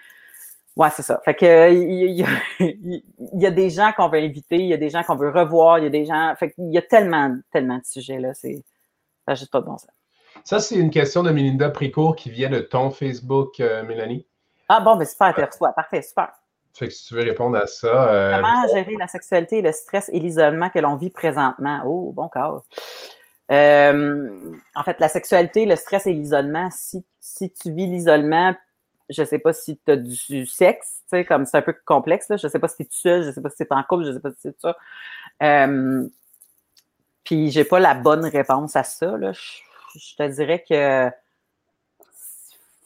ouais, 0.76 0.88
c'est 0.94 1.02
ça. 1.02 1.20
Fait 1.24 1.34
que, 1.34 1.72
il 1.72 2.10
y, 2.12 2.22
a- 2.22 2.26
il 2.60 3.02
y 3.34 3.46
a 3.46 3.50
des 3.50 3.70
gens 3.70 3.92
qu'on 3.96 4.08
veut 4.08 4.20
inviter, 4.20 4.56
il 4.56 4.66
y 4.68 4.74
a 4.74 4.76
des 4.76 4.90
gens 4.90 5.02
qu'on 5.02 5.16
veut 5.16 5.30
revoir, 5.30 5.78
il 5.78 5.84
y 5.84 5.86
a 5.86 5.90
des 5.90 6.04
gens, 6.04 6.34
fait 6.38 6.52
qu'il 6.52 6.70
y 6.72 6.78
a 6.78 6.82
tellement, 6.82 7.36
tellement 7.52 7.78
de 7.78 7.84
sujets, 7.84 8.18
là, 8.20 8.32
c'est, 8.34 8.62
ça 9.26 9.34
juste 9.34 9.50
pas 9.50 9.60
de 9.60 9.66
bon 9.66 9.76
sens. 9.78 9.90
Ça, 10.44 10.58
c'est 10.60 10.76
une 10.76 10.90
question 10.90 11.22
de 11.22 11.30
Melinda 11.32 11.68
Précourt 11.70 12.16
qui 12.16 12.30
vient 12.30 12.48
de 12.48 12.60
ton 12.60 12.90
Facebook, 12.90 13.60
euh, 13.60 13.82
Mélanie. 13.84 14.26
Ah 14.72 14.78
bon, 14.80 14.94
ben 14.94 15.04
super, 15.04 15.34
tu 15.34 15.42
reçois. 15.42 15.72
Parfait, 15.72 16.00
super. 16.00 16.30
Fait 16.74 16.86
que 16.86 16.94
si 16.94 17.08
tu 17.08 17.14
veux 17.14 17.24
répondre 17.24 17.56
à 17.56 17.66
ça. 17.66 18.08
euh, 18.08 18.36
Comment 18.36 18.68
gérer 18.68 18.94
la 18.96 19.08
sexualité, 19.08 19.62
le 19.62 19.72
stress 19.72 20.08
et 20.12 20.20
l'isolement 20.20 20.70
que 20.70 20.78
l'on 20.78 20.94
vit 20.94 21.10
présentement? 21.10 21.82
Oh, 21.84 22.12
bon 22.12 22.28
corps. 22.28 22.62
Euh, 23.50 24.54
en 24.76 24.82
fait, 24.84 25.00
la 25.00 25.08
sexualité, 25.08 25.66
le 25.66 25.74
stress 25.74 26.06
et 26.06 26.12
l'isolement, 26.12 26.68
si, 26.70 27.04
si 27.18 27.50
tu 27.50 27.72
vis 27.72 27.88
l'isolement, 27.88 28.54
je 29.08 29.24
sais 29.24 29.40
pas 29.40 29.52
si 29.52 29.76
tu 29.84 29.90
as 29.90 29.96
du 29.96 30.46
sexe, 30.46 31.00
tu 31.02 31.18
sais, 31.18 31.24
comme 31.24 31.46
c'est 31.46 31.56
un 31.56 31.62
peu 31.62 31.74
complexe, 31.84 32.28
là. 32.28 32.36
Je 32.36 32.46
sais 32.46 32.60
pas 32.60 32.68
si 32.68 32.76
tu 32.76 32.82
es 32.82 32.86
tout 32.86 32.92
seul, 32.92 33.24
je 33.24 33.32
sais 33.32 33.40
pas 33.40 33.50
si 33.50 33.56
tu 33.56 33.62
es 33.64 33.72
en 33.72 33.82
couple, 33.82 34.04
je 34.04 34.12
sais 34.12 34.20
pas 34.20 34.30
si 34.30 34.36
c'est 34.40 34.60
ça. 34.60 34.76
Euh, 35.42 36.06
puis 37.24 37.50
j'ai 37.50 37.64
pas 37.64 37.80
la 37.80 37.94
bonne 37.94 38.24
réponse 38.24 38.76
à 38.76 38.84
ça, 38.84 39.16
là. 39.16 39.32
Je, 39.32 39.40
je 39.98 40.14
te 40.14 40.28
dirais 40.28 40.64
que 40.68 41.10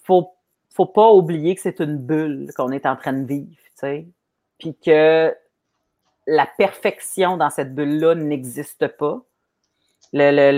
faut 0.05 0.34
faut 0.75 0.87
pas 0.87 1.13
oublier 1.13 1.55
que 1.57 1.63
c'est 1.63 1.81
une 1.81 1.99
bulle 1.99 2.53
qu'on 2.57 2.73
est 2.73 2.87
en 2.87 2.97
train 2.97 3.15
de 3.15 3.27
vivre, 3.27 3.51
tu 3.57 3.73
sais. 3.77 4.09
Puis 4.59 4.77
que 4.85 5.35
la 6.27 6.47
perfection 6.59 7.37
dans 7.37 7.51
cette 7.51 7.75
bulle-là 7.75 8.15
n'existe 8.15 8.89
pas. 8.89 9.23
Le, 10.13 10.31
le, 10.31 10.53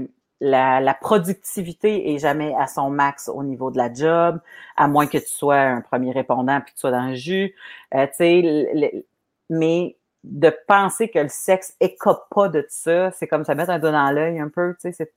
le- 0.00 0.08
la, 0.40 0.94
productivité 0.94 2.14
est 2.14 2.18
jamais 2.18 2.54
à 2.58 2.66
son 2.66 2.90
max 2.90 3.28
au 3.28 3.42
niveau 3.42 3.70
de 3.70 3.76
la 3.78 3.92
job, 3.92 4.40
à 4.76 4.88
moins 4.88 5.06
que 5.06 5.18
tu 5.18 5.28
sois 5.28 5.58
un 5.58 5.80
premier 5.82 6.12
répondant 6.12 6.60
puis 6.60 6.72
que 6.72 6.76
tu 6.76 6.80
sois 6.80 6.90
dans 6.92 7.08
le 7.08 7.14
jus. 7.14 7.54
Euh, 7.94 8.06
tu 8.06 8.14
sais, 8.14 9.04
mais 9.50 9.96
de 10.24 10.54
penser 10.68 11.08
que 11.10 11.18
le 11.18 11.28
sexe 11.28 11.76
écope 11.80 12.24
pas 12.30 12.48
de 12.48 12.64
ça, 12.68 13.10
c'est 13.12 13.26
comme 13.26 13.44
ça 13.44 13.54
mettre 13.54 13.70
un 13.70 13.78
doigt 13.78 13.92
dans 13.92 14.10
l'œil 14.12 14.38
un 14.40 14.48
peu. 14.48 14.74
Tu 14.80 14.92
sais, 14.92 15.12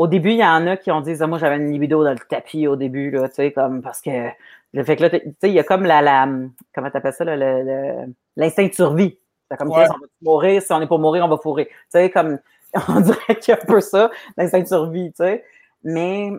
au 0.00 0.06
début, 0.06 0.30
il 0.30 0.38
y 0.38 0.44
en 0.44 0.66
a 0.66 0.78
qui 0.78 0.90
ont 0.90 1.02
dit 1.02 1.14
ah, 1.20 1.26
moi 1.26 1.36
j'avais 1.36 1.56
une 1.56 1.70
libido 1.70 2.02
dans 2.02 2.12
le 2.12 2.18
tapis 2.18 2.66
au 2.66 2.74
début 2.74 3.10
là, 3.10 3.28
tu 3.28 3.34
sais 3.34 3.52
comme 3.52 3.82
parce 3.82 4.00
que 4.00 4.30
le 4.72 4.82
fait 4.82 4.96
que 4.96 5.02
là, 5.02 5.10
tu 5.10 5.18
sais, 5.18 5.50
il 5.50 5.52
y 5.52 5.58
a 5.58 5.62
comme 5.62 5.84
la, 5.84 6.00
la 6.00 6.26
comment 6.74 6.90
t'appelles 6.90 7.12
ça 7.12 7.26
l'instinct 7.26 8.66
de 8.66 8.72
survie. 8.72 9.18
C'est 9.50 9.58
comme 9.58 9.68
ouais. 9.68 9.84
on 9.90 9.98
va 9.98 10.06
mourir, 10.22 10.62
si 10.62 10.72
on 10.72 10.80
est 10.80 10.86
pour 10.86 11.00
mourir, 11.00 11.22
on 11.22 11.28
va 11.28 11.36
fourrer. 11.36 11.66
Tu 11.66 11.74
sais 11.90 12.08
comme 12.08 12.38
on 12.88 13.00
dirait 13.00 13.36
qu'il 13.40 13.52
y 13.52 13.54
a 13.54 13.60
un 13.60 13.66
peu 13.66 13.82
ça, 13.82 14.10
l'instinct 14.38 14.60
de 14.60 14.68
survie, 14.68 15.10
tu 15.10 15.18
sais. 15.18 15.44
Mais 15.84 16.32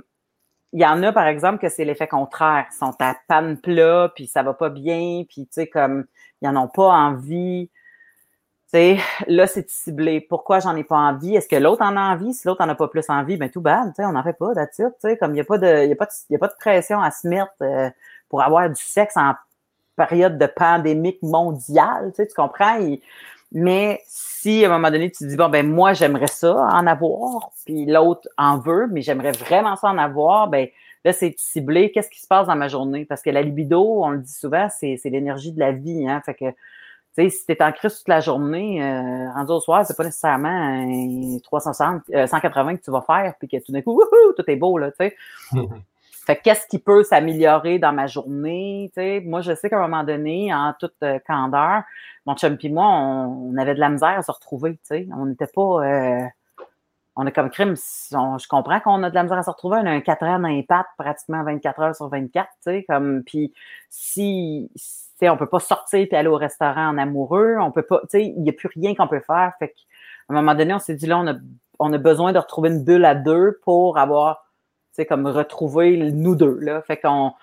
il 0.73 0.81
y 0.81 0.85
en 0.85 1.03
a, 1.03 1.11
par 1.11 1.27
exemple, 1.27 1.59
que 1.59 1.69
c'est 1.69 1.85
l'effet 1.85 2.07
contraire. 2.07 2.65
Ils 2.71 2.75
sont 2.75 2.95
à 2.99 3.15
panne 3.27 3.57
plat, 3.57 4.11
puis 4.15 4.25
ça 4.25 4.41
va 4.41 4.55
pas 4.55 4.69
bien, 4.69 5.23
puis 5.29 5.45
tu 5.45 5.49
sais, 5.51 5.67
comme, 5.67 6.05
ils 6.41 6.49
n'en 6.49 6.63
ont 6.63 6.67
pas 6.67 6.87
envie. 6.87 7.69
Sais, 8.73 8.99
là, 9.27 9.47
c'est 9.47 9.69
ciblé. 9.69 10.21
Pourquoi 10.21 10.59
j'en 10.59 10.75
ai 10.77 10.85
pas 10.85 10.95
envie? 10.95 11.35
Est-ce 11.35 11.49
que 11.49 11.57
l'autre 11.57 11.81
en 11.83 11.97
a 11.97 12.13
envie? 12.13 12.33
Si 12.33 12.47
l'autre 12.47 12.63
en 12.63 12.69
a 12.69 12.75
pas 12.75 12.87
plus 12.87 13.09
envie, 13.09 13.35
ben 13.35 13.49
tout 13.49 13.59
bad, 13.59 13.89
tu 13.89 13.95
sais, 13.95 14.05
on 14.05 14.13
n'en 14.13 14.23
fait 14.23 14.31
pas, 14.33 14.53
d'attitude, 14.53 14.93
tu 15.01 15.09
sais, 15.09 15.17
comme 15.17 15.31
il 15.31 15.35
n'y 15.35 15.41
a 15.41 15.43
pas 15.43 15.57
de, 15.57 15.87
y 15.87 15.91
a 15.91 15.95
pas 15.95 16.05
de, 16.05 16.11
y 16.29 16.35
a 16.35 16.39
pas 16.39 16.47
de 16.47 16.55
pression 16.57 17.01
à 17.01 17.11
se 17.11 17.27
mettre 17.27 17.51
euh, 17.61 17.89
pour 18.29 18.41
avoir 18.41 18.69
du 18.69 18.81
sexe 18.81 19.17
en 19.17 19.33
période 19.97 20.37
de 20.37 20.45
pandémie 20.45 21.17
mondiale, 21.21 22.13
tu 22.15 22.25
tu 22.25 22.33
comprends? 22.33 22.79
mais 23.51 24.01
si 24.07 24.63
à 24.63 24.69
un 24.69 24.71
moment 24.77 24.89
donné, 24.89 25.11
tu 25.11 25.27
dis, 25.27 25.35
bon, 25.35 25.49
ben 25.49 25.67
moi, 25.67 25.91
j'aimerais 25.93 26.27
ça 26.27 26.55
en 26.55 26.87
avoir, 26.87 27.51
puis 27.65 27.85
l'autre 27.85 28.29
en 28.37 28.57
veut, 28.57 28.87
mais 28.89 29.01
j'aimerais 29.01 29.33
vraiment 29.33 29.75
ça 29.75 29.89
en 29.89 29.97
avoir, 29.97 30.47
ben 30.47 30.69
là, 31.03 31.11
c'est 31.11 31.35
ciblé. 31.37 31.91
Qu'est-ce 31.91 32.09
qui 32.09 32.21
se 32.21 32.27
passe 32.27 32.47
dans 32.47 32.55
ma 32.55 32.69
journée? 32.69 33.05
Parce 33.05 33.21
que 33.21 33.29
la 33.29 33.41
libido, 33.41 34.03
on 34.03 34.11
le 34.11 34.19
dit 34.19 34.31
souvent, 34.33 34.67
c'est 34.69 34.97
l'énergie 35.05 35.51
de 35.51 35.59
la 35.59 35.73
vie. 35.73 36.07
Hein? 36.07 36.21
Fait 36.25 36.35
que, 36.35 36.45
sais, 37.13 37.29
si 37.29 37.45
tu 37.45 37.51
es 37.51 37.63
en 37.63 37.71
crise 37.71 37.97
toute 37.97 38.07
la 38.07 38.19
journée, 38.19 38.83
euh, 38.83 39.31
rendu 39.31 39.51
au 39.51 39.59
soir, 39.59 39.85
c'est 39.85 39.97
pas 39.97 40.03
nécessairement 40.03 40.85
360, 41.43 42.03
180 42.27 42.73
euh, 42.73 42.77
que 42.77 42.81
tu 42.83 42.91
vas 42.91 43.01
faire, 43.01 43.33
puis 43.39 43.47
que 43.47 43.57
tout 43.57 43.71
d'un 43.71 43.81
coup, 43.81 44.01
tout 44.37 44.43
est 44.47 44.55
beau, 44.55 44.77
là, 44.77 44.91
tu 44.91 44.97
sais. 44.97 45.15
Fait 46.25 46.35
qu'est-ce 46.35 46.67
qui 46.67 46.77
peut 46.77 47.03
s'améliorer 47.03 47.79
dans 47.79 47.93
ma 47.93 48.05
journée? 48.05 48.91
sais, 48.93 49.21
Moi, 49.25 49.41
je 49.41 49.55
sais 49.55 49.69
qu'à 49.69 49.77
un 49.77 49.87
moment 49.87 50.03
donné, 50.03 50.53
en 50.53 50.73
toute 50.79 50.93
euh, 51.03 51.17
candeur, 51.25 51.83
mon 52.25 52.35
chum 52.35 52.57
et 52.61 52.69
moi, 52.69 52.85
on, 52.85 53.57
avait 53.57 53.73
de 53.73 53.79
la 53.79 53.89
misère 53.89 54.19
à 54.19 54.21
se 54.21 54.31
retrouver. 54.31 54.77
sais, 54.83 55.07
On 55.17 55.25
n'était 55.25 55.47
pas. 55.47 55.61
Euh, 55.61 56.21
on 57.15 57.25
a 57.25 57.31
comme 57.31 57.49
crime. 57.49 57.75
je 57.75 58.47
comprends 58.47 58.79
qu'on 58.79 59.03
a 59.03 59.09
de 59.09 59.15
la 59.15 59.23
misère 59.23 59.39
à 59.39 59.43
se 59.43 59.49
retrouver. 59.49 59.79
On 59.81 59.85
a 59.85 59.91
un 59.91 60.01
4 60.01 60.23
heures 60.23 60.39
d'impact 60.39 60.89
pratiquement 60.97 61.43
24 61.43 61.79
heures 61.81 61.95
sur 61.95 62.07
24. 62.07 62.49
Comme, 62.87 63.23
puis 63.23 63.51
si, 63.89 64.69
si 64.75 65.10
on 65.29 65.33
ne 65.33 65.39
peut 65.39 65.47
pas 65.47 65.59
sortir 65.59 66.07
et 66.09 66.15
aller 66.15 66.27
au 66.27 66.37
restaurant 66.37 66.89
en 66.89 66.97
amoureux, 66.97 67.57
on 67.59 67.71
peut 67.71 67.83
pas. 67.83 68.01
Il 68.13 68.41
n'y 68.41 68.49
a 68.49 68.53
plus 68.53 68.69
rien 68.75 68.95
qu'on 68.95 69.07
peut 69.07 69.21
faire. 69.25 69.53
Fait 69.59 69.69
qu'à 69.69 69.75
un 70.29 70.33
moment 70.33 70.55
donné, 70.55 70.73
on 70.73 70.79
s'est 70.79 70.95
dit 70.95 71.07
là, 71.07 71.19
on 71.19 71.27
a, 71.27 71.35
on 71.79 71.93
a 71.93 71.97
besoin 71.97 72.33
de 72.33 72.39
retrouver 72.39 72.69
une 72.69 72.83
bulle 72.83 73.05
à 73.05 73.15
deux 73.15 73.59
pour 73.63 73.97
avoir 73.97 74.45
c'est 74.91 75.05
comme 75.05 75.27
retrouver 75.27 75.97
nous 76.11 76.35
deux. 76.35 76.57
Là. 76.59 76.81
Fait 76.81 76.97
qu'on 76.97 77.33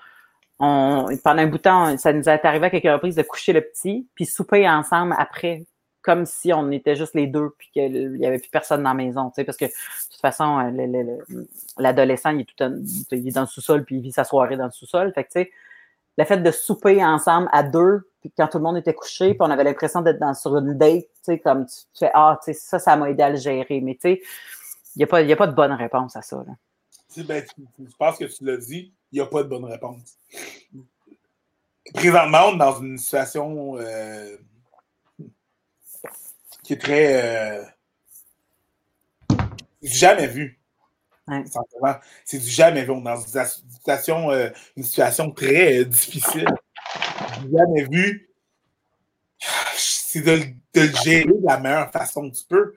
on, 0.59 1.07
pendant 1.25 1.43
un 1.43 1.47
bout 1.47 1.59
de 1.59 1.63
temps, 1.63 1.97
ça 1.99 2.13
nous 2.13 2.29
est 2.29 2.45
arrivé 2.45 2.67
à 2.67 2.71
quelques 2.71 2.93
reprises 2.93 3.17
de 3.17 3.23
coucher 3.23 3.53
le 3.53 3.63
petit, 3.63 4.07
puis 4.15 4.27
souper 4.27 4.69
ensemble 4.69 5.15
après, 5.19 5.65
comme 6.03 6.27
si 6.27 6.53
on 6.53 6.71
était 6.71 6.97
juste 6.97 7.15
les 7.15 7.27
deux, 7.27 7.51
puis 7.59 7.69
qu'il 7.73 8.13
n'y 8.13 8.27
avait 8.27 8.39
plus 8.39 8.51
personne 8.51 8.83
dans 8.83 8.91
la 8.91 8.95
maison. 8.95 9.33
Parce 9.35 9.57
que 9.57 9.67
de 9.67 9.71
toute 10.11 10.21
façon, 10.21 10.59
l'adolescent, 11.79 12.31
il 12.31 12.41
est 12.41 12.45
tout 12.45 13.15
est 13.15 13.31
dans 13.33 13.43
le 13.43 13.47
sous-sol, 13.47 13.85
puis 13.85 13.97
il 13.97 14.03
vit 14.03 14.13
sa 14.13 14.25
soirée 14.25 14.57
dans 14.57 14.67
le 14.67 14.71
sous-sol. 14.71 15.13
Tu 15.17 15.25
sais, 15.31 15.51
le 16.19 16.25
fait 16.25 16.39
de 16.39 16.51
souper 16.51 17.03
ensemble 17.03 17.49
à 17.53 17.63
deux, 17.63 18.11
puis 18.21 18.31
quand 18.37 18.49
tout 18.49 18.59
le 18.59 18.65
monde 18.65 18.77
était 18.77 18.93
couché, 18.93 19.31
puis 19.31 19.39
on 19.41 19.51
avait 19.51 19.65
l'impression 19.65 20.03
d'être 20.03 20.19
dans, 20.19 20.35
sur 20.35 20.57
une 20.57 20.77
date, 20.77 21.05
tu 21.05 21.09
sais, 21.23 21.39
comme 21.39 21.65
tu, 21.65 21.77
fais 21.99 22.11
Ah, 22.13 22.39
tu 22.45 22.53
sais, 22.53 22.59
ça, 22.59 22.79
ça 22.79 22.97
m'a 22.97 23.09
aidé 23.09 23.23
à 23.23 23.31
le 23.31 23.37
gérer. 23.37 23.81
Mais 23.81 23.95
tu 23.95 24.01
sais, 24.01 24.23
il 24.97 24.99
n'y 24.99 25.05
a, 25.05 25.07
pas, 25.07 25.21
a 25.21 25.37
pas 25.37 25.47
de 25.47 25.55
bonne 25.55 25.73
réponse 25.73 26.17
à 26.17 26.23
ça. 26.23 26.43
Là 26.47 26.55
ben, 27.25 27.45
je 27.79 27.97
pense 27.97 28.19
que 28.19 28.25
tu 28.25 28.45
l'as 28.45 28.57
dit, 28.57 28.93
il 29.13 29.17
n'y 29.17 29.21
a 29.21 29.27
pas 29.27 29.43
de 29.43 29.49
bonne 29.49 29.65
réponse. 29.65 30.19
Présentement, 31.95 32.49
on 32.49 32.55
est 32.55 32.59
dans 32.59 32.81
une 32.81 32.99
situation 32.99 33.77
euh, 33.79 34.37
qui 36.63 36.75
est 36.75 36.81
très. 36.81 37.61
Euh, 37.61 37.65
jamais 39.83 40.27
C'est 42.25 42.39
du 42.39 42.51
jamais 42.51 42.85
vu. 42.85 42.91
On 42.91 43.01
est 43.01 43.05
dans 43.05 43.17
une 43.17 43.45
situation, 43.71 44.31
euh, 44.31 44.51
une 44.77 44.83
situation 44.83 45.31
très 45.31 45.85
difficile. 45.85 46.47
Jamais 47.53 47.85
vu. 47.91 48.31
C'est 49.77 50.23
de, 50.23 50.39
de, 50.75 50.81
le 50.81 50.97
gérer 51.05 51.25
de 51.25 51.47
la 51.47 51.59
meilleure 51.59 51.91
façon 51.93 52.31
que 52.31 52.37
tu 52.37 52.45
peux. 52.49 52.75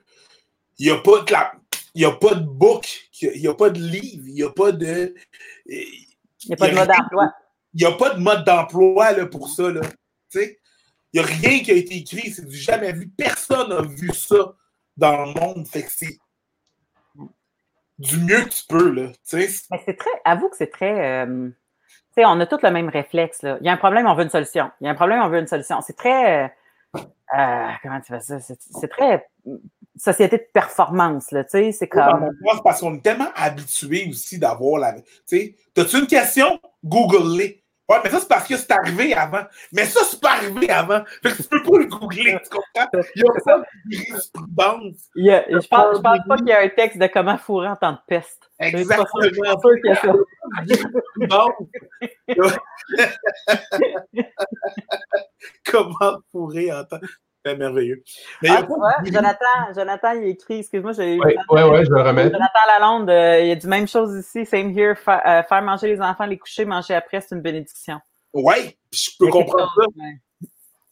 Il 0.78 0.86
n'y 0.86 0.92
a 0.92 0.98
pas 0.98 1.22
de 1.22 1.32
la 1.32 1.52
il 1.94 1.98
n'y 1.98 2.04
a 2.06 2.12
pas 2.12 2.34
de 2.34 2.44
book, 2.44 2.88
il 3.20 3.40
n'y 3.40 3.46
a 3.46 3.54
pas 3.54 3.70
de 3.70 3.78
livre, 3.78 4.24
il 4.26 4.34
n'y 4.34 4.42
a 4.42 4.50
pas 4.50 4.72
de. 4.72 5.14
Il 5.66 6.48
n'y 6.48 6.54
a 6.54 6.56
pas 6.56 6.68
de 6.68 6.74
mode 6.74 6.88
d'emploi. 6.88 7.32
Il 7.74 7.80
n'y 7.80 7.92
a 7.92 7.96
pas 7.96 8.10
de 8.14 8.20
mode 8.20 8.44
d'emploi 8.44 9.14
pour 9.30 9.48
ça. 9.48 9.70
Là. 9.70 9.80
Il 10.34 10.56
n'y 11.14 11.20
a 11.20 11.22
rien 11.22 11.60
qui 11.60 11.70
a 11.70 11.74
été 11.74 11.96
écrit, 11.96 12.30
c'est 12.30 12.46
du 12.46 12.56
jamais 12.56 12.92
vu. 12.92 13.08
Personne 13.08 13.68
n'a 13.68 13.82
vu 13.82 14.10
ça 14.14 14.54
dans 14.96 15.26
le 15.26 15.32
monde. 15.34 15.66
Fait 15.68 15.82
que 15.82 15.92
c'est 15.94 16.18
du 18.02 18.18
mieux 18.18 18.42
que 18.42 18.50
tu 18.50 18.62
peux. 18.68 18.90
Là, 18.90 19.08
Mais 19.70 19.80
c'est 19.84 19.96
très. 19.96 20.10
Avoue 20.24 20.48
que 20.48 20.56
c'est 20.56 20.70
très. 20.70 21.24
Euh, 21.24 21.48
sais, 22.14 22.24
on 22.24 22.38
a 22.40 22.46
tous 22.46 22.62
le 22.62 22.70
même 22.70 22.88
réflexe. 22.88 23.42
Là. 23.42 23.58
Il 23.60 23.66
y 23.66 23.70
a 23.70 23.72
un 23.72 23.76
problème, 23.76 24.06
on 24.06 24.14
veut 24.14 24.24
une 24.24 24.30
solution. 24.30 24.70
Il 24.80 24.84
y 24.84 24.88
a 24.88 24.90
un 24.90 24.94
problème, 24.94 25.20
on 25.22 25.28
veut 25.28 25.38
une 25.38 25.46
solution. 25.46 25.80
C'est 25.80 25.96
très. 25.96 26.44
Euh, 26.44 26.48
euh, 27.38 27.68
comment 27.82 28.00
tu 28.00 28.12
fais 28.12 28.20
ça? 28.20 28.38
C'est 28.40 28.88
très 28.88 29.26
société 29.96 30.38
de 30.38 30.46
performance, 30.52 31.30
là, 31.30 31.44
tu 31.44 31.50
sais, 31.50 31.72
c'est 31.72 31.88
comme... 31.88 32.30
parce 32.64 32.80
qu'on 32.80 32.94
est 32.94 33.02
tellement 33.02 33.28
habitué 33.36 34.06
aussi 34.08 34.38
d'avoir 34.38 34.80
la... 34.80 34.94
Tu 34.94 35.02
sais, 35.26 35.56
t'as-tu 35.74 35.98
une 35.98 36.06
question? 36.06 36.58
Google-les. 36.84 37.61
Ouais, 37.88 37.96
mais 38.02 38.10
ça, 38.10 38.20
c'est 38.20 38.28
parce 38.28 38.46
que 38.46 38.56
c'est 38.56 38.70
arrivé 38.70 39.12
avant. 39.12 39.42
Mais 39.72 39.84
ça, 39.84 40.02
c'est 40.04 40.20
pas 40.20 40.32
arrivé 40.32 40.70
avant. 40.70 41.02
Fait 41.22 41.30
que 41.30 41.42
tu 41.42 41.48
peux 41.48 41.62
pas 41.62 41.78
le 41.78 41.86
googler, 41.86 42.38
tu 42.42 42.50
comprends? 42.50 42.88
Il 43.16 43.22
y 43.22 43.24
a 43.24 43.32
pas 43.44 43.58
de 43.58 43.64
jurisprudence. 43.90 45.10
je 45.14 45.68
pense, 45.68 46.00
pense 46.00 46.18
pas 46.28 46.36
qu'il 46.38 46.48
y 46.48 46.52
a 46.52 46.60
un 46.60 46.68
texte 46.68 46.98
de 46.98 47.08
comment 47.08 47.36
fourrer 47.36 47.68
en 47.68 47.76
temps 47.76 47.92
de 47.92 47.98
peste. 48.06 48.50
Exactement. 48.58 49.06
comment 55.70 56.18
fourrer 56.30 56.72
en 56.72 56.84
temps... 56.84 57.00
C'est 57.44 57.56
merveilleux. 57.56 58.02
ah, 58.48 58.66
Jonathan, 59.04 59.74
Jonathan, 59.74 60.12
il 60.12 60.28
écrit, 60.28 60.60
excuse-moi, 60.60 60.92
j'ai 60.92 61.18
Oui, 61.18 61.34
oui, 61.50 61.62
ouais, 61.62 61.84
je 61.84 61.90
vais 61.90 62.02
le 62.02 62.08
remettre. 62.08 62.32
Jonathan 62.32 62.60
Lalonde, 62.68 63.10
euh, 63.10 63.40
il 63.40 63.50
a 63.50 63.56
du 63.56 63.66
même 63.66 63.88
chose 63.88 64.16
ici, 64.16 64.46
same 64.46 64.70
here, 64.70 64.94
euh, 65.08 65.42
faire 65.42 65.62
manger 65.62 65.88
les 65.88 66.00
enfants, 66.00 66.26
les 66.26 66.38
coucher, 66.38 66.64
manger 66.64 66.94
après, 66.94 67.20
c'est 67.20 67.34
une 67.34 67.40
bénédiction. 67.40 67.98
Oui, 68.32 68.78
je 68.92 69.10
peux 69.18 69.28
comprendre 69.28 69.72
ça. 69.76 69.86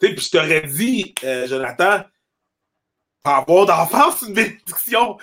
Tu 0.00 0.08
sais, 0.08 0.14
puis 0.14 0.24
je 0.24 0.30
t'aurais 0.30 0.62
dit, 0.62 1.14
euh, 1.22 1.46
Jonathan, 1.46 2.00
avoir 3.24 3.66
d'enfants, 3.66 4.10
c'est 4.12 4.28
une 4.28 4.34
bénédiction. 4.34 5.18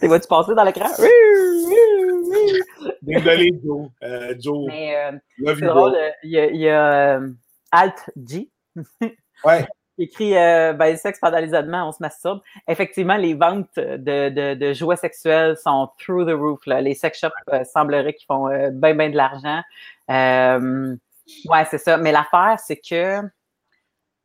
T'es 0.00 0.08
vas-tu 0.08 0.28
passer 0.28 0.54
dans 0.54 0.64
l'écran? 0.64 0.88
Désolé, 3.02 3.52
Joe. 3.64 3.88
Euh, 4.02 4.34
Joe. 4.38 4.66
Mais 4.66 4.96
euh, 4.96 5.12
c'est 5.54 5.64
drôle, 5.64 5.96
il 6.22 6.30
y 6.30 6.38
a, 6.38 6.46
il 6.46 6.60
y 6.60 6.68
a 6.68 7.18
euh, 7.18 7.30
Alt 7.72 8.10
G. 8.16 8.50
ouais. 9.44 9.66
Qui 9.96 10.04
écrit 10.04 10.36
euh, 10.36 10.74
ben, 10.74 10.96
sexe 10.96 11.18
pendant 11.18 11.38
les 11.38 11.52
on 11.54 11.92
se 11.92 11.98
masturbe. 12.00 12.40
Effectivement, 12.68 13.16
les 13.16 13.34
ventes 13.34 13.74
de, 13.76 14.28
de, 14.28 14.54
de 14.54 14.72
jouets 14.72 14.96
sexuels 14.96 15.56
sont 15.56 15.90
through 15.98 16.24
the 16.24 16.36
roof. 16.38 16.64
Là. 16.66 16.80
Les 16.80 16.94
sex 16.94 17.18
shops 17.18 17.32
euh, 17.52 17.64
sembleraient 17.64 18.14
qu'ils 18.14 18.26
font 18.26 18.48
euh, 18.48 18.70
bien, 18.70 18.94
bien 18.94 19.10
de 19.10 19.16
l'argent. 19.16 19.62
ouais, 20.08 21.64
c'est 21.68 21.78
ça. 21.78 21.96
Mais 21.96 22.12
l'affaire, 22.12 22.58
c'est 22.64 22.76
que 22.76 23.22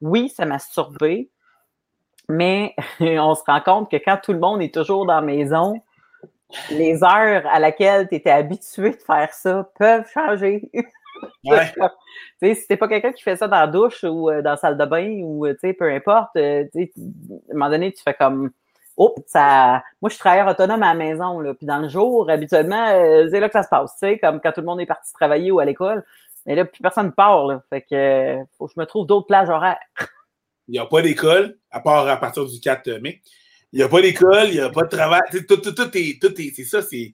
oui, 0.04 0.30
ça 0.30 0.46
masturbé, 0.46 1.30
mais 2.28 2.76
on 3.00 3.36
se 3.36 3.44
rend 3.48 3.62
compte 3.62 3.90
que 3.90 3.98
quand 3.98 4.20
tout 4.22 4.34
le 4.34 4.40
monde 4.40 4.62
est 4.62 4.74
toujours 4.74 5.06
dans 5.06 5.16
la 5.16 5.22
maison, 5.22 5.82
les 6.70 7.04
heures 7.04 7.46
à 7.48 7.60
laquelle 7.60 8.08
tu 8.08 8.16
étais 8.16 8.30
habitué 8.30 8.92
de 8.92 9.02
faire 9.02 9.34
ça 9.34 9.70
peuvent 9.78 10.08
changer. 10.14 10.70
Ouais. 11.46 11.72
si 12.42 12.68
t'es 12.68 12.76
pas 12.76 12.90
quelqu'un 12.90 13.14
qui 13.14 13.24
fait 13.24 13.38
ça 13.38 13.48
dans 13.48 13.60
la 13.60 13.68
douche 13.68 14.04
ou 14.04 14.30
euh, 14.30 14.42
dans 14.42 14.52
la 14.52 14.58
salle 14.58 14.78
de 14.78 14.84
bain 14.84 15.22
ou 15.24 15.46
euh, 15.46 15.56
peu 15.80 15.90
importe, 15.90 16.36
euh, 16.36 16.66
à 16.76 16.80
un 16.80 17.54
moment 17.54 17.70
donné, 17.70 17.94
tu 17.94 18.04
fais 18.04 18.14
comme 18.14 18.52
Oh, 18.98 19.16
ça. 19.26 19.84
Moi, 20.02 20.10
je 20.10 20.16
suis 20.16 20.20
travailleur 20.20 20.48
autonome 20.48 20.84
à 20.84 20.94
la 20.94 20.96
maison, 20.96 21.40
là. 21.40 21.54
Puis 21.54 21.66
dans 21.66 21.80
le 21.80 21.88
jour, 21.88 22.30
habituellement, 22.30 22.88
c'est 23.32 23.40
là 23.40 23.48
que 23.48 23.54
ça 23.54 23.64
se 23.64 23.70
passe, 23.70 23.94
tu 23.94 24.00
sais, 24.00 24.20
comme 24.20 24.42
quand 24.42 24.52
tout 24.52 24.60
le 24.60 24.66
monde 24.66 24.82
est 24.82 24.86
parti 24.86 25.14
travailler 25.14 25.50
ou 25.52 25.60
à 25.60 25.66
l'école. 25.66 26.04
Mais 26.46 26.56
là, 26.56 26.66
plus 26.66 26.82
personne 26.82 27.08
ne 27.08 27.12
parle. 27.12 27.62
Fait 27.70 27.82
que 27.82 28.38
faut 28.58 28.68
que 28.68 28.74
je 28.76 28.80
me 28.80 28.86
trouve 28.86 29.08
d'autres 29.08 29.28
plages 29.28 29.50
horaires. 29.50 29.80
Il 30.68 30.74
n'y 30.74 30.80
a 30.80 30.86
pas 30.86 31.02
d'école, 31.02 31.58
à 31.72 31.80
part 31.80 32.08
à 32.08 32.18
partir 32.18 32.46
du 32.46 32.60
4 32.60 32.90
mai. 33.02 33.22
Il 33.72 33.78
n'y 33.78 33.84
a 33.84 33.90
pas 33.90 34.02
d'école, 34.02 34.48
il 34.48 34.54
n'y 34.54 34.60
a 34.60 34.70
pas 34.70 34.84
de 34.84 34.90
travail. 34.90 35.22
Tout, 35.32 35.58
tout, 35.58 35.72
tout, 35.72 35.98
est, 35.98 36.22
tout 36.22 36.42
est, 36.42 36.54
c'est 36.56 36.64
ça, 36.64 36.82
c'est. 36.82 37.14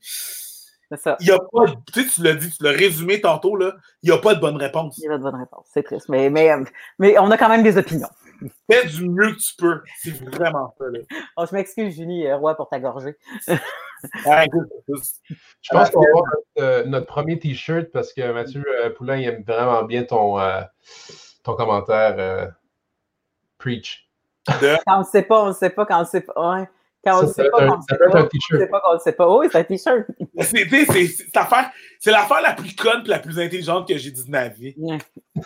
C'est 0.91 0.99
ça. 0.99 1.17
Il 1.19 1.27
y 1.27 1.31
a 1.31 1.37
pas, 1.37 1.65
tu 1.93 2.01
sais, 2.01 2.07
tu 2.07 2.23
l'as 2.23 2.33
dit, 2.33 2.49
tu 2.49 2.63
l'as 2.63 2.71
résumé 2.71 3.21
tantôt, 3.21 3.55
là, 3.55 3.75
il 4.01 4.09
n'y 4.09 4.15
a 4.15 4.19
pas 4.19 4.33
de 4.33 4.39
bonne 4.39 4.57
réponse. 4.57 4.97
Il 4.97 5.01
n'y 5.01 5.07
a 5.07 5.11
pas 5.11 5.17
de 5.19 5.23
bonne 5.23 5.39
réponse. 5.39 5.67
C'est 5.71 5.83
triste. 5.83 6.09
Mais, 6.09 6.29
mais, 6.31 6.51
mais 6.97 7.17
on 7.19 7.29
a 7.29 7.37
quand 7.37 7.49
même 7.49 7.61
des 7.61 7.77
opinions. 7.77 8.09
Fais 8.69 8.87
du 8.87 9.07
mieux 9.07 9.33
que 9.33 9.39
tu 9.39 9.55
peux. 9.57 9.81
C'est 10.01 10.23
vraiment 10.35 10.73
ça. 10.77 10.85
Là. 10.91 10.99
Oh, 11.37 11.45
je 11.49 11.55
m'excuse, 11.55 11.95
Julie 11.95 12.25
euh, 12.25 12.37
Roy, 12.37 12.55
pour 12.55 12.69
ta 12.69 12.79
gorgée. 12.79 13.15
Ouais. 14.25 14.47
Je 14.87 15.69
pense 15.71 15.89
qu'on 15.89 16.01
va 16.01 16.07
avoir 16.09 16.23
notre, 16.25 16.47
euh, 16.59 16.83
notre 16.85 17.05
premier 17.07 17.37
T-shirt 17.39 17.87
parce 17.91 18.13
que 18.13 18.31
Mathieu 18.31 18.63
euh, 18.83 18.89
Poulain 18.91 19.17
il 19.17 19.27
aime 19.27 19.43
vraiment 19.45 19.83
bien 19.83 20.03
ton, 20.03 20.39
euh, 20.39 20.61
ton 21.43 21.55
commentaire. 21.55 22.15
euh, 22.17 22.47
preach. 23.57 24.09
De- 24.61 24.77
Quand 24.87 24.97
on 24.97 24.99
ne 24.99 25.03
sait 25.05 25.23
pas, 25.23 25.43
on 25.43 25.47
ne 25.49 25.53
sait 25.53 25.69
pas. 25.69 25.85
Quand 25.85 25.97
on 25.97 26.01
ne 26.01 26.05
sait 26.07 26.21
pas, 26.21 26.33
ouais. 26.59 26.69
Quand 27.03 27.19
on 27.19 27.21
ne 27.23 27.27
Ça, 27.27 27.33
sait 27.33 27.49
pas, 27.49 27.57
peut 27.59 27.63
être 27.65 27.69
quand 27.69 27.75
un- 27.75 27.75
on 27.75 27.77
ne 27.77 27.81
sait 27.87 27.97
pas. 27.97 28.19
On 28.19 28.23
ne 28.23 28.27
T-shirt. 28.27 28.61
sait 28.61 28.67
pas 28.67 28.79
qu'on 28.81 28.93
ne 28.93 28.99
sait 28.99 29.11
pas. 29.13 29.37
Oui, 29.37 29.47
c'est 29.51 29.57
un 29.59 29.63
t-shirt. 29.63 30.05
C'est 31.99 32.11
l'affaire 32.11 32.41
la 32.41 32.53
plus 32.53 32.75
conne 32.75 33.03
et 33.05 33.09
la 33.09 33.19
plus 33.19 33.39
intelligente 33.39 33.87
que 33.87 33.97
j'ai 33.97 34.11
dit 34.11 34.25
de 34.25 34.31
ma 34.31 34.47
vie. 34.47 34.73
Ouais. 34.77 34.97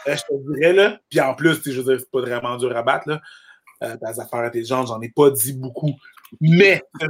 Euh, 0.08 0.16
je 0.16 0.22
te 0.22 0.54
dirais, 0.60 0.74
là. 0.74 1.00
Puis 1.10 1.20
en 1.20 1.34
plus, 1.36 1.62
je 1.64 1.80
veux 1.82 1.84
dire, 1.84 2.00
c'est 2.00 2.12
pas 2.12 2.22
vraiment 2.22 2.58
dur 2.58 2.76
à 2.76 2.82
battre, 2.84 3.10
là. 3.10 3.22
Euh, 3.84 3.96
des 4.02 4.20
affaires 4.20 4.40
intelligentes, 4.40 4.88
j'en 4.88 5.02
ai 5.02 5.10
pas 5.10 5.30
dit 5.30 5.54
beaucoup. 5.54 5.92
Mais, 6.42 6.82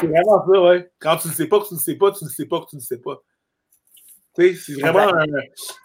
c'est 0.00 0.06
vraiment 0.06 0.46
ça, 0.46 0.62
ouais. 0.62 0.90
Quand 0.98 1.16
tu 1.16 1.28
ne 1.28 1.32
sais 1.32 1.46
pas 1.46 1.60
que 1.60 1.68
tu 1.68 1.74
ne 1.74 1.78
sais 1.78 1.94
pas, 1.96 2.12
tu 2.12 2.24
ne 2.24 2.30
sais 2.30 2.46
pas 2.46 2.60
que 2.60 2.70
tu 2.70 2.76
ne 2.76 2.80
sais 2.80 2.98
pas. 2.98 3.22
Tu 4.36 4.54
sais, 4.54 4.54
c'est 4.54 4.80
vraiment. 4.80 5.12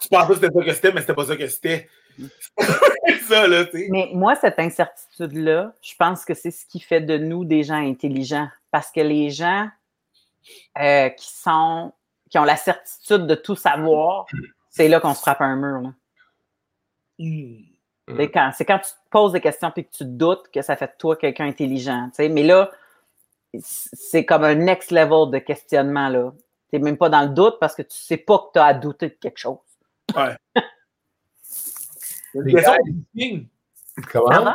Tu 0.00 0.08
pensais 0.08 0.28
que 0.28 0.34
c'était 0.34 0.52
ça 0.52 0.64
que 0.64 0.72
c'était, 0.74 0.92
mais 0.92 1.00
c'était 1.00 1.14
pas 1.14 1.24
ça 1.24 1.36
que 1.36 1.46
c'était. 1.46 1.88
ça, 3.28 3.46
là, 3.46 3.64
tu 3.64 3.78
sais. 3.78 3.88
Mais 3.90 4.10
moi, 4.12 4.34
cette 4.34 4.58
incertitude-là, 4.58 5.72
je 5.80 5.94
pense 5.96 6.24
que 6.24 6.34
c'est 6.34 6.50
ce 6.50 6.66
qui 6.66 6.80
fait 6.80 7.00
de 7.00 7.16
nous 7.16 7.44
des 7.44 7.62
gens 7.62 7.76
intelligents. 7.76 8.48
Parce 8.70 8.90
que 8.90 9.00
les 9.00 9.30
gens 9.30 9.68
euh, 10.78 11.08
qui 11.10 11.32
sont 11.32 11.92
qui 12.28 12.38
ont 12.38 12.44
la 12.44 12.56
certitude 12.56 13.26
de 13.26 13.34
tout 13.34 13.56
savoir, 13.56 14.26
c'est 14.70 14.88
là 14.88 15.00
qu'on 15.00 15.14
se 15.14 15.20
frappe 15.20 15.40
un 15.40 15.56
mur. 15.56 15.80
là. 15.80 15.92
Hmm. 17.18 17.69
C'est 18.16 18.30
quand, 18.30 18.50
c'est 18.56 18.64
quand 18.64 18.78
tu 18.78 18.90
te 18.90 18.96
poses 19.10 19.32
des 19.32 19.40
questions 19.40 19.72
et 19.76 19.84
que 19.84 19.90
tu 19.90 20.04
doutes 20.04 20.48
que 20.52 20.62
ça 20.62 20.76
fait 20.76 20.86
de 20.86 20.92
toi 20.98 21.16
quelqu'un 21.16 21.46
intelligent. 21.46 22.06
tu 22.10 22.16
sais. 22.16 22.28
Mais 22.28 22.42
là, 22.42 22.70
c'est 23.58 24.24
comme 24.24 24.44
un 24.44 24.54
next 24.54 24.90
level 24.90 25.30
de 25.30 25.38
questionnement. 25.38 26.08
là. 26.08 26.32
Tu 26.70 26.76
n'es 26.78 26.84
même 26.84 26.96
pas 26.96 27.08
dans 27.08 27.22
le 27.22 27.28
doute 27.30 27.56
parce 27.60 27.74
que 27.74 27.82
tu 27.82 27.88
ne 27.88 28.04
sais 28.06 28.16
pas 28.16 28.38
que 28.38 28.52
tu 28.54 28.58
as 28.58 28.64
à 28.66 28.74
douter 28.74 29.08
de 29.08 29.14
quelque 29.14 29.38
chose. 29.38 29.58
Les 32.34 32.52
question 32.52 32.72
de 32.74 32.92
viking. 33.14 33.46
Comment? 34.12 34.28
Pardon? 34.28 34.52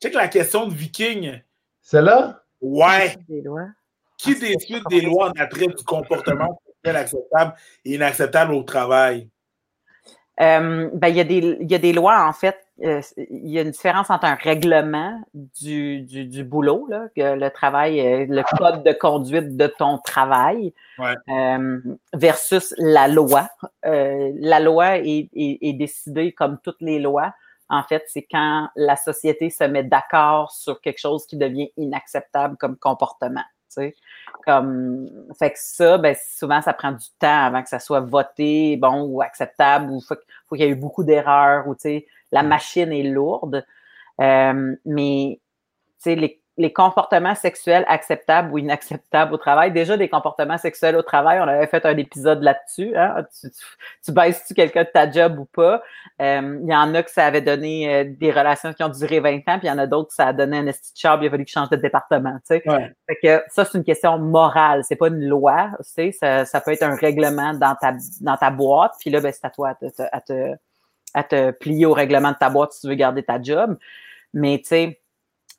Tu 0.00 0.06
sais 0.08 0.10
que 0.12 0.16
la 0.16 0.28
question 0.28 0.66
de 0.66 0.72
viking, 0.74 1.40
Celle-là? 1.82 2.42
ouais, 2.60 3.16
Des 3.28 3.42
lois? 3.42 3.66
qui 4.16 4.34
décide 4.38 4.82
des 4.88 5.02
lois 5.02 5.28
en 5.28 5.32
attrait 5.40 5.66
du 5.66 5.84
comportement 5.84 6.60
acceptable 6.84 7.54
et 7.84 7.94
inacceptable 7.96 8.54
au 8.54 8.62
travail? 8.62 9.28
Euh, 10.40 10.88
ben, 10.94 11.08
il, 11.08 11.16
y 11.16 11.20
a 11.20 11.24
des, 11.24 11.58
il 11.60 11.70
y 11.70 11.74
a 11.74 11.78
des 11.78 11.92
lois, 11.92 12.26
en 12.26 12.32
fait. 12.32 12.56
Euh, 12.84 13.00
il 13.16 13.48
y 13.48 13.58
a 13.58 13.62
une 13.62 13.70
différence 13.70 14.10
entre 14.10 14.24
un 14.26 14.34
règlement 14.34 15.20
du, 15.34 16.00
du, 16.02 16.24
du 16.26 16.44
boulot, 16.44 16.86
là, 16.88 17.06
que 17.16 17.34
le 17.34 17.50
travail, 17.50 18.00
euh, 18.00 18.26
le 18.28 18.42
code 18.56 18.84
de 18.84 18.92
conduite 18.92 19.56
de 19.56 19.66
ton 19.66 19.98
travail, 19.98 20.72
Ouais. 20.98 21.14
euh, 21.28 21.80
versus 22.14 22.74
la 22.78 23.08
loi. 23.08 23.48
Euh, 23.84 24.32
la 24.36 24.60
loi 24.60 24.98
est, 24.98 25.28
est, 25.34 25.58
est 25.60 25.72
décidée 25.74 26.32
comme 26.32 26.58
toutes 26.62 26.80
les 26.80 26.98
lois. 26.98 27.32
En 27.68 27.82
fait, 27.82 28.04
c'est 28.08 28.26
quand 28.30 28.68
la 28.76 28.96
société 28.96 29.50
se 29.50 29.62
met 29.64 29.82
d'accord 29.84 30.50
sur 30.52 30.80
quelque 30.80 30.98
chose 30.98 31.26
qui 31.26 31.36
devient 31.36 31.70
inacceptable 31.76 32.56
comme 32.56 32.76
comportement. 32.76 33.44
Tu 33.68 33.74
sais. 33.82 33.94
Comme, 34.46 35.06
fait 35.38 35.50
que 35.50 35.58
ça, 35.58 35.98
ben, 35.98 36.16
souvent, 36.18 36.62
ça 36.62 36.72
prend 36.72 36.92
du 36.92 37.06
temps 37.18 37.44
avant 37.44 37.62
que 37.62 37.68
ça 37.68 37.78
soit 37.78 38.00
voté, 38.00 38.78
bon, 38.78 39.02
ou 39.02 39.20
acceptable, 39.20 39.90
ou 39.90 40.00
faut, 40.00 40.14
faut 40.48 40.56
qu'il 40.56 40.64
y 40.64 40.68
ait 40.68 40.72
eu 40.72 40.74
beaucoup 40.74 41.04
d'erreurs, 41.04 41.68
ou, 41.68 41.74
tu 41.74 41.82
sais, 41.82 42.06
la 42.32 42.42
machine 42.42 42.92
est 42.92 43.02
lourde. 43.04 43.64
Euh, 44.20 44.74
mais, 44.84 45.40
tu 45.40 45.92
sais, 45.98 46.14
les, 46.16 46.40
les 46.60 46.72
comportements 46.72 47.36
sexuels 47.36 47.84
acceptables 47.86 48.52
ou 48.52 48.58
inacceptables 48.58 49.32
au 49.32 49.36
travail, 49.36 49.70
déjà, 49.70 49.96
des 49.96 50.08
comportements 50.08 50.58
sexuels 50.58 50.96
au 50.96 51.02
travail, 51.02 51.38
on 51.38 51.46
avait 51.46 51.68
fait 51.68 51.86
un 51.86 51.96
épisode 51.96 52.42
là-dessus, 52.42 52.96
hein? 52.96 53.24
Tu, 53.40 53.48
tu, 53.48 53.64
tu 54.04 54.10
baisses-tu 54.12 54.54
quelqu'un 54.54 54.82
de 54.82 54.88
ta 54.92 55.08
job 55.08 55.38
ou 55.38 55.44
pas? 55.44 55.80
Euh, 56.20 56.58
Il 56.60 56.68
y 56.68 56.74
en 56.74 56.92
a 56.96 57.04
que 57.04 57.12
ça 57.12 57.26
avait 57.26 57.42
donné 57.42 57.94
euh, 57.94 58.04
des 58.08 58.32
relations 58.32 58.72
qui 58.72 58.82
ont 58.82 58.88
duré 58.88 59.20
20 59.20 59.36
ans, 59.36 59.58
puis 59.60 59.60
il 59.62 59.66
y 59.68 59.70
en 59.70 59.78
a 59.78 59.86
d'autres 59.86 60.08
que 60.08 60.14
ça 60.14 60.26
a 60.26 60.32
donné 60.32 60.58
un 60.58 60.66
esti 60.66 60.92
de 60.94 60.98
job, 60.98 61.20
il 61.22 61.28
a 61.28 61.30
fallu 61.30 61.44
qu'ils 61.44 61.52
changent 61.52 61.70
de 61.70 61.76
département, 61.76 62.34
tu 62.38 62.56
sais. 62.56 62.62
Ouais. 62.68 62.92
Fait 63.06 63.18
que 63.22 63.44
ça, 63.52 63.64
c'est 63.64 63.78
une 63.78 63.84
question 63.84 64.18
morale, 64.18 64.82
c'est 64.82 64.96
pas 64.96 65.08
une 65.08 65.24
loi, 65.28 65.70
tu 65.78 65.84
sais, 65.84 66.10
ça, 66.10 66.44
ça 66.44 66.60
peut 66.60 66.72
être 66.72 66.82
un 66.82 66.96
règlement 66.96 67.54
dans 67.54 67.76
ta, 67.80 67.92
dans 68.20 68.36
ta 68.36 68.50
boîte, 68.50 68.94
puis 68.98 69.10
là, 69.10 69.20
ben, 69.20 69.30
c'est 69.32 69.46
à 69.46 69.50
toi 69.50 69.68
à 69.68 69.74
te- 69.76 70.02
à, 70.10 70.20
te, 70.20 70.56
à 71.14 71.22
te 71.24 71.50
plier 71.52 71.86
au 71.86 71.92
règlement 71.92 72.32
de 72.32 72.36
ta 72.36 72.50
boîte 72.50 72.72
si 72.72 72.82
tu 72.82 72.88
veux 72.88 72.94
garder 72.94 73.22
ta 73.22 73.40
job. 73.40 73.78
Mais, 74.34 74.58
tu 74.58 74.68
sais, 74.68 75.00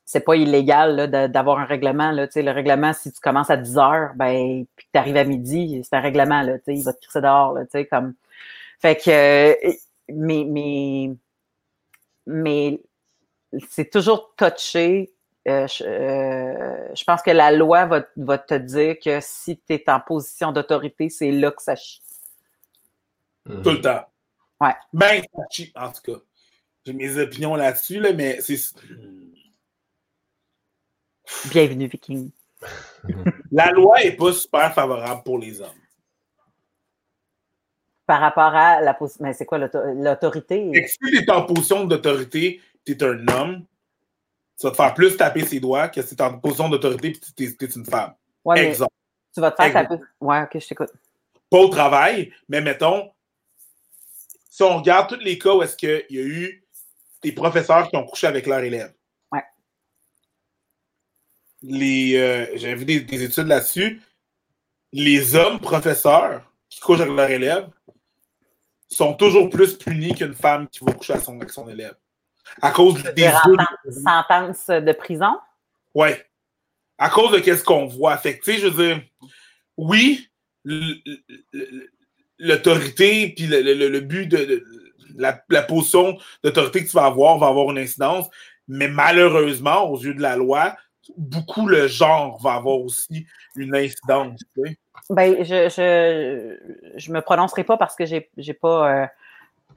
c'est 0.04 0.20
pas 0.20 0.34
illégal 0.34 1.08
d'avoir 1.30 1.58
un 1.58 1.64
règlement. 1.64 2.10
Là, 2.10 2.26
tu 2.26 2.34
sais, 2.34 2.42
le 2.42 2.50
règlement, 2.50 2.92
si 2.92 3.12
tu 3.12 3.20
commences 3.20 3.50
à 3.50 3.56
10 3.56 3.78
heures, 3.78 4.10
ben, 4.16 4.64
puis 4.74 4.86
que 4.86 4.90
tu 4.92 4.98
arrives 4.98 5.16
à 5.16 5.24
midi, 5.24 5.82
c'est 5.84 5.94
un 5.94 6.00
règlement, 6.00 6.42
là, 6.42 6.58
tu 6.58 6.64
sais, 6.66 6.74
il 6.74 6.82
va 6.82 6.92
te 6.92 7.00
crisser 7.00 7.20
dehors, 7.20 7.52
là, 7.52 7.64
tu 7.64 7.70
sais, 7.72 7.86
comme. 7.86 8.14
Fait 8.80 8.96
que, 8.96 9.10
euh, 9.10 9.72
mais, 10.08 10.44
mais, 10.48 11.10
mais 12.26 12.80
c'est 13.68 13.90
toujours 13.90 14.34
touché. 14.36 15.12
Euh, 15.48 15.66
je, 15.66 15.84
euh, 15.84 16.94
je 16.94 17.04
pense 17.04 17.22
que 17.22 17.30
la 17.30 17.52
loi 17.52 17.86
va, 17.86 18.04
va 18.16 18.38
te 18.38 18.54
dire 18.54 18.96
que 19.02 19.20
si 19.20 19.58
tu 19.58 19.74
es 19.74 19.84
en 19.88 20.00
position 20.00 20.52
d'autorité, 20.52 21.08
c'est 21.08 21.30
là 21.30 21.50
que 21.50 21.62
ça 21.62 21.76
chie. 21.76 22.02
Mhm. 23.46 23.62
Tout 23.62 23.70
le 23.70 23.80
temps. 23.80 24.04
Ouais. 24.60 24.74
Ben, 24.92 25.22
en 25.74 25.92
tout 25.92 26.02
cas. 26.02 26.20
J'ai 26.84 26.92
mes 26.92 27.18
opinions 27.18 27.54
là-dessus, 27.56 28.00
là, 28.00 28.12
mais 28.12 28.40
c'est. 28.40 28.56
Bienvenue, 31.50 31.86
Viking. 31.86 32.30
La 33.52 33.70
loi 33.70 34.02
n'est 34.02 34.16
pas 34.16 34.32
super 34.32 34.72
favorable 34.74 35.22
pour 35.22 35.38
les 35.38 35.60
hommes. 35.60 35.68
Par 38.06 38.20
rapport 38.20 38.54
à 38.54 38.80
la 38.80 38.94
position. 38.94 39.24
Mais 39.24 39.32
c'est 39.34 39.46
quoi 39.46 39.58
l'auto- 39.58 39.82
l'autorité? 39.94 40.86
Si 40.88 40.98
tu 40.98 41.16
es 41.18 41.30
en 41.30 41.44
position 41.44 41.84
d'autorité, 41.84 42.60
tu 42.84 42.92
es 42.92 43.02
un 43.04 43.28
homme, 43.28 43.64
tu 44.58 44.66
vas 44.66 44.70
te 44.70 44.76
faire 44.76 44.94
plus 44.94 45.16
taper 45.16 45.44
ses 45.44 45.60
doigts 45.60 45.88
que 45.88 46.02
si 46.02 46.16
tu 46.16 46.22
es 46.22 46.26
en 46.26 46.38
position 46.38 46.68
d'autorité 46.68 47.08
et 47.08 47.12
tu 47.12 47.64
es, 47.64 47.68
une 47.76 47.84
femme. 47.86 48.14
Ouais, 48.44 48.66
Exemple. 48.66 48.92
tu 49.34 49.40
vas 49.40 49.50
te 49.52 49.56
faire 49.62 49.66
Exemple. 49.66 49.88
taper. 49.88 50.02
Ouais, 50.20 50.42
ok, 50.42 50.58
je 50.58 50.66
t'écoute. 50.66 50.90
Pas 51.50 51.58
au 51.58 51.68
travail, 51.68 52.32
mais 52.48 52.60
mettons, 52.60 53.12
si 54.50 54.62
on 54.62 54.76
regarde 54.78 55.08
tous 55.08 55.24
les 55.24 55.38
cas 55.38 55.54
où 55.54 55.62
est-ce 55.62 55.76
qu'il 55.76 56.04
y 56.10 56.18
a 56.18 56.22
eu 56.22 56.66
des 57.22 57.32
professeurs 57.32 57.88
qui 57.88 57.96
ont 57.96 58.04
couché 58.04 58.26
avec 58.26 58.46
leurs 58.46 58.60
élèves. 58.60 58.92
Ouais. 59.30 59.44
Les, 61.62 62.16
euh, 62.16 62.46
J'avais 62.56 62.74
vu 62.74 62.84
des, 62.84 63.00
des 63.00 63.22
études 63.22 63.46
là-dessus. 63.46 64.02
Les 64.92 65.36
hommes 65.36 65.60
professeurs 65.60 66.52
qui 66.68 66.80
couchent 66.80 67.00
avec 67.00 67.14
leurs 67.14 67.30
élèves 67.30 67.68
sont 68.88 69.14
toujours 69.14 69.48
plus 69.48 69.78
punis 69.78 70.14
qu'une 70.14 70.34
femme 70.34 70.68
qui 70.68 70.84
va 70.84 70.92
coucher 70.92 71.12
avec 71.12 71.24
son, 71.24 71.36
avec 71.36 71.50
son 71.50 71.68
élève. 71.68 71.94
À 72.60 72.72
cause 72.72 73.00
des 73.02 73.12
dire 73.12 73.40
yeux. 73.46 73.92
Sentence 74.02 74.66
de 74.66 74.92
prison? 74.92 75.38
Ouais. 75.94 76.26
À 76.98 77.08
cause 77.08 77.30
de 77.32 77.38
qu'est-ce 77.38 77.62
qu'on 77.62 77.86
voit. 77.86 78.16
Fait 78.16 78.36
que, 78.38 78.44
tu 78.44 78.52
sais, 78.52 78.58
je 78.58 78.66
veux 78.66 78.94
dire, 78.94 79.04
oui, 79.76 80.28
l- 80.66 81.00
l- 81.54 81.90
l'autorité, 82.40 83.32
puis 83.36 83.46
le, 83.46 83.62
le- 83.62 83.88
le 83.88 84.00
but 84.00 84.26
de, 84.26 84.64
la, 85.16 85.42
la 85.50 85.62
position 85.62 86.18
d'autorité 86.42 86.84
que 86.84 86.90
tu 86.90 86.96
vas 86.96 87.06
avoir 87.06 87.38
va 87.38 87.48
avoir 87.48 87.70
une 87.70 87.78
incidence, 87.78 88.28
mais 88.68 88.88
malheureusement, 88.88 89.90
aux 89.90 89.98
yeux 89.98 90.14
de 90.14 90.22
la 90.22 90.36
loi, 90.36 90.76
beaucoup 91.16 91.66
le 91.66 91.88
genre 91.88 92.40
va 92.40 92.54
avoir 92.54 92.78
aussi 92.78 93.26
une 93.56 93.74
incidence. 93.74 94.40
tu. 94.54 94.78
Ben, 95.10 95.42
je, 95.42 95.68
je, 95.68 96.56
je 96.96 97.12
me 97.12 97.20
prononcerai 97.20 97.64
pas 97.64 97.76
parce 97.76 97.96
que 97.96 98.06
j'ai, 98.06 98.30
j'ai 98.36 98.54
pas, 98.54 99.08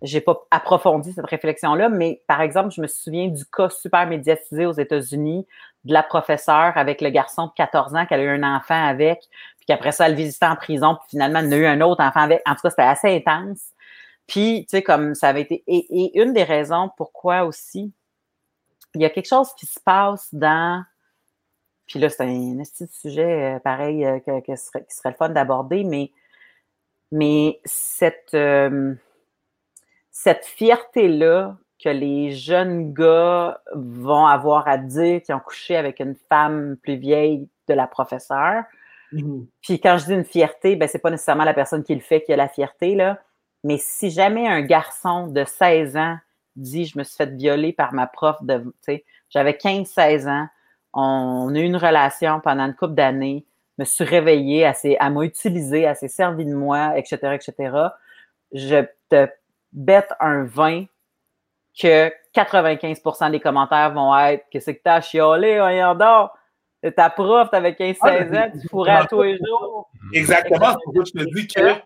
euh, 0.05 0.20
pas 0.26 0.47
approfondi 0.51 1.11
cette 1.14 1.26
réflexion-là, 1.26 1.89
mais 1.89 2.22
par 2.28 2.41
exemple, 2.41 2.72
je 2.76 2.82
me 2.82 2.88
souviens 2.88 3.28
du 3.30 3.43
cas 3.45 3.70
super 3.70 4.05
médiatisé 4.07 4.66
aux 4.66 4.74
États-Unis 4.74 5.47
de 5.86 5.93
la 5.93 6.03
professeure 6.03 6.73
avec 6.75 7.01
le 7.01 7.09
garçon 7.09 7.47
de 7.47 7.51
14 7.55 7.95
ans 7.95 8.05
qu'elle 8.05 8.21
a 8.21 8.23
eu 8.23 8.43
un 8.43 8.55
enfant 8.55 8.88
avec, 8.88 9.19
puis 9.57 9.65
qu'après 9.67 9.91
ça, 9.91 10.05
elle 10.05 10.13
le 10.13 10.17
visitait 10.17 10.45
en 10.45 10.55
prison, 10.55 10.95
puis 10.95 11.11
finalement, 11.11 11.39
elle 11.39 11.53
a 11.53 11.57
eu 11.57 11.65
un 11.65 11.81
autre 11.81 12.03
enfant 12.03 12.21
avec. 12.21 12.41
En 12.45 12.55
tout 12.55 12.61
cas, 12.63 12.69
c'était 12.69 12.84
assez 12.84 13.15
intense. 13.15 13.71
Puis, 14.27 14.65
tu 14.65 14.77
sais, 14.77 14.84
comme 14.84 15.15
ça 15.15 15.29
avait 15.29 15.41
été. 15.41 15.63
Et, 15.67 16.21
une 16.21 16.34
des 16.34 16.43
raisons 16.43 16.89
pourquoi 16.95 17.43
aussi, 17.43 17.93
il 18.95 19.01
y 19.01 19.05
a 19.05 19.09
quelque 19.09 19.27
chose 19.27 19.53
qui 19.55 19.65
se 19.65 19.79
passe 19.79 20.34
dans. 20.34 20.84
Puis 21.88 21.99
là, 21.99 22.09
c'est 22.09 22.23
un 22.23 22.57
petit 22.63 22.88
sujet 22.88 23.55
euh, 23.55 23.59
pareil 23.59 24.05
euh, 24.05 24.19
que 24.19 24.55
serait, 24.55 24.86
qui 24.86 24.95
serait 24.95 25.09
le 25.09 25.15
fun 25.15 25.29
d'aborder, 25.29 25.84
mais, 25.84 26.11
mais 27.11 27.59
cette, 27.65 28.34
euh, 28.34 28.95
cette 30.09 30.45
fierté-là 30.45 31.57
que 31.84 31.89
les 31.89 32.31
jeunes 32.31 32.93
gars 32.93 33.59
vont 33.73 34.25
avoir 34.25 34.67
à 34.67 34.77
dire 34.77 35.21
qu'ils 35.21 35.36
ont 35.36 35.39
couché 35.39 35.75
avec 35.75 35.99
une 35.99 36.15
femme 36.29 36.77
plus 36.81 36.95
vieille 36.95 37.47
de 37.67 37.73
la 37.73 37.88
professeure. 37.88 38.63
Mhm. 39.11 39.45
Puis 39.61 39.79
quand 39.79 39.97
je 39.97 40.05
dis 40.05 40.13
une 40.13 40.23
fierté, 40.23 40.75
ben 40.75 40.88
c'est 40.88 40.99
pas 40.99 41.11
nécessairement 41.11 41.43
la 41.43 41.53
personne 41.53 41.84
qui 41.84 41.93
le 41.93 42.01
fait 42.01 42.21
qui 42.21 42.31
a 42.34 42.38
la 42.38 42.47
fierté, 42.47 42.95
là. 42.95 43.19
Mais 43.63 43.77
si 43.77 44.09
jamais 44.09 44.47
un 44.47 44.61
garçon 44.61 45.27
de 45.27 45.43
16 45.43 45.97
ans 45.97 46.17
dit 46.55 46.86
je 46.86 46.97
me 46.97 47.03
suis 47.03 47.15
fait 47.15 47.34
violer 47.36 47.73
par 47.73 47.93
ma 47.93 48.07
prof 48.07 48.41
de. 48.43 48.59
Tu 48.59 48.71
sais, 48.81 49.05
j'avais 49.29 49.53
15-16 49.53 50.27
ans, 50.29 50.47
on 50.93 51.53
a 51.53 51.59
eu 51.59 51.63
une 51.63 51.77
relation 51.77 52.39
pendant 52.39 52.65
une 52.65 52.75
couple 52.75 52.93
d'années, 52.93 53.45
me 53.77 53.86
suis 53.86 54.03
réveillée, 54.03 54.59
elle, 54.59 54.97
elle 54.99 55.13
m'a 55.13 55.23
utilisé, 55.23 55.81
elle 55.81 55.95
s'est 55.95 56.07
servie 56.07 56.45
de 56.45 56.53
moi, 56.53 56.97
etc., 56.97 57.17
etc. 57.34 57.77
Je 58.51 58.86
te 59.09 59.27
bête 59.71 60.13
un 60.19 60.43
20 60.43 60.86
que 61.80 62.11
95% 62.36 63.32
des 63.32 63.39
commentaires 63.39 63.93
vont 63.93 64.17
être 64.17 64.45
Qu'est-ce 64.49 64.71
que 64.71 64.82
t'as 64.84 65.01
chiolé, 65.01 65.59
voyons 65.59 65.95
donc? 65.95 66.32
Ta 66.95 67.09
prof, 67.09 67.49
t'avais 67.49 67.71
15-16 67.71 68.38
ans, 68.38 68.51
tu 68.51 68.67
fourrais 68.67 68.91
à 68.91 69.05
tous 69.05 69.21
les 69.21 69.38
jours. 69.38 69.89
Exactement, 70.13 70.71
c'est 70.71 70.84
pour 70.84 70.93
ça 70.93 70.99
que 70.99 71.05
je 71.05 71.26
te 71.26 71.36
dis 71.36 71.47
que. 71.47 71.82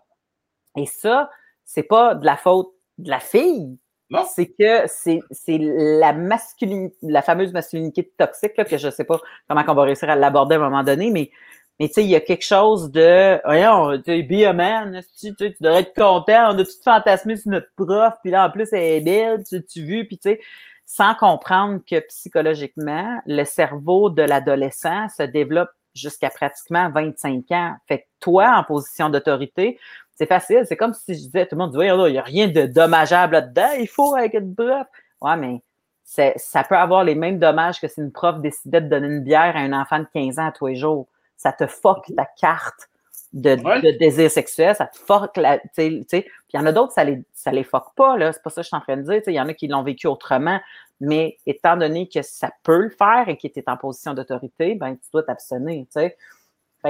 Et 0.76 0.86
ça, 0.86 1.30
c'est 1.64 1.84
pas 1.84 2.14
de 2.16 2.26
la 2.26 2.36
faute 2.36 2.72
de 2.98 3.10
la 3.10 3.20
fille. 3.20 3.78
Non. 4.10 4.24
C'est 4.26 4.46
que 4.46 4.86
c'est 4.86 5.20
c'est 5.30 5.58
la 5.60 6.12
masculinité, 6.14 6.96
la 7.02 7.22
fameuse 7.22 7.52
masculinité 7.52 8.10
toxique, 8.16 8.56
là, 8.56 8.64
que 8.64 8.78
je 8.78 8.88
sais 8.90 9.04
pas 9.04 9.20
comment 9.48 9.62
on 9.68 9.74
va 9.74 9.82
réussir 9.82 10.08
à 10.08 10.16
l'aborder 10.16 10.56
à 10.56 10.58
un 10.58 10.62
moment 10.62 10.82
donné, 10.82 11.10
mais, 11.10 11.30
mais 11.78 11.88
tu 11.88 11.94
sais, 11.94 12.04
il 12.04 12.10
y 12.10 12.16
a 12.16 12.20
quelque 12.20 12.44
chose 12.44 12.90
de, 12.90 13.40
voyons, 13.44 14.00
tu 14.02 14.22
be 14.24 14.44
a 14.44 14.52
man, 14.52 15.00
tu, 15.18 15.34
tu, 15.34 15.54
devrais 15.60 15.80
être 15.80 15.94
content, 15.94 16.52
on 16.54 16.58
a 16.58 16.64
tout 16.64 16.70
fantasmé 16.84 17.36
sur 17.36 17.52
notre 17.52 17.70
prof, 17.76 18.14
puis 18.22 18.32
là, 18.32 18.46
en 18.46 18.50
plus, 18.50 18.72
elle 18.72 18.82
est 18.82 19.00
belle, 19.00 19.44
tu, 19.48 19.64
tu 19.64 19.82
vu, 19.82 20.06
puis 20.06 20.18
tu 20.18 20.30
sais, 20.30 20.40
sans 20.86 21.14
comprendre 21.14 21.80
que 21.88 22.00
psychologiquement, 22.08 23.20
le 23.26 23.44
cerveau 23.44 24.10
de 24.10 24.22
l'adolescent 24.22 25.08
se 25.10 25.22
développe 25.22 25.70
jusqu'à 25.94 26.30
pratiquement 26.30 26.90
25 26.90 27.44
ans. 27.50 27.76
Fait 27.86 28.00
que 28.00 28.04
toi, 28.20 28.56
en 28.56 28.64
position 28.64 29.10
d'autorité, 29.10 29.78
c'est 30.14 30.26
facile. 30.26 30.64
C'est 30.66 30.76
comme 30.76 30.94
si 30.94 31.14
je 31.14 31.20
disais, 31.20 31.46
tout 31.46 31.56
le 31.56 31.58
monde 31.58 31.72
dit, 31.72 31.78
il 31.78 32.12
n'y 32.12 32.18
a 32.18 32.22
rien 32.22 32.48
de 32.48 32.66
dommageable 32.66 33.34
là-dedans, 33.34 33.70
il 33.78 33.86
faut 33.86 34.16
avec 34.16 34.34
une 34.34 34.54
prof. 34.54 34.86
Ouais, 35.20 35.36
mais 35.36 35.62
ça 36.04 36.64
peut 36.64 36.76
avoir 36.76 37.04
les 37.04 37.14
mêmes 37.14 37.38
dommages 37.38 37.80
que 37.80 37.86
si 37.86 38.00
une 38.00 38.10
prof 38.10 38.40
décidait 38.40 38.80
de 38.80 38.88
donner 38.88 39.08
une 39.08 39.22
bière 39.22 39.56
à 39.56 39.60
un 39.60 39.72
enfant 39.78 39.98
de 39.98 40.06
15 40.12 40.38
ans 40.38 40.46
à 40.46 40.52
tous 40.52 40.66
les 40.66 40.76
jours. 40.76 41.06
Ça 41.38 41.52
te 41.52 41.66
fuck 41.66 42.04
ta 42.14 42.26
carte 42.38 42.90
de, 43.32 43.56
Ouais. 43.62 43.80
de 43.80 43.96
désir 43.98 44.30
sexuel, 44.30 44.74
ça 44.76 44.86
te 44.86 44.98
fuck 44.98 45.36
la. 45.38 45.58
tu 45.58 46.04
tu. 46.04 46.04
Puis 46.06 46.24
il 46.52 46.56
y 46.56 46.58
en 46.58 46.66
a 46.66 46.72
d'autres, 46.72 46.92
ça 46.92 47.04
les, 47.04 47.22
ça 47.32 47.50
les 47.52 47.64
fuck 47.64 47.94
pas, 47.96 48.16
là. 48.18 48.32
C'est 48.34 48.42
pas 48.42 48.50
ça 48.50 48.56
que 48.60 48.64
je 48.64 48.68
suis 48.68 48.76
en 48.76 48.80
train 48.80 48.96
de 48.98 49.02
dire. 49.02 49.16
Tu 49.18 49.24
sais, 49.24 49.32
Il 49.32 49.36
y 49.36 49.40
en 49.40 49.48
a 49.48 49.54
qui 49.54 49.68
l'ont 49.68 49.82
vécu 49.82 50.06
autrement. 50.06 50.60
Mais 51.00 51.38
étant 51.46 51.76
donné 51.76 52.08
que 52.08 52.22
ça 52.22 52.50
peut 52.64 52.78
le 52.82 52.90
faire 52.90 53.28
et 53.28 53.36
qu'il 53.36 53.48
était 53.50 53.62
en 53.68 53.76
position 53.76 54.14
d'autorité, 54.14 54.74
ben 54.74 54.96
tu 54.96 55.08
dois 55.12 55.22
t'abstenir, 55.22 55.86
tu 55.94 56.10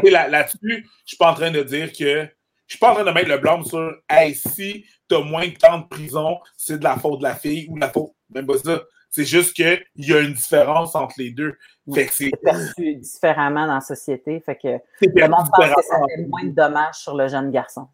que- 0.02 0.08
là- 0.10 0.28
Là-dessus, 0.28 0.58
je 1.04 1.08
suis 1.08 1.16
pas 1.16 1.30
en 1.30 1.34
train 1.34 1.50
de 1.50 1.62
dire 1.62 1.92
que. 1.92 2.26
Je 2.66 2.74
suis 2.74 2.78
pas 2.78 2.90
en 2.90 2.94
train 2.96 3.04
de 3.04 3.10
mettre 3.10 3.30
le 3.30 3.38
blâme 3.38 3.64
sur 3.64 3.94
Hey, 4.10 4.34
si 4.34 4.84
tu 5.08 5.14
as 5.16 5.20
moins 5.20 5.46
de 5.48 5.54
temps 5.54 5.78
de 5.78 5.86
prison, 5.88 6.38
c'est 6.56 6.78
de 6.78 6.84
la 6.84 6.96
faute 6.96 7.18
de 7.20 7.24
la 7.24 7.34
fille 7.34 7.66
ou 7.70 7.76
de 7.76 7.80
la 7.80 7.88
faute. 7.90 8.12
Même 8.30 8.46
pas 8.46 8.58
ça. 8.58 8.82
C'est 9.10 9.24
juste 9.24 9.54
qu'il 9.54 9.82
y 9.96 10.12
a 10.12 10.20
une 10.20 10.34
différence 10.34 10.94
entre 10.94 11.14
les 11.18 11.30
deux. 11.30 11.56
Fait 11.94 12.06
que 12.06 12.12
c'est 12.12 12.30
perçu 12.42 12.96
différemment 12.96 13.66
dans 13.66 13.74
la 13.74 13.80
société. 13.80 14.38
Fait 14.40 14.56
que 14.56 14.68
c'est 15.00 15.06
le 15.14 15.28
monde 15.28 15.46
pense 15.50 15.66
que 15.74 15.82
ça 15.82 15.96
fait 16.14 16.26
moins 16.26 16.44
de 16.44 16.50
dommages 16.50 16.96
sur 16.96 17.16
le 17.16 17.26
jeune 17.28 17.50
garçon. 17.50 17.88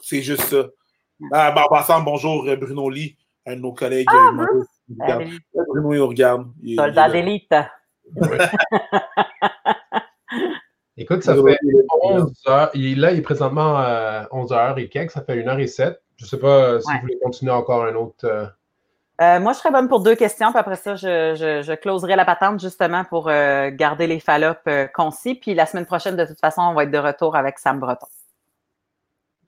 C'est 0.00 0.22
juste 0.22 0.42
ça. 0.42 0.66
Ah, 1.32 1.50
ben, 1.50 1.62
en 1.62 1.68
passant, 1.68 2.00
bonjour 2.02 2.46
euh, 2.46 2.56
Bruno 2.56 2.88
Lee, 2.90 3.16
un 3.46 3.56
de 3.56 3.60
nos 3.60 3.72
collègues. 3.72 4.06
Ah, 4.10 4.30
euh, 4.38 4.62
regarde. 5.00 5.22
Allez, 5.22 5.38
Bruno, 5.68 5.92
il 5.94 5.98
nous 5.98 6.06
regarde. 6.06 6.52
Il- 6.62 6.70
il- 6.72 6.76
Soldat 6.76 7.08
il- 7.08 7.12
d'élite. 7.12 7.50
Ouais. 8.14 8.38
Écoute, 10.98 11.22
ça 11.22 11.34
fait 11.34 11.58
il- 11.62 11.70
il- 11.74 11.84
11 12.02 12.32
heures. 12.48 12.70
Il, 12.74 13.00
là, 13.00 13.12
il 13.12 13.18
est 13.18 13.22
présentement 13.22 13.76
à 13.76 14.28
11 14.30 14.52
heures 14.52 14.78
et 14.78 14.88
quelques. 14.88 15.10
Ça 15.10 15.22
fait 15.22 15.42
1 15.42 15.48
heure 15.48 15.58
et 15.58 15.66
7. 15.66 16.00
Je 16.16 16.24
ne 16.24 16.28
sais 16.28 16.38
pas 16.38 16.80
si 16.80 16.86
Ouais. 16.88 16.94
vous 16.94 17.00
voulez 17.02 17.18
continuer 17.22 17.52
encore 17.52 17.84
un 17.84 17.94
autre. 17.94 18.54
Euh, 19.20 19.40
moi, 19.40 19.52
je 19.52 19.58
serais 19.58 19.70
bonne 19.70 19.88
pour 19.88 20.00
deux 20.00 20.14
questions, 20.14 20.50
puis 20.50 20.58
après 20.58 20.76
ça, 20.76 20.94
je, 20.94 21.34
je, 21.34 21.62
je 21.62 21.72
closerai 21.74 22.16
la 22.16 22.24
patente 22.24 22.60
justement 22.60 23.04
pour 23.04 23.28
euh, 23.28 23.70
garder 23.72 24.06
les 24.06 24.20
fallops 24.20 24.60
euh, 24.68 24.86
concis. 24.88 25.34
Puis 25.34 25.54
la 25.54 25.64
semaine 25.66 25.86
prochaine, 25.86 26.16
de 26.16 26.24
toute 26.26 26.38
façon, 26.40 26.62
on 26.62 26.74
va 26.74 26.84
être 26.84 26.90
de 26.90 26.98
retour 26.98 27.34
avec 27.36 27.58
Sam 27.58 27.80
Breton 27.80 28.06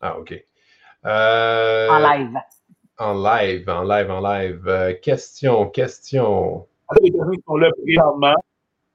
Ah, 0.01 0.19
OK. 0.19 0.35
Euh, 1.05 1.89
en 1.89 1.99
live. 1.99 2.37
En 2.99 3.13
live, 3.15 3.69
en 3.71 3.83
live, 3.83 4.11
en 4.11 4.21
live. 4.21 4.63
Euh, 4.67 4.95
question, 4.95 5.67
question. 5.69 6.67
Les 7.03 7.11
personnes 7.11 7.37
qui 7.37 7.43
sont 7.47 7.57
là 7.57 7.69
présentement, 7.85 8.35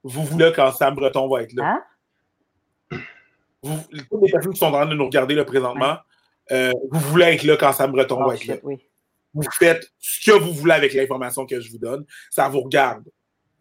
vous 0.02 0.24
voulez 0.24 0.52
quand 0.54 0.72
Sam 0.72 0.94
Breton 0.96 1.28
va 1.28 1.42
être 1.42 1.52
là. 1.54 1.64
Hein? 2.90 2.98
Vous, 3.62 3.78
toutes 4.10 4.22
les 4.22 4.30
personnes 4.32 4.52
qui 4.52 4.58
sont 4.58 4.66
en 4.66 4.72
train 4.72 4.86
de 4.86 4.94
nous 4.94 5.06
regarder 5.06 5.34
là 5.34 5.44
présentement, 5.44 5.96
euh, 6.52 6.72
vous 6.90 7.00
voulez 7.00 7.26
être 7.26 7.44
là 7.44 7.56
quand 7.56 7.72
Sam 7.72 7.92
Breton 7.92 8.18
Oh, 8.20 8.28
va 8.28 8.34
être 8.34 8.44
là. 8.46 8.56
oui. 8.62 8.84
Vous 9.34 9.42
faites 9.52 9.90
ce 9.98 10.30
que 10.30 10.36
vous 10.36 10.52
voulez 10.52 10.72
avec 10.74 10.92
l'information 10.94 11.44
que 11.46 11.60
je 11.60 11.70
vous 11.70 11.78
donne. 11.78 12.04
Ça 12.30 12.48
vous 12.48 12.60
regarde. 12.60 13.04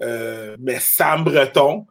Euh, 0.01 0.55
mais 0.59 0.79
Sam 0.79 1.23
Breton, 1.23 1.85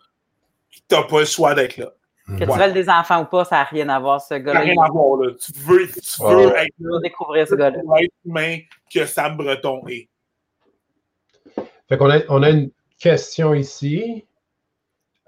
t'as 0.88 1.02
pas 1.04 1.20
le 1.20 1.24
choix 1.26 1.54
d'être 1.54 1.76
là. 1.76 1.92
Que 2.26 2.32
Ouais. 2.32 2.46
tu 2.46 2.58
veuilles 2.58 2.72
des 2.72 2.88
enfants 2.88 3.22
ou 3.22 3.24
pas, 3.26 3.44
ça 3.44 3.56
n'a 3.56 3.64
rien 3.64 3.88
à 3.88 3.98
voir, 3.98 4.20
ce 4.20 4.28
Ça 4.28 4.34
n'a 4.38 4.40
gars-là. 4.44 4.60
rien 4.60 4.74
à 4.82 4.88
voir, 4.90 5.18
là. 5.20 5.32
Tu 5.40 5.52
veux, 5.58 5.88
tu 5.88 6.22
Ouais. 6.22 6.34
veux 6.46 6.56
être 6.56 6.74
là. 6.78 7.00
découvrir 7.02 7.48
ce 7.48 7.54
gars-là. 7.56 7.80
humain 8.24 8.58
que 8.92 9.04
Sam 9.06 9.36
Breton 9.36 9.82
est. 9.88 10.08
Fait 11.88 11.96
qu'on 11.98 12.10
a, 12.10 12.20
on 12.28 12.42
a 12.42 12.50
une 12.50 12.70
question 12.98 13.54
ici. 13.54 14.24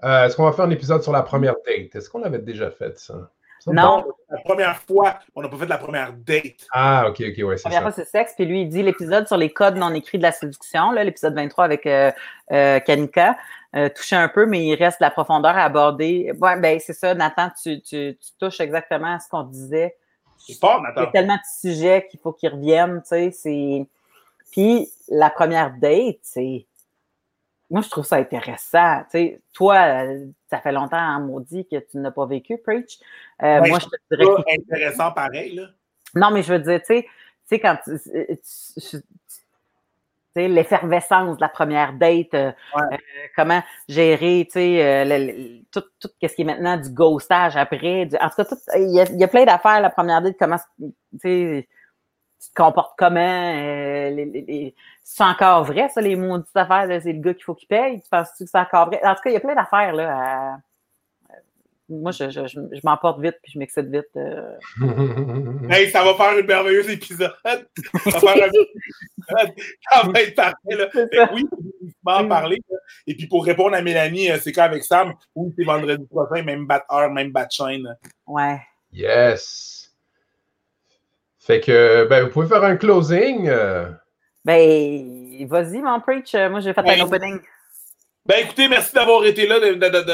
Euh, 0.03 0.25
Est-ce 0.25 0.35
qu'on 0.35 0.45
va 0.45 0.53
faire 0.53 0.65
un 0.65 0.69
épisode 0.71 1.03
sur 1.03 1.11
la 1.11 1.21
première 1.23 1.55
date? 1.65 1.95
Est-ce 1.95 2.09
qu'on 2.09 2.19
l'avait 2.19 2.39
déjà 2.39 2.71
fait, 2.71 2.97
ça? 2.97 3.29
Ça 3.65 3.73
Non. 3.73 4.05
La 4.29 4.37
première 4.39 4.77
fois, 4.81 5.19
on 5.35 5.41
n'a 5.41 5.49
pas 5.49 5.57
fait 5.57 5.65
la 5.65 5.77
première 5.77 6.13
date. 6.13 6.67
Ah, 6.71 7.07
OK, 7.09 7.21
OK, 7.21 7.43
ouais, 7.43 7.57
c'est 7.57 7.69
La 7.69 7.75
première 7.75 7.75
ça. 7.75 7.81
fois, 7.81 7.91
c'est 7.91 8.05
sexe. 8.05 8.33
Puis 8.35 8.45
lui, 8.45 8.61
il 8.61 8.69
dit 8.69 8.83
l'épisode 8.83 9.27
sur 9.27 9.37
les 9.37 9.51
codes 9.51 9.75
non 9.77 9.93
écrits 9.93 10.17
de 10.19 10.23
la 10.23 10.31
séduction, 10.31 10.91
là, 10.91 11.03
l'épisode 11.03 11.33
23 11.33 11.65
avec 11.65 11.85
euh, 11.87 12.11
euh, 12.51 12.79
Kanika, 12.79 13.35
euh, 13.75 13.89
un 14.11 14.27
peu, 14.29 14.45
mais 14.45 14.63
il 14.65 14.75
reste 14.75 14.99
de 14.99 15.05
la 15.05 15.11
profondeur 15.11 15.57
à 15.57 15.63
aborder. 15.63 16.31
Ouais, 16.39 16.59
ben 16.59 16.79
c'est 16.79 16.93
ça, 16.93 17.13
Nathan, 17.15 17.49
tu, 17.61 17.81
tu, 17.81 18.17
tu 18.19 18.31
touches 18.39 18.59
exactement 18.59 19.15
à 19.15 19.19
ce 19.19 19.29
qu'on 19.29 19.43
disait. 19.43 19.95
C'est 20.37 20.59
pas, 20.59 20.77
Il 20.79 20.83
y 20.83 20.85
a 20.85 20.91
Nathan. 21.01 21.11
tellement 21.11 21.35
de 21.35 21.69
sujets 21.71 22.07
qu'il 22.09 22.19
faut 22.19 22.33
qu'ils 22.33 22.51
reviennent, 22.51 23.01
tu 23.01 23.07
sais. 23.09 23.31
C'est... 23.31 23.85
Puis 24.51 24.89
la 25.09 25.29
première 25.29 25.71
date, 25.81 26.19
c'est. 26.21 26.65
Moi, 27.69 27.81
je 27.81 27.89
trouve 27.89 28.05
ça 28.05 28.17
intéressant. 28.17 28.99
Tu 29.05 29.09
sais, 29.11 29.41
toi, 29.53 29.75
euh, 30.05 30.25
ça 30.49 30.59
fait 30.59 30.71
longtemps, 30.71 30.97
hein, 30.97 31.19
maudit, 31.19 31.65
que 31.67 31.77
tu 31.77 31.97
n'as 31.97 32.11
pas 32.11 32.25
vécu, 32.25 32.57
Preach. 32.59 32.99
Euh, 33.41 33.59
Ouais, 33.59 33.69
moi, 33.69 33.79
je 33.79 33.85
te 33.85 33.95
C'est 34.11 34.17
dirais 34.17 34.43
pas 34.43 34.43
intéressant 34.51 35.11
pareil, 35.11 35.55
là. 35.55 35.63
non, 36.13 36.31
mais 36.31 36.43
je 36.43 36.53
veux 36.53 36.59
dire, 36.59 36.79
tu 36.81 36.85
sais, 36.85 37.01
tu 37.03 37.09
sais, 37.47 37.59
quand 37.59 37.77
tu, 37.83 37.99
tu- 38.01 38.81
tu- 38.91 39.01
l'effervescence 40.35 41.37
de 41.37 41.41
la 41.41 41.49
première 41.49 41.93
date, 41.93 42.33
euh, 42.33 42.51
Ouais. 42.75 42.83
euh, 42.93 42.97
comment 43.35 43.63
gérer, 43.87 44.43
tu 44.45 44.51
sais, 44.59 44.83
euh, 44.85 45.05
le- 45.05 45.25
le- 45.31 45.61
tout, 45.71 45.83
tout 45.99 46.09
ce 46.21 46.27
qui 46.35 46.41
est 46.41 46.45
maintenant 46.45 46.77
du 46.77 46.89
ghostage 46.89 47.55
après. 47.55 48.05
du- 48.05 48.17
en 48.17 48.29
tout 48.29 48.35
cas, 48.43 48.55
il 48.75 48.89
y, 48.91 49.17
y 49.17 49.23
a 49.23 49.27
plein 49.27 49.45
d'affaires, 49.45 49.79
la 49.81 49.89
première 49.89 50.21
date, 50.21 50.35
comment, 50.37 50.57
tu 52.41 52.49
te 52.49 52.53
comportes 52.55 52.93
comment, 52.97 53.19
euh, 53.55 54.09
les, 54.11 54.25
les- 54.25 54.41
les- 54.41 54.75
c'est 55.03 55.23
encore 55.23 55.63
vrai, 55.63 55.89
ça, 55.89 56.01
les 56.01 56.15
maudites 56.15 56.47
affaires, 56.55 56.87
là, 56.87 56.99
c'est 56.99 57.13
le 57.13 57.19
gars 57.21 57.33
qu'il 57.33 57.43
faut 57.43 57.55
qu'il 57.55 57.67
paye, 57.67 58.01
tu 58.01 58.09
penses-tu 58.09 58.43
que 58.45 58.49
c'est 58.49 58.57
encore 58.59 58.87
vrai? 58.87 58.99
En 59.03 59.15
tout 59.15 59.21
cas, 59.23 59.29
il 59.29 59.33
y 59.33 59.37
a 59.37 59.39
plein 59.39 59.55
d'affaires, 59.55 59.93
là, 59.93 60.17
à- 60.53 60.57
moi, 61.87 62.09
je, 62.11 62.31
je, 62.31 62.47
je, 62.47 62.59
je 62.71 62.79
m'emporte 62.83 63.19
vite, 63.21 63.35
puis 63.43 63.51
je 63.53 63.59
m'excite 63.59 63.85
vite. 63.85 64.09
euh. 64.15 64.55
Hey, 65.69 65.91
ça 65.91 66.03
va 66.03 66.15
faire 66.15 66.31
un 66.37 66.41
merveilleux 66.41 66.89
épisode. 66.89 67.31
Ça 67.45 68.19
va 68.19 68.19
faire 68.19 68.47
un 69.29 69.45
Ça 69.91 70.07
va 70.07 70.21
être 70.21 70.35
parfait, 70.35 70.55
là. 70.75 70.87
Oui, 71.33 71.47
on 71.53 72.11
va 72.11 72.23
en 72.23 72.27
parler. 72.27 72.57
là. 72.71 72.77
Et 73.05 73.15
puis 73.15 73.27
pour 73.27 73.45
répondre 73.45 73.75
à 73.75 73.81
Mélanie, 73.83 74.31
euh, 74.31 74.37
c'est 74.41 74.51
quand 74.51 74.63
avec 74.63 74.83
Sam? 74.83 75.13
Oui, 75.35 75.53
c'est 75.55 75.63
vendredi 75.63 76.03
prochain, 76.07 76.41
même 76.43 76.65
bat 76.65 76.83
heure, 76.91 77.11
même 77.11 77.31
bat 77.31 77.47
chaîne. 77.49 77.95
Ouais. 78.25 78.59
yes. 78.91 79.84
Fait 81.45 81.59
que, 81.61 82.05
ben, 82.05 82.23
vous 82.23 82.29
pouvez 82.31 82.47
faire 82.47 82.63
un 82.63 82.75
closing. 82.75 83.47
euh, 83.47 83.89
Ben, 84.43 85.45
vas-y, 85.47 85.79
mon 85.81 85.99
preach. 85.99 86.33
Euh, 86.33 86.49
Moi, 86.49 86.59
j'ai 86.59 86.73
fait 86.73 86.81
Ouais. 86.81 86.99
un 86.99 87.05
opening. 87.05 87.39
Ben 88.27 88.43
écoutez, 88.43 88.67
merci 88.67 88.93
d'avoir 88.95 89.23
été 89.25 89.45
là, 89.45 89.59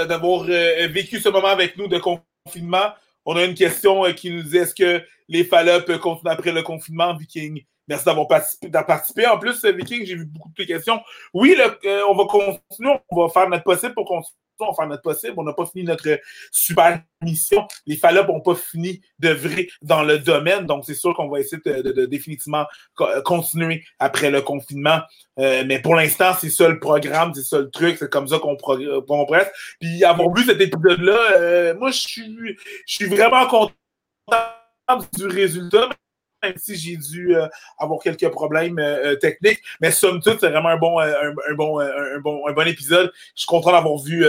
d'avoir 0.05 0.43
euh, 0.49 0.87
vécu 0.89 1.19
ce 1.19 1.29
moment 1.29 1.47
avec 1.47 1.77
nous 1.77 1.87
de 1.87 1.97
confinement. 1.97 2.91
On 3.25 3.37
a 3.37 3.45
une 3.45 3.53
question 3.53 4.05
euh, 4.05 4.11
qui 4.11 4.31
nous 4.31 4.43
dit 4.43 4.57
est-ce 4.57 4.75
que 4.75 5.01
les 5.29 5.45
fallops 5.45 5.97
continuent 5.99 6.31
après 6.33 6.51
le 6.51 6.61
confinement, 6.61 7.15
Viking? 7.15 7.63
Merci 7.87 8.05
d'avoir 8.05 8.27
participé, 8.27 8.67
d'avoir 8.67 8.87
participé. 8.87 9.27
En 9.27 9.37
plus, 9.39 9.63
euh, 9.63 9.71
Viking, 9.71 10.05
j'ai 10.05 10.15
vu 10.15 10.25
beaucoup 10.25 10.49
de 10.49 10.55
tes 10.55 10.65
questions. 10.65 10.99
Oui, 11.33 11.55
euh, 11.57 12.01
on 12.09 12.15
va 12.15 12.25
continuer, 12.25 12.93
on 13.09 13.23
va 13.23 13.29
faire 13.29 13.47
notre 13.47 13.63
possible 13.63 13.93
pour 13.93 14.05
continuer 14.05 14.35
on 14.65 14.71
va 14.71 14.75
faire 14.75 14.87
notre 14.87 15.01
possible. 15.01 15.33
On 15.37 15.43
n'a 15.43 15.53
pas 15.53 15.65
fini 15.65 15.83
notre 15.83 16.19
super 16.51 17.01
mission. 17.21 17.67
Les 17.85 17.95
Fallops 17.95 18.27
n'ont 18.27 18.41
pas 18.41 18.55
fini 18.55 19.01
de 19.19 19.29
vrai 19.29 19.67
dans 19.81 20.03
le 20.03 20.19
domaine. 20.19 20.65
Donc, 20.65 20.83
c'est 20.85 20.95
sûr 20.95 21.13
qu'on 21.15 21.29
va 21.29 21.39
essayer 21.39 21.61
de, 21.63 22.05
définitivement 22.05 22.65
continuer 23.23 23.83
après 23.99 24.31
le 24.31 24.41
confinement. 24.41 24.99
Euh, 25.39 25.63
mais 25.65 25.79
pour 25.79 25.95
l'instant, 25.95 26.33
c'est 26.39 26.49
ça 26.49 26.67
le 26.67 26.79
programme, 26.79 27.33
c'est 27.33 27.43
ça 27.43 27.59
le 27.59 27.69
truc. 27.69 27.97
C'est 27.97 28.09
comme 28.09 28.27
ça 28.27 28.39
qu'on 28.39 28.55
progresse. 28.55 29.49
Puis, 29.79 30.03
avoir 30.03 30.33
vu 30.33 30.43
cet 30.43 30.61
épisode-là, 30.61 31.19
euh, 31.33 31.75
moi, 31.75 31.91
je 31.91 31.99
suis, 31.99 32.57
je 32.85 32.93
suis 32.93 33.05
vraiment 33.05 33.47
content 33.47 33.73
du 35.17 35.25
résultat, 35.25 35.89
même 36.41 36.57
si 36.57 36.75
j'ai 36.75 36.97
dû 36.97 37.35
euh, 37.35 37.47
avoir 37.77 37.99
quelques 38.01 38.29
problèmes 38.29 38.79
euh, 38.79 39.11
euh, 39.11 39.15
techniques. 39.15 39.61
Mais 39.79 39.91
somme 39.91 40.21
toute, 40.21 40.39
c'est 40.39 40.49
vraiment 40.49 40.69
un 40.69 40.77
bon, 40.77 40.99
un, 40.99 41.33
bon, 41.55 41.79
un, 41.79 42.19
bon, 42.19 42.47
un 42.47 42.53
bon 42.53 42.67
épisode. 42.67 43.11
Je 43.35 43.41
suis 43.41 43.47
content 43.47 43.71
d'avoir 43.71 43.97
vu 43.97 44.25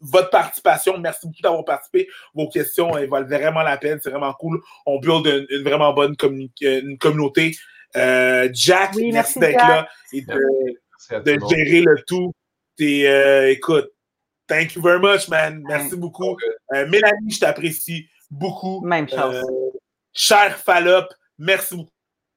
votre 0.00 0.30
participation. 0.30 0.96
Merci 0.98 1.26
beaucoup 1.26 1.42
d'avoir 1.42 1.64
participé. 1.64 2.08
Vos 2.34 2.48
questions 2.48 2.96
elles 2.96 3.08
valent 3.08 3.26
vraiment 3.26 3.62
la 3.62 3.76
peine. 3.76 3.98
C'est 4.02 4.10
vraiment 4.10 4.32
cool. 4.34 4.60
On 4.86 4.98
build 4.98 5.46
une, 5.50 5.62
vraiment 5.62 5.92
bonne 5.92 6.14
une 6.60 6.98
communauté. 6.98 7.56
Jack, 7.94 8.94
merci, 8.96 9.38
d'être 9.38 9.56
là 9.56 9.88
et 10.12 10.22
de, 10.22 11.38
gérer 11.48 11.82
le 11.82 11.96
tout. 12.06 12.32
Et, 12.78 13.04
écoute, 13.50 13.90
thank 14.46 14.74
you 14.74 14.82
very 14.82 15.00
much, 15.00 15.28
man. 15.28 15.62
Merci 15.68 15.96
beaucoup. 15.96 16.36
Mélanie, 16.72 17.30
je 17.30 17.40
t'apprécie 17.40 18.08
beaucoup. 18.30 18.80
Même 18.82 19.08
chose. 19.08 19.42
cher 20.12 20.56
Fallop, 20.56 21.06
Merci 21.40 21.74
beaucoup 21.74 21.90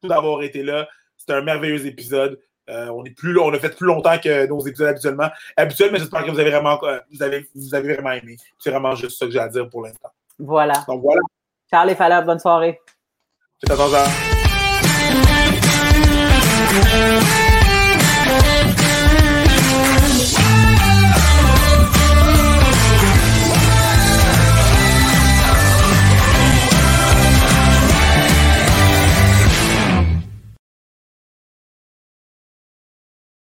d'avoir 0.03 0.41
été 0.41 0.63
là. 0.63 0.87
C'était 1.17 1.33
un 1.33 1.41
merveilleux 1.41 1.85
épisode. 1.85 2.39
Euh, 2.69 2.87
on, 2.87 3.03
est 3.03 3.11
plus, 3.11 3.37
on 3.37 3.53
a 3.53 3.59
fait 3.59 3.75
plus 3.75 3.85
longtemps 3.85 4.17
que 4.17 4.47
nos 4.47 4.65
épisodes 4.65 4.87
habituellement. 4.87 5.29
Habituels, 5.57 5.91
mais 5.91 5.99
j'espère 5.99 6.25
que 6.25 6.31
vous 6.31 6.39
avez 6.39 6.49
vraiment, 6.49 6.81
euh, 6.83 6.97
vous 7.11 7.21
avez, 7.21 7.45
vous 7.53 7.75
avez 7.75 7.93
vraiment 7.93 8.11
aimé. 8.11 8.37
C'est 8.57 8.71
vraiment 8.71 8.95
juste 8.95 9.19
ça 9.19 9.25
que 9.25 9.31
j'ai 9.31 9.39
à 9.39 9.49
dire 9.49 9.69
pour 9.69 9.83
l'instant. 9.83 10.09
Voilà. 10.39 10.85
Donc 10.87 11.01
voilà. 11.01 11.21
Charles 11.69 11.95
Fallop, 11.95 12.25
bonne 12.25 12.39
soirée. 12.39 12.79
C'est 13.61 13.71
à 13.71 13.75